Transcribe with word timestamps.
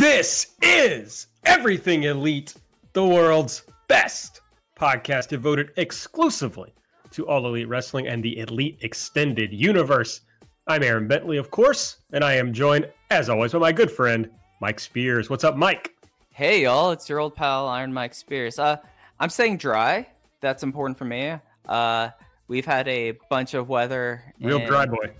This 0.00 0.56
is 0.62 1.26
Everything 1.44 2.04
Elite, 2.04 2.54
the 2.94 3.04
world's 3.04 3.64
best 3.86 4.40
podcast 4.74 5.28
devoted 5.28 5.72
exclusively 5.76 6.72
to 7.10 7.28
all 7.28 7.46
elite 7.46 7.68
wrestling 7.68 8.08
and 8.08 8.24
the 8.24 8.38
elite 8.38 8.78
extended 8.80 9.52
universe. 9.52 10.22
I'm 10.66 10.82
Aaron 10.82 11.06
Bentley, 11.06 11.36
of 11.36 11.50
course, 11.50 11.98
and 12.14 12.24
I 12.24 12.32
am 12.32 12.54
joined, 12.54 12.88
as 13.10 13.28
always, 13.28 13.52
by 13.52 13.58
my 13.58 13.72
good 13.72 13.90
friend, 13.90 14.30
Mike 14.62 14.80
Spears. 14.80 15.28
What's 15.28 15.44
up, 15.44 15.58
Mike? 15.58 15.94
Hey, 16.30 16.62
y'all, 16.62 16.92
it's 16.92 17.06
your 17.06 17.18
old 17.18 17.36
pal, 17.36 17.68
Iron 17.68 17.92
Mike 17.92 18.14
Spears. 18.14 18.58
Uh, 18.58 18.78
I'm 19.18 19.28
staying 19.28 19.58
dry. 19.58 20.06
That's 20.40 20.62
important 20.62 20.96
for 20.96 21.04
me. 21.04 21.34
Uh, 21.68 22.08
we've 22.48 22.64
had 22.64 22.88
a 22.88 23.18
bunch 23.28 23.52
of 23.52 23.68
weather. 23.68 24.32
Real 24.40 24.60
and- 24.60 24.66
dry 24.66 24.86
boy. 24.86 25.12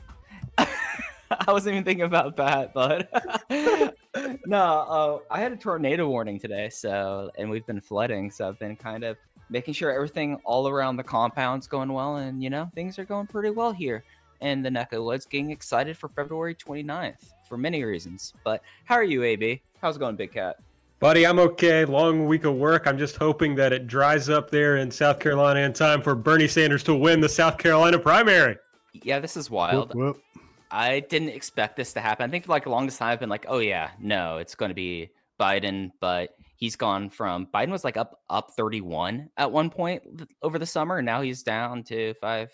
I 1.47 1.53
wasn't 1.53 1.75
even 1.75 1.85
thinking 1.85 2.05
about 2.05 2.37
that, 2.37 2.75
but 2.75 3.09
no, 4.47 4.59
uh, 4.59 5.19
I 5.31 5.41
had 5.41 5.53
a 5.53 5.57
tornado 5.57 6.09
warning 6.09 6.41
today, 6.41 6.69
so 6.69 7.31
and 7.39 7.49
we've 7.49 7.67
been 7.67 7.81
flooding, 7.81 8.31
so 8.31 8.49
I've 8.49 8.59
been 8.59 8.77
kind 8.77 9.05
of 9.05 9.17
making 9.49 9.75
sure 9.75 9.93
everything 9.93 10.37
all 10.45 10.69
around 10.69 10.97
the 10.97 11.05
compound's 11.05 11.67
going 11.67 11.93
well, 11.93 12.17
and 12.17 12.43
you 12.43 12.51
know 12.51 12.71
things 12.75 12.99
are 12.99 13.05
going 13.05 13.27
pretty 13.27 13.51
well 13.51 13.73
here 13.73 14.05
in 14.41 14.63
the 14.63 14.71
neck 14.71 14.93
of 14.93 14.97
the 14.97 15.03
woods. 15.03 15.25
Getting 15.27 15.51
excited 15.51 15.97
for 15.97 16.09
February 16.09 16.55
29th 16.55 17.33
for 17.49 17.57
many 17.57 17.85
reasons. 17.85 18.33
But 18.45 18.63
how 18.85 18.97
are 18.97 19.05
you, 19.05 19.23
AB? 19.23 19.63
How's 19.81 19.97
it 19.97 20.01
going, 20.01 20.17
Big 20.17 20.33
Cat? 20.33 20.57
Buddy, 20.99 21.27
I'm 21.27 21.39
okay. 21.39 21.85
Long 21.85 22.27
week 22.27 22.45
of 22.45 22.57
work. 22.57 22.87
I'm 22.87 22.99
just 22.99 23.17
hoping 23.17 23.55
that 23.55 23.73
it 23.73 23.87
dries 23.87 24.29
up 24.29 24.51
there 24.51 24.77
in 24.77 24.91
South 24.91 25.19
Carolina 25.19 25.61
in 25.61 25.73
time 25.73 26.03
for 26.03 26.15
Bernie 26.15 26.49
Sanders 26.49 26.83
to 26.85 26.95
win 26.95 27.21
the 27.21 27.29
South 27.29 27.57
Carolina 27.57 27.99
primary. 27.99 28.57
Yeah, 28.93 29.19
this 29.19 29.37
is 29.37 29.49
wild. 29.49 29.95
Whoop, 29.95 30.17
whoop. 30.17 30.23
I 30.71 31.01
didn't 31.01 31.31
expect 31.31 31.77
this 31.77 31.93
to 31.95 32.01
happen. 32.01 32.29
I 32.29 32.31
think 32.31 32.45
for 32.45 32.53
like 32.53 32.65
the 32.65 32.71
longest 32.71 32.99
time 32.99 33.11
I've 33.11 33.21
been 33.21 33.29
like, 33.29 33.47
oh 33.49 33.59
yeah, 33.59 33.91
no, 33.99 34.39
it's 34.39 34.55
going 34.55 34.71
to 34.71 34.75
be 34.75 35.11
Biden, 35.39 35.91
but 36.01 36.37
he's 36.57 36.77
gone 36.77 37.11
from 37.11 37.47
Biden 37.53 37.71
was 37.71 37.85
like 37.85 37.97
up 37.97 38.21
up 38.29 38.53
31 38.57 39.31
at 39.37 39.51
one 39.51 39.71
point 39.71 40.03
over 40.43 40.59
the 40.59 40.67
summer, 40.67 40.99
and 40.99 41.07
now 41.07 41.23
he's 41.23 41.43
down 41.43 41.83
to 41.85 42.15
five 42.15 42.51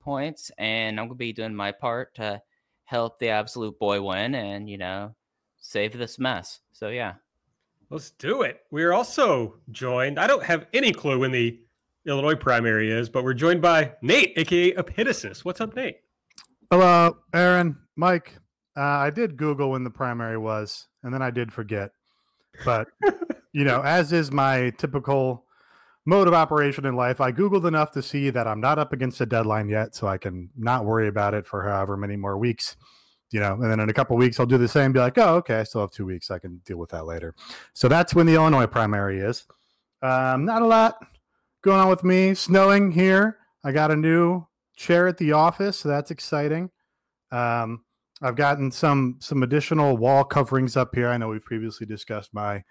points. 0.00 0.50
And 0.58 0.98
I'm 0.98 1.06
gonna 1.06 1.16
be 1.16 1.32
doing 1.32 1.54
my 1.54 1.72
part 1.72 2.14
to 2.16 2.40
help 2.84 3.18
the 3.18 3.28
absolute 3.28 3.78
boy 3.78 4.00
win, 4.00 4.34
and 4.34 4.70
you 4.70 4.78
know, 4.78 5.14
save 5.58 5.98
this 5.98 6.18
mess. 6.18 6.60
So 6.72 6.88
yeah, 6.88 7.14
Let's 7.90 8.10
do 8.10 8.42
it. 8.42 8.60
We're 8.70 8.92
also 8.92 9.54
joined. 9.70 10.18
I 10.18 10.26
don't 10.26 10.42
have 10.42 10.66
any 10.74 10.92
clue 10.92 11.20
when 11.20 11.32
the 11.32 11.58
Illinois 12.04 12.34
primary 12.34 12.90
is, 12.90 13.08
but 13.08 13.24
we're 13.24 13.32
joined 13.32 13.62
by 13.62 13.94
Nate, 14.02 14.34
aka 14.36 14.74
Epitasis. 14.74 15.42
What's 15.42 15.62
up, 15.62 15.74
Nate? 15.74 15.96
Hello, 16.70 17.16
Aaron, 17.32 17.78
Mike. 17.96 18.34
Uh, 18.76 18.82
I 18.82 19.08
did 19.08 19.38
Google 19.38 19.70
when 19.70 19.84
the 19.84 19.90
primary 19.90 20.36
was, 20.36 20.86
and 21.02 21.14
then 21.14 21.22
I 21.22 21.30
did 21.30 21.50
forget. 21.50 21.92
But 22.62 22.88
you 23.54 23.64
know, 23.64 23.80
as 23.80 24.12
is 24.12 24.30
my 24.30 24.68
typical 24.76 25.46
mode 26.04 26.28
of 26.28 26.34
operation 26.34 26.84
in 26.84 26.94
life, 26.94 27.22
I 27.22 27.32
Googled 27.32 27.66
enough 27.66 27.92
to 27.92 28.02
see 28.02 28.28
that 28.28 28.46
I'm 28.46 28.60
not 28.60 28.78
up 28.78 28.92
against 28.92 29.18
a 29.22 29.26
deadline 29.26 29.70
yet, 29.70 29.94
so 29.94 30.06
I 30.08 30.18
can 30.18 30.50
not 30.58 30.84
worry 30.84 31.08
about 31.08 31.32
it 31.32 31.46
for 31.46 31.66
however 31.66 31.96
many 31.96 32.16
more 32.16 32.36
weeks. 32.36 32.76
You 33.30 33.40
know, 33.40 33.54
and 33.54 33.64
then 33.64 33.80
in 33.80 33.88
a 33.88 33.94
couple 33.94 34.18
weeks, 34.18 34.38
I'll 34.38 34.44
do 34.44 34.58
the 34.58 34.68
same. 34.68 34.92
Be 34.92 34.98
like, 34.98 35.16
oh, 35.16 35.36
okay, 35.36 35.60
I 35.60 35.62
still 35.62 35.80
have 35.80 35.90
two 35.90 36.04
weeks. 36.04 36.30
I 36.30 36.38
can 36.38 36.60
deal 36.66 36.76
with 36.76 36.90
that 36.90 37.06
later. 37.06 37.34
So 37.72 37.88
that's 37.88 38.14
when 38.14 38.26
the 38.26 38.34
Illinois 38.34 38.66
primary 38.66 39.20
is. 39.20 39.46
Um, 40.02 40.44
not 40.44 40.60
a 40.60 40.66
lot 40.66 40.98
going 41.62 41.80
on 41.80 41.88
with 41.88 42.04
me. 42.04 42.34
Snowing 42.34 42.90
here. 42.90 43.38
I 43.64 43.72
got 43.72 43.90
a 43.90 43.96
new 43.96 44.47
chair 44.78 45.08
at 45.08 45.18
the 45.18 45.32
office, 45.32 45.80
so 45.80 45.88
that's 45.88 46.10
exciting. 46.10 46.70
Um, 47.32 47.84
I've 48.22 48.36
gotten 48.36 48.70
some 48.70 49.16
some 49.20 49.42
additional 49.42 49.96
wall 49.96 50.24
coverings 50.24 50.76
up 50.76 50.94
here. 50.94 51.08
I 51.08 51.18
know 51.18 51.28
we've 51.28 51.44
previously 51.44 51.86
discussed 51.86 52.32
my 52.32 52.64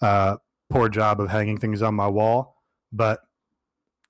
uh, 0.00 0.36
poor 0.70 0.88
job 0.88 1.20
of 1.20 1.28
hanging 1.28 1.58
things 1.58 1.82
on 1.82 1.94
my 1.94 2.08
wall, 2.08 2.56
but 2.92 3.20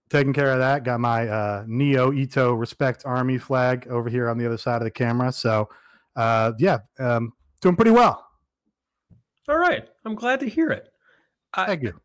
taking 0.08 0.32
care 0.32 0.52
of 0.52 0.58
that. 0.58 0.84
Got 0.84 1.00
my 1.00 1.26
uh, 1.26 1.64
Neo 1.66 2.12
Ito 2.12 2.52
Respect 2.52 3.02
Army 3.04 3.38
flag 3.38 3.86
over 3.88 4.08
here 4.08 4.28
on 4.28 4.38
the 4.38 4.46
other 4.46 4.58
side 4.58 4.76
of 4.76 4.84
the 4.84 4.90
camera. 4.90 5.32
So 5.32 5.68
uh, 6.16 6.52
yeah, 6.58 6.78
um, 6.98 7.32
doing 7.60 7.76
pretty 7.76 7.90
well. 7.90 8.24
All 9.48 9.58
right. 9.58 9.88
I'm 10.04 10.14
glad 10.14 10.40
to 10.40 10.48
hear 10.48 10.70
it. 10.70 10.90
I, 11.54 11.66
Thank 11.66 11.82
you. 11.82 12.00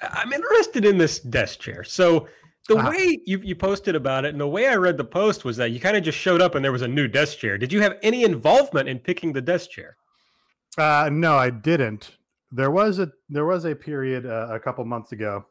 I'm 0.00 0.32
interested 0.32 0.84
in 0.84 0.98
this 0.98 1.18
desk 1.18 1.60
chair. 1.60 1.82
So 1.84 2.28
the 2.66 2.76
Ah. 2.76 2.90
way 2.90 3.20
you, 3.24 3.38
you 3.42 3.54
posted 3.54 3.94
about 3.94 4.24
it 4.24 4.30
and 4.30 4.40
the 4.40 4.48
way 4.48 4.66
I 4.68 4.74
read 4.76 4.96
the 4.96 5.04
post 5.04 5.44
was 5.44 5.56
that 5.58 5.70
you 5.70 5.80
kind 5.80 5.96
of 5.96 6.02
just 6.02 6.18
showed 6.18 6.40
up 6.42 6.54
and 6.54 6.64
there 6.64 6.72
was 6.72 6.82
a 6.82 6.88
new 6.88 7.06
desk 7.08 7.38
chair. 7.38 7.58
Did 7.58 7.72
you 7.72 7.80
have 7.82 7.96
any 8.02 8.24
involvement 8.24 8.88
in 8.88 8.98
picking 8.98 9.32
the 9.32 9.40
desk 9.40 9.70
chair? 9.70 9.96
Uh, 10.76 11.08
no, 11.12 11.36
I 11.36 11.50
didn't. 11.50 12.16
There 12.52 12.70
was 12.70 12.98
a 12.98 13.10
there 13.28 13.44
was 13.46 13.64
a 13.64 13.74
period 13.74 14.26
uh, 14.26 14.48
a 14.50 14.60
couple 14.60 14.84
months 14.84 15.12
ago 15.12 15.46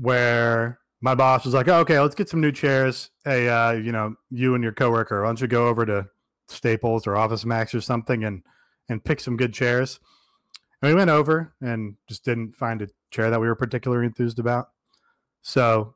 where 0.00 0.78
my 1.00 1.14
boss 1.14 1.44
was 1.44 1.54
like, 1.54 1.68
oh, 1.68 1.80
"Okay, 1.80 1.98
let's 2.00 2.14
get 2.14 2.28
some 2.28 2.40
new 2.40 2.52
chairs. 2.52 3.10
Hey, 3.24 3.48
uh, 3.48 3.72
you 3.72 3.92
know, 3.92 4.14
you 4.30 4.54
and 4.54 4.62
your 4.62 4.72
coworker, 4.72 5.22
why 5.22 5.28
don't 5.28 5.40
you 5.40 5.46
go 5.46 5.68
over 5.68 5.84
to 5.86 6.08
Staples 6.48 7.06
or 7.06 7.16
Office 7.16 7.44
Max 7.44 7.74
or 7.74 7.80
something 7.80 8.24
and 8.24 8.42
and 8.88 9.04
pick 9.04 9.20
some 9.20 9.36
good 9.36 9.52
chairs?" 9.52 10.00
And 10.80 10.90
we 10.90 10.94
went 10.94 11.10
over 11.10 11.54
and 11.60 11.96
just 12.08 12.24
didn't 12.24 12.54
find 12.54 12.82
a 12.82 12.88
chair 13.10 13.30
that 13.30 13.40
we 13.40 13.46
were 13.46 13.56
particularly 13.56 14.06
enthused 14.06 14.38
about. 14.38 14.70
So 15.42 15.94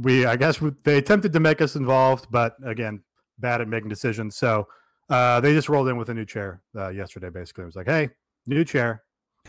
we, 0.00 0.26
I 0.26 0.36
guess, 0.36 0.60
they 0.84 0.98
attempted 0.98 1.32
to 1.32 1.40
make 1.40 1.60
us 1.60 1.76
involved, 1.76 2.26
but 2.30 2.56
again, 2.64 3.02
bad 3.38 3.60
at 3.60 3.68
making 3.68 3.88
decisions. 3.88 4.36
So 4.36 4.66
uh, 5.08 5.40
they 5.40 5.52
just 5.52 5.68
rolled 5.68 5.88
in 5.88 5.96
with 5.96 6.08
a 6.08 6.14
new 6.14 6.24
chair 6.24 6.62
uh, 6.76 6.88
yesterday. 6.88 7.30
Basically, 7.30 7.62
it 7.62 7.66
was 7.66 7.76
like, 7.76 7.86
"Hey, 7.86 8.10
new 8.46 8.64
chair. 8.64 9.02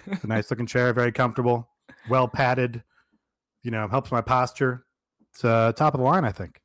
It's 0.06 0.24
a 0.24 0.28
nice 0.28 0.50
looking 0.50 0.68
chair, 0.68 0.94
very 0.94 1.12
comfortable, 1.12 1.70
well 2.10 2.28
padded. 2.28 2.84
You 3.64 3.72
know, 3.72 3.88
helps 3.88 4.12
my 4.12 4.22
posture. 4.22 4.86
It's 5.34 5.44
uh, 5.44 5.74
top 5.74 5.94
of 5.94 6.00
the 6.00 6.06
line, 6.06 6.26
I 6.26 6.32
think." 6.32 6.62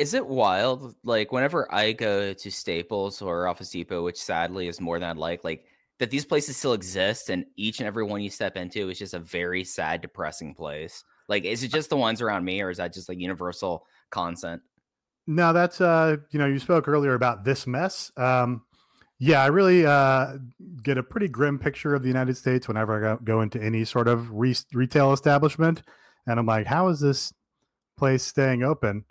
is 0.00 0.14
it 0.14 0.26
wild? 0.26 0.94
Like 1.04 1.30
whenever 1.30 1.72
I 1.72 1.92
go 1.92 2.32
to 2.32 2.50
Staples 2.50 3.20
or 3.20 3.46
Office 3.46 3.68
Depot, 3.68 4.02
which 4.02 4.16
sadly 4.16 4.66
is 4.66 4.80
more 4.80 4.98
than 4.98 5.10
I'd 5.10 5.18
like, 5.18 5.44
like 5.44 5.66
that 5.98 6.08
these 6.08 6.24
places 6.24 6.56
still 6.56 6.72
exist, 6.72 7.28
and 7.28 7.44
each 7.56 7.80
and 7.80 7.86
every 7.86 8.02
one 8.04 8.22
you 8.22 8.30
step 8.30 8.56
into 8.56 8.88
is 8.88 8.98
just 8.98 9.12
a 9.12 9.18
very 9.18 9.62
sad, 9.62 10.00
depressing 10.00 10.54
place. 10.54 11.04
Like, 11.30 11.44
is 11.44 11.62
it 11.62 11.68
just 11.68 11.88
the 11.88 11.96
ones 11.96 12.20
around 12.20 12.44
me, 12.44 12.60
or 12.60 12.70
is 12.70 12.78
that 12.78 12.92
just 12.92 13.08
like 13.08 13.18
universal 13.18 13.86
consent? 14.10 14.60
No, 15.28 15.52
that's 15.52 15.80
uh, 15.80 16.16
you 16.32 16.40
know, 16.40 16.46
you 16.46 16.58
spoke 16.58 16.88
earlier 16.88 17.14
about 17.14 17.44
this 17.44 17.68
mess. 17.68 18.10
Um, 18.16 18.62
yeah, 19.20 19.42
I 19.42 19.46
really 19.46 19.86
uh, 19.86 20.38
get 20.82 20.98
a 20.98 21.04
pretty 21.04 21.28
grim 21.28 21.58
picture 21.58 21.94
of 21.94 22.02
the 22.02 22.08
United 22.08 22.36
States 22.36 22.66
whenever 22.66 23.12
I 23.12 23.22
go, 23.22 23.42
into 23.42 23.62
any 23.62 23.84
sort 23.84 24.08
of 24.08 24.32
re- 24.32 24.56
retail 24.72 25.12
establishment, 25.12 25.82
and 26.26 26.40
I'm 26.40 26.46
like, 26.46 26.66
how 26.66 26.88
is 26.88 26.98
this 26.98 27.32
place 27.96 28.24
staying 28.24 28.64
open? 28.64 29.04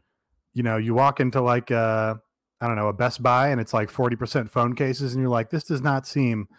You 0.54 0.64
know, 0.64 0.76
you 0.76 0.94
walk 0.94 1.22
into 1.22 1.42
like 1.42 1.72
uh, 1.72 2.16
I 2.60 2.68
don't 2.68 2.76
know 2.76 2.90
a 2.90 2.94
Best 2.94 3.24
Buy, 3.24 3.48
and 3.48 3.62
it's 3.62 3.74
like 3.74 3.90
forty 3.90 4.18
percent 4.18 4.52
phone 4.52 4.76
cases, 4.76 5.14
and 5.14 5.22
you're 5.22 5.32
like, 5.32 5.52
this 5.52 5.64
does 5.64 5.82
not 5.82 6.06
seem 6.06 6.50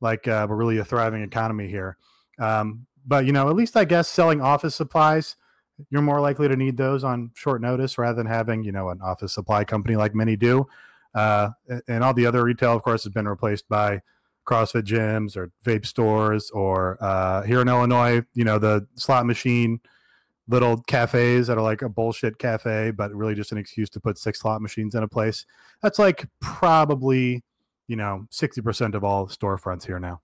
like 0.00 0.26
uh, 0.26 0.48
we're 0.50 0.56
really 0.56 0.78
a 0.78 0.84
thriving 0.84 1.22
economy 1.22 1.68
here. 1.68 1.96
Um, 2.40 2.86
but 3.06 3.24
you 3.26 3.32
know, 3.32 3.48
at 3.48 3.56
least 3.56 3.76
I 3.76 3.84
guess 3.84 4.08
selling 4.08 4.40
office 4.40 4.74
supplies 4.74 5.36
you're 5.90 6.02
more 6.02 6.20
likely 6.20 6.48
to 6.48 6.56
need 6.56 6.76
those 6.76 7.04
on 7.04 7.30
short 7.34 7.60
notice 7.60 7.98
rather 7.98 8.16
than 8.16 8.26
having 8.26 8.64
you 8.64 8.72
know 8.72 8.88
an 8.90 9.00
office 9.02 9.32
supply 9.32 9.64
company 9.64 9.96
like 9.96 10.14
many 10.14 10.36
do. 10.36 10.66
Uh, 11.14 11.50
and 11.88 12.04
all 12.04 12.12
the 12.12 12.26
other 12.26 12.44
retail 12.44 12.74
of 12.74 12.82
course 12.82 13.04
has 13.04 13.12
been 13.12 13.28
replaced 13.28 13.68
by 13.68 14.00
crossfit 14.46 14.82
gyms 14.82 15.36
or 15.36 15.50
vape 15.64 15.86
stores 15.86 16.50
or 16.50 16.98
uh, 17.00 17.42
here 17.42 17.60
in 17.60 17.68
illinois 17.68 18.22
you 18.34 18.44
know 18.44 18.58
the 18.58 18.86
slot 18.94 19.26
machine 19.26 19.80
little 20.46 20.76
cafes 20.82 21.46
that 21.48 21.58
are 21.58 21.62
like 21.62 21.82
a 21.82 21.88
bullshit 21.88 22.38
cafe 22.38 22.90
but 22.90 23.12
really 23.14 23.34
just 23.34 23.50
an 23.50 23.58
excuse 23.58 23.88
to 23.90 23.98
put 23.98 24.18
six 24.18 24.40
slot 24.40 24.62
machines 24.62 24.94
in 24.94 25.02
a 25.02 25.08
place. 25.08 25.46
That's 25.82 25.98
like 25.98 26.26
probably 26.40 27.44
you 27.88 27.96
know 27.96 28.26
60% 28.30 28.94
of 28.94 29.04
all 29.04 29.26
storefronts 29.26 29.86
here 29.86 29.98
now 29.98 30.20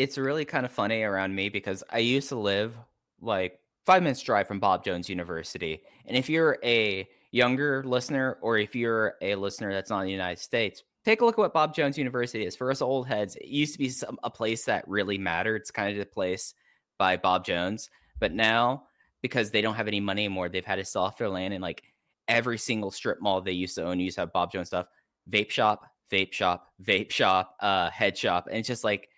It's 0.00 0.16
really 0.16 0.46
kind 0.46 0.64
of 0.64 0.72
funny 0.72 1.02
around 1.02 1.34
me 1.34 1.50
because 1.50 1.84
I 1.90 1.98
used 1.98 2.30
to 2.30 2.36
live 2.36 2.74
like 3.20 3.60
five 3.84 4.02
minutes 4.02 4.22
drive 4.22 4.48
from 4.48 4.58
Bob 4.58 4.82
Jones 4.82 5.10
University. 5.10 5.82
And 6.06 6.16
if 6.16 6.30
you're 6.30 6.56
a 6.64 7.06
younger 7.32 7.84
listener 7.84 8.38
or 8.40 8.56
if 8.56 8.74
you're 8.74 9.16
a 9.20 9.34
listener 9.34 9.74
that's 9.74 9.90
not 9.90 10.00
in 10.00 10.06
the 10.06 10.12
United 10.12 10.40
States, 10.40 10.84
take 11.04 11.20
a 11.20 11.24
look 11.26 11.34
at 11.34 11.38
what 11.38 11.52
Bob 11.52 11.74
Jones 11.74 11.98
University 11.98 12.46
is. 12.46 12.56
For 12.56 12.70
us 12.70 12.80
old 12.80 13.08
heads, 13.08 13.36
it 13.36 13.48
used 13.48 13.74
to 13.74 13.78
be 13.78 13.90
some, 13.90 14.18
a 14.22 14.30
place 14.30 14.64
that 14.64 14.88
really 14.88 15.18
mattered. 15.18 15.56
It's 15.56 15.70
kind 15.70 15.92
of 15.92 15.98
the 15.98 16.06
place 16.06 16.54
by 16.96 17.18
Bob 17.18 17.44
Jones, 17.44 17.90
but 18.20 18.32
now 18.32 18.84
because 19.20 19.50
they 19.50 19.60
don't 19.60 19.74
have 19.74 19.86
any 19.86 20.00
money 20.00 20.24
anymore, 20.24 20.48
they've 20.48 20.64
had 20.64 20.76
to 20.76 20.84
sell 20.86 21.02
off 21.02 21.18
their 21.18 21.28
land 21.28 21.52
and 21.52 21.60
like 21.60 21.82
every 22.26 22.56
single 22.56 22.90
strip 22.90 23.20
mall 23.20 23.42
they 23.42 23.52
used 23.52 23.74
to 23.74 23.84
own 23.84 24.00
used 24.00 24.14
to 24.14 24.22
have 24.22 24.32
Bob 24.32 24.50
Jones 24.50 24.68
stuff. 24.68 24.86
Vape 25.28 25.50
shop, 25.50 25.84
vape 26.10 26.32
shop, 26.32 26.68
vape 26.82 27.10
shop, 27.10 27.54
uh, 27.60 27.90
head 27.90 28.16
shop, 28.16 28.46
and 28.46 28.56
it's 28.56 28.66
just 28.66 28.82
like 28.82 29.10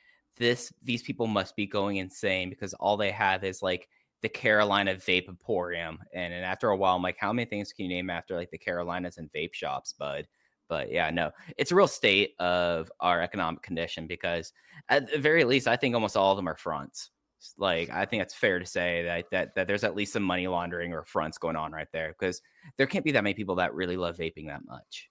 this. 0.43 0.73
These 0.83 1.03
people 1.03 1.27
must 1.27 1.57
be 1.57 1.67
going 1.67 1.97
insane 1.97 2.51
because 2.51 2.75
all 2.75 2.97
they 2.97 3.11
have 3.11 3.45
is 3.45 3.63
like 3.63 3.89
the 4.21 4.29
Carolina 4.29 4.95
Vape 4.95 5.29
Emporium, 5.29 5.99
and, 6.13 6.33
and 6.33 6.45
after 6.45 6.69
a 6.69 6.77
while, 6.77 6.97
I'm 6.97 7.03
like, 7.03 7.17
how 7.19 7.33
many 7.33 7.47
things 7.47 7.73
can 7.73 7.87
you 7.87 7.89
name 7.89 8.11
after 8.11 8.37
like 8.37 8.51
the 8.51 8.59
Carolinas 8.59 9.19
and 9.19 9.33
vape 9.33 9.55
shops, 9.55 9.95
bud? 9.99 10.27
But 10.69 10.91
yeah, 10.91 11.11
no, 11.11 11.33
it's 11.57 11.73
a 11.73 11.75
real 11.75 11.89
state 11.89 12.35
of 12.39 12.91
our 13.01 13.21
economic 13.21 13.63
condition 13.63 14.07
because 14.07 14.53
at 14.89 15.11
the 15.11 15.19
very 15.19 15.45
least, 15.45 15.67
I 15.67 15.77
think 15.77 15.95
almost 15.95 16.17
all 16.17 16.33
of 16.33 16.37
them 16.37 16.49
are 16.49 16.57
fronts. 16.57 17.11
Like 17.59 17.91
I 17.91 18.05
think 18.05 18.23
it's 18.23 18.35
fair 18.35 18.61
to 18.61 18.67
say 18.67 19.03
that 19.03 19.25
that 19.33 19.55
that 19.57 19.67
there's 19.67 19.83
at 19.83 19.97
least 19.97 20.13
some 20.13 20.23
money 20.23 20.47
laundering 20.47 20.93
or 20.93 21.05
fronts 21.05 21.39
going 21.39 21.57
on 21.57 21.73
right 21.73 21.89
there 21.93 22.15
because 22.17 22.41
there 22.77 22.87
can't 22.87 23.05
be 23.05 23.11
that 23.13 23.25
many 23.25 23.35
people 23.35 23.57
that 23.57 23.75
really 23.75 23.97
love 23.97 24.17
vaping 24.17 24.47
that 24.47 24.65
much. 24.65 25.11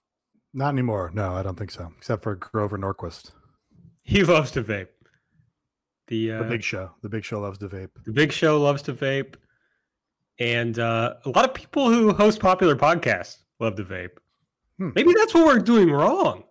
Not 0.54 0.70
anymore. 0.70 1.10
No, 1.12 1.34
I 1.34 1.42
don't 1.42 1.58
think 1.58 1.70
so. 1.70 1.92
Except 1.98 2.22
for 2.22 2.34
Grover 2.34 2.78
Norquist. 2.78 3.32
He 4.02 4.24
loves 4.24 4.50
to 4.52 4.62
vape. 4.62 4.88
The, 6.12 6.30
uh, 6.30 6.42
the 6.42 6.48
big 6.50 6.62
show. 6.62 6.90
The 7.00 7.08
big 7.08 7.24
show 7.24 7.40
loves 7.40 7.56
to 7.60 7.68
vape. 7.70 7.88
The 8.04 8.12
big 8.12 8.32
show 8.32 8.60
loves 8.60 8.82
to 8.82 8.92
vape. 8.92 9.36
And 10.38 10.78
uh, 10.78 11.14
a 11.24 11.30
lot 11.30 11.46
of 11.46 11.54
people 11.54 11.88
who 11.88 12.12
host 12.12 12.38
popular 12.38 12.76
podcasts 12.76 13.38
love 13.60 13.76
to 13.76 13.82
vape. 13.82 14.18
Hmm. 14.76 14.90
Maybe 14.94 15.14
that's 15.14 15.32
what 15.32 15.46
we're 15.46 15.58
doing 15.58 15.90
wrong. 15.90 16.44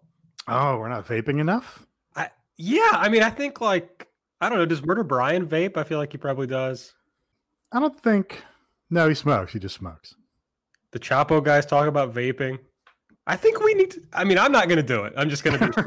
Oh, 0.48 0.80
we're 0.80 0.90
not 0.90 1.06
vaping 1.06 1.40
enough? 1.40 1.86
I, 2.16 2.30
yeah. 2.58 2.90
I 2.94 3.08
mean, 3.08 3.22
I 3.22 3.30
think 3.30 3.62
like, 3.62 4.08
I 4.42 4.50
don't 4.50 4.58
know. 4.58 4.66
Does 4.66 4.84
Murder 4.84 5.04
Brian 5.04 5.46
vape? 5.46 5.78
I 5.78 5.84
feel 5.84 6.00
like 6.00 6.12
he 6.12 6.18
probably 6.18 6.48
does. 6.48 6.96
I 7.72 7.80
don't 7.80 8.02
think. 8.02 8.44
No, 8.90 9.08
he 9.08 9.14
smokes. 9.14 9.54
He 9.54 9.60
just 9.60 9.76
smokes. 9.76 10.16
The 10.90 11.00
Chapo 11.00 11.44
guys 11.44 11.68
talk 11.68 11.88
about 11.88 12.16
vaping. 12.16 12.58
I 13.28 13.36
think 13.36 13.60
we 13.60 13.74
need 13.74 13.92
to. 13.92 14.02
I 14.14 14.24
mean, 14.24 14.38
I'm 14.38 14.52
not 14.52 14.68
going 14.68 14.78
to 14.78 14.84
do 14.84 15.04
it. 15.04 15.14
I'm 15.16 15.30
just 15.30 15.44
going 15.44 15.60
to 15.60 15.84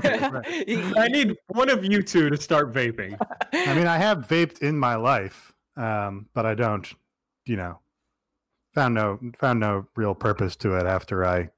be. 0.67 0.77
I 0.97 1.09
need 1.09 1.37
one 1.49 1.69
of 1.69 1.85
you 1.85 2.03
two 2.03 2.31
to 2.31 2.37
start 2.37 2.73
vaping. 2.73 3.19
I 3.53 3.75
mean, 3.75 3.87
I 3.87 3.99
have 3.99 4.19
vaped 4.29 4.63
in 4.63 4.79
my 4.79 4.95
life, 4.95 5.53
um, 5.77 6.27
but 6.33 6.47
I 6.47 6.55
don't, 6.55 6.91
you 7.47 7.57
know, 7.57 7.81
found 8.75 8.95
no 8.95 9.19
found 9.39 9.61
no 9.61 9.87
real 9.97 10.15
purpose 10.15 10.55
to 10.57 10.77
it 10.77 10.87
after 10.87 11.25
I 11.25 11.51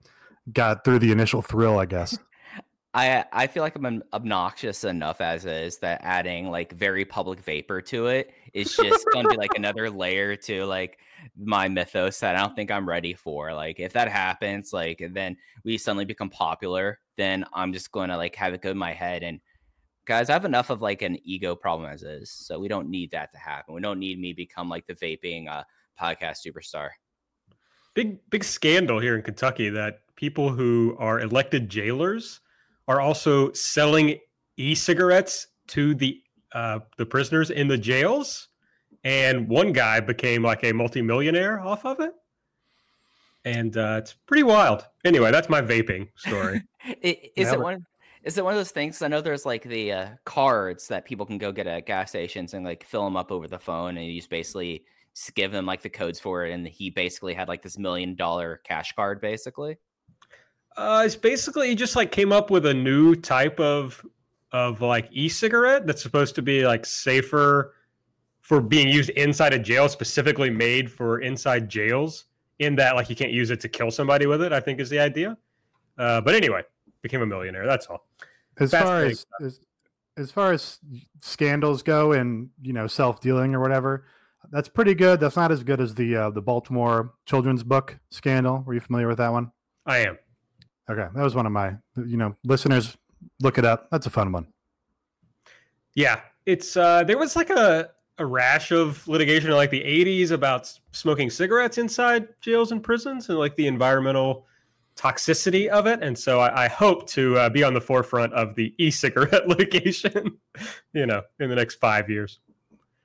got 0.52 0.84
through 0.84 1.00
the 1.00 1.12
initial 1.12 1.42
thrill, 1.42 1.78
I 1.78 1.86
guess. 1.86 2.18
I 2.94 3.26
I 3.30 3.46
feel 3.46 3.62
like 3.62 3.76
I'm 3.76 4.02
obnoxious 4.14 4.82
enough 4.84 5.20
as 5.20 5.44
is 5.44 5.78
that 5.78 6.00
adding 6.02 6.50
like 6.50 6.72
very 6.72 7.04
public 7.04 7.40
vapor 7.40 7.82
to 7.82 8.06
it 8.06 8.32
is 8.54 8.74
just 8.74 9.04
gonna 9.12 9.28
be 9.28 9.36
like 9.36 9.54
another 9.54 9.90
layer 9.90 10.34
to 10.36 10.64
like 10.64 10.98
my 11.36 11.68
mythos 11.68 12.20
that 12.20 12.36
I 12.36 12.40
don't 12.40 12.54
think 12.54 12.70
I'm 12.70 12.88
ready 12.88 13.14
for. 13.14 13.52
Like 13.52 13.80
if 13.80 13.92
that 13.94 14.08
happens, 14.08 14.72
like 14.72 15.00
and 15.00 15.14
then 15.14 15.36
we 15.64 15.78
suddenly 15.78 16.04
become 16.04 16.30
popular, 16.30 17.00
then 17.16 17.44
I'm 17.52 17.72
just 17.72 17.92
gonna 17.92 18.16
like 18.16 18.34
have 18.36 18.54
it 18.54 18.62
go 18.62 18.70
in 18.70 18.78
my 18.78 18.92
head 18.92 19.22
and 19.22 19.40
guys, 20.06 20.30
I 20.30 20.34
have 20.34 20.44
enough 20.44 20.70
of 20.70 20.80
like 20.80 21.02
an 21.02 21.18
ego 21.24 21.54
problem 21.54 21.90
as 21.90 22.02
is, 22.02 22.30
so 22.30 22.58
we 22.58 22.68
don't 22.68 22.88
need 22.88 23.10
that 23.10 23.32
to 23.32 23.38
happen. 23.38 23.74
We 23.74 23.80
don't 23.80 23.98
need 23.98 24.18
me 24.20 24.32
become 24.32 24.68
like 24.68 24.86
the 24.86 24.94
vaping 24.94 25.48
uh, 25.48 25.64
podcast 26.00 26.46
superstar. 26.46 26.90
Big 27.94 28.18
big 28.30 28.44
scandal 28.44 29.00
here 29.00 29.16
in 29.16 29.22
Kentucky 29.22 29.68
that 29.70 30.00
people 30.16 30.50
who 30.50 30.96
are 30.98 31.20
elected 31.20 31.68
jailers 31.68 32.40
are 32.88 33.00
also 33.00 33.52
selling 33.52 34.18
e-cigarettes 34.56 35.48
to 35.68 35.94
the 35.94 36.22
uh, 36.52 36.78
the 36.96 37.06
prisoners 37.06 37.50
in 37.50 37.68
the 37.68 37.76
jails, 37.76 38.48
and 39.06 39.48
one 39.48 39.72
guy 39.72 40.00
became 40.00 40.42
like 40.42 40.64
a 40.64 40.72
multimillionaire 40.72 41.60
off 41.60 41.84
of 41.86 42.00
it. 42.00 42.12
And 43.44 43.76
uh, 43.76 44.00
it's 44.00 44.14
pretty 44.14 44.42
wild. 44.42 44.84
Anyway, 45.04 45.30
that's 45.30 45.48
my 45.48 45.62
vaping 45.62 46.08
story. 46.16 46.64
is 47.02 47.52
it 47.52 47.60
one? 47.60 47.86
Is 48.24 48.36
it 48.36 48.42
one 48.42 48.54
of 48.54 48.58
those 48.58 48.72
things? 48.72 49.02
I 49.02 49.06
know 49.06 49.20
there's 49.20 49.46
like 49.46 49.62
the 49.62 49.92
uh, 49.92 50.08
cards 50.24 50.88
that 50.88 51.04
people 51.04 51.24
can 51.24 51.38
go 51.38 51.52
get 51.52 51.68
at 51.68 51.86
gas 51.86 52.08
stations 52.08 52.52
and 52.54 52.64
like 52.64 52.84
fill 52.84 53.04
them 53.04 53.16
up 53.16 53.30
over 53.30 53.46
the 53.46 53.60
phone, 53.60 53.96
and 53.96 54.04
you 54.08 54.16
just 54.16 54.28
basically 54.28 54.84
just 55.14 55.36
give 55.36 55.52
them 55.52 55.66
like 55.66 55.82
the 55.82 55.88
codes 55.88 56.18
for 56.18 56.44
it, 56.44 56.52
and 56.52 56.66
he 56.66 56.90
basically 56.90 57.34
had 57.34 57.46
like 57.46 57.62
this 57.62 57.78
million 57.78 58.16
dollar 58.16 58.60
cash 58.64 58.92
card, 58.96 59.20
basically. 59.20 59.78
Uh, 60.76 61.04
it's 61.06 61.14
basically 61.14 61.68
he 61.68 61.76
just 61.76 61.94
like 61.94 62.10
came 62.10 62.32
up 62.32 62.50
with 62.50 62.66
a 62.66 62.74
new 62.74 63.14
type 63.14 63.60
of 63.60 64.04
of 64.50 64.80
like 64.80 65.08
e-cigarette 65.12 65.86
that's 65.86 66.02
supposed 66.02 66.34
to 66.34 66.42
be 66.42 66.66
like 66.66 66.84
safer 66.84 67.75
for 68.46 68.60
being 68.60 68.86
used 68.86 69.10
inside 69.10 69.52
a 69.52 69.58
jail, 69.58 69.88
specifically 69.88 70.50
made 70.50 70.88
for 70.88 71.18
inside 71.20 71.68
jails. 71.68 72.26
In 72.60 72.76
that, 72.76 72.94
like 72.94 73.10
you 73.10 73.16
can't 73.16 73.32
use 73.32 73.50
it 73.50 73.60
to 73.60 73.68
kill 73.68 73.90
somebody 73.90 74.26
with 74.26 74.40
it. 74.40 74.52
I 74.52 74.60
think 74.60 74.78
is 74.78 74.88
the 74.88 75.00
idea. 75.00 75.36
Uh, 75.98 76.20
but 76.20 76.34
anyway, 76.34 76.62
became 77.02 77.22
a 77.22 77.26
millionaire. 77.26 77.66
That's 77.66 77.86
all. 77.86 78.06
As 78.58 78.70
far 78.70 79.04
as, 79.04 79.26
as 79.42 79.60
as 80.16 80.30
far 80.30 80.52
as 80.52 80.78
scandals 81.20 81.82
go, 81.82 82.12
and 82.12 82.48
you 82.62 82.72
know, 82.72 82.86
self 82.86 83.20
dealing 83.20 83.52
or 83.52 83.60
whatever, 83.60 84.06
that's 84.50 84.68
pretty 84.68 84.94
good. 84.94 85.18
That's 85.18 85.36
not 85.36 85.50
as 85.50 85.64
good 85.64 85.80
as 85.80 85.96
the 85.96 86.16
uh, 86.16 86.30
the 86.30 86.40
Baltimore 86.40 87.14
children's 87.26 87.64
book 87.64 87.98
scandal. 88.10 88.62
Were 88.64 88.74
you 88.74 88.80
familiar 88.80 89.08
with 89.08 89.18
that 89.18 89.32
one? 89.32 89.50
I 89.84 89.98
am. 89.98 90.18
Okay, 90.88 91.08
that 91.12 91.22
was 91.22 91.34
one 91.34 91.46
of 91.46 91.52
my, 91.52 91.74
you 91.96 92.16
know, 92.16 92.36
listeners. 92.44 92.96
Look 93.40 93.58
it 93.58 93.64
up. 93.64 93.90
That's 93.90 94.06
a 94.06 94.10
fun 94.10 94.30
one. 94.30 94.46
Yeah, 95.94 96.20
it's 96.46 96.76
uh 96.76 97.02
there 97.02 97.18
was 97.18 97.34
like 97.34 97.50
a 97.50 97.90
a 98.18 98.26
rash 98.26 98.72
of 98.72 99.06
litigation 99.06 99.50
in 99.50 99.56
like 99.56 99.70
the 99.70 99.82
80s 99.82 100.30
about 100.30 100.72
smoking 100.92 101.30
cigarettes 101.30 101.78
inside 101.78 102.28
jails 102.40 102.72
and 102.72 102.82
prisons 102.82 103.28
and 103.28 103.38
like 103.38 103.54
the 103.56 103.66
environmental 103.66 104.46
toxicity 104.96 105.68
of 105.68 105.86
it. 105.86 106.02
And 106.02 106.18
so 106.18 106.40
I, 106.40 106.64
I 106.64 106.68
hope 106.68 107.06
to 107.10 107.36
uh, 107.36 107.48
be 107.50 107.62
on 107.62 107.74
the 107.74 107.80
forefront 107.80 108.32
of 108.32 108.54
the 108.54 108.74
e-cigarette 108.78 109.46
litigation, 109.48 110.38
you 110.94 111.06
know, 111.06 111.22
in 111.38 111.50
the 111.50 111.56
next 111.56 111.74
five 111.76 112.08
years. 112.08 112.40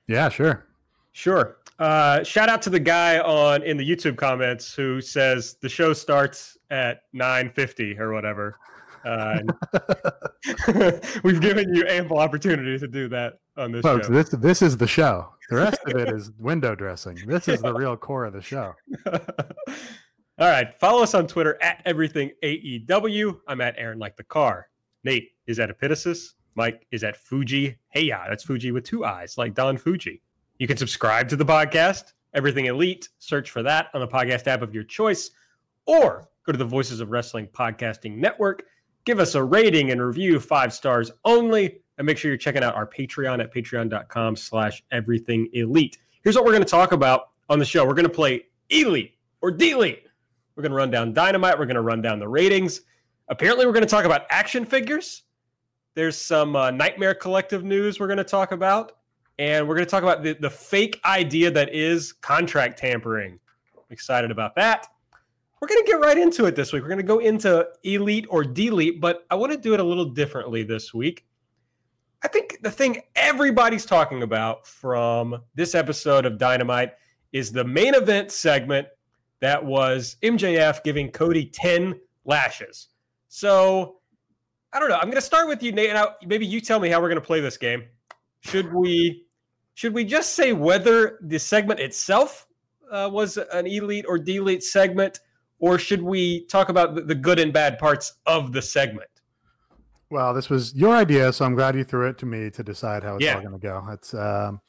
Yeah, 0.08 0.30
sure. 0.30 0.68
Sure. 1.12 1.58
Uh, 1.78 2.24
shout 2.24 2.48
out 2.48 2.62
to 2.62 2.70
the 2.70 2.80
guy 2.80 3.20
on 3.20 3.64
in 3.64 3.76
the 3.76 3.88
YouTube 3.88 4.16
comments 4.16 4.74
who 4.74 5.02
says 5.02 5.56
the 5.62 5.68
show 5.68 5.94
starts 5.94 6.58
at 6.70 7.02
9:50 7.14 8.00
or 8.00 8.14
whatever. 8.14 8.58
Uh, 9.04 9.40
we've 11.24 11.42
given 11.42 11.74
you 11.74 11.86
ample 11.88 12.20
opportunity 12.20 12.78
to 12.78 12.88
do 12.88 13.10
that 13.10 13.40
on 13.58 13.72
this 13.72 13.82
Folks, 13.82 14.08
show. 14.08 14.14
this 14.14 14.30
this 14.30 14.62
is 14.62 14.78
the 14.78 14.88
show. 14.88 15.30
The 15.50 15.58
rest 15.58 15.80
of 15.86 15.96
it 15.96 16.10
is 16.16 16.32
window 16.38 16.76
dressing. 16.76 17.20
This 17.26 17.48
is 17.48 17.62
the 17.62 17.74
real 17.74 17.98
core 17.98 18.26
of 18.26 18.34
the 18.34 18.42
show. 18.42 18.74
All 20.40 20.48
right, 20.50 20.74
follow 20.76 21.04
us 21.04 21.14
on 21.14 21.28
Twitter 21.28 21.62
at 21.62 21.82
everything 21.86 22.32
AEW. 22.44 23.40
I'm 23.48 23.62
at 23.62 23.76
Aaron 23.78 24.00
like 24.00 24.18
the 24.18 24.24
car. 24.24 24.68
Nate 25.04 25.32
is 25.46 25.60
at 25.60 25.70
Epitasis. 25.70 26.34
Mike 26.56 26.86
is 26.92 27.04
at 27.04 27.16
Fujii. 27.24 27.76
Hey, 27.90 28.02
yeah, 28.02 28.26
that's 28.28 28.46
Fujii 28.46 28.74
with 28.74 28.84
two 28.84 29.06
eyes, 29.06 29.38
like 29.38 29.54
Don 29.54 29.78
Fujii. 29.78 30.20
You 30.58 30.68
can 30.68 30.78
subscribe 30.78 31.30
to 31.30 31.36
the 31.36 31.46
podcast, 31.46 32.14
Everything 32.34 32.66
Elite. 32.66 33.10
Search 33.20 33.50
for 33.52 33.64
that 33.64 33.88
on 33.94 34.02
the 34.02 34.08
podcast 34.08 34.48
app 34.48 34.62
of 34.62 34.74
your 34.74 34.84
choice, 34.84 35.32
or 35.86 36.28
go 36.46 36.52
to 36.52 36.58
the 36.58 36.66
Voices 36.66 37.00
of 37.00 37.12
Wrestling 37.12 37.48
Podcasting 37.48 38.16
Network. 38.18 38.64
Give 39.06 39.20
us 39.20 39.36
a 39.36 39.44
rating 39.44 39.92
and 39.92 40.02
review, 40.02 40.40
five 40.40 40.74
stars 40.74 41.12
only, 41.26 41.82
and 42.02 42.08
make 42.08 42.18
sure 42.18 42.32
you're 42.32 42.38
checking 42.38 42.64
out 42.64 42.74
our 42.74 42.88
Patreon 42.88 43.44
at 43.44 43.54
patreon.com 43.54 44.36
slash 44.36 44.84
everything 44.92 45.48
elite. 45.54 46.00
Here's 46.24 46.36
what 46.36 46.46
we're 46.46 46.52
going 46.52 46.64
to 46.64 46.68
talk 46.68 46.94
about 46.94 47.30
on 47.48 47.60
the 47.60 47.66
show. 47.66 47.86
We're 47.86 47.94
going 47.94 48.08
to 48.08 48.10
play 48.10 48.46
Elite 48.72 49.14
or 49.42 49.52
Delete. 49.52 50.08
We're 50.56 50.64
going 50.64 50.72
to 50.72 50.78
run 50.78 50.90
down 50.90 51.14
Dynamite. 51.14 51.60
We're 51.60 51.68
going 51.68 51.76
to 51.76 51.82
run 51.82 52.02
down 52.02 52.18
the 52.18 52.28
ratings. 52.28 52.82
Apparently, 53.28 53.68
we're 53.68 53.72
going 53.72 53.86
to 53.86 53.90
talk 53.90 54.06
about 54.06 54.26
action 54.32 54.66
figures. 54.66 55.26
There's 55.94 56.18
some 56.18 56.56
uh, 56.56 56.72
Nightmare 56.72 57.14
Collective 57.14 57.64
news 57.64 58.00
we're 58.00 58.08
going 58.08 58.18
to 58.18 58.24
talk 58.24 58.52
about 58.52 58.94
and 59.38 59.68
we're 59.68 59.76
going 59.76 59.86
to 59.86 59.92
talk 59.92 60.02
about 60.02 60.24
the, 60.24 60.34
the 60.34 60.50
fake 60.50 61.00
idea 61.06 61.52
that 61.52 61.72
is 61.72 62.14
contract 62.14 62.80
tampering. 62.80 63.40
I'm 63.78 63.84
excited 63.92 64.32
about 64.32 64.56
that. 64.56 64.88
We're 65.62 65.68
going 65.68 65.86
to 65.86 65.92
get 65.92 66.00
right 66.00 66.18
into 66.18 66.46
it 66.46 66.56
this 66.56 66.74
week. 66.74 66.82
We're 66.82 66.90
going 66.90 66.98
to 66.98 67.04
go 67.04 67.20
into 67.20 67.68
elite 67.84 68.26
or 68.28 68.44
delete, 68.44 69.00
but 69.00 69.28
I 69.30 69.36
want 69.36 69.52
to 69.52 69.58
do 69.60 69.76
it 69.76 69.80
a 69.80 69.84
little 69.84 70.06
differently 70.06 70.64
this 70.64 70.96
week. 70.96 71.26
I 72.24 72.28
think 72.28 72.60
the 72.62 72.72
thing 72.72 73.02
everybody's 73.16 73.86
talking 73.86 74.22
about 74.22 74.68
from 74.68 75.42
this 75.56 75.74
episode 75.74 76.26
of 76.26 76.38
Dynamite 76.38 76.92
is 77.34 77.52
the 77.52 77.64
main 77.64 77.96
event 77.96 78.32
segment 78.32 78.88
that 79.40 79.66
was 79.66 80.18
MJF 80.22 80.84
giving 80.84 81.10
Cody 81.10 81.46
10 81.46 82.00
lashes. 82.26 82.90
So 83.28 83.98
I 84.72 84.80
don't 84.80 84.90
know. 84.90 84.96
I'm 84.96 85.06
going 85.06 85.16
to 85.16 85.22
start 85.22 85.48
with 85.48 85.64
you, 85.64 85.72
Nate, 85.72 85.90
and 85.90 85.98
I, 85.98 86.08
maybe 86.26 86.46
you 86.46 86.62
tell 86.62 86.80
me 86.80 86.90
how 86.90 87.02
we're 87.02 87.10
going 87.10 87.20
to 87.20 87.26
play 87.26 87.42
this 87.42 87.58
game. 87.58 87.86
Should 88.42 88.72
we 88.74 89.26
should 89.74 89.94
we 89.94 90.06
just 90.06 90.34
say 90.34 90.54
whether 90.54 91.20
the 91.24 91.40
segment 91.40 91.80
itself 91.80 92.46
uh, 92.92 93.10
was 93.12 93.38
an 93.38 93.66
elite 93.66 94.06
or 94.08 94.18
delete 94.18 94.64
segment, 94.64 95.20
or 95.60 95.80
should 95.80 96.02
we 96.02 96.46
talk 96.48 96.70
about 96.70 96.96
the, 96.96 97.02
the 97.02 97.16
good 97.16 97.40
and 97.40 97.52
bad 97.52 97.80
parts 97.80 98.14
of 98.26 98.52
the 98.52 98.62
segment? 98.62 99.11
Well, 100.12 100.34
this 100.34 100.50
was 100.50 100.76
your 100.76 100.94
idea, 100.94 101.32
so 101.32 101.46
I'm 101.46 101.56
glad 101.56 101.74
you 101.76 101.86
threw 101.86 102.08
it 102.10 102.18
to 102.18 102.26
me 102.26 102.50
to 102.52 102.64
decide 102.64 103.02
how 103.02 103.16
it's 103.16 103.24
Yeah. 103.24 103.36
all 103.36 103.42
going 103.42 103.54
to 103.54 103.60
go. 103.60 103.88
It's, 103.92 104.14
um, 104.14 104.60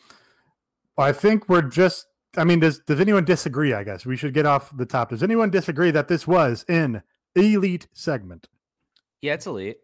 I 0.96 1.10
think 1.12 1.48
we're 1.48 1.62
just. 1.62 2.06
I 2.36 2.44
mean, 2.44 2.60
does 2.60 2.78
does 2.78 3.00
anyone 3.00 3.24
disagree? 3.26 3.74
I 3.74 3.84
guess 3.84 4.06
we 4.06 4.16
should 4.16 4.32
get 4.32 4.46
off 4.46 4.74
the 4.74 4.86
top. 4.86 5.10
Does 5.10 5.22
anyone 5.22 5.50
disagree 5.50 5.90
that 5.90 6.08
this 6.08 6.26
was 6.26 6.64
in 6.68 7.02
elite 7.34 7.88
segment? 7.92 8.48
Yeah, 9.20 9.34
it's 9.34 9.46
elite. 9.46 9.78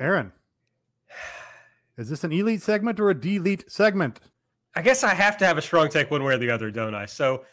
Aaron, 0.00 0.32
is 1.96 2.08
this 2.08 2.24
an 2.24 2.32
elite 2.32 2.62
segment 2.62 2.98
or 2.98 3.10
a 3.10 3.14
delete 3.14 3.70
segment? 3.70 4.18
I 4.74 4.82
guess 4.82 5.04
I 5.04 5.14
have 5.14 5.36
to 5.38 5.46
have 5.46 5.58
a 5.58 5.62
strong 5.62 5.90
take 5.90 6.10
one 6.10 6.24
way 6.24 6.34
or 6.34 6.38
the 6.38 6.50
other, 6.50 6.70
don't 6.72 6.94
I? 6.94 7.06
So, 7.06 7.44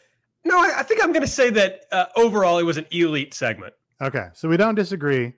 no, 0.44 0.58
I, 0.58 0.78
I 0.78 0.82
think 0.82 1.04
I'm 1.04 1.12
going 1.12 1.20
to 1.20 1.28
say 1.28 1.50
that 1.50 1.82
uh, 1.92 2.06
overall 2.16 2.58
it 2.58 2.64
was 2.64 2.76
an 2.78 2.86
elite 2.90 3.34
segment. 3.34 3.74
Okay, 4.00 4.28
so 4.32 4.48
we 4.48 4.56
don't 4.56 4.74
disagree. 4.74 5.34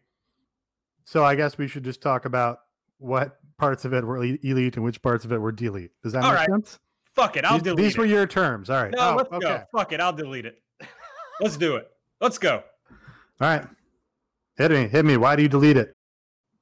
So 1.04 1.24
I 1.24 1.34
guess 1.34 1.58
we 1.58 1.68
should 1.68 1.84
just 1.84 2.00
talk 2.00 2.24
about 2.24 2.60
what 2.98 3.38
parts 3.58 3.84
of 3.84 3.92
it 3.92 4.04
were 4.04 4.18
elite 4.22 4.76
and 4.76 4.84
which 4.84 5.02
parts 5.02 5.24
of 5.24 5.32
it 5.32 5.38
were 5.38 5.52
delete. 5.52 5.90
Does 6.02 6.12
that 6.12 6.24
All 6.24 6.30
make 6.30 6.38
right. 6.40 6.48
sense? 6.48 6.78
Fuck 7.14 7.36
it, 7.36 7.44
I'll 7.44 7.54
these, 7.54 7.62
delete 7.62 7.84
these 7.84 7.94
it. 7.94 7.98
were 7.98 8.06
your 8.06 8.26
terms. 8.26 8.70
All 8.70 8.82
right. 8.82 8.92
no, 8.92 9.10
Oh, 9.12 9.16
let's 9.16 9.32
okay. 9.32 9.40
go. 9.46 9.62
Fuck 9.76 9.92
it, 9.92 10.00
I'll 10.00 10.12
delete 10.12 10.46
it. 10.46 10.62
let's 11.40 11.56
do 11.56 11.76
it. 11.76 11.90
Let's 12.20 12.38
go. 12.38 12.62
All 13.40 13.48
right. 13.48 13.66
Hit 14.56 14.70
me. 14.70 14.86
Hit 14.88 15.04
me. 15.04 15.16
Why 15.16 15.34
do 15.36 15.42
you 15.42 15.48
delete 15.48 15.76
it? 15.76 15.94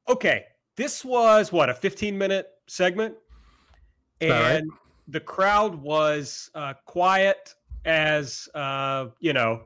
Okay, 0.09 0.44
this 0.76 1.04
was 1.04 1.52
what 1.52 1.68
a 1.68 1.75
15 1.75 2.16
minute 2.16 2.49
segment, 2.66 3.14
and 4.20 4.30
right. 4.30 4.62
the 5.09 5.20
crowd 5.20 5.75
was 5.75 6.50
uh, 6.54 6.75
quiet 6.87 7.54
as 7.85 8.49
uh, 8.54 9.06
you 9.20 9.32
know 9.32 9.62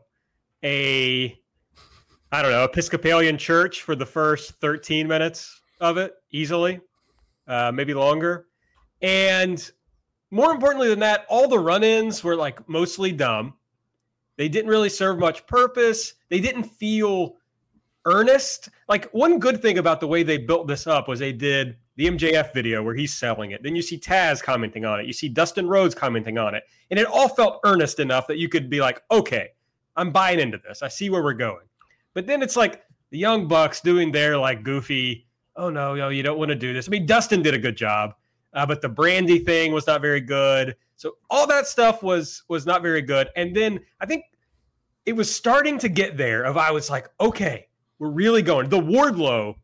a 0.65 1.39
I 2.35 2.43
don't 2.43 2.51
know 2.51 2.65
Episcopalian 2.65 3.39
church 3.39 3.83
for 3.83 3.95
the 3.95 4.05
first 4.05 4.55
13 4.55 5.07
minutes 5.07 5.61
of 5.81 5.99
it 5.99 6.15
easily, 6.33 6.81
uh, 7.47 7.71
maybe 7.73 7.95
longer, 7.95 8.47
and 9.03 9.71
more 10.33 10.51
importantly 10.51 10.89
than 10.89 10.99
that, 10.99 11.27
all 11.29 11.47
the 11.47 11.61
run-ins 11.61 12.25
were 12.25 12.35
like 12.35 12.69
mostly 12.69 13.13
dumb. 13.13 13.55
They 14.37 14.49
didn't 14.49 14.69
really 14.69 14.89
serve 14.89 15.21
much 15.21 15.47
purpose. 15.47 16.15
They 16.29 16.41
didn't 16.41 16.65
feel 16.65 17.37
earnest. 18.05 18.69
Like 18.89 19.09
one 19.13 19.39
good 19.39 19.63
thing 19.63 19.79
about 19.79 20.01
the 20.01 20.09
way 20.09 20.25
they 20.25 20.39
built 20.39 20.67
this 20.67 20.89
up 20.89 21.07
was 21.07 21.21
they 21.21 21.33
did 21.33 21.77
the 21.95 22.07
MJF 22.07 22.53
video 22.53 22.83
where 22.83 22.97
he's 22.97 23.15
selling 23.15 23.53
it. 23.53 23.63
Then 23.63 23.77
you 23.77 23.83
see 23.83 23.97
Taz 23.97 24.43
commenting 24.43 24.85
on 24.85 24.99
it. 24.99 25.07
You 25.07 25.13
see 25.13 25.29
Dustin 25.29 25.69
Rhodes 25.69 25.95
commenting 25.95 26.37
on 26.37 26.57
it. 26.57 26.65
And 26.91 26.99
it 26.99 27.07
all 27.07 27.29
felt 27.29 27.61
earnest 27.63 28.01
enough 28.01 28.27
that 28.27 28.39
you 28.39 28.49
could 28.49 28.69
be 28.69 28.81
like, 28.81 29.03
okay, 29.13 29.51
I'm 29.95 30.11
buying 30.11 30.41
into 30.41 30.59
this. 30.59 30.83
I 30.83 30.89
see 30.89 31.11
where 31.11 31.23
we're 31.23 31.35
going. 31.35 31.67
But 32.15 32.27
then 32.27 32.43
it's 32.43 32.57
like 32.57 32.83
the 33.11 33.19
Young 33.19 33.47
Bucks 33.47 33.81
doing 33.81 34.13
their 34.13 34.39
like 34.39 34.63
goofy, 34.63 35.27
oh 35.57 35.71
no, 35.71 35.95
no, 35.95 36.09
you 36.09 36.23
don't 36.23 36.39
want 36.39 36.49
to 36.49 36.55
do 36.55 36.73
this. 36.73 36.89
I 36.89 36.91
mean, 36.91 37.07
Dustin 37.07 37.43
did 37.43 37.55
a 37.55 37.59
good 37.59 37.77
job, 37.77 38.15
uh, 38.55 38.65
but 38.65 38.81
the 38.81 38.89
Brandi 38.89 39.45
thing 39.45 39.73
was 39.73 39.87
not 39.87 40.01
very 40.01 40.21
good. 40.21 40.77
So 40.97 41.17
all 41.29 41.47
that 41.49 41.67
stuff 41.67 42.03
was 42.03 42.43
was 42.49 42.67
not 42.67 42.83
very 42.83 43.03
good. 43.03 43.29
And 43.37 43.55
then 43.55 43.81
I 44.01 44.07
think 44.07 44.25
it 45.07 45.13
was 45.15 45.35
starting 45.35 45.79
to 45.81 45.89
get 45.89 46.17
there 46.17 46.45
of 46.45 46.57
I 46.57 46.71
was 46.71 46.89
like, 46.89 47.09
okay, 47.21 47.69
we're 47.99 48.11
really 48.11 48.43
going. 48.43 48.69
The 48.69 48.81
Wardlow, 48.81 49.57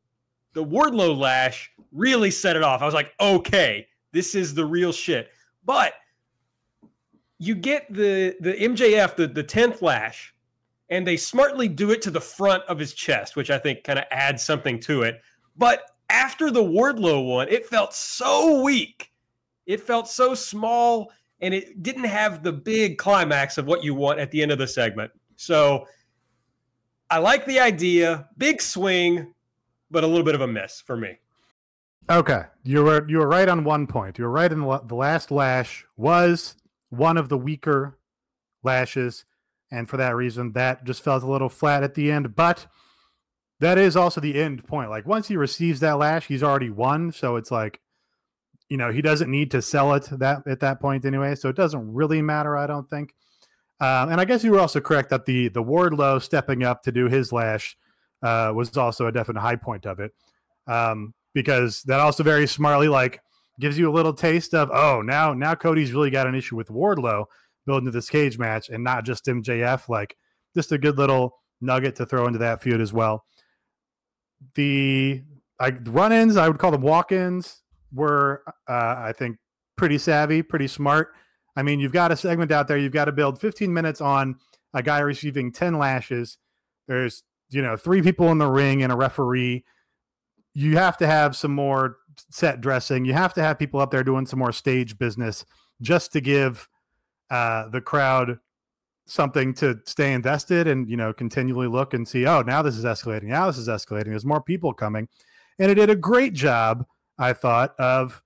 the 0.52 0.64
Wardlow 0.64 1.16
lash 1.16 1.71
really 1.92 2.30
set 2.30 2.57
it 2.57 2.62
off. 2.62 2.83
I 2.83 2.85
was 2.85 2.95
like, 2.95 3.12
okay, 3.21 3.87
this 4.12 4.35
is 4.35 4.54
the 4.54 4.64
real 4.64 4.92
shit. 4.92 5.30
But 5.64 5.95
you 7.38 7.54
get 7.54 7.92
the 7.92 8.37
the 8.40 8.54
MJF, 8.54 9.16
the 9.16 9.26
the 9.26 9.42
tenth 9.42 9.83
lash, 9.83 10.35
and 10.90 11.06
they 11.06 11.16
smartly 11.16 11.68
do 11.68 11.92
it 11.92 12.02
to 12.02 12.11
the 12.11 12.20
front 12.20 12.64
of 12.64 12.78
his 12.78 12.92
chest, 12.92 13.37
which 13.37 13.50
I 13.50 13.59
think 13.59 13.85
kind 13.85 13.99
of 13.99 14.04
adds 14.11 14.42
something 14.42 14.80
to 14.80 15.02
it. 15.02 15.23
But 15.56 15.85
after 16.11 16.50
the 16.50 16.62
Wardlow 16.62 17.26
one, 17.26 17.49
it 17.49 17.66
felt 17.66 17.94
so 17.94 18.62
weak. 18.62 19.12
It 19.66 19.80
felt 19.80 20.09
so 20.09 20.35
small, 20.35 21.12
and 21.40 21.54
it 21.54 21.82
didn't 21.82 22.04
have 22.04 22.42
the 22.42 22.52
big 22.52 22.99
climax 22.99 23.56
of 23.56 23.66
what 23.66 23.85
you 23.85 23.94
want 23.94 24.18
at 24.18 24.32
the 24.32 24.42
end 24.42 24.50
of 24.50 24.59
the 24.59 24.66
segment. 24.66 25.12
So 25.37 25.87
I 27.09 27.18
like 27.18 27.47
the 27.47 27.61
idea, 27.61 28.28
big 28.37 28.61
swing, 28.61 29.32
but 29.90 30.02
a 30.02 30.06
little 30.06 30.25
bit 30.25 30.35
of 30.35 30.40
a 30.40 30.47
miss 30.47 30.80
for 30.80 30.97
me. 30.97 31.18
Okay, 32.09 32.42
you 32.64 32.82
were 32.82 33.09
you 33.09 33.18
were 33.18 33.28
right 33.28 33.49
on 33.49 33.62
one 33.62 33.87
point. 33.87 34.18
You 34.18 34.25
were 34.25 34.30
right 34.30 34.50
in 34.50 34.61
the, 34.61 34.82
the 34.85 34.97
last 34.97 35.30
lash 35.30 35.87
was 35.97 36.56
one 36.88 37.16
of 37.16 37.28
the 37.28 37.38
weaker 37.38 37.99
lashes, 38.64 39.25
and 39.71 39.89
for 39.89 39.97
that 39.97 40.17
reason, 40.17 40.53
that 40.53 40.85
just 40.85 41.03
felt 41.03 41.23
a 41.23 41.31
little 41.31 41.49
flat 41.49 41.83
at 41.83 41.95
the 41.95 42.11
end. 42.11 42.35
But 42.35 42.67
that 43.61 43.79
is 43.79 43.97
also 43.97 44.21
the 44.21 44.41
end 44.41 44.67
point. 44.67 44.91
Like 44.91 45.07
once 45.07 45.29
he 45.29 45.37
receives 45.37 45.81
that 45.81 45.99
lash, 45.99 46.27
he's 46.27 46.43
already 46.43 46.71
won. 46.71 47.12
So 47.12 47.37
it's 47.37 47.50
like, 47.50 47.81
you 48.69 48.77
know, 48.77 48.91
he 48.91 49.03
doesn't 49.03 49.31
need 49.31 49.50
to 49.50 49.62
sell 49.62 49.95
it 49.95 50.09
that 50.11 50.47
at 50.47 50.61
that 50.61 50.81
point 50.81 51.05
anyway. 51.05 51.35
So 51.35 51.49
it 51.49 51.57
doesn't 51.57 51.93
really 51.93 52.23
matter, 52.23 52.57
I 52.57 52.67
don't 52.67 52.89
think. 52.89 53.15
Um, 53.81 54.11
and 54.11 54.21
I 54.21 54.25
guess 54.25 54.45
you 54.45 54.53
were 54.53 54.61
also 54.61 54.81
correct 54.81 55.11
that 55.11 55.27
the 55.27 55.49
the 55.49 55.62
Wardlow 55.62 56.23
stepping 56.23 56.62
up 56.62 56.83
to 56.83 56.93
do 56.93 57.07
his 57.07 57.33
lash 57.33 57.77
uh, 58.23 58.53
was 58.55 58.77
also 58.77 59.07
a 59.07 59.12
definite 59.12 59.41
high 59.41 59.57
point 59.57 59.87
of 59.87 60.00
it. 60.00 60.12
Um, 60.67 61.15
because 61.35 61.83
that 61.85 62.00
also 62.00 62.23
very 62.23 62.47
smartly 62.47 62.89
like 62.89 63.21
gives 63.59 63.79
you 63.79 63.91
a 63.91 63.93
little 63.93 64.12
taste 64.12 64.55
of 64.55 64.71
oh 64.73 65.03
now 65.03 65.33
now 65.33 65.55
Cody's 65.55 65.93
really 65.93 66.11
got 66.11 66.27
an 66.27 66.35
issue 66.35 66.57
with 66.57 66.69
Wardlow 66.69 67.27
building 67.67 67.87
to 67.87 67.90
this 67.90 68.09
cage 68.09 68.38
match 68.38 68.69
and 68.69 68.83
not 68.83 69.05
just 69.05 69.26
MJF 69.26 69.88
like 69.88 70.17
just 70.55 70.73
a 70.73 70.79
good 70.79 70.99
little 70.99 71.37
nugget 71.61 71.97
to 71.97 72.07
throw 72.07 72.26
into 72.26 72.38
that 72.38 72.62
feud 72.62 72.81
as 72.81 72.93
well. 72.93 73.25
The 74.55 75.23
like 75.61 75.76
run-ins 75.87 76.37
I 76.37 76.49
would 76.49 76.59
call 76.59 76.71
them 76.71 76.83
walk-ins 76.83 77.62
were 77.93 78.43
uh, 78.69 78.95
I 78.99 79.12
think 79.17 79.37
pretty 79.76 79.99
savvy, 79.99 80.43
pretty 80.43 80.69
smart. 80.69 81.12
I 81.57 81.62
mean, 81.62 81.81
you've 81.81 81.93
got 81.93 82.12
a 82.12 82.17
segment 82.17 82.52
out 82.52 82.69
there, 82.69 82.79
you've 82.79 82.93
got 82.93 83.07
to 83.07 83.12
build 83.12 83.40
15 83.40 83.73
minutes 83.73 84.00
on 84.00 84.37
a 84.73 84.83
guy 84.83 85.00
receiving 85.00 85.52
10 85.52 85.79
lashes. 85.79 86.38
There's 86.88 87.23
you 87.50 87.62
know 87.62 87.76
three 87.76 88.00
people 88.00 88.31
in 88.31 88.38
the 88.38 88.47
ring 88.47 88.83
and 88.83 88.93
a 88.93 88.97
referee 88.97 89.64
you 90.55 90.76
have 90.76 90.97
to 90.99 91.07
have 91.07 91.37
some 91.37 91.55
more 91.55 91.99
set 92.31 92.61
dressing. 92.61 93.05
You 93.05 93.12
have 93.12 93.35
to 93.35 93.43
have 93.43 93.59
people 93.59 93.81
up 93.81 93.90
there 93.90 94.05
doing 94.05 94.26
some 94.26 94.38
more 94.38 94.52
stage 94.52 94.99
business 94.99 95.45
just 95.81 96.12
to 96.12 96.21
give 96.21 96.69
uh, 97.30 97.68
the 97.68 97.80
crowd 97.80 98.38
something 99.06 99.52
to 99.54 99.80
stay 99.87 100.12
invested 100.12 100.68
and 100.68 100.88
you 100.88 100.96
know 100.96 101.12
continually 101.12 101.66
look 101.66 101.94
and 101.94 102.06
see. 102.06 102.26
Oh, 102.26 102.42
now 102.42 102.62
this 102.62 102.76
is 102.76 102.84
escalating. 102.84 103.25
Now 103.25 103.46
this 103.46 103.58
is 103.58 103.68
escalating. 103.68 104.06
There's 104.06 104.25
more 104.25 104.42
people 104.42 104.72
coming, 104.72 105.08
and 105.58 105.70
it 105.70 105.75
did 105.75 105.90
a 105.90 105.96
great 105.96 106.32
job, 106.32 106.87
I 107.18 107.32
thought, 107.32 107.75
of 107.78 108.22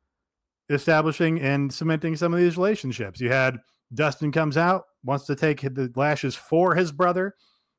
establishing 0.71 1.41
and 1.41 1.73
cementing 1.73 2.17
some 2.17 2.33
of 2.33 2.41
these 2.41 2.57
relationships. 2.57 3.21
You 3.21 3.31
had 3.31 3.59
Dustin 3.93 4.33
comes 4.33 4.57
out 4.57 4.85
wants 5.05 5.27
to 5.27 5.37
take 5.37 5.61
the 5.61 5.93
lashes 5.95 6.35
for 6.35 6.75
his 6.75 6.91
brother. 6.91 7.35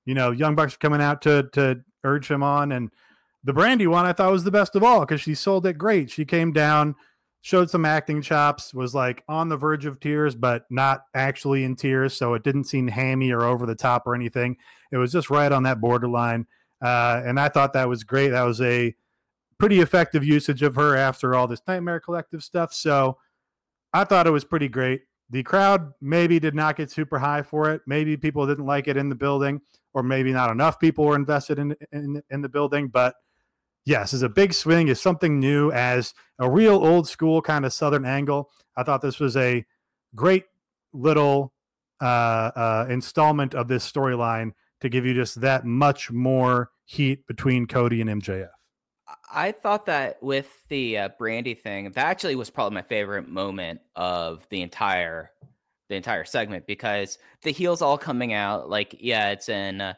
You 0.06 0.14
know, 0.14 0.32
Young 0.32 0.56
Bucks 0.56 0.76
are 0.76 0.80
coming 0.80 1.02
out 1.02 1.22
to 1.24 1.50
to 1.54 1.82
urge 2.04 2.30
him 2.30 2.44
on 2.44 2.72
and 2.72 2.92
the 3.46 3.54
Brandi 3.54 3.88
one 3.88 4.06
I 4.06 4.14
thought 4.14 4.32
was 4.32 4.44
the 4.44 4.52
best 4.52 4.76
of 4.76 4.84
all 4.84 5.02
because 5.02 5.22
she 5.22 5.36
sold 5.36 5.68
it 5.68 5.78
great. 5.78 6.10
She 6.10 6.26
came 6.26 6.52
down, 6.52 6.96
showed 7.46 7.70
some 7.70 7.86
acting 7.86 8.24
chops, 8.24 8.74
was 8.74 8.96
like 8.96 9.24
on 9.30 9.50
the 9.50 9.56
verge 9.56 9.86
of 9.86 10.00
tears, 10.00 10.34
but 10.34 10.66
not 10.72 11.02
actually 11.14 11.64
in 11.64 11.76
tears. 11.76 12.18
So 12.18 12.34
it 12.34 12.44
didn't 12.44 12.64
seem 12.64 12.88
hammy 12.88 13.30
or 13.30 13.44
over 13.44 13.68
the 13.68 13.76
top 13.76 14.08
or 14.08 14.16
anything. 14.16 14.58
It 14.92 14.98
was 14.98 15.12
just 15.12 15.30
right 15.30 15.52
on 15.52 15.62
that 15.62 15.80
borderline. 15.80 16.48
Uh, 16.84 17.22
and 17.24 17.40
I 17.40 17.50
thought 17.50 17.74
that 17.74 17.88
was 17.88 18.04
great. 18.04 18.30
That 18.30 18.42
was 18.42 18.62
a 18.62 18.96
pretty 19.60 19.80
effective 19.80 20.26
usage 20.26 20.64
of 20.64 20.74
her 20.74 20.96
after 20.96 21.36
all 21.36 21.46
this 21.46 21.62
Nightmare 21.68 22.00
Collective 22.00 22.44
stuff. 22.44 22.74
So 22.74 23.20
I 23.94 24.06
thought 24.06 24.26
it 24.26 24.32
was 24.32 24.44
pretty 24.44 24.68
great. 24.68 25.02
The 25.30 25.44
crowd 25.44 25.92
maybe 26.02 26.40
did 26.40 26.56
not 26.56 26.78
get 26.78 26.90
super 26.90 27.20
high 27.20 27.44
for 27.44 27.70
it. 27.70 27.82
Maybe 27.86 28.18
people 28.18 28.48
didn't 28.48 28.66
like 28.66 28.88
it 28.88 28.98
in 28.98 29.10
the 29.10 29.14
building, 29.14 29.62
or 29.94 30.02
maybe 30.02 30.34
not 30.34 30.50
enough 30.50 30.80
people 30.80 31.06
were 31.06 31.16
invested 31.16 31.60
in 31.60 31.76
in, 31.92 32.24
in 32.32 32.42
the 32.42 32.50
building. 32.50 32.88
But 32.88 33.14
yes, 33.86 34.14
is 34.14 34.22
a 34.22 34.30
big 34.30 34.54
swing, 34.54 34.88
is 34.88 35.02
something 35.02 35.40
new 35.40 35.72
as 35.72 36.14
a 36.40 36.50
real 36.50 36.76
old 36.76 37.08
school 37.08 37.42
kind 37.42 37.66
of 37.66 37.74
Southern 37.74 38.06
angle. 38.06 38.50
I 38.76 38.84
thought 38.84 39.02
this 39.02 39.20
was 39.20 39.38
a 39.38 39.66
great 40.16 40.46
little 40.94 41.54
uh, 42.02 42.52
uh, 42.56 42.88
installment 42.90 43.54
of 43.54 43.68
this 43.68 43.90
storyline 43.90 44.52
to 44.82 44.90
give 44.90 45.06
you 45.06 45.14
just 45.14 45.42
that 45.42 45.66
much 45.66 46.12
more 46.12 46.72
heat 46.86 47.26
between 47.28 47.66
Cody 47.66 48.02
and 48.02 48.22
MJF. 48.22 48.50
I 49.32 49.52
thought 49.52 49.86
that 49.86 50.22
with 50.22 50.50
the 50.70 50.98
uh, 50.98 51.10
Brandi 51.20 51.60
thing, 51.60 51.92
that 51.92 52.06
actually 52.06 52.36
was 52.36 52.50
probably 52.50 52.76
my 52.76 52.82
favorite 52.82 53.28
moment 53.28 53.82
of 53.96 54.48
the 54.50 54.62
entire 54.62 55.32
the 55.88 55.96
entire 55.96 56.26
segment 56.26 56.66
because 56.66 57.20
the 57.44 57.52
heels 57.52 57.84
all 57.84 57.98
coming 57.98 58.34
out 58.34 58.70
like 58.70 58.96
yeah, 59.00 59.30
it's 59.30 59.50
in 59.50 59.82
uh, 59.82 59.94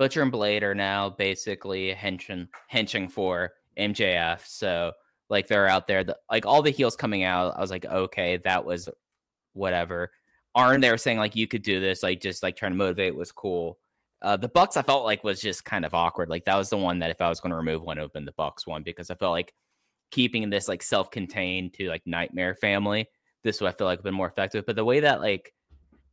Butcher 0.00 0.22
and 0.22 0.32
Blade 0.32 0.62
are 0.62 0.74
now 0.74 1.10
basically 1.10 1.92
henching 1.92 2.48
henching 2.68 3.06
for 3.06 3.52
MJF, 3.78 4.46
so 4.46 4.92
like 5.28 5.46
they're 5.46 5.68
out 5.68 5.86
there, 5.86 6.02
the, 6.02 6.16
like 6.30 6.46
all 6.46 6.62
the 6.62 6.70
heels 6.70 6.96
coming 6.96 7.22
out. 7.22 7.54
I 7.54 7.60
was 7.60 7.70
like, 7.70 7.84
okay, 7.84 8.38
that 8.38 8.64
was 8.64 8.88
whatever. 9.52 10.10
Arn 10.54 10.80
they 10.80 10.90
were 10.90 10.96
saying 10.96 11.18
like 11.18 11.36
you 11.36 11.46
could 11.46 11.60
do 11.60 11.80
this, 11.80 12.02
like 12.02 12.22
just 12.22 12.42
like 12.42 12.56
trying 12.56 12.72
to 12.72 12.78
motivate 12.78 13.14
was 13.14 13.30
cool. 13.30 13.78
Uh, 14.22 14.38
the 14.38 14.48
Bucks 14.48 14.78
I 14.78 14.82
felt 14.82 15.04
like 15.04 15.22
was 15.22 15.38
just 15.38 15.66
kind 15.66 15.84
of 15.84 15.92
awkward. 15.92 16.30
Like 16.30 16.46
that 16.46 16.56
was 16.56 16.70
the 16.70 16.78
one 16.78 17.00
that 17.00 17.10
if 17.10 17.20
I 17.20 17.28
was 17.28 17.40
going 17.40 17.50
to 17.50 17.56
remove 17.56 17.82
one, 17.82 17.98
it 17.98 18.00
would 18.00 18.14
been 18.14 18.24
the 18.24 18.32
Bucks 18.32 18.66
one 18.66 18.82
because 18.82 19.10
I 19.10 19.16
felt 19.16 19.32
like 19.32 19.52
keeping 20.10 20.48
this 20.48 20.66
like 20.66 20.82
self-contained 20.82 21.74
to 21.74 21.90
like 21.90 22.06
Nightmare 22.06 22.54
Family, 22.54 23.06
this 23.44 23.60
would 23.60 23.68
I 23.68 23.76
feel 23.76 23.86
like 23.86 24.02
been 24.02 24.14
more 24.14 24.28
effective. 24.28 24.64
But 24.64 24.76
the 24.76 24.84
way 24.84 25.00
that 25.00 25.20
like, 25.20 25.52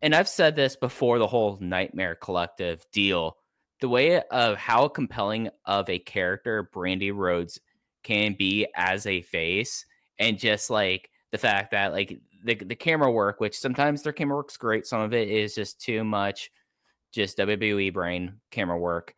and 0.01 0.13
I've 0.13 0.27
said 0.27 0.58
this 0.58 0.75
before, 0.75 1.20
the 1.20 1.27
whole 1.27 1.58
Nightmare 1.62 2.15
Collective 2.15 2.86
deal, 2.91 3.38
the 3.79 3.89
way 3.89 4.22
of 4.22 4.57
how 4.57 4.88
compelling 4.88 5.50
of 5.65 5.89
a 5.89 6.00
character 6.00 6.69
Brandi 6.74 7.13
Rhodes 7.13 7.60
can 8.03 8.36
be 8.38 8.67
as 8.75 9.05
a 9.05 9.22
face, 9.22 9.86
and 10.19 10.39
just 10.39 10.69
like 10.69 11.10
the 11.31 11.38
fact 11.38 11.72
that 11.72 11.93
like 11.93 12.19
the 12.43 12.55
the 12.55 12.75
camera 12.75 13.12
work, 13.12 13.39
which 13.39 13.57
sometimes 13.57 14.01
their 14.01 14.13
camera 14.13 14.38
work's 14.38 14.57
great, 14.57 14.86
some 14.86 15.01
of 15.01 15.13
it 15.13 15.29
is 15.29 15.55
just 15.55 15.79
too 15.79 16.03
much, 16.03 16.51
just 17.12 17.38
WWE 17.38 17.93
brain 17.93 18.34
camera 18.51 18.77
work 18.77 19.13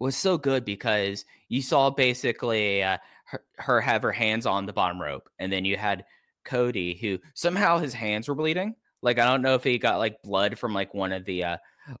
was 0.00 0.16
so 0.16 0.36
good 0.36 0.64
because 0.64 1.24
you 1.48 1.62
saw 1.62 1.90
basically 1.90 2.82
uh, 2.82 2.98
her, 3.26 3.44
her 3.58 3.80
have 3.80 4.02
her 4.02 4.10
hands 4.10 4.46
on 4.46 4.66
the 4.66 4.72
bottom 4.72 5.00
rope, 5.00 5.28
and 5.38 5.52
then 5.52 5.64
you 5.64 5.76
had 5.76 6.04
Cody 6.44 6.94
who 6.94 7.18
somehow 7.34 7.78
his 7.78 7.94
hands 7.94 8.26
were 8.26 8.34
bleeding. 8.34 8.74
Like 9.02 9.18
I 9.18 9.26
don't 9.26 9.42
know 9.42 9.54
if 9.54 9.62
he 9.62 9.78
got 9.78 9.98
like 9.98 10.22
blood 10.22 10.58
from 10.58 10.74
like 10.74 10.92
one 10.94 11.12
of 11.12 11.24
the 11.24 11.44
uh 11.44 11.56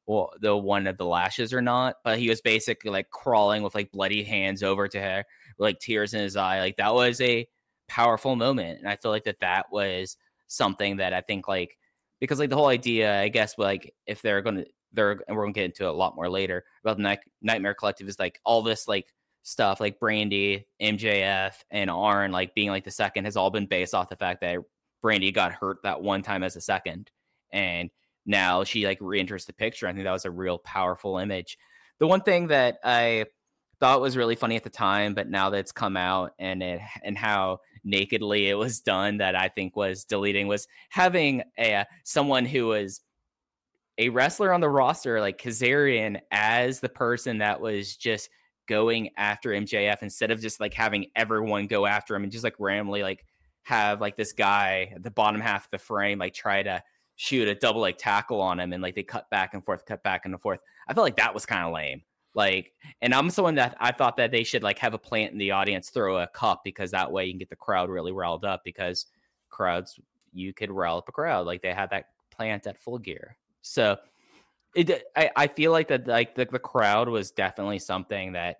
well 0.06 0.32
the 0.40 0.56
one 0.56 0.86
of 0.86 0.96
the 0.96 1.04
lashes 1.04 1.52
or 1.52 1.62
not, 1.62 1.96
but 2.04 2.18
he 2.18 2.28
was 2.28 2.40
basically 2.40 2.90
like 2.90 3.10
crawling 3.10 3.62
with 3.62 3.74
like 3.74 3.92
bloody 3.92 4.22
hands 4.22 4.62
over 4.62 4.88
to 4.88 5.00
her, 5.00 5.24
like 5.58 5.78
tears 5.80 6.14
in 6.14 6.20
his 6.20 6.36
eye. 6.36 6.60
Like 6.60 6.76
that 6.76 6.94
was 6.94 7.20
a 7.20 7.46
powerful 7.88 8.36
moment, 8.36 8.78
and 8.78 8.88
I 8.88 8.96
feel 8.96 9.10
like 9.10 9.24
that 9.24 9.40
that 9.40 9.66
was 9.72 10.16
something 10.46 10.96
that 10.98 11.12
I 11.12 11.20
think 11.20 11.48
like 11.48 11.78
because 12.20 12.38
like 12.38 12.50
the 12.50 12.56
whole 12.56 12.66
idea, 12.68 13.20
I 13.20 13.28
guess, 13.28 13.56
like 13.58 13.94
if 14.06 14.22
they're 14.22 14.42
gonna 14.42 14.64
they're 14.92 15.20
and 15.26 15.36
we're 15.36 15.44
gonna 15.44 15.52
get 15.52 15.64
into 15.64 15.88
a 15.88 15.92
lot 15.92 16.16
more 16.16 16.28
later 16.28 16.64
about 16.84 16.96
the 16.96 17.02
Night- 17.02 17.20
Nightmare 17.42 17.74
Collective 17.74 18.08
is 18.08 18.18
like 18.18 18.40
all 18.44 18.62
this 18.62 18.86
like 18.88 19.12
stuff 19.42 19.80
like 19.80 19.98
Brandi, 19.98 20.64
MJF, 20.80 21.54
and 21.70 21.90
Arn 21.90 22.32
like 22.32 22.54
being 22.54 22.70
like 22.70 22.84
the 22.84 22.90
second 22.90 23.24
has 23.24 23.36
all 23.36 23.50
been 23.50 23.66
based 23.66 23.94
off 23.94 24.08
the 24.08 24.16
fact 24.16 24.40
that 24.42 24.58
Brandi 25.02 25.32
got 25.32 25.52
hurt 25.52 25.78
that 25.82 26.02
one 26.02 26.22
time 26.22 26.42
as 26.42 26.56
a 26.56 26.60
second, 26.60 27.10
and 27.52 27.90
now 28.26 28.64
she 28.64 28.86
like 28.86 29.00
reenters 29.00 29.46
the 29.46 29.52
picture. 29.52 29.86
I 29.86 29.92
think 29.92 30.04
that 30.04 30.12
was 30.12 30.24
a 30.24 30.30
real 30.30 30.58
powerful 30.58 31.18
image. 31.18 31.58
The 31.98 32.06
one 32.06 32.22
thing 32.22 32.48
that 32.48 32.78
I 32.84 33.26
thought 33.80 34.00
was 34.00 34.16
really 34.16 34.36
funny 34.36 34.56
at 34.56 34.64
the 34.64 34.70
time, 34.70 35.14
but 35.14 35.28
now 35.28 35.50
that 35.50 35.58
it's 35.58 35.72
come 35.72 35.96
out 35.96 36.32
and 36.38 36.62
it 36.62 36.80
and 37.02 37.16
how 37.16 37.60
nakedly 37.82 38.48
it 38.48 38.54
was 38.54 38.80
done, 38.80 39.18
that 39.18 39.34
I 39.34 39.48
think 39.48 39.76
was 39.76 40.04
deleting 40.04 40.48
was 40.48 40.68
having 40.90 41.42
a 41.58 41.74
uh, 41.74 41.84
someone 42.04 42.44
who 42.44 42.66
was 42.66 43.00
a 43.98 44.08
wrestler 44.08 44.52
on 44.52 44.60
the 44.60 44.68
roster 44.68 45.20
like 45.20 45.40
Kazarian 45.40 46.20
as 46.30 46.80
the 46.80 46.88
person 46.88 47.38
that 47.38 47.60
was 47.60 47.96
just 47.96 48.30
going 48.66 49.10
after 49.16 49.50
MJF 49.50 50.02
instead 50.02 50.30
of 50.30 50.40
just 50.40 50.60
like 50.60 50.72
having 50.72 51.06
everyone 51.16 51.66
go 51.66 51.86
after 51.86 52.14
him 52.14 52.22
and 52.22 52.32
just 52.32 52.44
like 52.44 52.54
randomly 52.58 53.02
like 53.02 53.24
have 53.62 54.00
like 54.00 54.16
this 54.16 54.32
guy 54.32 54.92
at 54.94 55.02
the 55.02 55.10
bottom 55.10 55.40
half 55.40 55.64
of 55.66 55.70
the 55.70 55.78
frame 55.78 56.18
like 56.18 56.32
try 56.32 56.62
to 56.62 56.82
shoot 57.20 57.46
a 57.46 57.54
double 57.54 57.82
like 57.82 57.98
tackle 57.98 58.40
on 58.40 58.58
him 58.58 58.72
and 58.72 58.82
like 58.82 58.94
they 58.94 59.02
cut 59.02 59.28
back 59.28 59.52
and 59.52 59.62
forth, 59.62 59.84
cut 59.84 60.02
back 60.02 60.24
and 60.24 60.40
forth. 60.40 60.62
I 60.88 60.94
felt 60.94 61.04
like 61.04 61.18
that 61.18 61.34
was 61.34 61.44
kind 61.44 61.66
of 61.66 61.74
lame. 61.74 62.00
Like, 62.34 62.72
and 63.02 63.12
I'm 63.12 63.28
someone 63.28 63.56
that 63.56 63.76
I 63.78 63.92
thought 63.92 64.16
that 64.16 64.30
they 64.30 64.42
should 64.42 64.62
like 64.62 64.78
have 64.78 64.94
a 64.94 64.98
plant 64.98 65.32
in 65.32 65.36
the 65.36 65.50
audience 65.50 65.90
throw 65.90 66.16
a 66.16 66.26
cup 66.28 66.62
because 66.64 66.92
that 66.92 67.12
way 67.12 67.26
you 67.26 67.32
can 67.32 67.38
get 67.38 67.50
the 67.50 67.56
crowd 67.56 67.90
really 67.90 68.10
riled 68.10 68.46
up 68.46 68.62
because 68.64 69.04
crowds 69.50 70.00
you 70.32 70.54
could 70.54 70.70
rile 70.70 70.96
up 70.96 71.10
a 71.10 71.12
crowd 71.12 71.44
like 71.44 71.60
they 71.60 71.74
had 71.74 71.90
that 71.90 72.06
plant 72.30 72.66
at 72.66 72.78
full 72.78 72.96
gear. 72.96 73.36
So 73.60 73.98
it 74.74 74.90
uh, 74.90 74.98
I, 75.14 75.30
I 75.36 75.46
feel 75.48 75.72
like 75.72 75.88
that 75.88 76.06
like 76.06 76.34
the, 76.34 76.46
the 76.46 76.58
crowd 76.58 77.10
was 77.10 77.32
definitely 77.32 77.80
something 77.80 78.32
that 78.32 78.56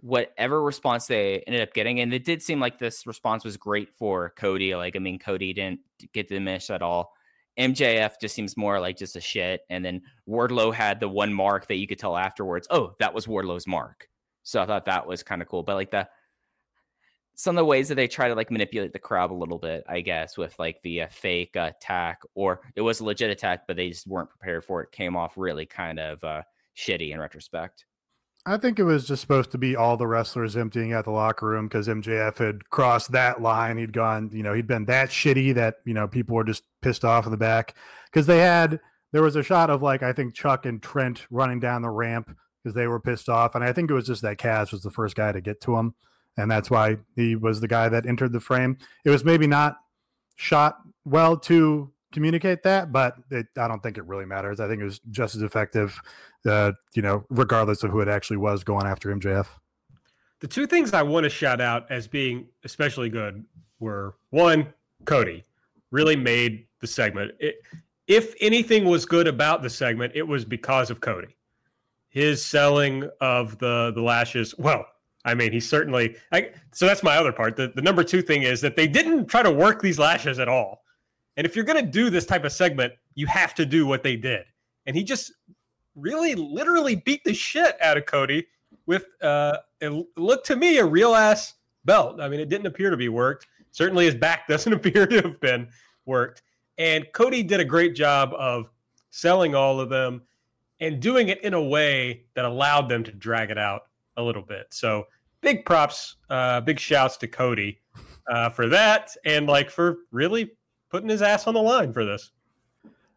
whatever 0.00 0.64
response 0.64 1.06
they 1.06 1.44
ended 1.46 1.62
up 1.62 1.74
getting, 1.74 2.00
and 2.00 2.12
it 2.12 2.24
did 2.24 2.42
seem 2.42 2.58
like 2.58 2.80
this 2.80 3.06
response 3.06 3.44
was 3.44 3.56
great 3.56 3.94
for 3.94 4.30
Cody. 4.36 4.74
Like, 4.74 4.96
I 4.96 4.98
mean, 4.98 5.20
Cody 5.20 5.52
didn't 5.52 5.78
get 6.12 6.26
diminished 6.26 6.70
at 6.70 6.82
all. 6.82 7.12
MJF 7.58 8.20
just 8.20 8.34
seems 8.34 8.56
more 8.56 8.78
like 8.80 8.96
just 8.96 9.16
a 9.16 9.20
shit. 9.20 9.62
And 9.70 9.84
then 9.84 10.02
Wardlow 10.28 10.72
had 10.72 11.00
the 11.00 11.08
one 11.08 11.32
mark 11.32 11.66
that 11.66 11.76
you 11.76 11.86
could 11.86 11.98
tell 11.98 12.16
afterwards, 12.16 12.66
oh, 12.70 12.94
that 12.98 13.12
was 13.12 13.26
Wardlow's 13.26 13.66
mark. 13.66 14.08
So 14.42 14.62
I 14.62 14.66
thought 14.66 14.84
that 14.86 15.06
was 15.06 15.22
kind 15.22 15.42
of 15.42 15.48
cool. 15.48 15.62
But 15.62 15.74
like 15.74 15.90
the 15.90 16.08
some 17.34 17.56
of 17.56 17.60
the 17.60 17.66
ways 17.66 17.88
that 17.88 17.94
they 17.94 18.08
try 18.08 18.26
to 18.26 18.34
like 18.34 18.50
manipulate 18.50 18.92
the 18.92 18.98
crowd 18.98 19.30
a 19.30 19.34
little 19.34 19.58
bit, 19.58 19.84
I 19.88 20.00
guess, 20.00 20.36
with 20.36 20.58
like 20.58 20.82
the 20.82 21.02
uh, 21.02 21.08
fake 21.08 21.56
uh, 21.56 21.70
attack, 21.76 22.20
or 22.34 22.62
it 22.74 22.80
was 22.80 22.98
a 22.98 23.04
legit 23.04 23.30
attack, 23.30 23.68
but 23.68 23.76
they 23.76 23.90
just 23.90 24.08
weren't 24.08 24.28
prepared 24.28 24.64
for 24.64 24.82
it, 24.82 24.90
came 24.90 25.14
off 25.14 25.34
really 25.36 25.64
kind 25.64 26.00
of 26.00 26.22
uh, 26.24 26.42
shitty 26.76 27.12
in 27.12 27.20
retrospect. 27.20 27.84
I 28.46 28.56
think 28.56 28.78
it 28.78 28.84
was 28.84 29.06
just 29.06 29.20
supposed 29.20 29.50
to 29.52 29.58
be 29.58 29.76
all 29.76 29.96
the 29.96 30.06
wrestlers 30.06 30.56
emptying 30.56 30.92
out 30.92 31.04
the 31.04 31.10
locker 31.10 31.46
room 31.46 31.68
because 31.68 31.86
MJF 31.86 32.38
had 32.38 32.70
crossed 32.70 33.12
that 33.12 33.42
line. 33.42 33.76
He'd 33.76 33.92
gone, 33.92 34.30
you 34.32 34.42
know, 34.42 34.54
he'd 34.54 34.66
been 34.66 34.86
that 34.86 35.10
shitty 35.10 35.54
that, 35.54 35.76
you 35.84 35.92
know, 35.92 36.08
people 36.08 36.34
were 36.34 36.44
just 36.44 36.64
pissed 36.80 37.04
off 37.04 37.26
in 37.26 37.30
the 37.30 37.36
back 37.36 37.74
because 38.06 38.26
they 38.26 38.38
had, 38.38 38.80
there 39.12 39.22
was 39.22 39.36
a 39.36 39.42
shot 39.42 39.68
of 39.68 39.82
like, 39.82 40.02
I 40.02 40.12
think 40.12 40.34
Chuck 40.34 40.64
and 40.64 40.82
Trent 40.82 41.26
running 41.30 41.60
down 41.60 41.82
the 41.82 41.90
ramp 41.90 42.34
because 42.62 42.74
they 42.74 42.86
were 42.86 43.00
pissed 43.00 43.28
off. 43.28 43.54
And 43.54 43.62
I 43.62 43.72
think 43.72 43.90
it 43.90 43.94
was 43.94 44.06
just 44.06 44.22
that 44.22 44.38
Kaz 44.38 44.72
was 44.72 44.82
the 44.82 44.90
first 44.90 45.14
guy 45.14 45.32
to 45.32 45.40
get 45.40 45.60
to 45.62 45.76
him 45.76 45.94
and 46.38 46.48
that's 46.48 46.70
why 46.70 46.98
he 47.16 47.34
was 47.34 47.60
the 47.60 47.68
guy 47.68 47.88
that 47.88 48.06
entered 48.06 48.32
the 48.32 48.40
frame. 48.40 48.78
It 49.04 49.10
was 49.10 49.24
maybe 49.24 49.48
not 49.48 49.76
shot 50.36 50.78
well 51.04 51.36
to 51.36 51.92
communicate 52.12 52.62
that, 52.62 52.92
but 52.92 53.16
it, 53.30 53.46
I 53.56 53.68
don't 53.68 53.82
think 53.82 53.98
it 53.98 54.04
really 54.06 54.24
matters. 54.24 54.60
I 54.60 54.68
think 54.68 54.80
it 54.80 54.84
was 54.84 55.00
just 55.10 55.34
as 55.34 55.42
effective, 55.42 56.00
uh, 56.46 56.72
you 56.94 57.02
know, 57.02 57.24
regardless 57.30 57.82
of 57.82 57.90
who 57.90 58.00
it 58.00 58.08
actually 58.08 58.38
was 58.38 58.64
going 58.64 58.86
after 58.86 59.14
MJF. 59.14 59.46
The 60.40 60.48
two 60.48 60.66
things 60.66 60.94
I 60.94 61.02
want 61.02 61.24
to 61.24 61.30
shout 61.30 61.60
out 61.60 61.90
as 61.90 62.06
being 62.06 62.46
especially 62.64 63.08
good 63.08 63.44
were 63.80 64.14
one, 64.30 64.72
Cody 65.04 65.44
really 65.90 66.16
made 66.16 66.66
the 66.80 66.86
segment. 66.86 67.32
It, 67.40 67.56
if 68.06 68.34
anything 68.40 68.84
was 68.84 69.04
good 69.04 69.26
about 69.26 69.62
the 69.62 69.70
segment, 69.70 70.12
it 70.14 70.26
was 70.26 70.44
because 70.44 70.90
of 70.90 71.00
Cody. 71.00 71.36
His 72.08 72.44
selling 72.44 73.08
of 73.20 73.58
the 73.58 73.92
the 73.94 74.00
lashes, 74.00 74.56
well, 74.58 74.86
I 75.24 75.34
mean, 75.34 75.52
he 75.52 75.60
certainly. 75.60 76.16
I, 76.32 76.50
so 76.72 76.86
that's 76.86 77.02
my 77.02 77.16
other 77.16 77.32
part. 77.32 77.56
The, 77.56 77.68
the 77.74 77.82
number 77.82 78.02
two 78.02 78.22
thing 78.22 78.42
is 78.44 78.60
that 78.62 78.76
they 78.76 78.86
didn't 78.86 79.26
try 79.26 79.42
to 79.42 79.50
work 79.50 79.82
these 79.82 79.98
lashes 79.98 80.38
at 80.38 80.48
all. 80.48 80.84
And 81.38 81.46
if 81.46 81.54
you're 81.54 81.64
going 81.64 81.82
to 81.82 81.90
do 81.90 82.10
this 82.10 82.26
type 82.26 82.44
of 82.44 82.50
segment, 82.50 82.92
you 83.14 83.28
have 83.28 83.54
to 83.54 83.64
do 83.64 83.86
what 83.86 84.02
they 84.02 84.16
did. 84.16 84.44
And 84.86 84.96
he 84.96 85.04
just 85.04 85.32
really, 85.94 86.34
literally 86.34 86.96
beat 86.96 87.22
the 87.22 87.32
shit 87.32 87.80
out 87.80 87.96
of 87.96 88.06
Cody 88.06 88.44
with, 88.86 89.06
uh, 89.22 89.58
it 89.80 90.06
looked 90.16 90.46
to 90.46 90.56
me, 90.56 90.78
a 90.78 90.84
real 90.84 91.14
ass 91.14 91.54
belt. 91.84 92.20
I 92.20 92.28
mean, 92.28 92.40
it 92.40 92.48
didn't 92.48 92.66
appear 92.66 92.90
to 92.90 92.96
be 92.96 93.08
worked. 93.08 93.46
Certainly 93.70 94.06
his 94.06 94.16
back 94.16 94.46
doesn't 94.48 94.72
appear 94.72 95.06
to 95.06 95.22
have 95.22 95.40
been 95.40 95.68
worked. 96.06 96.42
And 96.76 97.06
Cody 97.14 97.44
did 97.44 97.60
a 97.60 97.64
great 97.64 97.94
job 97.94 98.34
of 98.34 98.68
selling 99.10 99.54
all 99.54 99.78
of 99.78 99.88
them 99.88 100.22
and 100.80 100.98
doing 100.98 101.28
it 101.28 101.40
in 101.44 101.54
a 101.54 101.62
way 101.62 102.24
that 102.34 102.46
allowed 102.46 102.88
them 102.88 103.04
to 103.04 103.12
drag 103.12 103.50
it 103.50 103.58
out 103.58 103.82
a 104.16 104.22
little 104.22 104.42
bit. 104.42 104.66
So 104.70 105.06
big 105.40 105.64
props, 105.64 106.16
uh, 106.30 106.62
big 106.62 106.80
shouts 106.80 107.16
to 107.18 107.28
Cody 107.28 107.78
uh, 108.28 108.50
for 108.50 108.68
that, 108.68 109.16
and 109.24 109.46
like 109.46 109.70
for 109.70 109.98
really 110.10 110.50
putting 110.90 111.08
his 111.08 111.22
ass 111.22 111.46
on 111.46 111.54
the 111.54 111.62
line 111.62 111.92
for 111.92 112.04
this. 112.04 112.30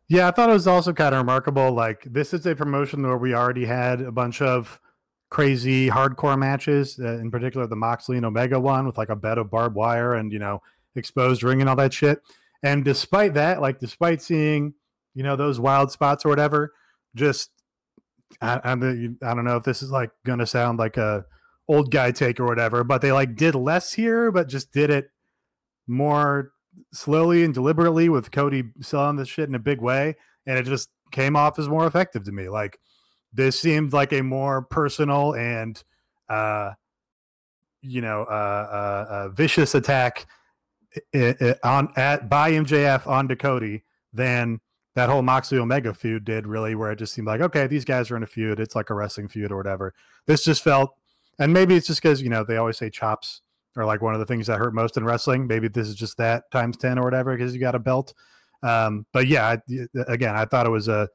Yeah, 0.08 0.28
I 0.28 0.32
thought 0.32 0.50
it 0.50 0.54
was 0.54 0.68
also 0.68 0.92
kind 0.92 1.16
of 1.16 1.20
remarkable. 1.20 1.72
Like 1.72 2.04
this 2.04 2.34
is 2.34 2.46
a 2.46 2.56
promotion 2.56 3.02
where 3.04 3.18
we 3.18 3.34
already 3.34 3.66
had 3.66 4.02
a 4.02 4.12
bunch 4.12 4.42
of 4.42 4.80
crazy 5.30 5.90
hardcore 5.90 6.38
matches, 6.38 7.00
uh, 7.00 7.18
in 7.20 7.32
particular 7.32 7.66
the 7.66 7.78
Moxley 7.78 8.18
and 8.18 8.26
Omega 8.26 8.60
one 8.60 8.86
with 8.86 8.98
like 8.98 9.10
a 9.10 9.16
bed 9.16 9.38
of 9.38 9.50
barbed 9.50 9.76
wire 9.76 10.14
and 10.14 10.34
you 10.34 10.40
know 10.40 10.62
exposed 10.96 11.44
ring 11.44 11.62
and 11.62 11.70
all 11.70 11.78
that 11.78 11.94
shit. 11.94 12.22
And 12.62 12.84
despite 12.84 13.34
that, 13.36 13.62
like 13.62 13.80
despite 13.80 14.22
seeing 14.22 14.74
you 15.16 15.24
know 15.24 15.36
those 15.36 15.60
wild 15.60 15.92
spots 15.92 16.26
or 16.26 16.30
whatever, 16.30 16.74
just 17.16 17.52
I, 18.42 18.60
I, 18.64 18.72
I 18.74 18.76
don't 18.76 19.46
know 19.46 19.56
if 19.56 19.64
this 19.64 19.82
is 19.82 19.92
like 19.92 20.12
gonna 20.26 20.46
sound 20.46 20.78
like 20.78 20.98
a 20.98 21.26
old 21.70 21.90
guy 21.90 22.12
take 22.12 22.40
or 22.40 22.46
whatever, 22.46 22.84
but 22.84 23.02
they 23.02 23.14
like 23.14 23.36
did 23.36 23.56
less 23.56 23.94
here, 23.94 24.30
but 24.30 24.50
just 24.50 24.74
did 24.74 24.90
it 24.90 25.10
more 25.88 26.52
slowly 26.94 27.44
and 27.44 27.54
deliberately 27.54 28.10
with 28.10 28.32
Cody 28.32 28.64
selling 28.82 29.18
this 29.18 29.28
shit 29.28 29.50
in 29.50 29.56
a 29.56 29.60
big 29.60 29.82
way, 29.82 30.16
and 30.46 30.58
it 30.58 30.66
just 30.66 30.90
came 31.12 31.36
off 31.36 31.60
as 31.60 31.68
more 31.68 31.86
effective 31.86 32.24
to 32.26 32.32
me. 32.32 32.50
Like 32.50 32.80
this 33.34 33.60
seemed 33.60 33.94
like 33.94 34.14
a 34.14 34.22
more 34.22 34.62
personal 34.62 35.34
and 35.36 35.82
uh 36.30 36.72
you 37.82 38.00
know 38.00 38.22
uh, 38.24 38.68
uh, 38.72 39.14
uh 39.14 39.30
vicious 39.30 39.76
attack 39.76 40.28
on 41.64 41.90
at 41.96 42.30
by 42.30 42.52
MJF 42.52 43.08
onto 43.08 43.36
Cody 43.36 43.84
than 44.14 44.60
that 44.96 45.10
whole 45.10 45.22
Moxley 45.22 45.58
Omega 45.58 45.94
feud 45.94 46.26
did 46.26 46.46
really, 46.46 46.76
where 46.76 46.92
it 46.92 46.98
just 46.98 47.14
seemed 47.14 47.28
like, 47.28 47.42
okay, 47.42 47.68
these 47.68 47.86
guys 47.86 48.12
are 48.12 48.18
in 48.18 48.24
a 48.24 48.28
feud. 48.28 48.60
It's 48.60 48.76
like 48.76 48.90
a 48.90 48.94
wrestling 48.94 49.30
feud 49.30 49.52
or 49.52 49.58
whatever. 49.58 49.94
This 50.26 50.44
just 50.44 50.64
felt, 50.64 50.94
and 51.40 51.54
maybe 51.54 51.76
it's 51.76 51.88
just 51.88 52.02
because, 52.02 52.22
you 52.22 52.30
know, 52.30 52.44
they 52.44 52.58
always 52.58 52.78
say 52.78 52.90
chops 52.90 53.42
are 53.76 53.86
like 53.86 54.02
one 54.02 54.14
of 54.14 54.20
the 54.20 54.26
things 54.26 54.48
that 54.48 54.60
hurt 54.60 54.74
most 54.74 54.98
in 54.98 55.04
wrestling. 55.04 55.48
Maybe 55.48 55.68
this 55.68 55.88
is 55.88 55.96
just 55.96 56.18
that 56.18 56.50
times 56.52 56.78
10 56.78 56.98
or 56.98 57.04
whatever 57.04 57.36
because 57.36 57.54
you 57.54 57.60
got 57.60 57.76
a 57.76 57.80
belt. 57.80 58.14
Um, 58.64 59.06
but 59.14 59.28
yeah, 59.28 59.58
again, 60.08 60.36
I 60.36 60.46
thought 60.46 60.66
it 60.66 60.72
was 60.72 60.88
a, 60.88 61.10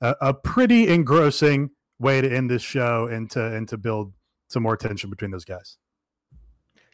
a, 0.00 0.14
a 0.20 0.34
pretty 0.34 0.88
engrossing 0.88 1.70
way 1.98 2.20
to 2.20 2.34
end 2.34 2.50
this 2.50 2.62
show 2.62 3.08
and 3.08 3.30
to, 3.32 3.44
and 3.44 3.68
to 3.68 3.76
build 3.76 4.12
some 4.48 4.62
more 4.62 4.76
tension 4.76 5.10
between 5.10 5.30
those 5.30 5.44
guys. 5.44 5.76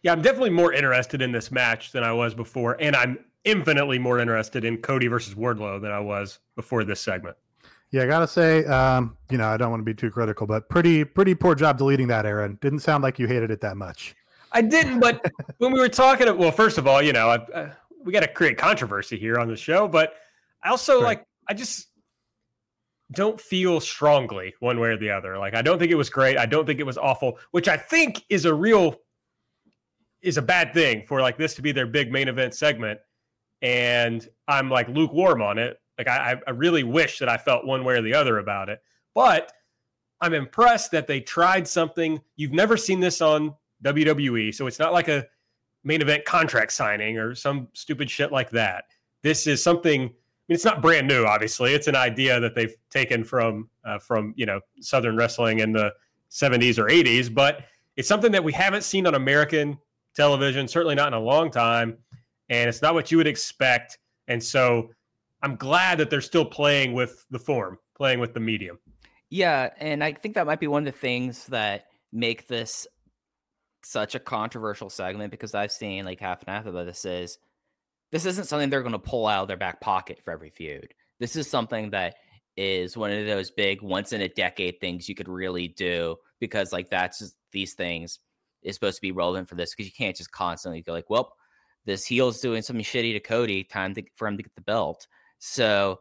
Yeah, 0.03 0.11
I'm 0.11 0.21
definitely 0.21 0.51
more 0.51 0.73
interested 0.73 1.21
in 1.21 1.31
this 1.31 1.51
match 1.51 1.91
than 1.91 2.03
I 2.03 2.11
was 2.11 2.35
before, 2.35 2.77
and 2.79 2.95
I'm 2.95 3.17
infinitely 3.43 3.97
more 3.97 4.19
interested 4.19 4.65
in 4.65 4.77
Cody 4.77 5.07
versus 5.07 5.33
Wardlow 5.33 5.81
than 5.81 5.91
I 5.91 5.99
was 5.99 6.39
before 6.55 6.83
this 6.83 6.99
segment. 6.99 7.37
Yeah, 7.91 8.03
I 8.03 8.07
gotta 8.07 8.27
say, 8.27 8.65
um, 8.65 9.15
you 9.31 9.37
know, 9.37 9.47
I 9.47 9.57
don't 9.57 9.71
want 9.71 9.79
to 9.79 9.85
be 9.85 9.93
too 9.93 10.11
critical, 10.11 10.45
but 10.45 10.67
pretty 10.69 11.05
pretty 11.05 11.33
poor 11.33 11.55
job 11.55 11.77
deleting 11.77 12.07
that, 12.07 12.25
Aaron. 12.25 12.57
Didn't 12.61 12.79
sound 12.79 13.03
like 13.03 13.19
you 13.19 13.27
hated 13.27 13.51
it 13.51 13.61
that 13.61 13.77
much. 13.77 14.15
I 14.55 14.61
didn't, 14.61 15.01
but 15.01 15.21
when 15.57 15.73
we 15.73 15.79
were 15.79 15.89
talking, 15.89 16.35
well, 16.37 16.51
first 16.51 16.77
of 16.77 16.87
all, 16.87 17.01
you 17.01 17.11
know, 17.11 17.29
I, 17.29 17.59
I, 17.59 17.71
we 18.03 18.13
got 18.13 18.21
to 18.21 18.27
create 18.27 18.57
controversy 18.57 19.19
here 19.19 19.37
on 19.37 19.49
the 19.49 19.57
show, 19.57 19.85
but 19.85 20.13
I 20.63 20.69
also 20.69 20.95
right. 20.95 21.17
like, 21.19 21.25
I 21.49 21.53
just 21.53 21.87
don't 23.11 23.39
feel 23.39 23.81
strongly 23.81 24.55
one 24.61 24.79
way 24.79 24.89
or 24.89 24.97
the 24.97 25.11
other. 25.11 25.37
Like, 25.37 25.55
I 25.55 25.61
don't 25.61 25.77
think 25.77 25.91
it 25.91 25.95
was 25.95 26.09
great. 26.09 26.37
I 26.37 26.45
don't 26.45 26.65
think 26.65 26.79
it 26.79 26.85
was 26.85 26.97
awful, 26.97 27.37
which 27.51 27.67
I 27.67 27.75
think 27.75 28.23
is 28.29 28.45
a 28.45 28.53
real 28.53 28.95
is 30.21 30.37
a 30.37 30.41
bad 30.41 30.73
thing 30.73 31.03
for 31.05 31.21
like 31.21 31.37
this 31.37 31.53
to 31.55 31.61
be 31.61 31.71
their 31.73 31.85
big 31.85 32.11
main 32.11 32.29
event 32.29 32.55
segment. 32.55 32.99
And 33.61 34.27
I'm 34.47 34.69
like 34.69 34.87
lukewarm 34.87 35.41
on 35.41 35.59
it. 35.59 35.77
Like, 35.97 36.07
I, 36.07 36.37
I 36.47 36.51
really 36.51 36.83
wish 36.83 37.19
that 37.19 37.29
I 37.29 37.37
felt 37.37 37.65
one 37.65 37.83
way 37.83 37.95
or 37.95 38.01
the 38.01 38.13
other 38.13 38.39
about 38.39 38.69
it, 38.69 38.79
but 39.13 39.51
I'm 40.21 40.33
impressed 40.33 40.91
that 40.91 41.07
they 41.07 41.19
tried 41.19 41.67
something. 41.67 42.21
You've 42.37 42.53
never 42.53 42.77
seen 42.77 43.01
this 43.01 43.21
on 43.21 43.53
WWE. 43.85 44.53
So 44.53 44.67
it's 44.67 44.79
not 44.79 44.93
like 44.93 45.07
a 45.07 45.25
main 45.83 46.01
event 46.01 46.25
contract 46.25 46.73
signing 46.73 47.17
or 47.17 47.35
some 47.35 47.69
stupid 47.73 48.09
shit 48.09 48.31
like 48.31 48.49
that. 48.49 48.85
This 49.21 49.47
is 49.47 49.63
something. 49.63 50.01
I 50.01 50.47
mean, 50.49 50.55
it's 50.55 50.65
not 50.65 50.81
brand 50.81 51.07
new. 51.07 51.25
Obviously, 51.25 51.73
it's 51.73 51.87
an 51.87 51.95
idea 51.95 52.39
that 52.39 52.53
they've 52.53 52.75
taken 52.89 53.23
from 53.23 53.69
uh, 53.85 53.99
from 53.99 54.33
you 54.35 54.45
know 54.45 54.59
Southern 54.81 55.15
wrestling 55.15 55.59
in 55.59 55.71
the 55.71 55.93
70s 56.31 56.77
or 56.77 56.85
80s, 56.85 57.33
but 57.33 57.65
it's 57.95 58.07
something 58.07 58.31
that 58.31 58.43
we 58.43 58.51
haven't 58.51 58.83
seen 58.83 59.07
on 59.07 59.15
American 59.15 59.77
television, 60.15 60.67
certainly 60.67 60.95
not 60.95 61.07
in 61.07 61.13
a 61.13 61.19
long 61.19 61.49
time, 61.49 61.97
and 62.49 62.67
it's 62.67 62.81
not 62.81 62.93
what 62.93 63.11
you 63.11 63.17
would 63.17 63.27
expect. 63.27 63.97
And 64.27 64.43
so, 64.43 64.91
I'm 65.41 65.55
glad 65.55 65.97
that 65.99 66.09
they're 66.09 66.21
still 66.21 66.45
playing 66.45 66.93
with 66.93 67.25
the 67.31 67.39
form, 67.39 67.79
playing 67.95 68.19
with 68.19 68.33
the 68.33 68.39
medium. 68.39 68.79
Yeah, 69.29 69.71
and 69.79 70.03
I 70.03 70.13
think 70.13 70.35
that 70.35 70.45
might 70.45 70.59
be 70.59 70.67
one 70.67 70.87
of 70.87 70.93
the 70.93 70.99
things 70.99 71.47
that 71.47 71.87
make 72.11 72.47
this 72.47 72.87
such 73.85 74.15
a 74.15 74.19
controversial 74.19 74.89
segment 74.89 75.29
because 75.29 75.53
I've 75.53 75.71
seen 75.71 76.05
like 76.05 76.19
half 76.19 76.41
and 76.41 76.49
half 76.49 76.65
of 76.65 76.73
this 76.73 77.05
is 77.05 77.37
this 78.11 78.25
isn't 78.25 78.45
something 78.45 78.69
they're 78.69 78.81
going 78.81 78.93
to 78.93 78.99
pull 78.99 79.27
out 79.27 79.43
of 79.43 79.47
their 79.47 79.57
back 79.57 79.79
pocket 79.79 80.19
for 80.23 80.31
every 80.31 80.49
feud. 80.49 80.93
This 81.19 81.35
is 81.35 81.49
something 81.49 81.91
that 81.91 82.15
is 82.57 82.97
one 82.97 83.11
of 83.11 83.25
those 83.27 83.51
big 83.51 83.81
once 83.81 84.11
in 84.11 84.21
a 84.21 84.29
decade 84.29 84.79
things 84.79 85.07
you 85.07 85.13
could 85.13 85.27
really 85.27 85.67
do 85.67 86.15
because 86.39 86.73
like 86.73 86.89
that's 86.89 87.19
just, 87.19 87.35
these 87.51 87.73
things 87.73 88.19
is 88.63 88.75
supposed 88.75 88.95
to 88.95 89.01
be 89.01 89.11
relevant 89.11 89.47
for 89.47 89.55
this 89.55 89.75
because 89.75 89.85
you 89.85 89.95
can't 89.95 90.15
just 90.15 90.31
constantly 90.31 90.81
go 90.81 90.91
like, 90.91 91.09
well, 91.09 91.35
this 91.85 92.05
heel's 92.05 92.39
doing 92.39 92.63
something 92.63 92.83
shitty 92.83 93.13
to 93.13 93.19
Cody, 93.19 93.63
time 93.63 93.93
to, 93.93 94.03
for 94.15 94.27
him 94.27 94.37
to 94.37 94.43
get 94.43 94.55
the 94.55 94.61
belt. 94.61 95.07
So 95.37 95.99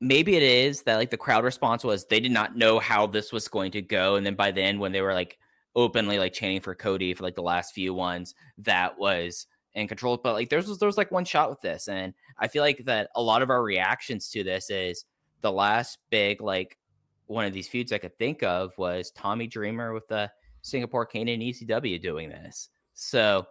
maybe 0.00 0.36
it 0.36 0.42
is 0.44 0.82
that 0.82 0.96
like 0.96 1.10
the 1.10 1.16
crowd 1.16 1.42
response 1.42 1.82
was 1.82 2.04
they 2.04 2.20
did 2.20 2.30
not 2.30 2.56
know 2.56 2.78
how 2.78 3.08
this 3.08 3.32
was 3.32 3.48
going 3.48 3.72
to 3.72 3.82
go, 3.82 4.14
and 4.14 4.24
then 4.24 4.36
by 4.36 4.52
then 4.52 4.78
when 4.78 4.92
they 4.92 5.00
were 5.00 5.14
like 5.14 5.38
openly 5.74 6.18
like 6.18 6.32
chanting 6.32 6.60
for 6.60 6.74
Cody 6.74 7.14
for 7.14 7.22
like 7.22 7.34
the 7.34 7.42
last 7.42 7.74
few 7.74 7.94
ones 7.94 8.34
that 8.58 8.98
was 8.98 9.46
in 9.74 9.88
control. 9.88 10.18
But 10.22 10.34
like 10.34 10.50
there's 10.50 10.68
was 10.68 10.78
there's 10.78 10.96
like 10.96 11.10
one 11.10 11.24
shot 11.24 11.50
with 11.50 11.60
this, 11.60 11.88
and 11.88 12.14
I 12.38 12.48
feel 12.48 12.62
like 12.62 12.84
that 12.84 13.10
a 13.16 13.22
lot 13.22 13.42
of 13.42 13.50
our 13.50 13.62
reactions 13.62 14.28
to 14.30 14.44
this 14.44 14.70
is 14.70 15.04
the 15.40 15.52
last 15.52 15.98
big 16.10 16.40
like 16.40 16.78
one 17.26 17.44
of 17.46 17.52
these 17.52 17.68
feuds 17.68 17.92
I 17.92 17.98
could 17.98 18.18
think 18.18 18.42
of 18.42 18.76
was 18.76 19.10
Tommy 19.12 19.46
Dreamer 19.46 19.92
with 19.92 20.06
the 20.08 20.30
Singapore 20.62 21.06
cane 21.06 21.28
and 21.28 21.42
ECW 21.42 22.00
doing 22.00 22.28
this. 22.28 22.68
So 22.94 23.46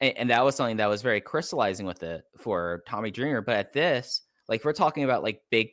and, 0.00 0.16
and 0.16 0.30
that 0.30 0.44
was 0.44 0.54
something 0.54 0.78
that 0.78 0.88
was 0.88 1.02
very 1.02 1.20
crystallizing 1.20 1.86
with 1.86 2.02
it 2.02 2.24
for 2.38 2.82
Tommy 2.86 3.10
Dreamer. 3.10 3.42
But 3.42 3.56
at 3.56 3.72
this, 3.72 4.22
like 4.48 4.64
we're 4.64 4.72
talking 4.72 5.04
about 5.04 5.22
like 5.22 5.42
big 5.50 5.70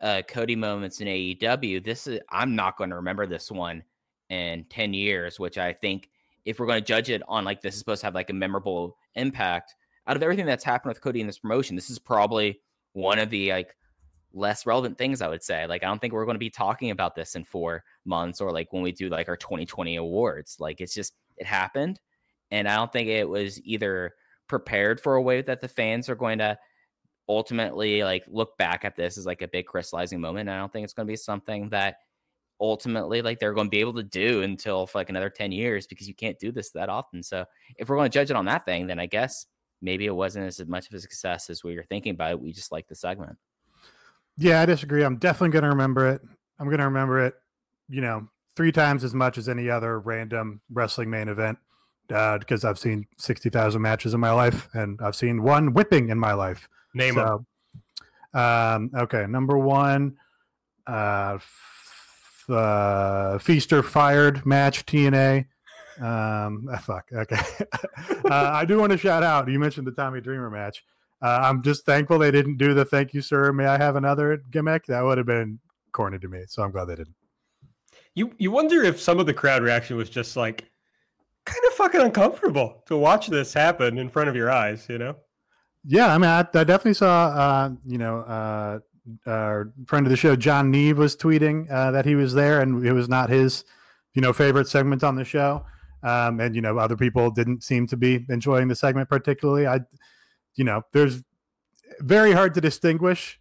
uh, 0.00 0.22
Cody 0.28 0.56
moments 0.56 1.00
in 1.00 1.08
AEW, 1.08 1.84
this 1.84 2.06
is 2.06 2.20
I'm 2.30 2.56
not 2.56 2.76
going 2.76 2.90
to 2.90 2.96
remember 2.96 3.26
this 3.26 3.50
one 3.50 3.82
in 4.30 4.64
10 4.70 4.94
years, 4.94 5.38
which 5.38 5.58
I 5.58 5.72
think 5.72 6.08
if 6.44 6.58
we're 6.58 6.66
going 6.66 6.80
to 6.80 6.86
judge 6.86 7.10
it 7.10 7.22
on 7.28 7.44
like 7.44 7.60
this 7.60 7.74
is 7.74 7.80
supposed 7.80 8.00
to 8.00 8.06
have 8.06 8.14
like 8.14 8.30
a 8.30 8.34
memorable 8.34 8.96
impact 9.14 9.74
out 10.06 10.16
of 10.16 10.22
everything 10.22 10.46
that's 10.46 10.64
happened 10.64 10.90
with 10.90 11.02
Cody 11.02 11.20
in 11.20 11.26
this 11.26 11.38
promotion, 11.38 11.76
this 11.76 11.90
is 11.90 11.98
probably 11.98 12.60
one 12.94 13.18
of 13.18 13.28
the 13.28 13.50
like 13.50 13.76
less 14.32 14.64
relevant 14.64 14.96
things 14.96 15.20
I 15.20 15.28
would 15.28 15.42
say. 15.42 15.66
Like 15.66 15.82
I 15.82 15.86
don't 15.86 16.00
think 16.00 16.14
we're 16.14 16.24
going 16.24 16.36
to 16.36 16.38
be 16.38 16.50
talking 16.50 16.90
about 16.90 17.14
this 17.14 17.34
in 17.34 17.44
4 17.44 17.84
months 18.04 18.40
or 18.40 18.52
like 18.52 18.72
when 18.72 18.82
we 18.82 18.92
do 18.92 19.08
like 19.08 19.28
our 19.28 19.36
2020 19.36 19.96
awards. 19.96 20.56
Like 20.58 20.80
it's 20.80 20.94
just 20.94 21.14
it 21.36 21.46
happened 21.46 22.00
and 22.50 22.68
I 22.68 22.76
don't 22.76 22.92
think 22.92 23.08
it 23.08 23.28
was 23.28 23.60
either 23.64 24.14
prepared 24.48 25.00
for 25.00 25.16
a 25.16 25.22
way 25.22 25.42
that 25.42 25.60
the 25.60 25.68
fans 25.68 26.08
are 26.08 26.16
going 26.16 26.38
to 26.38 26.58
ultimately 27.28 28.02
like 28.02 28.24
look 28.26 28.56
back 28.58 28.84
at 28.84 28.96
this 28.96 29.16
as 29.16 29.26
like 29.26 29.42
a 29.42 29.48
big 29.48 29.66
crystallizing 29.66 30.20
moment. 30.20 30.48
And 30.48 30.56
I 30.56 30.58
don't 30.58 30.72
think 30.72 30.84
it's 30.84 30.92
going 30.92 31.06
to 31.06 31.12
be 31.12 31.16
something 31.16 31.68
that 31.68 31.96
ultimately 32.60 33.22
like 33.22 33.38
they're 33.38 33.54
going 33.54 33.66
to 33.66 33.70
be 33.70 33.80
able 33.80 33.94
to 33.94 34.02
do 34.02 34.42
until 34.42 34.86
for 34.86 34.98
like 34.98 35.08
another 35.08 35.30
10 35.30 35.50
years 35.52 35.86
because 35.86 36.06
you 36.06 36.14
can't 36.14 36.38
do 36.38 36.52
this 36.52 36.70
that 36.72 36.88
often. 36.88 37.22
So 37.22 37.44
if 37.76 37.88
we're 37.88 37.96
going 37.96 38.10
to 38.10 38.14
judge 38.18 38.30
it 38.30 38.36
on 38.36 38.44
that 38.44 38.64
thing, 38.64 38.86
then 38.86 39.00
I 39.00 39.06
guess 39.06 39.46
maybe 39.80 40.06
it 40.06 40.14
wasn't 40.14 40.46
as 40.46 40.64
much 40.66 40.88
of 40.88 40.94
a 40.94 41.00
success 41.00 41.50
as 41.50 41.64
we 41.64 41.76
were 41.76 41.84
thinking 41.84 42.12
about 42.12 42.32
it. 42.32 42.40
We 42.40 42.52
just 42.52 42.72
like 42.72 42.86
the 42.86 42.94
segment. 42.94 43.36
Yeah, 44.36 44.60
I 44.60 44.66
disagree. 44.66 45.02
I'm 45.04 45.16
definitely 45.16 45.50
going 45.50 45.64
to 45.64 45.70
remember 45.70 46.08
it. 46.08 46.20
I'm 46.58 46.66
going 46.66 46.78
to 46.78 46.84
remember 46.84 47.24
it, 47.24 47.34
you 47.88 48.02
know, 48.02 48.28
three 48.56 48.72
times 48.72 49.04
as 49.04 49.14
much 49.14 49.38
as 49.38 49.48
any 49.48 49.70
other 49.70 49.98
random 49.98 50.60
wrestling 50.70 51.08
main 51.08 51.28
event 51.28 51.58
uh, 52.12 52.38
because 52.38 52.64
I've 52.64 52.78
seen 52.78 53.06
60,000 53.18 53.80
matches 53.80 54.14
in 54.14 54.20
my 54.20 54.32
life 54.32 54.68
and 54.74 55.00
I've 55.02 55.16
seen 55.16 55.42
one 55.42 55.72
whipping 55.72 56.10
in 56.10 56.18
my 56.18 56.34
life. 56.34 56.68
Name 56.94 57.14
so, 57.14 57.46
them. 58.34 58.42
Um, 58.42 58.90
okay, 58.94 59.26
number 59.26 59.58
one, 59.58 60.16
uh, 60.86 61.38
uh, 62.50 63.38
Feast 63.38 63.72
or 63.72 63.82
Fired 63.82 64.44
match 64.44 64.86
TNA. 64.86 65.46
Um, 66.00 66.68
ah, 66.72 66.78
fuck. 66.78 67.04
Okay. 67.12 67.36
uh, 68.30 68.50
I 68.52 68.64
do 68.64 68.78
want 68.78 68.92
to 68.92 68.98
shout 68.98 69.22
out. 69.22 69.48
You 69.48 69.58
mentioned 69.58 69.86
the 69.86 69.92
Tommy 69.92 70.20
Dreamer 70.20 70.50
match. 70.50 70.82
Uh, 71.22 71.40
I'm 71.42 71.62
just 71.62 71.84
thankful 71.84 72.18
they 72.18 72.30
didn't 72.30 72.56
do 72.56 72.72
the 72.72 72.84
"Thank 72.84 73.12
you, 73.12 73.20
sir. 73.20 73.52
May 73.52 73.66
I 73.66 73.76
have 73.76 73.96
another?" 73.96 74.42
gimmick. 74.50 74.86
That 74.86 75.02
would 75.02 75.18
have 75.18 75.26
been 75.26 75.58
corny 75.92 76.18
to 76.18 76.28
me. 76.28 76.44
So 76.48 76.62
I'm 76.62 76.70
glad 76.70 76.86
they 76.86 76.96
didn't. 76.96 77.14
You 78.14 78.32
you 78.38 78.50
wonder 78.50 78.82
if 78.82 78.98
some 78.98 79.18
of 79.18 79.26
the 79.26 79.34
crowd 79.34 79.62
reaction 79.62 79.96
was 79.96 80.08
just 80.08 80.36
like 80.36 80.64
kind 81.44 81.60
of 81.68 81.74
fucking 81.74 82.00
uncomfortable 82.00 82.82
to 82.86 82.96
watch 82.96 83.26
this 83.28 83.52
happen 83.52 83.98
in 83.98 84.08
front 84.08 84.30
of 84.30 84.36
your 84.36 84.50
eyes. 84.50 84.86
You 84.88 84.98
know? 84.98 85.16
Yeah, 85.84 86.14
I 86.14 86.18
mean, 86.18 86.30
I, 86.30 86.40
I 86.40 86.64
definitely 86.64 86.94
saw. 86.94 87.26
Uh, 87.28 87.70
you 87.86 87.98
know, 87.98 88.20
uh, 88.20 88.78
our 89.26 89.72
friend 89.86 90.06
of 90.06 90.10
the 90.10 90.16
show, 90.16 90.36
John 90.36 90.70
Neve, 90.70 90.98
was 90.98 91.16
tweeting 91.16 91.70
uh, 91.70 91.90
that 91.90 92.04
he 92.04 92.14
was 92.14 92.34
there, 92.34 92.60
and 92.60 92.84
it 92.84 92.92
was 92.92 93.08
not 93.08 93.30
his, 93.30 93.64
you 94.14 94.22
know, 94.22 94.32
favorite 94.32 94.68
segment 94.68 95.04
on 95.04 95.16
the 95.16 95.24
show. 95.24 95.64
Um, 96.02 96.40
and 96.40 96.54
you 96.54 96.62
know, 96.62 96.78
other 96.78 96.96
people 96.96 97.30
didn't 97.30 97.62
seem 97.62 97.86
to 97.88 97.96
be 97.96 98.24
enjoying 98.28 98.68
the 98.68 98.74
segment 98.74 99.08
particularly. 99.08 99.66
I, 99.66 99.80
you 100.54 100.64
know, 100.64 100.82
there's 100.92 101.22
very 102.00 102.32
hard 102.32 102.54
to 102.54 102.60
distinguish 102.60 103.38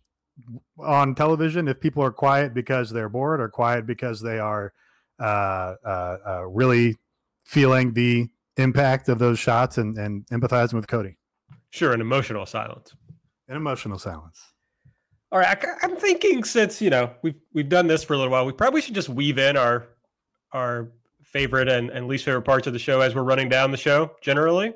on 0.78 1.16
television 1.16 1.68
if 1.68 1.80
people 1.80 2.04
are 2.04 2.12
quiet 2.12 2.54
because 2.54 2.90
they're 2.90 3.10
bored 3.10 3.42
or 3.42 3.50
quiet 3.50 3.86
because 3.86 4.22
they 4.22 4.40
are 4.40 4.74
uh, 5.20 5.76
uh, 5.86 6.18
uh, 6.26 6.46
really 6.48 6.96
feeling 7.44 7.94
the 7.94 8.28
impact 8.58 9.10
of 9.10 9.20
those 9.20 9.40
shots 9.40 9.78
and, 9.78 9.98
and 9.98 10.26
empathizing 10.28 10.74
with 10.74 10.88
Cody. 10.88 11.18
Sure, 11.72 11.94
an 11.94 12.02
emotional 12.02 12.46
silence. 12.46 12.94
An 13.48 13.56
emotional 13.56 14.00
silence. 14.00 14.49
All 15.32 15.38
right, 15.38 15.63
I, 15.63 15.86
am 15.86 15.96
thinking 15.96 16.44
since 16.44 16.82
you 16.82 16.89
know 16.89 17.12
we've 17.22 17.36
we've 17.54 17.70
done 17.70 17.86
this 17.86 18.04
for 18.04 18.13
a 18.13 18.18
little 18.18 18.32
while, 18.32 18.46
we 18.46 18.52
probably 18.52 18.82
should 18.82 18.96
just 18.96 19.10
weave 19.10 19.38
in 19.38 19.56
our 19.58 19.89
our 20.54 20.89
favorite 21.24 21.70
and, 21.70 21.92
and 21.92 22.08
least 22.08 22.26
favorite 22.26 22.42
parts 22.42 22.65
of 22.65 22.74
the 22.74 22.80
show 22.80 23.02
as 23.02 23.13
we're 23.13 23.22
running 23.22 23.48
down 23.48 23.70
the 23.70 23.78
show. 23.78 24.12
Generally, 24.22 24.70
Is 24.70 24.76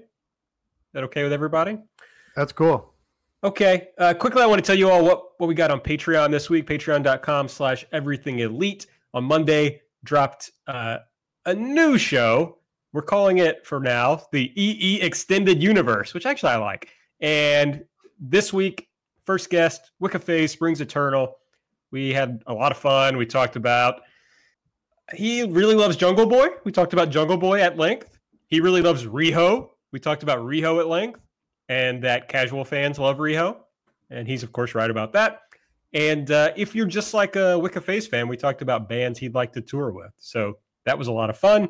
that 0.94 1.04
okay 1.06 1.24
with 1.24 1.34
everybody? 1.34 1.80
That's 2.36 2.52
cool. 2.52 2.94
Okay, 3.44 3.90
uh, 3.98 4.14
quickly, 4.14 4.44
I 4.44 4.46
want 4.46 4.64
to 4.64 4.66
tell 4.66 4.78
you 4.78 4.90
all 4.92 5.04
what 5.04 5.32
what 5.40 5.48
we 5.48 5.56
got 5.56 5.72
on 5.72 5.80
Patreon 5.80 6.30
this 6.30 6.50
week. 6.52 6.68
Patreon.com/slash 6.68 7.86
Everything 7.92 8.40
Elite 8.40 8.86
on 9.16 9.24
Monday 9.24 9.82
dropped 10.04 10.52
uh, 10.68 11.00
a 11.48 11.54
new 11.56 11.98
show. 11.98 12.60
We're 12.94 13.02
calling 13.02 13.40
it 13.40 13.66
for 13.66 13.80
now 13.80 14.22
the 14.32 14.52
EE 14.56 15.02
Extended 15.02 15.64
Universe, 15.64 16.14
which 16.14 16.28
actually 16.28 16.52
I 16.52 16.58
like. 16.58 16.90
And 17.22 17.84
this 18.20 18.54
week 18.54 18.88
first 19.26 19.50
guest, 19.50 19.92
Wicca 20.00 20.20
Phase, 20.20 20.52
Springs 20.52 20.82
Eternal. 20.82 21.38
We 21.92 22.14
had 22.14 22.42
a 22.48 22.54
lot 22.54 22.72
of 22.72 22.78
fun. 22.78 23.18
We 23.18 23.26
talked 23.26 23.56
about 23.56 24.02
he 25.14 25.44
really 25.44 25.76
loves 25.76 25.96
Jungle 25.96 26.26
Boy. 26.26 26.48
We 26.64 26.72
talked 26.72 26.94
about 26.94 27.10
Jungle 27.10 27.38
Boy 27.38 27.62
at 27.62 27.78
length. 27.78 28.18
He 28.48 28.60
really 28.60 28.82
loves 28.82 29.06
Riho. 29.06 29.70
We 29.92 30.00
talked 30.00 30.24
about 30.24 30.40
Riho 30.40 30.80
at 30.80 30.88
length, 30.88 31.20
and 31.70 32.04
that 32.04 32.28
casual 32.28 32.66
fans 32.66 33.00
love 33.00 33.18
Riho, 33.18 33.58
and 34.10 34.28
he's 34.28 34.44
of 34.44 34.52
course 34.52 34.76
right 34.76 34.90
about 34.90 35.14
that. 35.14 35.42
And 35.94 36.32
uh, 36.32 36.52
if 36.56 36.74
you're 36.74 36.88
just 36.88 37.14
like 37.14 37.36
a 37.36 37.58
Wicca 37.60 37.82
Phase 37.82 38.08
fan, 38.08 38.28
we 38.28 38.38
talked 38.38 38.62
about 38.62 38.90
bands 38.90 39.20
he'd 39.20 39.36
like 39.36 39.54
to 39.54 39.62
tour 39.62 39.92
with. 39.92 40.12
So 40.18 40.58
that 40.86 40.98
was 40.98 41.08
a 41.08 41.12
lot 41.12 41.30
of 41.30 41.38
fun. 41.38 41.70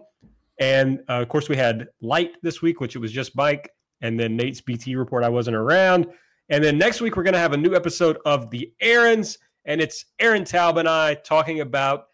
And 0.59 0.99
uh, 1.09 1.21
of 1.21 1.27
course, 1.27 1.49
we 1.49 1.57
had 1.57 1.87
Light 2.01 2.31
this 2.41 2.61
week, 2.61 2.79
which 2.79 2.95
it 2.95 2.99
was 2.99 3.11
just 3.11 3.35
Mike, 3.35 3.71
and 4.01 4.17
then 4.17 4.37
Nate's 4.37 4.61
BT 4.61 4.95
report. 4.95 5.23
I 5.23 5.29
wasn't 5.29 5.57
around. 5.57 6.07
And 6.53 6.63
then 6.63 6.77
next 6.77 7.01
week, 7.01 7.17
we're 7.17 7.23
going 7.23 7.33
to 7.33 7.39
have 7.39 7.53
a 7.53 7.57
new 7.57 7.73
episode 7.73 8.19
of 8.25 8.51
The 8.51 8.71
Aarons, 8.79 9.39
and 9.65 9.81
it's 9.81 10.05
Aaron 10.19 10.43
Taub 10.43 10.77
and 10.77 10.87
I 10.87 11.15
talking 11.15 11.61
about 11.61 12.09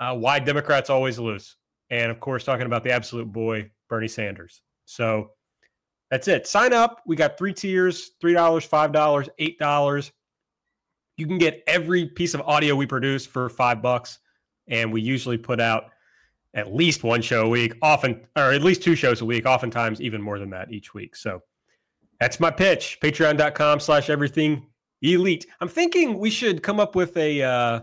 uh, 0.00 0.16
why 0.16 0.40
Democrats 0.40 0.90
always 0.90 1.16
lose. 1.16 1.54
And 1.90 2.10
of 2.10 2.18
course, 2.18 2.42
talking 2.42 2.66
about 2.66 2.82
the 2.82 2.90
absolute 2.90 3.30
boy, 3.30 3.70
Bernie 3.88 4.08
Sanders. 4.08 4.62
So 4.84 5.30
that's 6.10 6.26
it. 6.26 6.48
Sign 6.48 6.72
up. 6.72 7.02
We 7.06 7.14
got 7.14 7.38
three 7.38 7.52
tiers 7.52 8.10
$3, 8.20 8.34
$5, 8.34 9.28
$8. 9.60 10.10
You 11.16 11.26
can 11.28 11.38
get 11.38 11.62
every 11.68 12.06
piece 12.06 12.34
of 12.34 12.40
audio 12.40 12.74
we 12.74 12.86
produce 12.86 13.24
for 13.24 13.48
five 13.48 13.80
bucks. 13.80 14.18
And 14.66 14.92
we 14.92 15.02
usually 15.02 15.38
put 15.38 15.60
out 15.60 15.84
at 16.52 16.74
least 16.74 17.04
one 17.04 17.22
show 17.22 17.46
a 17.46 17.48
week, 17.48 17.74
often, 17.80 18.26
or 18.34 18.50
at 18.54 18.62
least 18.62 18.82
two 18.82 18.96
shows 18.96 19.20
a 19.20 19.24
week, 19.24 19.46
oftentimes 19.46 20.00
even 20.00 20.20
more 20.20 20.40
than 20.40 20.50
that 20.50 20.72
each 20.72 20.94
week. 20.94 21.14
So 21.14 21.44
that's 22.20 22.40
my 22.40 22.50
pitch. 22.50 22.98
Patreon.com 23.00 23.80
slash 23.80 24.10
everything 24.10 24.66
elite. 25.02 25.46
I'm 25.60 25.68
thinking 25.68 26.18
we 26.18 26.30
should 26.30 26.62
come 26.62 26.80
up 26.80 26.94
with 26.94 27.16
a 27.16 27.42
uh, 27.42 27.80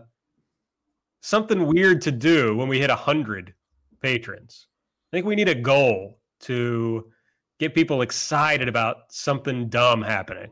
something 1.22 1.68
weird 1.68 2.02
to 2.04 2.12
do 2.12 2.56
when 2.56 2.68
we 2.68 2.80
hit 2.80 2.90
a 2.90 2.96
hundred 2.96 3.54
patrons. 4.02 4.68
I 5.12 5.18
think 5.18 5.26
we 5.26 5.36
need 5.36 5.50
a 5.50 5.56
goal 5.56 6.20
to 6.42 7.12
get 7.60 7.76
people 7.76 8.02
excited 8.02 8.68
about 8.68 8.98
something 9.10 9.70
dumb 9.70 10.02
happening. 10.02 10.52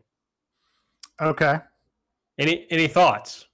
Okay. 1.22 1.60
Any 2.38 2.68
any 2.70 2.88
thoughts? 2.88 3.48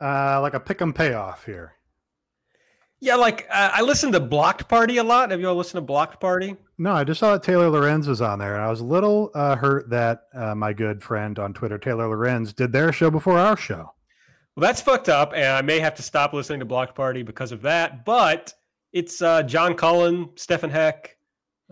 Uh, 0.00 0.40
like 0.40 0.54
a 0.54 0.60
pick 0.60 0.80
'em 0.80 0.92
payoff 0.92 1.44
here. 1.44 1.74
Yeah, 3.02 3.14
like 3.14 3.46
uh, 3.50 3.70
I 3.72 3.80
listen 3.80 4.12
to 4.12 4.20
Blocked 4.20 4.68
Party 4.68 4.98
a 4.98 5.04
lot. 5.04 5.30
Have 5.30 5.40
you 5.40 5.48
all 5.48 5.54
listened 5.54 5.78
to 5.78 5.86
Blocked 5.86 6.20
Party? 6.20 6.54
No, 6.76 6.92
I 6.92 7.02
just 7.04 7.20
saw 7.20 7.32
that 7.32 7.42
Taylor 7.42 7.70
Lorenz 7.70 8.06
was 8.06 8.20
on 8.20 8.38
there, 8.38 8.54
and 8.54 8.62
I 8.62 8.68
was 8.68 8.80
a 8.80 8.84
little 8.84 9.30
uh, 9.34 9.56
hurt 9.56 9.88
that 9.88 10.24
uh, 10.34 10.54
my 10.54 10.74
good 10.74 11.02
friend 11.02 11.38
on 11.38 11.54
Twitter, 11.54 11.78
Taylor 11.78 12.08
Lorenz, 12.08 12.52
did 12.52 12.72
their 12.72 12.92
show 12.92 13.10
before 13.10 13.38
our 13.38 13.56
show. 13.56 13.94
Well, 14.54 14.62
that's 14.62 14.82
fucked 14.82 15.08
up, 15.08 15.32
and 15.34 15.46
I 15.46 15.62
may 15.62 15.80
have 15.80 15.94
to 15.94 16.02
stop 16.02 16.34
listening 16.34 16.60
to 16.60 16.66
Blocked 16.66 16.94
Party 16.94 17.22
because 17.22 17.52
of 17.52 17.62
that. 17.62 18.04
But 18.04 18.52
it's 18.92 19.22
uh, 19.22 19.44
John 19.44 19.74
Cullen, 19.74 20.28
Stefan 20.36 20.68
Heck. 20.68 21.16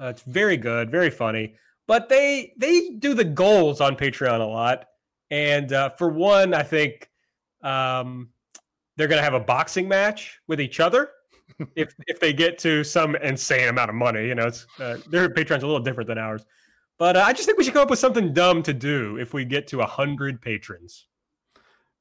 Uh, 0.00 0.06
it's 0.06 0.22
very 0.22 0.56
good, 0.56 0.90
very 0.90 1.10
funny. 1.10 1.56
But 1.86 2.08
they 2.08 2.54
they 2.56 2.90
do 2.98 3.12
the 3.12 3.24
goals 3.24 3.82
on 3.82 3.96
Patreon 3.96 4.40
a 4.40 4.44
lot, 4.44 4.86
and 5.30 5.74
uh, 5.74 5.90
for 5.90 6.08
one, 6.08 6.54
I 6.54 6.62
think 6.62 7.10
um, 7.62 8.30
they're 8.96 9.08
going 9.08 9.18
to 9.18 9.24
have 9.24 9.34
a 9.34 9.40
boxing 9.40 9.88
match 9.88 10.40
with 10.46 10.58
each 10.58 10.80
other 10.80 11.10
if 11.76 11.94
if 12.06 12.20
they 12.20 12.32
get 12.32 12.58
to 12.58 12.84
some 12.84 13.16
insane 13.16 13.68
amount 13.68 13.90
of 13.90 13.96
money. 13.96 14.26
You 14.26 14.34
know, 14.34 14.46
it's 14.46 14.66
uh, 14.78 14.98
their 15.10 15.28
Patreon's 15.28 15.62
a 15.62 15.66
little 15.66 15.80
different 15.80 16.08
than 16.08 16.18
ours. 16.18 16.44
But 16.98 17.16
uh, 17.16 17.20
I 17.20 17.32
just 17.32 17.46
think 17.46 17.58
we 17.58 17.64
should 17.64 17.74
come 17.74 17.82
up 17.82 17.90
with 17.90 17.98
something 17.98 18.32
dumb 18.32 18.62
to 18.64 18.74
do 18.74 19.18
if 19.18 19.32
we 19.32 19.44
get 19.44 19.66
to 19.68 19.80
a 19.80 19.86
hundred 19.86 20.42
patrons. 20.42 21.06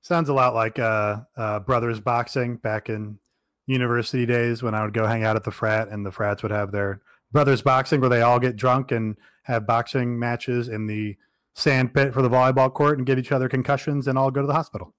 Sounds 0.01 0.29
a 0.29 0.33
lot 0.33 0.55
like 0.55 0.79
uh, 0.79 1.21
uh, 1.35 1.59
brothers 1.59 1.99
boxing 1.99 2.57
back 2.57 2.89
in 2.89 3.19
university 3.67 4.25
days 4.25 4.63
when 4.63 4.73
I 4.73 4.83
would 4.83 4.93
go 4.93 5.05
hang 5.05 5.23
out 5.23 5.35
at 5.35 5.43
the 5.43 5.51
frat, 5.51 5.89
and 5.89 6.05
the 6.05 6.11
frats 6.11 6.41
would 6.41 6.51
have 6.51 6.71
their 6.71 7.01
brothers 7.31 7.61
boxing 7.61 7.99
where 7.99 8.09
they 8.09 8.21
all 8.21 8.39
get 8.39 8.55
drunk 8.55 8.91
and 8.91 9.17
have 9.43 9.67
boxing 9.67 10.17
matches 10.17 10.69
in 10.69 10.87
the 10.87 11.15
sand 11.53 11.93
pit 11.93 12.13
for 12.13 12.21
the 12.21 12.29
volleyball 12.29 12.73
court 12.73 12.97
and 12.97 13.05
give 13.05 13.19
each 13.19 13.31
other 13.31 13.49
concussions 13.49 14.07
and 14.07 14.17
all 14.17 14.31
go 14.31 14.41
to 14.41 14.47
the 14.47 14.53
hospital. 14.53 14.93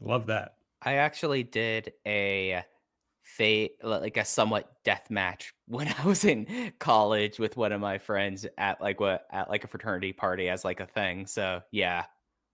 Love 0.00 0.26
that. 0.26 0.54
I 0.82 0.94
actually 0.94 1.42
did 1.42 1.92
a 2.06 2.62
fate 3.28 3.72
like 3.82 4.16
a 4.16 4.24
somewhat 4.24 4.70
death 4.84 5.10
match 5.10 5.52
when 5.66 5.94
I 5.98 6.06
was 6.06 6.24
in 6.24 6.72
college 6.78 7.38
with 7.38 7.56
one 7.56 7.72
of 7.72 7.80
my 7.80 7.98
friends 7.98 8.46
at 8.56 8.80
like 8.80 9.00
what 9.00 9.26
at 9.30 9.50
like 9.50 9.64
a 9.64 9.68
fraternity 9.68 10.12
party 10.12 10.48
as 10.48 10.64
like 10.64 10.80
a 10.80 10.86
thing. 10.86 11.26
So 11.26 11.60
yeah, 11.70 12.04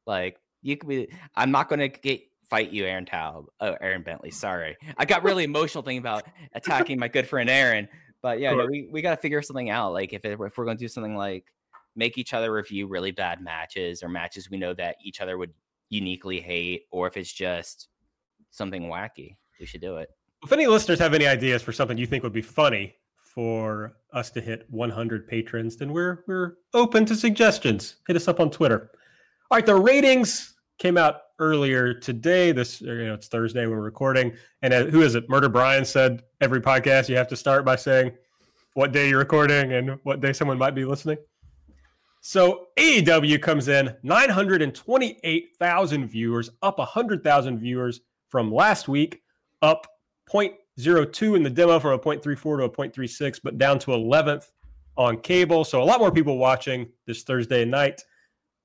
like 0.07 0.39
you 0.63 0.77
could 0.77 0.89
be. 0.89 1.09
I'm 1.37 1.51
not 1.51 1.69
gonna 1.69 1.89
get 1.89 2.23
fight 2.51 2.71
you, 2.71 2.85
Aaron 2.85 3.05
Taub. 3.05 3.47
Oh, 3.61 3.77
Aaron 3.81 4.03
Bentley. 4.03 4.31
Sorry, 4.31 4.77
I 4.97 5.05
got 5.05 5.23
really 5.23 5.45
emotional 5.45 5.83
thinking 5.83 5.99
about 5.99 6.25
attacking 6.53 6.99
my 6.99 7.09
good 7.09 7.27
friend 7.27 7.49
Aaron. 7.49 7.89
But 8.21 8.41
yeah, 8.41 8.55
no, 8.55 8.67
we 8.67 8.89
we 8.91 9.03
got 9.03 9.11
to 9.11 9.17
figure 9.19 9.43
something 9.43 9.71
out. 9.71 9.93
Like 9.93 10.13
if 10.13 10.25
it, 10.25 10.39
if 10.41 10.59
we're 10.59 10.65
gonna 10.65 10.79
do 10.79 10.89
something 10.89 11.17
like 11.17 11.45
make 11.95 12.19
each 12.19 12.35
other 12.35 12.53
review 12.53 12.89
really 12.89 13.13
bad 13.13 13.41
matches 13.41 14.03
or 14.03 14.09
matches 14.09 14.51
we 14.51 14.57
know 14.57 14.75
that 14.75 14.97
each 15.01 15.21
other 15.21 15.39
would 15.39 15.53
uniquely 15.91 16.41
hate, 16.41 16.83
or 16.91 17.07
if 17.07 17.17
it's 17.17 17.33
just 17.33 17.89
something 18.51 18.85
wacky, 18.85 19.37
we 19.61 19.67
should 19.67 19.81
do 19.81 19.99
it. 19.99 20.09
If 20.45 20.53
any 20.53 20.67
listeners 20.67 20.99
have 20.99 21.15
any 21.15 21.27
ideas 21.27 21.63
for 21.63 21.73
something 21.73 21.97
you 21.97 22.07
think 22.07 22.23
would 22.23 22.35
be 22.35 22.43
funny 22.43 22.97
for 23.17 23.97
us 24.13 24.31
to 24.33 24.43
hit 24.43 24.67
100 24.69 25.27
patrons, 25.27 25.79
then 25.79 25.91
we're 25.91 26.23
we're 26.29 26.57
open 26.75 27.07
to 27.07 27.17
suggestions. 27.17 27.97
Hit 28.07 28.17
us 28.17 28.29
up 28.29 28.41
on 28.41 28.51
Twitter. 28.51 28.91
All 29.51 29.57
right, 29.57 29.65
the 29.65 29.75
ratings 29.75 30.53
came 30.79 30.99
out 30.99 31.23
earlier 31.39 31.95
today. 31.95 32.53
This 32.53 32.83
you 32.83 33.07
know 33.07 33.15
it's 33.15 33.29
Thursday 33.29 33.67
we're 33.67 33.81
recording, 33.81 34.35
and 34.61 34.75
uh, 34.75 34.85
who 34.85 35.01
is 35.01 35.15
it? 35.15 35.31
Murder 35.31 35.49
Brian 35.49 35.87
said 35.87 36.25
every 36.43 36.61
podcast 36.61 37.09
you 37.09 37.17
have 37.17 37.29
to 37.29 37.37
start 37.37 37.65
by 37.65 37.77
saying 37.77 38.13
what 38.75 38.93
day 38.93 39.09
you're 39.09 39.21
recording 39.21 39.73
and 39.73 39.99
what 40.03 40.21
day 40.21 40.35
someone 40.35 40.59
might 40.59 40.75
be 40.75 40.85
listening. 40.85 41.17
So 42.21 42.67
AEW 42.77 43.41
comes 43.41 43.69
in 43.69 43.97
928,000 44.03 46.07
viewers, 46.07 46.51
up 46.63 46.77
100,000 46.79 47.59
viewers 47.59 48.03
from 48.29 48.53
last 48.53 48.89
week, 48.89 49.23
up 49.63 49.87
0.02 50.31 51.37
in 51.37 51.43
the 51.43 51.51
demo 51.51 51.79
from 51.79 51.93
a 51.93 51.99
0.34 51.99 52.23
to 52.59 52.65
a 52.65 52.71
0.36, 52.71 53.41
but 53.43 53.59
down 53.59 53.79
to 53.81 53.91
11th 53.91 54.49
on 54.97 55.19
cable. 55.21 55.65
So 55.65 55.83
a 55.83 55.85
lot 55.85 56.01
more 56.01 56.11
people 56.11 56.39
watching 56.39 56.89
this 57.07 57.23
Thursday 57.23 57.65
night. 57.65 58.03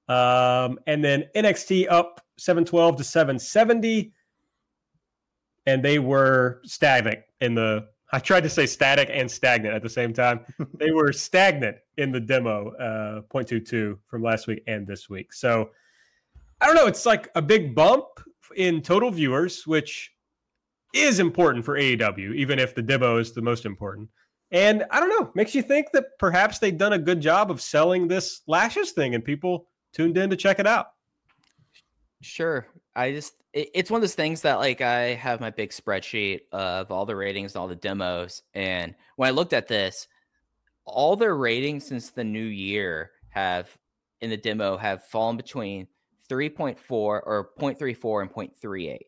Um, 0.08 0.80
and 0.88 1.04
then 1.04 1.26
NXT 1.36 1.88
up 1.89 2.26
712 2.38 2.98
to 2.98 3.04
770. 3.04 4.13
And 5.65 5.84
they 5.84 6.00
were 6.00 6.62
stagnant 6.65 7.19
in 7.41 7.56
the, 7.56 7.88
I 8.12 8.19
tried 8.19 8.41
to 8.41 8.50
say 8.50 8.65
static 8.65 9.10
and 9.12 9.30
stagnant 9.30 9.76
at 9.76 9.84
the 9.84 9.89
same 9.89 10.13
time. 10.13 10.41
they 10.76 10.91
were 10.91 11.13
stagnant 11.13 11.78
in 11.98 12.12
the 12.12 12.19
demo, 12.19 12.72
uh, 12.76 13.22
0.22 13.34 13.98
from 14.08 14.24
last 14.24 14.48
week 14.48 14.63
and 14.67 14.88
this 14.88 15.10
week. 15.10 15.32
So 15.34 15.69
I 16.62 16.65
don't 16.65 16.76
know. 16.76 16.88
It's 16.88 17.06
like 17.06 17.30
a 17.36 17.41
big 17.41 17.76
bump 17.76 18.06
in 18.56 18.82
total 18.82 19.12
viewers, 19.12 19.67
which 19.67 20.13
is 20.93 21.19
important 21.19 21.65
for 21.65 21.78
AEW, 21.78 22.36
even 22.36 22.60
if 22.60 22.75
the 22.75 22.82
demo 22.82 23.17
is 23.17 23.32
the 23.32 23.41
most 23.41 23.65
important. 23.65 24.10
And 24.52 24.86
I 24.89 24.99
don't 24.99 25.10
know, 25.10 25.32
makes 25.36 25.54
you 25.54 25.62
think 25.62 25.91
that 25.93 26.17
perhaps 26.17 26.60
they've 26.60 26.78
done 26.78 26.93
a 26.93 26.99
good 26.99 27.21
job 27.21 27.52
of 27.52 27.62
selling 27.62 28.08
this 28.08 28.41
lashes 28.47 28.91
thing 28.91 29.13
and 29.13 29.23
people 29.23 29.67
tuned 29.93 30.17
in 30.17 30.30
to 30.30 30.36
check 30.36 30.60
it 30.60 30.65
out. 30.65 30.88
Sure. 32.21 32.67
I 32.95 33.12
just, 33.12 33.36
it, 33.54 33.69
it's 33.73 33.91
one 33.91 33.99
of 33.99 34.02
those 34.02 34.15
things 34.15 34.41
that 34.41 34.56
like 34.56 34.82
I 34.82 35.13
have 35.13 35.39
my 35.39 35.52
big 35.52 35.69
spreadsheet 35.69 36.41
of 36.52 36.91
all 36.91 37.06
the 37.06 37.15
ratings 37.15 37.56
all 37.56 37.67
the 37.67 37.75
demos. 37.75 38.41
And 38.54 38.95
when 39.15 39.28
I 39.28 39.32
looked 39.32 39.54
at 39.54 39.67
this, 39.67 40.08
all 40.86 41.15
their 41.15 41.36
ratings 41.36 41.86
since 41.86 42.10
the 42.10 42.23
new 42.23 42.43
year 42.43 43.12
have 43.30 43.69
in 44.21 44.32
the 44.32 44.38
demo 44.38 44.78
have 44.78 45.06
fallen 45.06 45.38
between 45.38 45.88
3.4 46.30 46.78
or 46.89 47.49
0.34 47.60 48.21
and 48.21 48.32
0.38. 48.32 48.99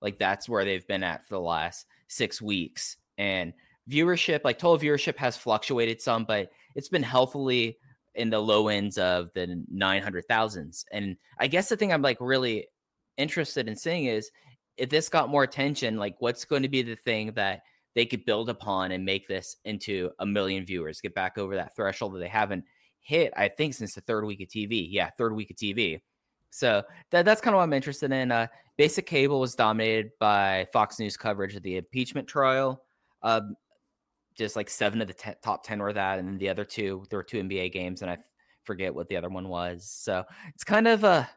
Like 0.00 0.18
that's 0.18 0.48
where 0.48 0.64
they've 0.64 0.86
been 0.86 1.02
at 1.02 1.26
for 1.26 1.34
the 1.34 1.40
last 1.40 1.86
six 2.08 2.40
weeks. 2.40 2.96
And 3.16 3.52
viewership, 3.90 4.40
like 4.44 4.58
total 4.58 4.78
viewership 4.78 5.16
has 5.16 5.36
fluctuated 5.36 6.00
some, 6.00 6.24
but 6.24 6.50
it's 6.74 6.88
been 6.88 7.02
healthily 7.02 7.78
in 8.14 8.30
the 8.30 8.38
low 8.38 8.68
ends 8.68 8.98
of 8.98 9.32
the 9.34 9.64
900,000s. 9.72 10.84
And 10.92 11.16
I 11.38 11.46
guess 11.46 11.68
the 11.68 11.76
thing 11.76 11.92
I'm 11.92 12.02
like 12.02 12.18
really 12.20 12.68
interested 13.16 13.68
in 13.68 13.76
seeing 13.76 14.06
is 14.06 14.30
if 14.76 14.90
this 14.90 15.08
got 15.08 15.28
more 15.28 15.42
attention, 15.42 15.96
like 15.96 16.16
what's 16.20 16.44
going 16.44 16.62
to 16.62 16.68
be 16.68 16.82
the 16.82 16.96
thing 16.96 17.32
that 17.32 17.62
they 17.94 18.06
could 18.06 18.24
build 18.24 18.48
upon 18.48 18.92
and 18.92 19.04
make 19.04 19.26
this 19.26 19.56
into 19.64 20.10
a 20.20 20.26
million 20.26 20.64
viewers, 20.64 21.00
get 21.00 21.14
back 21.14 21.36
over 21.38 21.56
that 21.56 21.74
threshold 21.74 22.14
that 22.14 22.20
they 22.20 22.28
haven't 22.28 22.64
hit, 23.00 23.32
I 23.36 23.48
think, 23.48 23.74
since 23.74 23.94
the 23.94 24.00
third 24.02 24.24
week 24.24 24.40
of 24.40 24.48
TV. 24.48 24.86
Yeah, 24.88 25.10
third 25.10 25.34
week 25.34 25.50
of 25.50 25.56
TV. 25.56 26.00
So 26.50 26.82
that, 27.10 27.24
that's 27.24 27.40
kind 27.40 27.54
of 27.54 27.58
what 27.58 27.64
I'm 27.64 27.72
interested 27.72 28.12
in. 28.12 28.32
Uh, 28.32 28.46
basic 28.76 29.06
cable 29.06 29.40
was 29.40 29.54
dominated 29.54 30.10
by 30.18 30.66
Fox 30.72 30.98
News 30.98 31.16
coverage 31.16 31.54
of 31.54 31.62
the 31.62 31.76
impeachment 31.76 32.26
trial. 32.26 32.82
Um, 33.22 33.56
just 34.36 34.56
like 34.56 34.70
seven 34.70 35.02
of 35.02 35.08
the 35.08 35.14
t- 35.14 35.32
top 35.42 35.64
10 35.64 35.80
were 35.80 35.92
that. 35.92 36.18
And 36.18 36.28
then 36.28 36.38
the 36.38 36.48
other 36.48 36.64
two, 36.64 37.04
there 37.10 37.18
were 37.18 37.24
two 37.24 37.42
NBA 37.42 37.72
games, 37.72 38.02
and 38.02 38.10
I 38.10 38.14
f- 38.14 38.30
forget 38.62 38.94
what 38.94 39.08
the 39.08 39.16
other 39.16 39.28
one 39.28 39.48
was. 39.48 39.90
So 39.90 40.24
it's 40.54 40.64
kind 40.64 40.86
of 40.86 41.02
a 41.02 41.28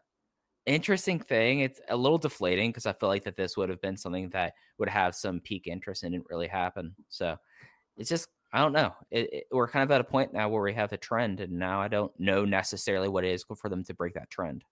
interesting 0.67 1.19
thing. 1.19 1.61
It's 1.61 1.81
a 1.89 1.97
little 1.97 2.19
deflating 2.19 2.69
because 2.69 2.85
I 2.85 2.93
feel 2.93 3.09
like 3.09 3.23
that 3.23 3.35
this 3.35 3.57
would 3.57 3.69
have 3.69 3.81
been 3.81 3.97
something 3.97 4.29
that 4.29 4.53
would 4.77 4.89
have 4.89 5.15
some 5.15 5.39
peak 5.39 5.65
interest 5.65 6.03
and 6.03 6.13
didn't 6.13 6.29
really 6.29 6.47
happen. 6.47 6.95
So 7.09 7.35
it's 7.97 8.09
just 8.09 8.29
I 8.53 8.59
don't 8.59 8.73
know. 8.73 8.93
It, 9.11 9.33
it, 9.33 9.43
we're 9.51 9.67
kind 9.67 9.83
of 9.83 9.91
at 9.91 10.01
a 10.01 10.03
point 10.03 10.33
now 10.33 10.49
where 10.49 10.61
we 10.61 10.73
have 10.73 10.91
a 10.91 10.97
trend, 10.97 11.39
and 11.39 11.53
now 11.53 11.81
I 11.81 11.87
don't 11.87 12.11
know 12.19 12.43
necessarily 12.43 13.07
what 13.07 13.23
it 13.23 13.31
is 13.31 13.45
for 13.55 13.69
them 13.69 13.83
to 13.85 13.93
break 13.93 14.13
that 14.15 14.29
trend. 14.29 14.65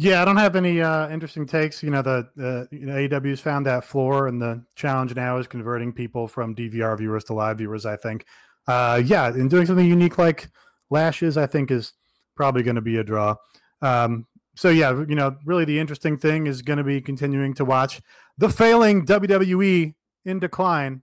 Yeah, 0.00 0.22
I 0.22 0.24
don't 0.24 0.36
have 0.36 0.54
any 0.54 0.80
uh, 0.80 1.08
interesting 1.10 1.44
takes. 1.44 1.82
You 1.82 1.90
know, 1.90 2.02
the, 2.02 2.28
the 2.36 2.68
you 2.70 2.86
know, 2.86 2.94
AEW's 2.94 3.40
found 3.40 3.66
that 3.66 3.82
floor, 3.82 4.28
and 4.28 4.40
the 4.40 4.64
challenge 4.76 5.12
now 5.16 5.38
is 5.38 5.48
converting 5.48 5.92
people 5.92 6.28
from 6.28 6.54
DVR 6.54 6.96
viewers 6.96 7.24
to 7.24 7.34
live 7.34 7.58
viewers. 7.58 7.84
I 7.84 7.96
think, 7.96 8.24
uh, 8.68 9.02
yeah, 9.04 9.26
and 9.26 9.50
doing 9.50 9.66
something 9.66 9.84
unique 9.84 10.16
like 10.16 10.50
lashes, 10.88 11.36
I 11.36 11.46
think, 11.46 11.72
is 11.72 11.94
probably 12.36 12.62
going 12.62 12.76
to 12.76 12.80
be 12.80 12.96
a 12.98 13.02
draw. 13.02 13.34
Um, 13.82 14.28
so 14.54 14.68
yeah, 14.68 14.92
you 14.92 15.16
know, 15.16 15.34
really 15.44 15.64
the 15.64 15.80
interesting 15.80 16.16
thing 16.16 16.46
is 16.46 16.62
going 16.62 16.78
to 16.78 16.84
be 16.84 17.00
continuing 17.00 17.52
to 17.54 17.64
watch 17.64 18.00
the 18.38 18.48
failing 18.48 19.04
WWE 19.04 19.94
in 20.24 20.38
decline 20.38 21.02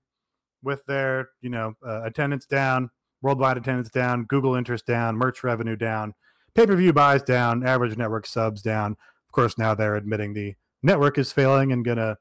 with 0.63 0.85
their 0.85 1.31
you 1.41 1.49
know 1.49 1.73
uh, 1.85 2.03
attendance 2.03 2.45
down, 2.45 2.91
worldwide 3.21 3.57
attendance 3.57 3.89
down, 3.89 4.23
Google 4.23 4.55
interest 4.55 4.87
down, 4.87 5.17
merch 5.17 5.43
revenue 5.43 5.75
down 5.75 6.13
pay 6.55 6.65
per 6.65 6.75
view 6.75 6.93
buys 6.93 7.21
down, 7.21 7.65
average 7.65 7.97
network 7.97 8.25
subs 8.25 8.61
down. 8.61 8.93
Of 8.93 9.31
course, 9.31 9.57
now 9.57 9.75
they're 9.75 9.95
admitting 9.95 10.33
the 10.33 10.55
network 10.81 11.17
is 11.17 11.31
failing 11.31 11.71
and 11.71 11.83
going 11.83 11.97
to 11.97 12.17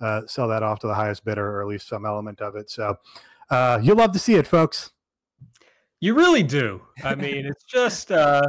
uh, 0.00 0.22
sell 0.26 0.48
that 0.48 0.62
off 0.62 0.78
to 0.80 0.86
the 0.86 0.94
highest 0.94 1.24
bidder 1.24 1.44
or 1.44 1.62
at 1.62 1.68
least 1.68 1.88
some 1.88 2.04
element 2.04 2.40
of 2.40 2.54
it. 2.54 2.70
So 2.70 2.96
uh, 3.50 3.80
you'll 3.82 3.96
love 3.96 4.12
to 4.12 4.18
see 4.18 4.34
it, 4.34 4.46
folks. 4.46 4.92
You 6.00 6.14
really 6.14 6.42
do. 6.42 6.80
I 7.02 7.14
mean, 7.16 7.46
it's 7.46 7.64
just 7.64 8.12
uh, 8.12 8.42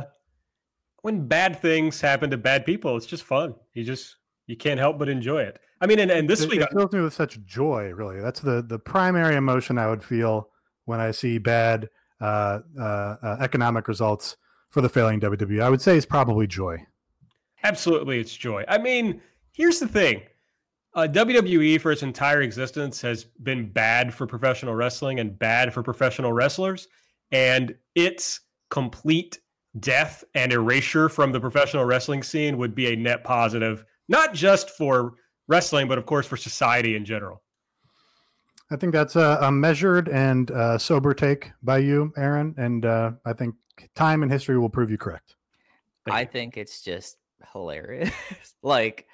when 1.01 1.27
bad 1.27 1.59
things 1.61 1.99
happen 2.01 2.29
to 2.29 2.37
bad 2.37 2.65
people, 2.65 2.95
it's 2.97 3.05
just 3.05 3.23
fun. 3.23 3.55
You 3.73 3.83
just 3.83 4.17
you 4.47 4.57
can't 4.57 4.79
help 4.79 4.99
but 4.99 5.09
enjoy 5.09 5.43
it. 5.43 5.59
I 5.81 5.87
mean, 5.87 5.99
and, 5.99 6.11
and 6.11 6.29
this 6.29 6.41
it, 6.41 6.49
week 6.49 6.61
it 6.61 6.69
fills 6.73 6.91
me 6.91 7.01
with 7.01 7.13
such 7.13 7.43
joy. 7.45 7.91
Really, 7.93 8.19
that's 8.19 8.41
the 8.41 8.61
the 8.61 8.77
primary 8.77 9.35
emotion 9.35 9.77
I 9.77 9.87
would 9.89 10.03
feel 10.03 10.49
when 10.85 10.99
I 10.99 11.11
see 11.11 11.37
bad 11.37 11.89
uh, 12.19 12.59
uh, 12.77 13.15
uh 13.23 13.37
economic 13.39 13.87
results 13.87 14.35
for 14.69 14.81
the 14.81 14.89
failing 14.89 15.19
WWE. 15.19 15.61
I 15.61 15.69
would 15.69 15.81
say 15.81 15.97
is 15.97 16.05
probably 16.05 16.47
joy. 16.47 16.85
Absolutely, 17.63 18.19
it's 18.19 18.35
joy. 18.35 18.63
I 18.67 18.77
mean, 18.77 19.21
here's 19.51 19.79
the 19.79 19.87
thing. 19.87 20.21
Uh, 20.95 21.07
WWE 21.09 21.79
for 21.79 21.91
its 21.91 22.01
entire 22.01 22.41
existence 22.41 23.01
has 23.01 23.23
been 23.23 23.69
bad 23.71 24.13
for 24.13 24.25
professional 24.25 24.75
wrestling 24.75 25.19
and 25.19 25.37
bad 25.37 25.73
for 25.73 25.83
professional 25.83 26.33
wrestlers. 26.33 26.87
And 27.31 27.75
its 27.95 28.41
complete 28.69 29.39
death 29.79 30.23
and 30.33 30.51
erasure 30.51 31.09
from 31.09 31.31
the 31.31 31.39
professional 31.39 31.85
wrestling 31.85 32.23
scene 32.23 32.57
would 32.57 32.73
be 32.73 32.91
a 32.91 32.95
net 32.95 33.23
positive, 33.23 33.85
not 34.07 34.33
just 34.33 34.71
for 34.71 35.13
wrestling, 35.47 35.87
but 35.87 35.97
of 35.97 36.05
course 36.05 36.25
for 36.25 36.37
society 36.37 36.95
in 36.95 37.05
general. 37.05 37.43
I 38.71 38.75
think 38.75 38.93
that's 38.93 39.15
a, 39.15 39.39
a 39.41 39.51
measured 39.51 40.09
and 40.09 40.49
uh, 40.51 40.77
sober 40.77 41.13
take 41.13 41.51
by 41.63 41.79
you, 41.79 42.13
Aaron. 42.17 42.53
And 42.57 42.85
uh, 42.85 43.11
I 43.25 43.33
think 43.33 43.55
time 43.95 44.23
and 44.23 44.31
history 44.31 44.57
will 44.57 44.69
prove 44.69 44.91
you 44.91 44.97
correct. 44.97 45.35
Thank 46.05 46.15
I 46.15 46.21
you. 46.21 46.27
think 46.27 46.57
it's 46.57 46.81
just 46.81 47.17
hilarious. 47.53 48.11
like 48.63 49.07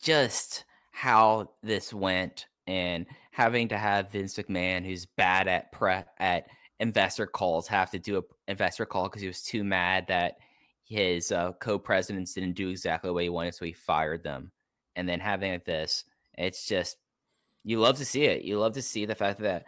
just 0.00 0.64
how 0.90 1.50
this 1.62 1.92
went 1.92 2.46
and 2.66 3.06
having 3.30 3.68
to 3.68 3.78
have 3.78 4.12
Vince 4.12 4.36
McMahon 4.36 4.84
who's 4.84 5.06
bad 5.06 5.48
at 5.48 5.72
pre 5.72 5.96
at 6.18 6.46
investor 6.80 7.26
calls 7.26 7.68
have 7.68 7.90
to 7.90 7.98
do 7.98 8.18
a 8.18 8.22
investor 8.50 8.84
call 8.84 9.04
because 9.04 9.22
he 9.22 9.28
was 9.28 9.42
too 9.42 9.64
mad 9.64 10.06
that 10.08 10.36
his 10.84 11.32
uh, 11.32 11.52
co-presidents 11.52 12.34
didn't 12.34 12.52
do 12.52 12.68
exactly 12.68 13.10
what 13.10 13.22
he 13.22 13.28
wanted, 13.28 13.54
so 13.54 13.64
he 13.64 13.72
fired 13.72 14.22
them. 14.22 14.52
And 14.96 15.08
then 15.08 15.18
having 15.18 15.60
this, 15.64 16.04
it's 16.36 16.66
just 16.66 16.98
you 17.64 17.80
love 17.80 17.96
to 17.98 18.04
see 18.04 18.24
it. 18.24 18.42
You 18.42 18.58
love 18.58 18.74
to 18.74 18.82
see 18.82 19.06
the 19.06 19.14
fact 19.14 19.40
that 19.40 19.64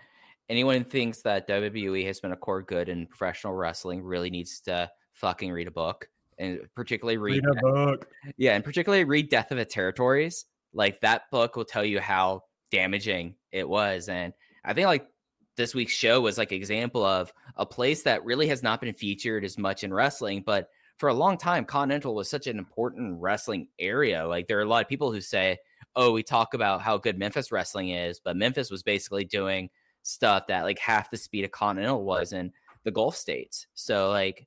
anyone 0.49 0.79
who 0.79 0.85
thinks 0.85 1.23
that 1.23 1.49
WWE 1.49 2.07
has 2.07 2.21
been 2.21 2.33
a 2.33 2.37
core 2.37 2.63
good 2.63 2.89
in 2.89 3.07
professional 3.07 3.55
wrestling 3.55 4.03
really 4.03 4.31
needs 4.31 4.61
to 4.63 4.91
fucking 5.13 5.51
read 5.53 5.69
a 5.69 5.73
book 5.73 6.09
and 6.39 6.61
particularly 6.75 7.17
read, 7.17 7.45
read 7.45 7.57
a 7.57 7.61
book. 7.61 8.09
Yeah, 8.37 8.55
and 8.55 8.65
particularly 8.65 9.05
read 9.05 9.31
Death 9.31 9.51
of 9.51 9.59
the 9.59 9.65
Territories. 9.65 10.45
Like 10.73 11.01
that 11.01 11.31
book 11.31 11.57
will 11.57 11.65
tell 11.65 11.85
you 11.85 12.01
how 12.01 12.43
damaging 12.71 13.35
it 13.53 13.69
was. 13.69 14.09
And 14.09 14.33
I 14.65 14.75
think 14.75 14.87
like 14.87 15.09
this 15.57 15.75
week's 15.75 15.93
show 15.93 16.21
was 16.21 16.39
like 16.39 16.53
example 16.53 17.05
of 17.05 17.33
a 17.57 17.65
place 17.65 18.03
that 18.03 18.25
really 18.25 18.49
has 18.49 18.63
not 18.63 18.81
been 18.81 18.93
featured 18.93 19.45
as 19.45 19.57
much 19.57 19.85
in 19.85 19.93
wrestling, 19.93 20.43
but 20.45 20.69
for 20.99 21.09
a 21.09 21.15
long 21.15 21.37
time, 21.37 21.65
Continental 21.65 22.15
was 22.15 22.29
such 22.29 22.47
an 22.47 22.59
important 22.59 23.21
wrestling 23.21 23.69
area. 23.79 24.27
Like 24.27 24.49
there 24.49 24.59
are 24.59 24.63
a 24.63 24.69
lot 24.69 24.83
of 24.83 24.89
people 24.89 25.13
who 25.13 25.21
say, 25.21 25.59
"Oh, 25.95 26.13
we 26.13 26.23
talk 26.23 26.55
about 26.55 26.81
how 26.81 26.97
good 26.97 27.19
Memphis 27.19 27.53
wrestling 27.53 27.91
is," 27.91 28.19
but 28.19 28.37
Memphis 28.37 28.71
was 28.71 28.83
basically 28.83 29.25
doing 29.25 29.69
stuff 30.07 30.47
that 30.47 30.63
like 30.63 30.79
half 30.79 31.11
the 31.11 31.17
speed 31.17 31.45
of 31.45 31.51
Continental 31.51 32.05
was 32.05 32.33
in 32.33 32.53
the 32.85 32.93
Gulf 32.93 33.17
states. 33.17 33.67
So 33.75 34.11
like 34.11 34.47